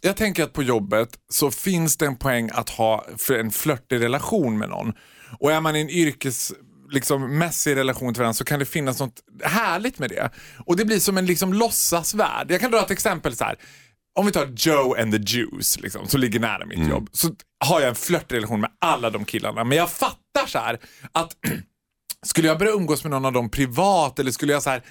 Jag 0.00 0.16
tänker 0.16 0.44
att 0.44 0.52
på 0.52 0.62
jobbet 0.62 1.08
så 1.28 1.50
finns 1.50 1.96
det 1.96 2.06
en 2.06 2.16
poäng 2.16 2.50
att 2.52 2.68
ha 2.70 3.06
en 3.30 3.50
flörtig 3.50 4.00
relation 4.00 4.58
med 4.58 4.68
någon. 4.68 4.92
Och 5.38 5.52
är 5.52 5.60
man 5.60 5.76
i 5.76 5.80
en 5.80 5.90
yrkes 5.90 6.52
liksom, 6.94 7.38
mässig 7.38 7.76
relation 7.76 8.14
till 8.14 8.20
varandra 8.20 8.34
så 8.34 8.44
kan 8.44 8.58
det 8.58 8.64
finnas 8.64 9.00
något 9.00 9.22
härligt 9.44 9.98
med 9.98 10.10
det. 10.10 10.30
Och 10.66 10.76
det 10.76 10.84
blir 10.84 10.98
som 10.98 11.18
en 11.18 11.26
liksom, 11.26 11.52
låtsasvärld. 11.52 12.50
Jag 12.50 12.60
kan 12.60 12.70
dra 12.70 12.80
ett 12.80 12.90
exempel 12.90 13.36
så 13.36 13.44
här. 13.44 13.56
Om 14.18 14.26
vi 14.26 14.32
tar 14.32 14.52
Joe 14.56 15.00
and 15.00 15.12
the 15.12 15.36
Juice 15.36 15.80
liksom, 15.80 16.08
som 16.08 16.20
ligger 16.20 16.40
nära 16.40 16.66
mitt 16.66 16.88
jobb. 16.88 17.08
Så 17.12 17.30
har 17.64 17.80
jag 17.80 17.88
en 17.88 17.94
flörtig 17.94 18.36
relation 18.36 18.60
med 18.60 18.70
alla 18.80 19.10
de 19.10 19.24
killarna. 19.24 19.64
Men 19.64 19.78
jag 19.78 19.90
fattar 19.90 20.46
så 20.46 20.58
här 20.58 20.78
att 21.12 21.36
skulle 22.26 22.48
jag 22.48 22.58
börja 22.58 22.72
umgås 22.72 23.04
med 23.04 23.10
någon 23.10 23.24
av 23.24 23.32
dem 23.32 23.50
privat 23.50 24.18
eller 24.18 24.30
skulle 24.30 24.52
jag 24.52 24.62
så 24.62 24.70
här 24.70 24.82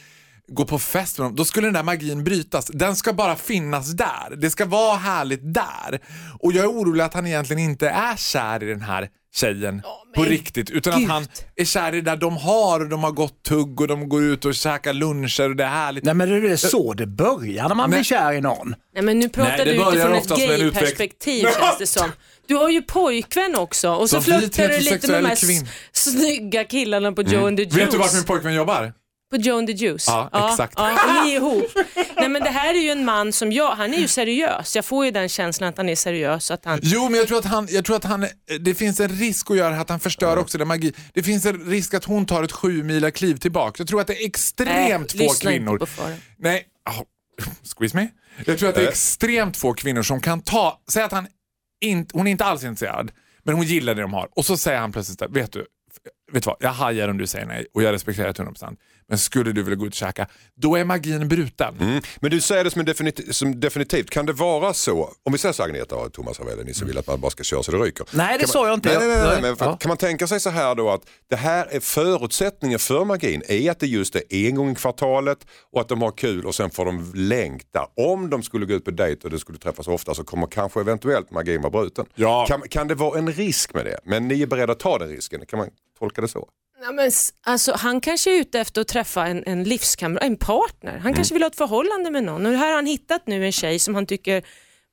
gå 0.53 0.65
på 0.65 0.79
fest 0.79 1.17
med 1.17 1.25
dem, 1.27 1.35
då 1.35 1.45
skulle 1.45 1.67
den 1.67 1.73
där 1.73 1.83
magin 1.83 2.23
brytas. 2.23 2.65
Den 2.73 2.95
ska 2.95 3.13
bara 3.13 3.35
finnas 3.35 3.91
där. 3.91 4.35
Det 4.37 4.49
ska 4.49 4.65
vara 4.65 4.97
härligt 4.97 5.53
där. 5.53 5.99
Och 6.39 6.53
jag 6.53 6.63
är 6.63 6.69
orolig 6.69 7.03
att 7.03 7.13
han 7.13 7.27
egentligen 7.27 7.59
inte 7.63 7.89
är 7.89 8.15
kär 8.17 8.63
i 8.63 8.67
den 8.67 8.81
här 8.81 9.07
tjejen 9.35 9.81
på 10.15 10.23
riktigt. 10.23 10.69
Utan 10.69 10.93
gud. 10.99 11.03
att 11.03 11.11
han 11.11 11.27
är 11.55 11.65
kär 11.65 11.93
i 11.95 12.01
det 12.01 12.11
där 12.11 12.17
de 12.17 12.37
har 12.37 12.79
och 12.79 12.89
de 12.89 13.03
har 13.03 13.11
gått 13.11 13.43
tugg 13.43 13.81
och 13.81 13.87
de 13.87 14.09
går 14.09 14.23
ut 14.23 14.45
och 14.45 14.55
käkar 14.55 14.93
luncher 14.93 15.49
och 15.49 15.55
det 15.55 15.63
är 15.63 15.67
härligt. 15.69 16.03
Nej 16.03 16.13
men 16.13 16.29
det 16.29 16.51
är 16.51 16.55
så 16.55 16.93
det 16.93 17.07
börjar 17.07 17.67
när 17.67 17.75
man 17.75 17.89
Nej. 17.89 17.97
blir 17.99 18.03
kär 18.03 18.33
i 18.33 18.41
någon. 18.41 18.75
Nej 18.93 19.03
men 19.03 19.19
nu 19.19 19.29
pratar 19.29 19.57
Nej, 19.57 19.65
du 19.65 19.71
utifrån 19.71 20.13
ett 20.13 20.27
gay-perspektiv 20.27 21.43
känns 21.43 21.77
det 21.79 21.87
som. 21.87 22.11
Du 22.47 22.55
har 22.55 22.69
ju 22.69 22.81
pojkvän 22.81 23.55
också 23.55 23.89
och 23.89 24.09
så 24.09 24.17
vit 24.19 24.25
flörtar 24.25 24.67
du 24.67 24.77
lite 24.79 25.11
med 25.11 25.23
de 25.23 25.27
här 25.29 25.35
kvinn. 25.35 25.63
s- 25.93 26.11
snygga 26.13 26.63
killarna 26.63 27.11
på 27.11 27.21
Joe 27.21 27.47
and 27.47 27.57
the 27.57 27.63
Juice. 27.63 27.77
Vet 27.77 27.91
du 27.91 27.97
vart 27.97 28.13
min 28.13 28.23
pojkvän 28.23 28.53
jobbar? 28.53 28.93
På 29.33 29.37
Joe 29.37 29.57
and 29.57 29.67
the 29.67 29.73
Juice? 29.73 30.05
Ja, 30.07 30.49
exakt. 30.51 30.73
Ja, 30.77 30.91
och 30.91 31.25
ni 31.25 31.31
är 31.31 31.35
ihop. 31.35 31.65
Nej 32.17 32.29
men 32.29 32.43
det 32.43 32.49
här 32.49 32.73
är 32.73 32.79
ju 32.79 32.89
en 32.89 33.05
man 33.05 33.33
som 33.33 33.51
jag, 33.51 33.71
han 33.75 33.93
är 33.93 33.97
ju 33.97 34.07
seriös. 34.07 34.75
Jag 34.75 34.85
får 34.85 35.05
ju 35.05 35.11
den 35.11 35.29
känslan 35.29 35.69
att 35.69 35.77
han 35.77 35.89
är 35.89 35.95
seriös. 35.95 36.51
Att 36.51 36.65
han, 36.65 36.79
Jo, 36.83 37.09
men 37.09 37.13
jag 37.19 37.27
tror 37.27 37.37
att 37.37 37.45
han, 37.45 37.67
jag 37.71 37.85
tror 37.85 37.95
att 37.95 38.03
han, 38.03 38.27
det 38.59 38.75
finns 38.75 38.99
en 38.99 39.09
risk 39.09 39.51
att 39.51 39.57
göra 39.57 39.79
att 39.81 39.89
han 39.89 39.99
förstör 39.99 40.37
också 40.37 40.57
den 40.57 40.67
magi. 40.67 40.93
Det 41.13 41.23
finns 41.23 41.45
en 41.45 41.65
risk 41.65 41.93
att 41.93 42.05
hon 42.05 42.25
tar 42.25 42.43
ett 42.43 42.51
sju 42.51 42.83
mila 42.83 43.11
kliv 43.11 43.35
tillbaka. 43.37 43.75
Jag 43.81 43.87
tror 43.87 44.01
att 44.01 44.07
det 44.07 44.23
är 44.23 44.25
extremt 44.25 45.13
Nej, 45.15 45.27
få 45.27 45.33
lyssna 45.33 45.51
inte 45.51 45.59
kvinnor. 45.65 45.77
på 45.77 45.85
Farah. 45.85 46.15
Nej, 46.37 46.65
oh, 46.89 47.01
squeeze 47.77 47.97
me. 47.97 48.07
Jag 48.45 48.59
tror 48.59 48.69
att 48.69 48.75
det 48.75 48.81
är 48.81 48.85
Eh. 48.85 48.89
extremt 48.89 49.57
få 49.57 49.73
kvinnor 49.73 50.03
som 50.03 50.21
kan 50.21 50.41
ta, 50.41 50.81
säga 50.91 51.05
att 51.05 51.11
han 51.11 51.27
inte, 51.85 52.17
hon 52.17 52.27
är 52.27 52.31
inte 52.31 52.45
alls 52.45 52.63
intresserad, 52.63 53.11
men 53.43 53.55
hon 53.55 53.65
gillar 53.65 53.95
det 53.95 54.01
de 54.01 54.13
har. 54.13 54.27
Och 54.35 54.45
så 54.45 54.57
säger 54.57 54.79
han 54.79 54.91
plötsligt, 54.91 55.21
vet 55.29 55.51
du, 55.51 55.65
vet 56.33 56.43
du 56.43 56.47
vad, 56.47 56.57
jag 56.59 56.69
hajar 56.69 57.09
om 57.09 57.17
du 57.17 57.27
säger 57.27 57.45
nej 57.45 57.65
och 57.73 57.83
jag 57.83 57.93
respekterar 57.93 58.27
det 58.27 58.33
till 58.33 58.43
100%. 58.43 58.77
Men 59.07 59.17
skulle 59.17 59.51
du 59.51 59.63
vilja 59.63 59.75
gå 59.75 59.85
ut 59.85 59.91
och 59.91 59.95
käka, 59.95 60.27
då 60.55 60.75
är 60.75 60.83
magin 60.85 61.27
bruten. 61.27 61.75
Mm. 61.79 62.01
Men 62.19 62.31
du 62.31 62.41
säger 62.41 62.63
det 62.63 62.71
som, 62.71 62.85
definitiv, 62.85 63.31
som 63.31 63.59
definitivt. 63.59 64.09
Kan 64.09 64.25
det 64.25 64.33
vara 64.33 64.73
så, 64.73 65.13
om 65.23 65.31
vi 65.31 65.37
säger 65.37 65.53
så 65.53 65.63
Agneta 65.63 65.95
och 65.95 66.13
Thomas 66.13 66.39
Ravelli, 66.39 66.63
ni 66.63 66.73
som 66.73 66.87
vill 66.87 66.97
att 66.97 67.07
man 67.07 67.21
bara 67.21 67.31
ska 67.31 67.43
köra 67.43 67.63
så 67.63 67.71
det 67.71 67.77
ryker. 67.77 68.05
Nej, 68.11 68.37
det 68.39 68.47
sa 68.47 68.67
jag 68.67 68.73
inte. 68.73 68.89
Nej, 68.89 68.97
nej, 68.97 69.07
nej, 69.07 69.17
nej, 69.17 69.31
Nej. 69.33 69.41
men 69.41 69.55
för, 69.55 69.65
Ja. 69.65 69.77
Kan 69.77 69.89
man 69.89 69.97
tänka 69.97 70.27
sig 70.27 70.39
så 70.39 70.49
här 70.49 70.75
då 70.75 70.89
att 70.89 71.01
det 71.29 71.35
här 71.35 71.67
är 71.71 71.79
förutsättningen 71.79 72.79
för 72.79 73.05
magin 73.05 73.43
är 73.47 73.71
att 73.71 73.79
det 73.79 73.87
just 73.87 74.15
är 74.15 74.33
en 74.33 74.55
gång 74.55 74.71
i 74.71 74.75
kvartalet 74.75 75.47
och 75.71 75.81
att 75.81 75.89
de 75.89 76.01
har 76.01 76.11
kul 76.11 76.45
och 76.45 76.55
sen 76.55 76.69
får 76.69 76.85
de 76.85 77.11
längta. 77.15 77.87
Om 77.95 78.29
de 78.29 78.43
skulle 78.43 78.65
gå 78.65 78.73
ut 78.73 78.85
på 78.85 78.91
dejt 78.91 79.21
och 79.23 79.29
det 79.29 79.39
skulle 79.39 79.57
träffas 79.57 79.87
ofta 79.87 80.13
så 80.13 80.23
kommer 80.23 80.47
kanske 80.47 80.79
eventuellt 80.79 81.31
magin 81.31 81.61
vara 81.61 81.71
bruten. 81.71 82.05
Ja. 82.15 82.45
Kan, 82.47 82.61
kan 82.61 82.87
det 82.87 82.95
vara 82.95 83.17
en 83.19 83.31
risk 83.31 83.73
med 83.73 83.85
det? 83.85 83.99
Men 84.03 84.27
ni 84.27 84.41
är 84.41 84.47
beredda 84.47 84.71
att 84.73 84.79
ta 84.79 84.97
den 84.97 85.09
risken? 85.09 85.45
Kan 85.45 85.59
man 85.59 85.69
tolka 85.99 86.21
det 86.23 86.27
så? 86.27 86.47
Nej, 86.81 86.93
men, 86.93 87.11
alltså, 87.45 87.71
han 87.75 88.01
kanske 88.01 88.35
är 88.35 88.39
ute 88.39 88.59
efter 88.59 88.81
att 88.81 88.87
träffa 88.87 89.27
en, 89.27 89.43
en 89.45 89.63
livskamrat, 89.63 90.23
en 90.23 90.37
partner. 90.37 90.91
Han 90.91 91.01
Mm. 91.01 91.13
kanske 91.13 91.33
vill 91.33 91.43
ha 91.43 91.47
ett 91.49 91.55
förhållande 91.55 92.11
med 92.11 92.23
någon. 92.23 92.45
Och 92.45 92.51
här 92.53 92.67
har 92.67 92.75
han 92.75 92.85
hittat 92.85 93.27
nu 93.27 93.45
en 93.45 93.51
tjej 93.51 93.79
som 93.79 93.95
han 93.95 94.05
tycker 94.05 94.43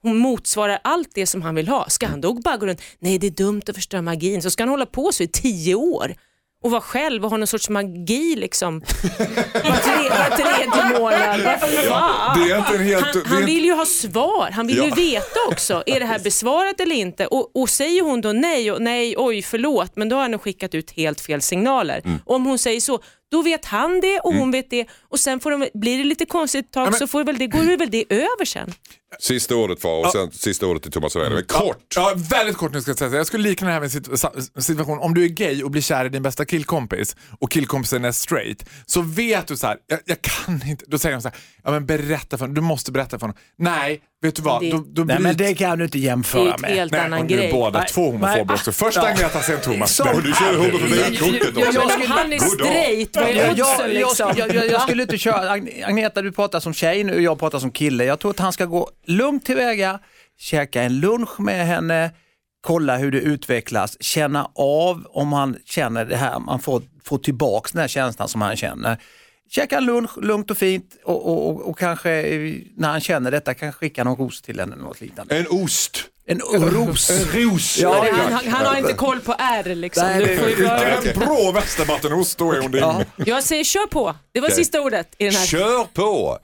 hon 0.03 0.17
motsvarar 0.17 0.79
allt 0.85 1.09
det 1.15 1.27
som 1.27 1.43
han 1.43 1.55
vill 1.55 1.69
ha. 1.69 1.89
Ska 1.89 2.07
han 2.07 2.21
då 2.21 2.33
bara 2.35 2.57
gå 2.57 2.67
runt, 2.67 2.83
nej 2.99 3.19
det 3.19 3.27
är 3.27 3.31
dumt 3.31 3.63
att 3.69 3.75
förstöra 3.75 4.03
magin, 4.03 4.43
så 4.43 4.51
ska 4.51 4.63
han 4.63 4.69
hålla 4.69 4.87
på 4.87 5.13
så 5.13 5.23
i 5.23 5.29
tio 5.29 5.75
år 5.75 6.15
och 6.63 6.71
vara 6.71 6.81
själv 6.81 7.25
och 7.25 7.31
ha 7.31 7.37
någon 7.37 7.47
sorts 7.47 7.69
magi 7.69 8.37
liksom. 8.37 8.81
Var, 8.81 9.83
tre, 9.83 10.09
var 10.09 10.37
tredje 10.37 10.99
månad, 11.01 11.41
vad 11.45 11.61
fan? 11.85 12.41
Det 12.41 12.51
är 12.53 12.59
inte 12.59 12.75
en 12.75 12.85
helt... 12.85 13.05
Han, 13.15 13.23
han 13.27 13.45
vill 13.45 13.65
ju 13.65 13.73
ha 13.73 13.87
svar, 13.87 14.51
han 14.51 14.67
vill 14.67 14.77
ju 14.77 14.89
Ja. 14.89 14.95
veta 14.95 15.39
också, 15.51 15.83
är 15.87 16.01
det 16.01 16.07
här 16.07 16.19
besvarat 16.25 16.81
eller 16.81 16.97
inte? 16.97 17.27
Och, 17.27 17.57
och 17.57 17.69
säger 17.69 18.03
hon 18.03 18.21
då 18.21 18.33
nej, 18.33 18.73
och 18.73 18.83
nej, 18.83 19.15
oj 19.19 19.43
förlåt, 19.43 19.93
men 19.97 20.09
då 20.09 20.17
har 20.17 20.23
han 20.23 20.39
skickat 20.39 20.75
ut 20.75 20.91
helt 20.91 21.21
fel 21.21 21.41
signaler. 21.43 22.01
Mm. 22.05 22.19
Om 22.27 22.45
hon 22.47 22.59
säger 22.59 22.81
så, 22.81 23.01
då 23.31 23.43
vet 23.43 23.65
han 23.65 24.01
det 24.01 24.21
och 24.21 24.35
hon 24.35 24.51
vet 24.51 24.71
det 24.71 24.87
och 25.09 25.21
sen 25.21 25.41
får 25.41 25.51
de, 25.51 25.69
blir 25.75 25.99
det 25.99 26.05
lite 26.05 26.27
konstigt 26.27 26.65
ett 26.67 26.73
tag 26.73 26.91
men- 26.91 26.99
så 26.99 27.07
får 27.07 27.25
väl 27.25 27.39
det, 27.39 27.47
går 27.47 27.77
väl 27.77 27.91
det 27.91 28.05
över 28.09 28.45
sen. 28.45 28.73
Sista 29.19 29.57
ordet 29.57 29.85
var 29.85 30.07
och 30.07 30.13
sen 30.13 30.31
sista 30.33 30.67
ordet 30.67 30.83
till 30.83 30.93
Thomas 30.93 31.17
Ravelli. 31.17 31.35
Men 31.35 31.45
Kort! 31.45 31.95
Ja, 31.97 32.15
väldigt 32.31 32.57
kort 32.57 32.73
nu 32.73 32.81
ska 32.83 32.91
jag 32.91 32.99
säga. 32.99 33.17
Jag 33.17 33.27
skulle 33.27 33.49
likna 33.49 33.67
det 33.67 33.73
här 33.73 33.81
med 33.81 33.95
en 34.57 34.63
situation. 34.63 34.99
Om 34.99 35.15
du 35.15 35.25
är 35.25 35.29
gay 35.29 35.63
och 35.63 35.71
blir 35.71 35.83
kär 35.83 36.05
i 36.05 36.09
din 36.09 36.23
bästa 36.23 36.45
killkompis 36.45 37.17
och 37.41 37.51
killkompisen 37.51 38.05
är 38.05 38.13
straight 38.13 38.69
så 38.87 39.01
vet 39.03 39.47
du 39.47 39.57
så 39.57 39.67
här, 39.67 39.77
jag, 39.87 39.99
jag 40.05 40.23
kan 40.23 40.69
inte. 40.69 40.85
Då 40.89 40.99
säger 40.99 41.17
de 41.17 41.23
så 41.23 41.29
här, 41.29 41.39
ja 41.65 41.71
men 41.71 41.87
berätta 41.87 42.39
för 42.39 42.45
honom, 42.45 42.55
du 42.55 42.61
måste 42.61 42.93
berätta 42.93 43.19
för 43.19 43.27
honom. 43.27 43.37
Nej, 43.59 44.01
vet 44.23 44.37
du 44.37 44.43
vad? 44.43 44.63
Det- 44.63 44.71
Då, 44.71 44.85
då 44.89 45.05
Nej 45.05 45.19
men 45.19 45.37
det 45.37 45.55
kan 45.55 45.79
du 45.79 45.85
inte 45.85 45.99
Det 45.99 46.03
är 46.03 46.07
jämföra 46.07 46.55
ett 46.55 46.61
med. 46.61 46.71
helt 46.71 46.93
Nej, 46.93 47.01
annan 47.01 47.21
och 47.21 47.27
nu 47.27 47.35
är 47.35 47.39
grej. 47.39 47.53
båda 47.53 47.83
två 47.83 48.11
homofober 48.11 48.55
också. 48.55 48.73
Först 48.73 48.97
Ja. 48.97 49.09
Agneta, 49.09 49.41
sen 49.41 49.61
Thomas. 49.61 49.95
Så- 49.95 50.05
Nej, 50.05 50.15
du 50.25 50.33
kör 50.33 50.57
homofobi-kortet 50.59 51.53
Ja, 51.57 51.67
också. 51.69 51.79
men 51.89 52.03
om 52.03 52.11
han 52.11 52.33
är 52.33 52.39
straight, 52.39 53.17
vad 53.17 53.25
är 53.29 53.35
Jag, 53.35 53.51
oddsen 53.51 53.67
jag, 53.79 53.95
jag, 53.95 54.09
liksom? 54.09 54.33
jag, 54.37 54.55
jag, 54.55 54.67
jag 54.71 54.83
skulle 54.83 55.03
inte 55.03 55.19
köra, 55.19 55.51
Ag- 55.57 55.83
Agneta 55.87 56.23
du 56.23 56.33
pratar 56.33 56.61
som 56.61 56.75
tjej 56.75 57.05
nu 57.05 57.15
och 57.15 57.23
jag 57.23 57.39
pratar 57.39 57.59
som 57.59 57.71
kille. 57.71 58.05
Jag 58.05 58.19
tror 58.19 58.31
att 58.31 58.39
han 58.39 58.53
ska 58.53 58.65
gå 58.65 58.91
lugnt 59.07 59.45
tillväga, 59.47 59.99
käka 60.39 60.83
en 60.83 61.01
lunch 61.01 61.41
med 61.41 61.67
henne, 61.67 62.11
kolla 62.61 62.97
hur 62.97 63.11
det 63.13 63.19
utvecklas, 63.21 64.03
känna 64.03 64.51
av 64.55 65.05
om 65.11 65.33
han 65.33 65.57
känner 65.67 66.05
det 66.05 66.17
här, 66.17 66.39
man 66.39 66.61
får, 66.61 66.83
får 67.05 67.19
tillbaks 67.19 67.73
den 67.73 67.81
här 67.81 67.89
känslan 67.89 68.29
som 68.29 68.41
han 68.41 68.57
känner. 68.57 68.99
Käka 69.53 69.77
en 69.79 69.85
lunch 69.85 70.11
lugnt 70.19 70.51
och 70.51 70.57
fint 70.59 70.97
och, 71.05 71.27
och, 71.29 71.49
och, 71.49 71.69
och 71.69 71.79
kanske 71.79 72.11
eh, 72.11 72.55
när 72.77 72.89
han 72.91 73.01
känner 73.01 73.31
detta 73.31 73.55
kan 73.55 73.73
skicka 73.73 74.05
någon 74.05 74.17
ros 74.27 74.43
till 74.43 74.61
henne 74.61 74.73
eller 74.75 74.85
något 74.85 75.01
liknande. 75.01 75.37
En 75.39 75.47
ost. 75.51 76.05
En 76.27 76.39
ros. 76.41 77.11
En 77.11 77.25
ros. 77.43 77.79
Ja, 77.79 78.07
han, 78.13 78.33
han, 78.33 78.47
han 78.49 78.67
har 78.67 78.77
inte 78.79 78.93
koll 78.93 79.21
på 79.21 79.35
R 79.39 79.75
liksom. 79.75 80.07
Nej, 80.07 80.27
Du 80.27 80.37
får 80.39 80.49
ju 80.49 80.55
det- 80.57 80.63
vara- 80.65 80.97
En 81.03 81.19
bra 81.19 81.51
västerbottenost, 81.55 82.39
då 82.39 82.53
är 82.53 82.61
hon 82.61 82.71
din. 82.71 82.81
Ja. 82.81 83.03
Jag 83.17 83.45
säger 83.45 83.65
kör 83.65 83.87
på, 83.87 84.17
det 84.33 84.41
var 84.41 84.49
Okej. 84.49 84.57
sista 84.57 84.81
ordet 84.81 85.15
i 85.19 85.25
den 85.25 85.35
här. 85.35 85.47
Kör 85.47 85.85
på! 85.95 86.39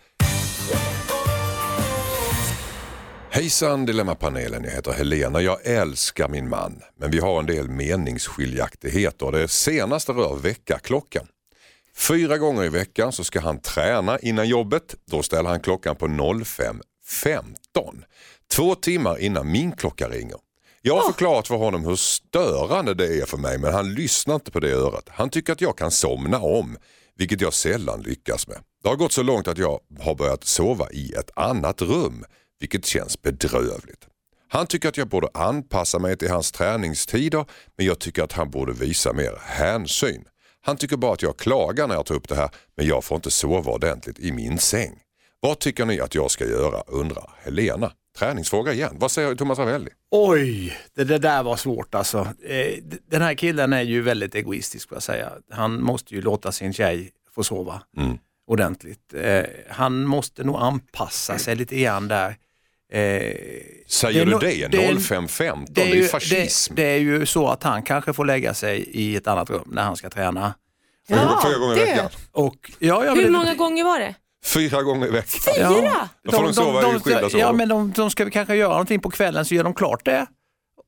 Hejsan 3.31 3.87
Dilemmapanelen, 3.87 4.65
jag 4.65 4.71
heter 4.71 4.93
Helena. 4.93 5.41
Jag 5.41 5.67
älskar 5.67 6.29
min 6.29 6.49
man, 6.49 6.81
men 7.01 7.11
vi 7.11 7.19
har 7.19 7.39
en 7.41 7.47
del 7.47 7.69
meningsskiljaktigheter. 7.69 9.33
Det 9.33 9.49
senaste 9.49 10.13
rör 10.13 10.37
väckarklockan. 10.37 11.27
Fyra 11.97 12.39
gånger 12.39 12.65
i 12.65 12.69
veckan 12.69 13.13
så 13.13 13.25
ska 13.25 13.41
han 13.41 13.61
träna 13.61 14.19
innan 14.19 14.49
jobbet. 14.49 14.95
Då 15.11 15.23
ställer 15.23 15.51
han 15.51 15.61
klockan 15.61 15.97
på 15.97 16.07
05.15. 16.07 18.05
Två 18.51 18.75
timmar 18.75 19.19
innan 19.19 19.53
min 19.53 19.73
klocka 19.73 20.09
ringer. 20.09 20.37
Jag 20.83 20.97
har 20.97 21.13
förklarat 21.13 21.49
för 21.49 21.55
honom 21.55 21.85
hur 21.85 21.97
störande 21.97 22.95
det 22.95 23.21
är 23.21 23.27
för 23.27 23.37
mig 23.37 23.59
men 23.59 23.73
han 23.73 23.95
lyssnar 23.95 24.35
inte 24.35 24.51
på 24.51 24.61
det 24.61 24.73
örat. 24.73 25.09
Han 25.09 25.31
tycker 25.31 25.53
att 25.53 25.61
jag 25.61 25.79
kan 25.79 25.91
somna 25.91 26.39
om, 26.41 26.77
vilket 27.17 27.41
jag 27.41 27.53
sällan 27.53 28.03
lyckas 28.03 28.49
med. 28.49 28.59
Det 28.83 28.89
har 28.89 28.97
gått 28.97 29.13
så 29.13 29.23
långt 29.23 29.49
att 29.49 29.59
jag 29.59 29.81
har 30.01 30.15
börjat 30.15 30.45
sova 30.45 30.91
i 30.91 31.13
ett 31.13 31.31
annat 31.37 31.83
rum, 31.83 32.25
vilket 32.61 32.87
känns 32.87 33.23
bedrövligt. 33.23 34.07
Han 34.49 34.67
tycker 34.67 34.89
att 34.89 34.97
jag 34.97 35.09
borde 35.09 35.29
anpassa 35.35 35.99
mig 35.99 36.17
till 36.17 36.31
hans 36.31 36.53
träningstider 36.53 37.45
men 37.77 37.87
jag 37.87 37.99
tycker 37.99 38.23
att 38.23 38.33
han 38.33 38.51
borde 38.51 38.73
visa 38.73 39.13
mer 39.13 39.39
hänsyn. 39.43 40.25
Han 40.67 40.77
tycker 40.77 40.97
bara 40.97 41.13
att 41.13 41.23
jag 41.23 41.37
klagar 41.37 41.87
när 41.89 41.95
jag 41.95 42.07
tar 42.07 42.15
upp 42.15 42.29
det 42.29 42.35
här 42.35 42.51
men 42.77 42.87
jag 42.87 43.05
får 43.05 43.17
inte 43.17 43.31
sova 43.31 43.73
ordentligt 43.73 44.19
i 44.19 44.33
min 44.33 44.59
säng. 44.59 44.99
Vad 45.41 45.59
tycker 45.59 45.85
ni 45.87 46.01
att 46.01 46.15
jag 46.15 46.31
ska 46.31 46.45
göra 46.47 46.81
undrar 46.87 47.31
Helena. 47.43 47.93
Träningsfråga 48.19 48.73
igen. 48.73 48.97
Vad 48.99 49.11
säger 49.11 49.35
Thomas 49.35 49.59
Ravelli? 49.59 49.91
Oj, 50.11 50.77
det, 50.95 51.05
det 51.05 51.19
där 51.19 51.43
var 51.43 51.57
svårt 51.57 51.95
alltså. 51.95 52.19
Eh, 52.45 52.83
Den 53.11 53.23
här 53.23 53.35
killen 53.35 53.73
är 53.73 53.83
ju 53.83 54.03
väldigt 54.03 54.35
egoistisk 54.35 54.89
får 54.89 54.97
jag 54.97 55.03
säga. 55.03 55.33
Han 55.51 55.83
måste 55.83 56.15
ju 56.15 56.23
låta 56.23 56.53
sin 56.53 56.73
tjej 56.73 57.11
få 57.35 57.45
sova 57.45 57.83
Mm. 57.97 58.19
ordentligt. 58.47 59.15
Eh, 59.15 59.43
Han 59.71 60.05
måste 60.05 60.45
nog 60.45 60.57
anpassa 60.57 61.39
sig 61.39 61.57
lite 61.57 61.77
grann 61.77 62.09
där. 62.09 62.37
Eh, 62.93 63.01
Säger 63.89 64.27
Det 64.27 64.33
är 64.33 64.39
du 64.39 64.47
det? 64.47 64.67
det 64.69 64.87
är- 64.87 64.93
05.15? 64.95 65.67
Det 65.69 65.83
är 65.91 65.95
ju 65.95 66.09
fascism. 66.09 66.75
Det, 66.75 66.83
det 66.83 66.89
är 66.89 66.99
ju 66.99 67.27
så 67.27 67.49
att 67.49 67.63
han 67.63 67.83
kanske 67.83 68.13
får 68.13 68.25
lägga 68.25 68.55
sig 68.55 68.79
i 68.93 69.17
ett 69.17 69.27
annat 69.27 69.51
rum 69.51 69.69
när 69.73 69.83
han 69.83 69.97
ska 69.97 70.11
träna. 70.11 70.55
Fyra- 71.09 71.41
Fyra 71.45 71.59
gånger 71.59 71.77
i 71.77 71.79
det. 71.79 71.85
veckan. 71.85 72.09
Och, 72.33 72.71
ja, 72.79 73.05
jag 73.05 73.15
Hur 73.17 73.23
vill- 73.23 73.33
många 73.33 73.55
gånger 73.55 73.85
var 73.85 73.99
det? 74.01 74.15
Fyra 74.45 74.83
gånger 74.83 75.07
i 75.07 75.11
veckan. 75.11 75.41
Fyra? 75.55 76.09
Då 76.25 76.33
får 76.33 76.43
de 76.43 76.55
sova 76.55 76.81
i 76.97 77.01
skilda 77.01 77.21
sovrum. 77.21 77.41
Ja, 77.41 77.53
men 77.53 77.69
de, 77.69 77.93
de 77.97 78.11
ska 78.11 78.31
kanske 78.31 78.55
göra 78.57 78.69
någonting 78.71 79.01
på 79.01 79.11
kvällen 79.11 79.45
så 79.45 79.55
gör 79.55 79.65
de 79.65 79.75
klart 79.75 80.05
det. 80.05 80.27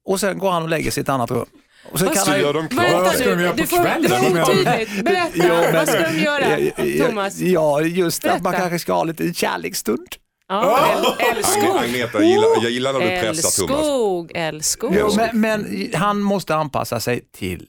Och 0.05 0.21
sen 0.21 0.39
går 0.39 0.51
han 0.51 0.63
och 0.63 0.69
lägger 0.69 0.91
sig 0.91 1.01
i 1.01 1.03
ett 1.03 1.09
annat 1.09 1.31
rum. 1.31 1.47
Och 1.93 1.99
sen 1.99 2.09
Vad 2.27 2.37
ju- 2.37 2.43
gör 2.43 2.55
de 2.55 2.69
klart. 2.69 2.93
Vad 2.93 3.13
ska 3.15 3.31
de 3.37 3.43
göra 3.43 3.53
på 3.53 3.67
får, 3.67 3.77
det 3.77 3.83
kvällen? 3.85 4.11
var 4.11 4.19
Vad 4.21 4.33
menar 4.33 4.47
du? 4.47 4.53
otydligt. 4.53 5.05
Berätta, 5.05 5.31
Ja, 5.35 5.45
men- 5.49 5.75
vad 5.75 5.89
ska 5.89 5.99
de 6.03 6.19
göra? 6.19 6.59
Ja, 6.61 7.07
Thomas? 7.07 7.39
Ja, 7.39 7.81
just 7.81 8.25
att 8.25 8.43
man 8.43 8.53
kanske 8.53 8.79
ska 8.79 8.93
ha 8.93 9.05
lite 9.05 9.35
kärleksstund. 9.35 10.09
Ja, 10.49 10.79
äl- 10.97 11.37
älskog. 11.37 11.77
Agneta, 11.77 12.19
jag 12.23 12.25
gillar, 12.31 12.49
jag 12.63 12.71
gillar 12.71 12.93
när 12.93 13.01
du 13.01 13.07
pressar 13.07 13.67
Thomas. 13.67 13.81
Älskog, 13.81 14.33
älskog. 14.35 14.95
Jo, 14.99 15.11
men, 15.17 15.41
men 15.41 15.91
han 15.95 16.21
måste 16.21 16.55
anpassa 16.55 17.01
sig 17.01 17.21
till 17.33 17.67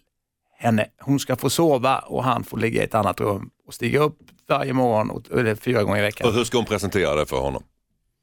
henne. 0.57 0.85
Hon 1.01 1.19
ska 1.19 1.35
få 1.35 1.49
sova 1.49 1.97
och 1.99 2.23
han 2.23 2.43
får 2.43 2.57
ligga 2.57 2.81
i 2.81 2.85
ett 2.85 2.95
annat 2.95 3.19
rum 3.19 3.49
och 3.67 3.73
stiga 3.73 3.99
upp 3.99 4.17
varje 4.49 4.73
morgon, 4.73 5.09
och, 5.09 5.21
eller 5.39 5.55
fyra 5.55 5.83
gånger 5.83 5.97
i 5.97 6.01
Och 6.01 6.07
veckan. 6.07 6.33
hur 6.33 6.43
ska 6.43 6.57
hon 6.57 6.65
presentera 6.65 7.15
det 7.15 7.25
för 7.25 7.37
honom? 7.37 7.63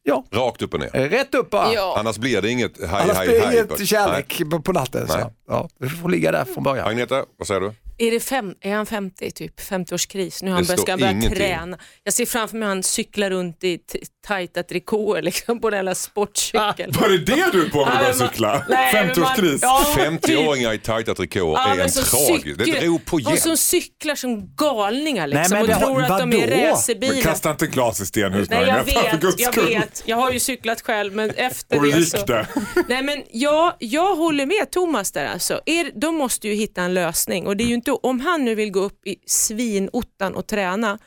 Ja, 0.02 0.24
Rakt 0.32 0.62
upp 0.62 0.74
och 0.74 0.80
ner. 0.80 0.96
eh, 0.96 1.08
rätt 1.08 1.34
upp 1.34 1.50
bara. 1.50 1.72
Ja. 1.72 1.96
Annars 1.98 2.18
blir 2.18 2.42
det 2.42 2.50
inget 2.50 2.78
hej 2.90 3.02
Annars 3.02 3.16
hej 3.16 3.28
blir 3.28 3.40
det 3.40 3.54
inget 3.76 3.88
kärlek 3.88 4.42
på, 4.50 4.60
på 4.60 4.72
natten. 4.72 5.08
Så. 5.08 5.30
Ja, 5.48 5.68
du 5.80 5.88
får 5.88 6.08
ligga 6.08 6.32
där 6.32 6.44
från 6.44 6.64
början. 6.64 6.88
Agneta, 6.88 7.24
vad 7.38 7.46
säger 7.48 7.60
du? 7.60 7.72
Är, 7.98 8.10
det 8.10 8.20
fem, 8.20 8.54
är 8.60 8.74
han 8.74 8.86
50, 8.86 9.30
typ 9.30 9.60
50-årskris? 9.60 10.44
Nu 10.44 10.50
har 10.50 10.56
han 10.56 10.64
börjat, 10.64 10.80
ska 10.80 10.96
börja 10.96 11.10
ingenting. 11.10 11.34
träna. 11.34 11.78
Jag 12.04 12.14
ser 12.14 12.26
framför 12.26 12.56
mig 12.56 12.68
han 12.68 12.82
cyklar 12.82 13.30
runt 13.30 13.64
i 13.64 13.78
tajta 14.26 14.62
trikåer 14.62 15.22
liksom, 15.22 15.60
på 15.60 15.70
den 15.70 15.76
jävla 15.78 15.94
sportcykeln. 15.94 16.92
Var 17.00 17.08
det 17.08 17.18
det 17.18 17.48
du 17.52 17.66
är 17.66 17.70
på 17.70 17.78
med 17.84 17.88
att 17.88 17.98
börja 17.98 18.08
men 18.10 18.18
man- 18.18 18.28
cykla? 18.28 18.64
Nej, 18.68 18.94
men 18.94 19.06
man- 19.06 19.14
50-årskris? 19.14 19.58
Ja, 19.62 19.84
typ. 19.96 20.04
50-åringar 20.06 20.72
i 20.72 20.78
tajta 20.78 21.14
trikåer 21.14 21.52
Ja, 21.58 21.74
är 21.74 21.80
en 21.80 21.90
som 21.90 22.04
tragisk... 22.04 22.58
Det 22.58 22.64
cykel- 22.64 22.80
drog 22.80 23.04
på 23.04 23.14
Och 23.16 23.20
jämt. 23.20 23.40
som 23.40 23.56
cyklar 23.56 24.14
som 24.14 24.54
galningar 24.56 25.26
liksom, 25.26 25.58
Nej, 25.58 25.66
men 25.66 25.76
och 25.76 25.82
tror 25.82 26.02
att 26.02 26.18
de 26.18 26.32
är? 26.32 26.48
Men 26.48 26.60
racerbilar. 26.70 27.20
kasta 27.22 27.50
inte 27.50 27.66
glas 27.66 28.00
i 28.00 28.06
stenhus 28.06 28.50
Nej, 28.50 28.66
jag 28.68 28.84
vet, 29.22 29.38
jag 29.38 29.52
vet. 29.64 30.02
Jag 30.06 30.16
har 30.16 30.32
ju 30.32 30.40
cyklat 30.40 30.80
själv, 30.82 31.14
men 31.14 31.30
efter 31.36 31.76
Och 31.78 31.84
hur 31.84 31.92
det 31.92 32.06
så... 32.06 32.26
det? 32.26 32.46
Nej, 32.88 33.02
men 33.02 33.22
jag, 33.32 33.74
jag 33.78 34.16
håller 34.16 34.46
med 34.46 34.70
Thomas 34.70 35.12
där 35.12 35.26
alltså. 35.26 35.60
Er, 35.66 35.90
de 36.00 36.14
måste 36.14 36.48
ju 36.48 36.54
hitta 36.54 36.82
en 36.82 36.94
lösning 36.94 37.46
och 37.46 37.56
det 37.56 37.64
är 37.64 37.68
ju 37.68 37.74
inte, 37.74 37.85
om 37.94 38.20
han 38.20 38.44
nu 38.44 38.54
vill 38.54 38.70
gå 38.70 38.80
upp 38.80 39.06
i 39.06 39.16
svinottan 39.26 40.34
och 40.34 40.46
träna 40.46 40.98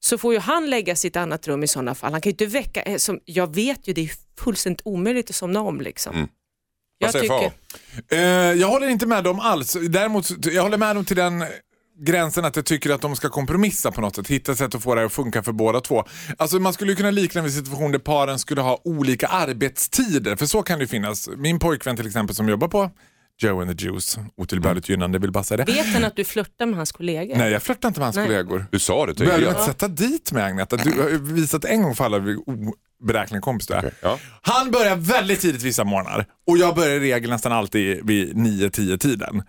så 0.00 0.18
får 0.18 0.32
ju 0.32 0.40
han 0.40 0.70
lägga 0.70 0.96
sitt 0.96 1.16
annat 1.16 1.48
rum 1.48 1.62
i 1.62 1.68
sådana 1.68 1.94
fall. 1.94 2.12
Han 2.12 2.20
kan 2.20 2.30
ju 2.30 2.32
inte 2.32 2.46
väcka, 2.46 2.82
eh, 2.82 2.96
som, 2.96 3.20
jag 3.24 3.54
vet 3.54 3.88
ju 3.88 3.92
det 3.92 4.00
är 4.00 4.10
fullständigt 4.38 4.82
omöjligt 4.84 5.30
att 5.30 5.36
somna 5.36 5.60
om 5.60 5.80
liksom. 5.80 6.16
Mm. 6.16 6.28
Jag 6.98 7.12
tycker? 7.12 7.52
Eh, 8.08 8.18
jag 8.52 8.68
håller 8.68 8.88
inte 8.88 9.06
med 9.06 9.24
dem 9.24 9.40
alls. 9.40 9.76
Däremot 9.88 10.46
jag 10.46 10.62
håller 10.62 10.78
med 10.78 10.96
dem 10.96 11.04
till 11.04 11.16
den 11.16 11.44
gränsen 12.00 12.44
att 12.44 12.56
jag 12.56 12.64
tycker 12.64 12.90
att 12.90 13.00
de 13.00 13.16
ska 13.16 13.28
kompromissa 13.28 13.92
på 13.92 14.00
något 14.00 14.16
sätt. 14.16 14.28
Hitta 14.28 14.54
sätt 14.54 14.74
att 14.74 14.82
få 14.82 14.94
det 14.94 15.04
att 15.04 15.12
funka 15.12 15.42
för 15.42 15.52
båda 15.52 15.80
två. 15.80 16.04
Alltså 16.36 16.58
man 16.58 16.72
skulle 16.72 16.94
kunna 16.94 17.10
likna 17.10 17.40
en 17.40 17.50
situation 17.50 17.92
där 17.92 17.98
paren 17.98 18.38
skulle 18.38 18.60
ha 18.60 18.80
olika 18.84 19.26
arbetstider. 19.26 20.36
För 20.36 20.46
så 20.46 20.62
kan 20.62 20.78
det 20.78 20.86
finnas. 20.86 21.28
Min 21.36 21.58
pojkvän 21.58 21.96
till 21.96 22.06
exempel 22.06 22.36
som 22.36 22.48
jobbar 22.48 22.68
på 22.68 22.90
Joe 23.42 23.60
and 23.60 23.78
the 23.78 23.84
Juice, 23.86 24.18
otillbörligt 24.36 24.88
gynnande, 24.88 25.18
vill 25.18 25.32
bara 25.32 25.44
säga 25.44 25.64
det. 25.64 25.72
vet 25.72 25.86
han 25.86 26.04
att 26.04 26.16
du 26.16 26.24
flörtar 26.24 26.66
med 26.66 26.76
hans 26.76 26.92
kollegor? 26.92 27.36
Nej, 27.36 27.52
jag 27.52 27.62
flörtar 27.62 27.88
inte 27.88 28.00
med 28.00 28.06
hans 28.06 28.16
Nej. 28.16 28.26
kollegor. 28.26 28.66
Du 28.70 28.78
sa 28.78 29.06
det 29.06 29.14
Behöver 29.14 29.38
du 29.38 29.44
tidigare. 29.44 29.60
inte 29.60 29.72
sätta 29.72 29.88
dit 29.88 30.32
mig 30.32 30.42
Agneta? 30.42 30.76
Du 30.76 30.90
har 31.02 31.08
visat 31.34 31.64
en 31.64 31.82
gång 31.82 31.94
för 31.94 32.04
alla 32.04 32.18
hur 32.18 32.38
oberäknelig 33.02 33.42
kompis 33.42 33.66
du 33.66 33.74
är. 33.74 33.92
Ja. 34.02 34.18
Han 34.42 34.70
börjar 34.70 34.96
väldigt 34.96 35.40
tidigt 35.40 35.62
vissa 35.62 35.84
morgnar 35.84 36.26
och 36.46 36.58
jag 36.58 36.74
börjar 36.74 36.96
i 36.96 37.00
regel 37.00 37.30
nästan 37.30 37.52
alltid 37.52 38.06
vid 38.06 38.36
9-10 38.36 38.98
tiden. 38.98 39.42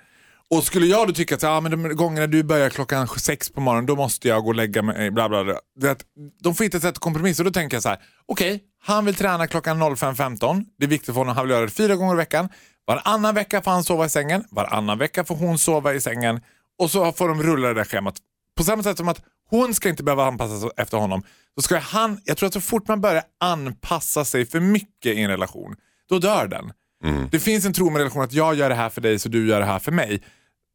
Och 0.52 0.64
skulle 0.64 0.86
jag 0.86 1.08
då 1.08 1.14
tycka 1.14 1.36
att 1.36 1.44
ja, 1.44 1.62
men 1.62 1.72
de 1.72 1.96
gångerna 1.96 2.28
du 2.28 2.44
börjar 2.44 2.70
klockan 2.70 3.08
sex 3.08 3.50
på 3.50 3.62
morgonen 3.62 3.86
då 3.86 3.96
måste 3.96 4.28
jag 4.28 4.44
gå 4.44 4.48
och 4.50 4.56
lägga 4.56 4.82
mig, 4.82 5.12
bla 5.12 5.30
bla 5.30 5.44
bla. 5.44 5.56
Det 5.80 5.92
att 5.92 6.04
de 6.44 6.56
får 6.56 6.64
hitta 6.64 6.78
ett 6.78 6.84
sätt 6.84 6.90
att 6.90 7.00
kompromissa 7.00 7.42
och 7.44 7.46
då 7.46 7.52
tänker 7.52 7.76
jag 7.76 7.84
så 7.84 7.90
här, 7.90 7.98
okej, 8.26 8.64
han 8.84 9.06
vill 9.06 9.16
träna 9.16 9.48
klockan 9.48 9.82
05.15. 9.84 10.66
Det 10.78 10.86
är 10.86 10.90
viktigt 10.90 11.06
för 11.06 11.14
honom, 11.14 11.36
han 11.36 11.46
vill 11.46 11.52
göra 11.52 11.66
det 11.66 11.72
fyra 11.72 11.96
gånger 11.96 12.14
i 12.14 12.18
veckan. 12.18 12.50
Varannan 12.90 13.36
vecka 13.36 13.62
får 13.62 13.72
han 13.72 13.84
sova 13.84 14.06
i 14.06 14.10
sängen, 14.10 14.44
varannan 14.50 14.98
vecka 14.98 15.24
får 15.26 15.36
hon 15.36 15.60
sova 15.60 15.94
i 15.94 16.02
sängen 16.02 16.42
och 16.80 16.92
så 16.92 17.12
får 17.12 17.28
de 17.30 17.44
rulla 17.44 17.68
det 17.68 17.74
där 17.74 17.84
schemat. 17.84 18.16
På 18.58 18.64
samma 18.64 18.84
sätt 18.84 18.98
som 18.98 19.08
att 19.08 19.22
hon 19.50 19.74
ska 19.74 19.90
inte 19.90 20.04
behöva 20.04 20.26
anpassa 20.26 20.60
sig 20.60 20.70
efter 20.78 20.98
honom. 20.98 21.24
Så 21.56 21.62
ska 21.62 21.78
han, 21.78 22.22
jag 22.26 22.38
tror 22.38 22.48
att 22.48 22.54
så 22.54 22.62
fort 22.62 22.88
man 22.88 23.02
börjar 23.02 23.24
anpassa 23.40 24.26
sig 24.26 24.46
för 24.46 24.60
mycket 24.60 25.16
i 25.18 25.22
en 25.22 25.30
relation, 25.30 25.76
då 26.10 26.20
dör 26.20 26.48
den. 26.48 26.72
Det 27.32 27.40
finns 27.40 27.66
en 27.66 27.74
tro 27.74 27.90
med 27.90 28.00
relation 28.00 28.24
att 28.24 28.34
jag 28.34 28.56
gör 28.56 28.70
det 28.70 28.76
här 28.76 28.90
för 28.90 29.02
dig 29.02 29.20
så 29.20 29.30
du 29.30 29.48
gör 29.48 29.60
det 29.60 29.66
här 29.66 29.80
för 29.80 29.92
mig. 29.92 30.24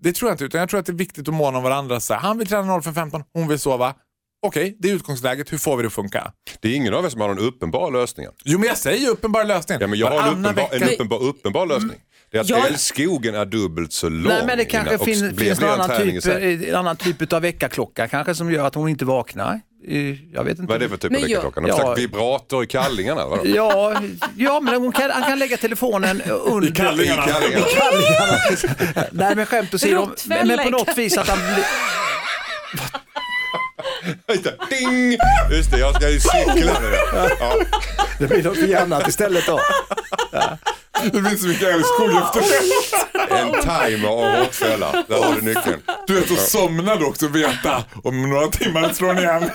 Det 0.03 0.13
tror 0.13 0.29
jag 0.29 0.35
inte, 0.35 0.45
utan 0.45 0.61
jag 0.61 0.69
tror 0.69 0.81
att 0.81 0.87
det 0.87 0.93
är 0.93 0.95
viktigt 0.95 1.29
att 1.29 1.35
måna 1.35 1.59
om 1.59 1.65
varandra. 1.65 2.01
Så 2.01 2.15
här, 2.15 2.21
han 2.21 2.39
vill 2.39 2.49
träna 2.49 2.79
05.15, 2.79 3.25
hon 3.33 3.49
vill 3.49 3.59
sova. 3.59 3.95
Okej, 4.47 4.77
det 4.79 4.91
är 4.91 4.95
utgångsläget. 4.95 5.53
Hur 5.53 5.59
får 5.59 5.77
vi 5.77 5.83
det 5.83 5.87
att 5.87 5.93
funka? 5.93 6.33
Det 6.61 6.69
är 6.69 6.75
ingen 6.75 6.95
av 6.95 7.05
er 7.05 7.09
som 7.09 7.21
har 7.21 7.29
någon 7.29 7.39
uppenbar 7.39 7.91
lösning. 7.91 8.27
Jo, 8.45 8.59
men 8.59 8.69
jag 8.69 8.79
säger 8.79 9.09
uppenbar 9.09 9.45
lösning. 9.45 9.79
Ja, 9.81 9.87
men 9.87 9.99
jag 9.99 10.07
har 10.07 10.15
en 10.17 10.23
Varannan 10.23 10.45
uppenbar, 10.45 10.69
en 10.75 10.81
vecka- 10.81 10.93
uppenbar, 10.95 11.23
uppenbar 11.23 11.67
lösning. 11.67 11.99
Det 12.31 12.37
är 12.39 12.41
att 12.41 12.49
Jag- 12.49 12.67
älskogen 12.67 13.35
är 13.35 13.45
dubbelt 13.45 13.93
så 13.93 14.09
lång. 14.09 14.23
Nej, 14.33 14.43
men 14.47 14.59
det 14.59 14.65
kanske 14.65 14.95
innan- 14.95 15.05
fin, 15.07 15.37
blir- 15.37 15.47
finns 15.47 15.61
någon 15.61 15.71
en 15.71 15.81
annan 15.81 16.09
i 16.09 16.21
typ, 16.21 16.69
eh, 16.73 16.79
annan 16.79 16.97
typ 16.97 17.33
av 17.33 17.43
väckarklocka 17.43 18.09
kanske 18.09 18.35
som 18.35 18.53
gör 18.53 18.67
att 18.67 18.75
hon 18.75 18.89
inte 18.89 19.05
vaknar. 19.05 19.61
Eh, 19.89 20.33
Jag 20.33 20.45
vet 20.45 20.59
inte. 20.59 20.63
Vad 20.73 20.77
är 20.77 20.79
det 20.81 20.89
för 20.89 20.97
typ 20.97 21.11
Men 21.13 21.23
av 21.23 21.29
väckarklocka? 21.29 21.61
Någon 21.61 21.69
Ja. 21.69 21.77
slags 21.77 22.01
vibrator 22.01 22.65
i 22.65 22.67
kallingarna? 22.67 23.21
eller 23.21 23.31
vadå? 23.31 23.43
Ja, 23.47 24.03
ja 24.37 24.61
men 24.61 24.75
hon 24.83 24.93
kan, 24.93 25.11
han 25.11 25.23
kan 25.23 25.39
lägga 25.39 25.57
telefonen 25.57 26.23
under... 26.23 26.69
I 26.69 26.73
kallingarna. 26.73 27.27
I 27.27 27.31
kallingarna. 27.33 27.67
kallingarna. 27.67 29.07
Nej 29.13 29.37
men 29.37 29.47
skämt 29.47 29.75
åsido, 29.75 30.11
men, 30.27 30.51
i 30.51 30.57
på 30.65 30.71
något 30.71 30.99
vis 30.99 31.19
att 31.19 31.29
han. 31.29 31.39
Ding! 34.71 35.19
Just 35.51 35.71
det, 35.71 35.79
jag 35.79 35.95
ska 35.95 36.11
ju 36.11 36.21
cykla 36.21 36.81
nu. 36.81 36.97
Ja. 37.41 37.55
Det 38.19 38.27
blir 38.27 38.43
något 38.43 38.81
annat 38.83 39.09
istället 39.09 39.47
då. 39.47 39.61
Det 41.03 41.23
finns 41.29 41.41
så 41.43 41.49
mycket 41.49 41.69
älskog 41.69 42.11
efter 42.11 42.41
det. 42.41 43.37
En 43.37 43.53
timer 43.53 44.09
av 44.09 44.41
råttfälla. 44.41 45.05
Där 45.09 45.23
har 45.23 45.35
du 45.35 45.43
nyckeln. 45.43 45.83
Du 46.07 46.15
vet, 46.15 46.31
att 46.31 46.41
somna 46.41 46.97
då 46.97 47.07
också 47.07 47.29
veta 47.29 47.85
om 48.05 48.31
några 48.31 48.47
timmar 48.49 48.93
slår 48.93 49.09
den 49.15 49.19
igen. 49.19 49.51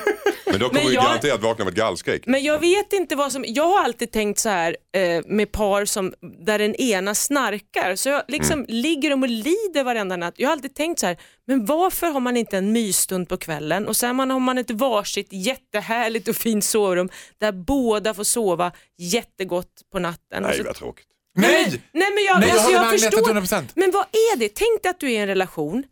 Men 0.46 0.60
då 0.60 0.68
kommer 0.68 0.80
Men 0.82 0.88
du 0.90 0.94
jag- 0.96 1.04
garanterat 1.04 1.42
vakna 1.42 1.66
med 1.66 1.72
ett 1.72 1.78
gallskrik. 1.78 2.24
Men 2.26 2.44
jag 2.44 2.60
vet 2.60 2.94
inte 2.94 3.16
vad 3.16 3.32
som, 3.32 3.46
jag 3.48 3.64
har 3.68 3.84
alltid 3.84 4.12
tänkt 4.12 4.40
så 4.40 4.50
här 4.50 4.78
eh, 4.96 5.22
med 5.26 5.52
par 5.52 5.86
som, 5.86 6.14
där 6.46 6.60
den 6.60 6.76
ena 6.76 7.16
snarkar, 7.16 7.96
så 7.96 8.10
jag 8.10 8.24
liksom 8.28 8.54
Mm. 8.60 8.66
ligger 8.70 9.10
de 9.10 9.24
och 9.24 9.30
lider 9.30 9.84
varenda 9.84 10.18
natt. 10.18 10.34
Jag 10.38 10.48
har 10.50 10.54
alltid 10.54 10.76
tänkt 10.76 11.00
så 11.00 11.06
här, 11.08 11.18
men 11.48 11.66
varför 11.66 12.08
har 12.08 12.20
man 12.20 12.38
inte 12.38 12.58
en 12.58 12.72
mysstund 12.72 13.30
på 13.30 13.38
kvällen 13.38 13.88
och 13.88 13.96
sen 13.96 14.16
man, 14.16 14.32
har 14.32 14.40
man 14.40 14.58
ett 14.58 14.72
varsitt 14.72 15.28
jättehärligt 15.32 16.28
och 16.28 16.36
fint 16.36 16.64
sovrum 16.66 17.10
där 17.38 17.52
båda 17.52 18.14
får 18.14 18.24
sova 18.24 18.72
jättegott 18.98 19.72
på 19.92 20.00
natten. 20.00 20.44
Och 20.44 20.50
Nej, 20.50 20.58
så- 20.58 20.64
vad 20.64 20.76
tråkigt. 20.76 21.06
Nej! 21.42 21.82
Nej 21.92 22.12
men 22.16 22.24
jag, 22.24 22.40
Nej, 22.40 22.50
jag 22.50 22.58
alltså, 22.58 22.72
jag 22.72 22.86
Agneta 22.86 23.18
förstår. 23.18 23.34
100%. 23.34 23.70
Men 23.76 23.92
vad 23.92 24.06
är 24.12 24.38
det? 24.38 24.50
Tänk 24.56 24.84
dig 24.84 24.90
att 24.90 25.00
du 25.00 25.08
är 25.08 25.12
i 25.12 25.18
en 25.18 25.28
relation 25.28 25.84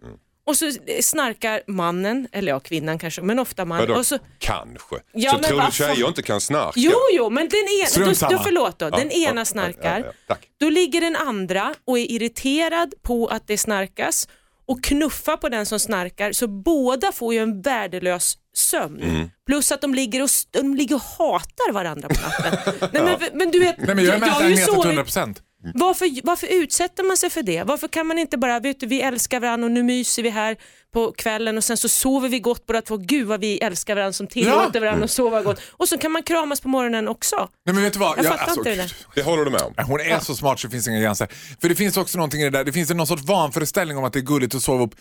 och 0.47 0.57
så 0.57 0.71
snarkar 1.01 1.61
mannen, 1.67 2.27
eller 2.31 2.51
ja 2.51 2.59
kvinnan 2.59 2.99
kanske, 2.99 3.21
men 3.21 3.39
ofta 3.39 3.65
mannen. 3.65 3.87
Vadå? 3.87 3.99
Och 3.99 4.05
så, 4.05 4.17
Kanske. 4.39 4.95
Ja, 5.13 5.31
så 5.31 5.37
men 5.37 5.49
tror 5.49 5.61
du 5.61 5.71
tjejer 5.71 6.07
inte 6.07 6.21
kan 6.21 6.41
snarka? 6.41 6.73
jo, 6.75 6.93
jo, 7.13 7.29
men 7.29 7.49
den 7.49 7.67
ena, 8.03 8.13
samma. 8.15 8.31
då, 8.31 8.43
förlåt 8.43 8.79
då, 8.79 8.89
den 8.89 9.09
Ja, 9.11 9.29
ena 9.29 9.41
ja, 9.41 9.45
snarkar. 9.45 9.99
ja, 9.99 10.11
ja. 10.27 10.35
Då 10.59 10.69
ligger 10.69 11.01
den 11.01 11.15
andra 11.15 11.73
och 11.85 11.99
är 11.99 12.11
irriterad 12.11 12.93
på 13.01 13.27
att 13.27 13.47
det 13.47 13.57
snarkas 13.57 14.27
och 14.68 14.84
knuffa 14.84 15.38
på 15.38 15.49
den 15.49 15.65
som 15.65 15.80
snarkar 15.80 16.32
så 16.32 16.47
båda 16.47 17.11
får 17.11 17.34
ju 17.34 17.39
en 17.39 17.61
värdelös 17.61 18.38
sömn. 18.55 19.01
Mm. 19.01 19.30
Plus 19.45 19.72
att 19.72 19.82
de 19.82 19.93
ligger, 19.93 20.24
och, 20.24 20.30
de 20.51 20.76
ligger 20.76 20.95
och 20.95 21.01
hatar 21.01 21.72
varandra 21.72 22.07
på 22.07 22.22
natten. 22.22 22.89
Nej, 22.93 23.03
men, 23.03 23.38
men 23.38 23.51
du 23.51 23.59
vet, 23.59 23.76
Nej, 23.78 23.95
men 23.95 24.05
jag 24.05 24.15
är 24.15 24.20
med 24.20 24.30
har 24.30 24.41
dig 24.41 24.49
ju 24.49 24.53
Agneta 24.53 24.72
till 24.72 24.76
sovit 24.76 24.86
100 24.86 25.03
procent. 25.03 25.41
Varför, 25.74 26.22
varför 26.24 26.47
utsätter 26.47 27.03
man 27.03 27.18
sig 27.18 27.30
för 27.30 27.43
det? 27.43 27.63
Varför 27.63 27.88
kan 27.88 28.07
man 28.07 28.20
inte 28.20 28.38
bara, 28.38 28.59
vet 28.59 28.80
du, 28.80 28.86
vi 28.86 29.01
älskar 29.01 29.39
varandra 29.39 29.65
och 29.65 29.72
nu 29.72 29.84
myser 29.84 30.24
vi 30.24 30.30
här 30.30 30.57
på 30.93 31.11
kvällen 31.11 31.57
och 31.57 31.63
sen 31.63 31.78
så 31.78 31.89
sover 31.89 32.30
vi 32.30 32.39
gott 32.39 32.65
båda 32.65 32.82
två. 32.82 32.97
Gud 32.97 33.28
vad 33.28 33.39
vi 33.39 33.57
älskar 33.57 33.95
varandra 33.95 34.13
som 34.13 34.28
tillåter 34.28 34.80
varandra 34.80 35.03
att 35.05 35.11
sova 35.11 35.41
gott. 35.41 35.61
Och 35.72 35.88
så 35.88 35.97
kan 35.97 36.11
man 36.11 36.24
kramas 36.24 36.61
på 36.61 36.68
morgonen 36.70 37.07
också. 37.07 37.36
Nej 37.65 37.74
men 37.76 37.84
vet 37.84 37.93
du 37.93 37.99
vad? 37.99 38.18
Jag 38.18 38.26
Jag- 38.26 38.32
fattar 38.32 38.43
alltså, 38.43 38.59
inte 38.59 38.70
det 38.70 38.76
där. 38.76 38.93
Det 39.15 39.22
håller 39.24 39.45
du 39.45 39.51
med 39.51 39.61
om? 39.61 39.74
Hon 39.86 39.99
är 39.99 40.20
så 40.20 40.36
smart 40.36 40.59
så 40.59 40.68
det 40.68 40.72
finns 40.72 40.88
inga 40.88 40.99
gränser. 40.99 41.28
För 41.61 41.70
det 41.70 41.76
finns 41.76 41.97
också 41.97 42.18
någonting 42.18 42.41
i 42.41 42.43
det 42.43 42.49
där, 42.49 42.63
det 42.63 42.72
finns 42.74 42.91
en 42.91 42.97
någon 42.97 43.07
sorts 43.07 43.24
vanföreställning 43.24 43.97
om 43.97 44.03
att 44.03 44.13
det 44.13 44.20
är 44.20 44.22
gulligt 44.22 44.55
att 44.55 44.61
sova 44.61 44.84
upp. 44.84 44.95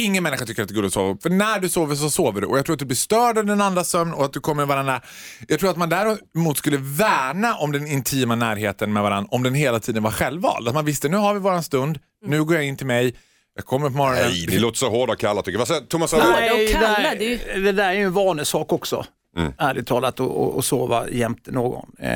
Ingen 0.00 0.22
människa 0.22 0.46
tycker 0.46 0.62
att 0.62 0.68
det 0.68 0.72
är 0.72 0.74
gulligt 0.74 0.90
att 0.90 0.94
sova 0.94 1.10
upp. 1.14 1.22
För 1.22 1.30
när 1.30 1.60
du 1.60 1.68
sover 1.68 1.94
så 1.94 2.10
sover 2.10 2.40
du. 2.40 2.46
Och 2.46 2.58
jag 2.58 2.64
tror 2.64 2.74
att 2.74 2.78
du 2.80 2.84
blir 2.84 2.96
störd 2.96 3.38
av 3.38 3.46
den 3.46 3.60
andras 3.60 3.88
sömn 3.90 4.12
och 4.12 4.24
att 4.24 4.32
du 4.32 4.40
kommer 4.40 4.66
varandra. 4.66 5.00
Jag 5.48 5.60
tror 5.60 5.70
att 5.70 5.76
man 5.76 5.88
däremot 5.88 6.58
skulle 6.58 6.76
värna 6.76 7.54
om 7.56 7.72
den 7.72 7.86
intima 7.86 8.34
närheten 8.34 8.92
med 8.92 9.02
varandra 9.02 9.28
om 9.30 9.42
den 9.42 9.54
hela 9.54 9.80
tiden 9.80 10.02
var 10.02 10.10
självvald. 10.10 10.68
Att 10.68 10.74
man 10.74 10.84
visste 10.84 11.08
nu 11.08 11.16
har 11.16 11.34
vi 11.34 11.40
våran 11.40 11.62
stund, 11.62 11.98
nu 12.26 12.44
går 12.44 12.56
jag 12.56 12.64
in 12.64 12.76
till 12.76 12.86
mig, 12.86 13.14
jag 13.54 13.64
kommer 13.64 13.90
på 13.90 13.96
morgonen. 13.96 14.22
Nej, 14.30 14.46
ni 14.48 14.58
låter 14.58 14.78
så 14.78 14.90
hårda 14.90 15.12
och 15.12 15.18
kalla 15.18 15.42
tycker 15.42 15.52
jag. 15.52 15.58
Vad 15.58 15.68
säger 15.68 15.80
Thomas 15.80 16.12
Nej. 16.12 16.66
Det, 16.66 16.72
kalla, 16.72 16.88
där, 16.88 17.16
det 17.18 17.34
är 17.52 17.60
det 17.60 17.72
där 17.72 17.88
är 17.88 17.92
ju 17.92 18.02
en 18.04 18.12
vanesak 18.12 18.72
också. 18.72 19.04
Mm. 19.36 19.52
Ärligt 19.58 19.86
talat 19.86 20.20
och, 20.20 20.40
och, 20.42 20.56
och 20.56 20.64
sova 20.64 21.08
jämte 21.10 21.50
någon. 21.52 21.90
Eh, 21.98 22.08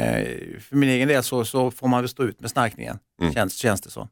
för 0.69 0.77
min 0.77 0.89
egen 0.89 1.09
del 1.09 1.23
så, 1.23 1.45
så 1.45 1.71
får 1.71 1.89
man 1.89 2.01
väl 2.03 2.09
stå 2.09 2.23
ut 2.23 2.41
med 2.41 2.51
snarkningen, 2.51 2.99
Mm. 3.21 3.35
känns, 3.35 3.55
känns 3.55 3.81
det 3.81 3.91
så. 3.91 4.09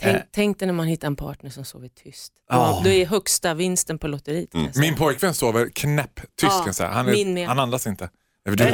Tänk, 0.00 0.16
Eh. 0.16 0.22
tänk 0.32 0.58
dig 0.58 0.66
när 0.66 0.72
man 0.72 0.86
hittar 0.86 1.06
en 1.08 1.16
partner 1.16 1.50
som 1.50 1.64
sover 1.64 1.88
tyst. 2.04 2.32
Ja. 2.50 2.80
Då 2.84 2.90
är 2.90 3.06
högsta 3.06 3.54
vinsten 3.54 3.98
på 3.98 4.08
lotteriet. 4.08 4.48
jag 4.52 4.74
säga. 4.74 4.80
Min 4.80 4.96
pojkvän 4.96 5.34
sover 5.34 5.68
knäpptyst 5.74 6.26
Ja, 6.42 6.48
kan 6.48 6.66
jag 6.66 6.74
säga. 6.74 6.88
Han, 6.90 7.08
är, 7.08 7.46
han 7.46 7.58
andas 7.58 7.86
inte. 7.86 8.08
Du 8.44 8.64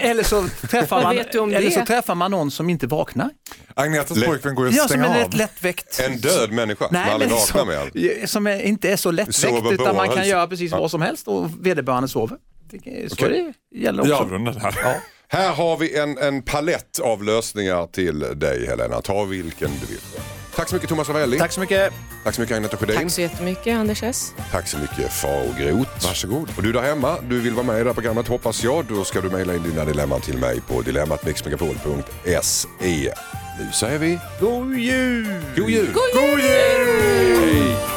Eller- 0.00 0.22
så 0.22 0.48
träffar 0.68 1.02
man, 1.02 1.16
vet 1.16 1.32
du 1.32 1.38
om 1.38 1.48
eller 1.54 1.60
det? 1.60 1.70
så 1.70 1.86
träffar 1.86 2.14
man 2.14 2.30
någon 2.30 2.50
som 2.50 2.70
inte 2.70 2.86
vaknar. 2.86 3.30
Agnetas 3.74 4.24
pojkvän 4.24 4.54
går 4.54 4.68
ju 4.68 4.76
Ja, 4.76 4.84
att 4.84 4.90
som 4.90 5.00
stänga 5.02 5.16
är 5.18 5.24
av. 5.24 5.34
lättväckt. 5.34 6.00
En 6.00 6.18
död 6.20 6.52
människa 6.52 6.84
som 6.86 6.92
Nej, 6.94 7.10
aldrig 7.10 7.30
men 7.30 7.38
vaknar 7.38 7.60
som, 7.60 7.92
med. 8.18 8.28
som 8.30 8.46
är, 8.46 8.60
inte 8.62 8.90
är 8.92 8.96
så 8.96 9.10
lättväckt 9.10 9.72
utan 9.72 9.96
man 9.96 10.08
kan 10.08 10.28
göra 10.28 10.46
precis 10.46 10.70
Ja. 10.72 10.78
vad 10.80 10.90
som 10.90 11.02
helst 11.02 11.28
och 11.28 11.66
vederbörande 11.66 12.08
sover. 12.08 12.38
Det- 12.70 13.08
Så 13.12 13.14
Okej. 13.26 13.52
det 13.72 13.78
gäller 13.78 14.02
Vi 14.04 14.12
också. 14.12 14.22
avrundar 14.22 14.52
det 14.52 14.60
här. 14.60 14.74
Ja. 14.82 14.94
Här 15.28 15.52
har 15.52 15.76
vi 15.76 15.98
en, 15.98 16.18
en 16.18 16.42
palett 16.42 16.98
av 16.98 17.24
lösningar 17.24 17.86
till 17.86 18.18
dig 18.18 18.66
Helena. 18.66 19.00
Ta 19.00 19.24
vilken 19.24 19.70
du 19.80 19.86
vill. 19.86 20.00
Tack 20.54 20.68
så 20.68 20.74
mycket 20.74 20.88
Thomas 20.88 21.08
Ravelli. 21.08 21.38
Tack 21.38 21.52
så 21.52 21.60
mycket. 21.60 21.92
Tack 22.24 22.34
så 22.34 22.40
mycket 22.40 22.56
Agneta 22.56 22.76
Sjödin. 22.76 22.96
Tack 22.96 23.10
så 23.10 23.20
jättemycket 23.20 23.76
Anders 23.76 24.02
S. 24.02 24.32
Tack 24.50 24.68
så 24.68 24.78
mycket 24.78 25.12
Faro 25.12 25.54
Groth. 25.58 26.06
Varsågod. 26.06 26.48
Och 26.56 26.62
du 26.62 26.72
där 26.72 26.82
hemma, 26.82 27.16
du 27.28 27.40
vill 27.40 27.54
vara 27.54 27.66
med 27.66 27.80
i 27.80 27.82
det 27.82 27.88
här 27.88 27.94
programmet 27.94 28.28
hoppas 28.28 28.64
jag. 28.64 28.84
Då 28.84 29.04
ska 29.04 29.20
du 29.20 29.30
mejla 29.30 29.54
in 29.54 29.62
dina 29.62 29.84
dilemman 29.84 30.20
till 30.20 30.38
mig 30.38 30.60
på 30.60 30.82
dilemmatmixmegapol.se. 30.82 33.12
Nu 33.58 33.72
säger 33.72 33.98
vi 33.98 34.18
God 34.40 34.78
jul! 34.78 35.26
god 35.56 35.70
jul! 35.70 35.92
God 35.92 36.40
jul! 36.40 36.42
Hej! 36.42 37.95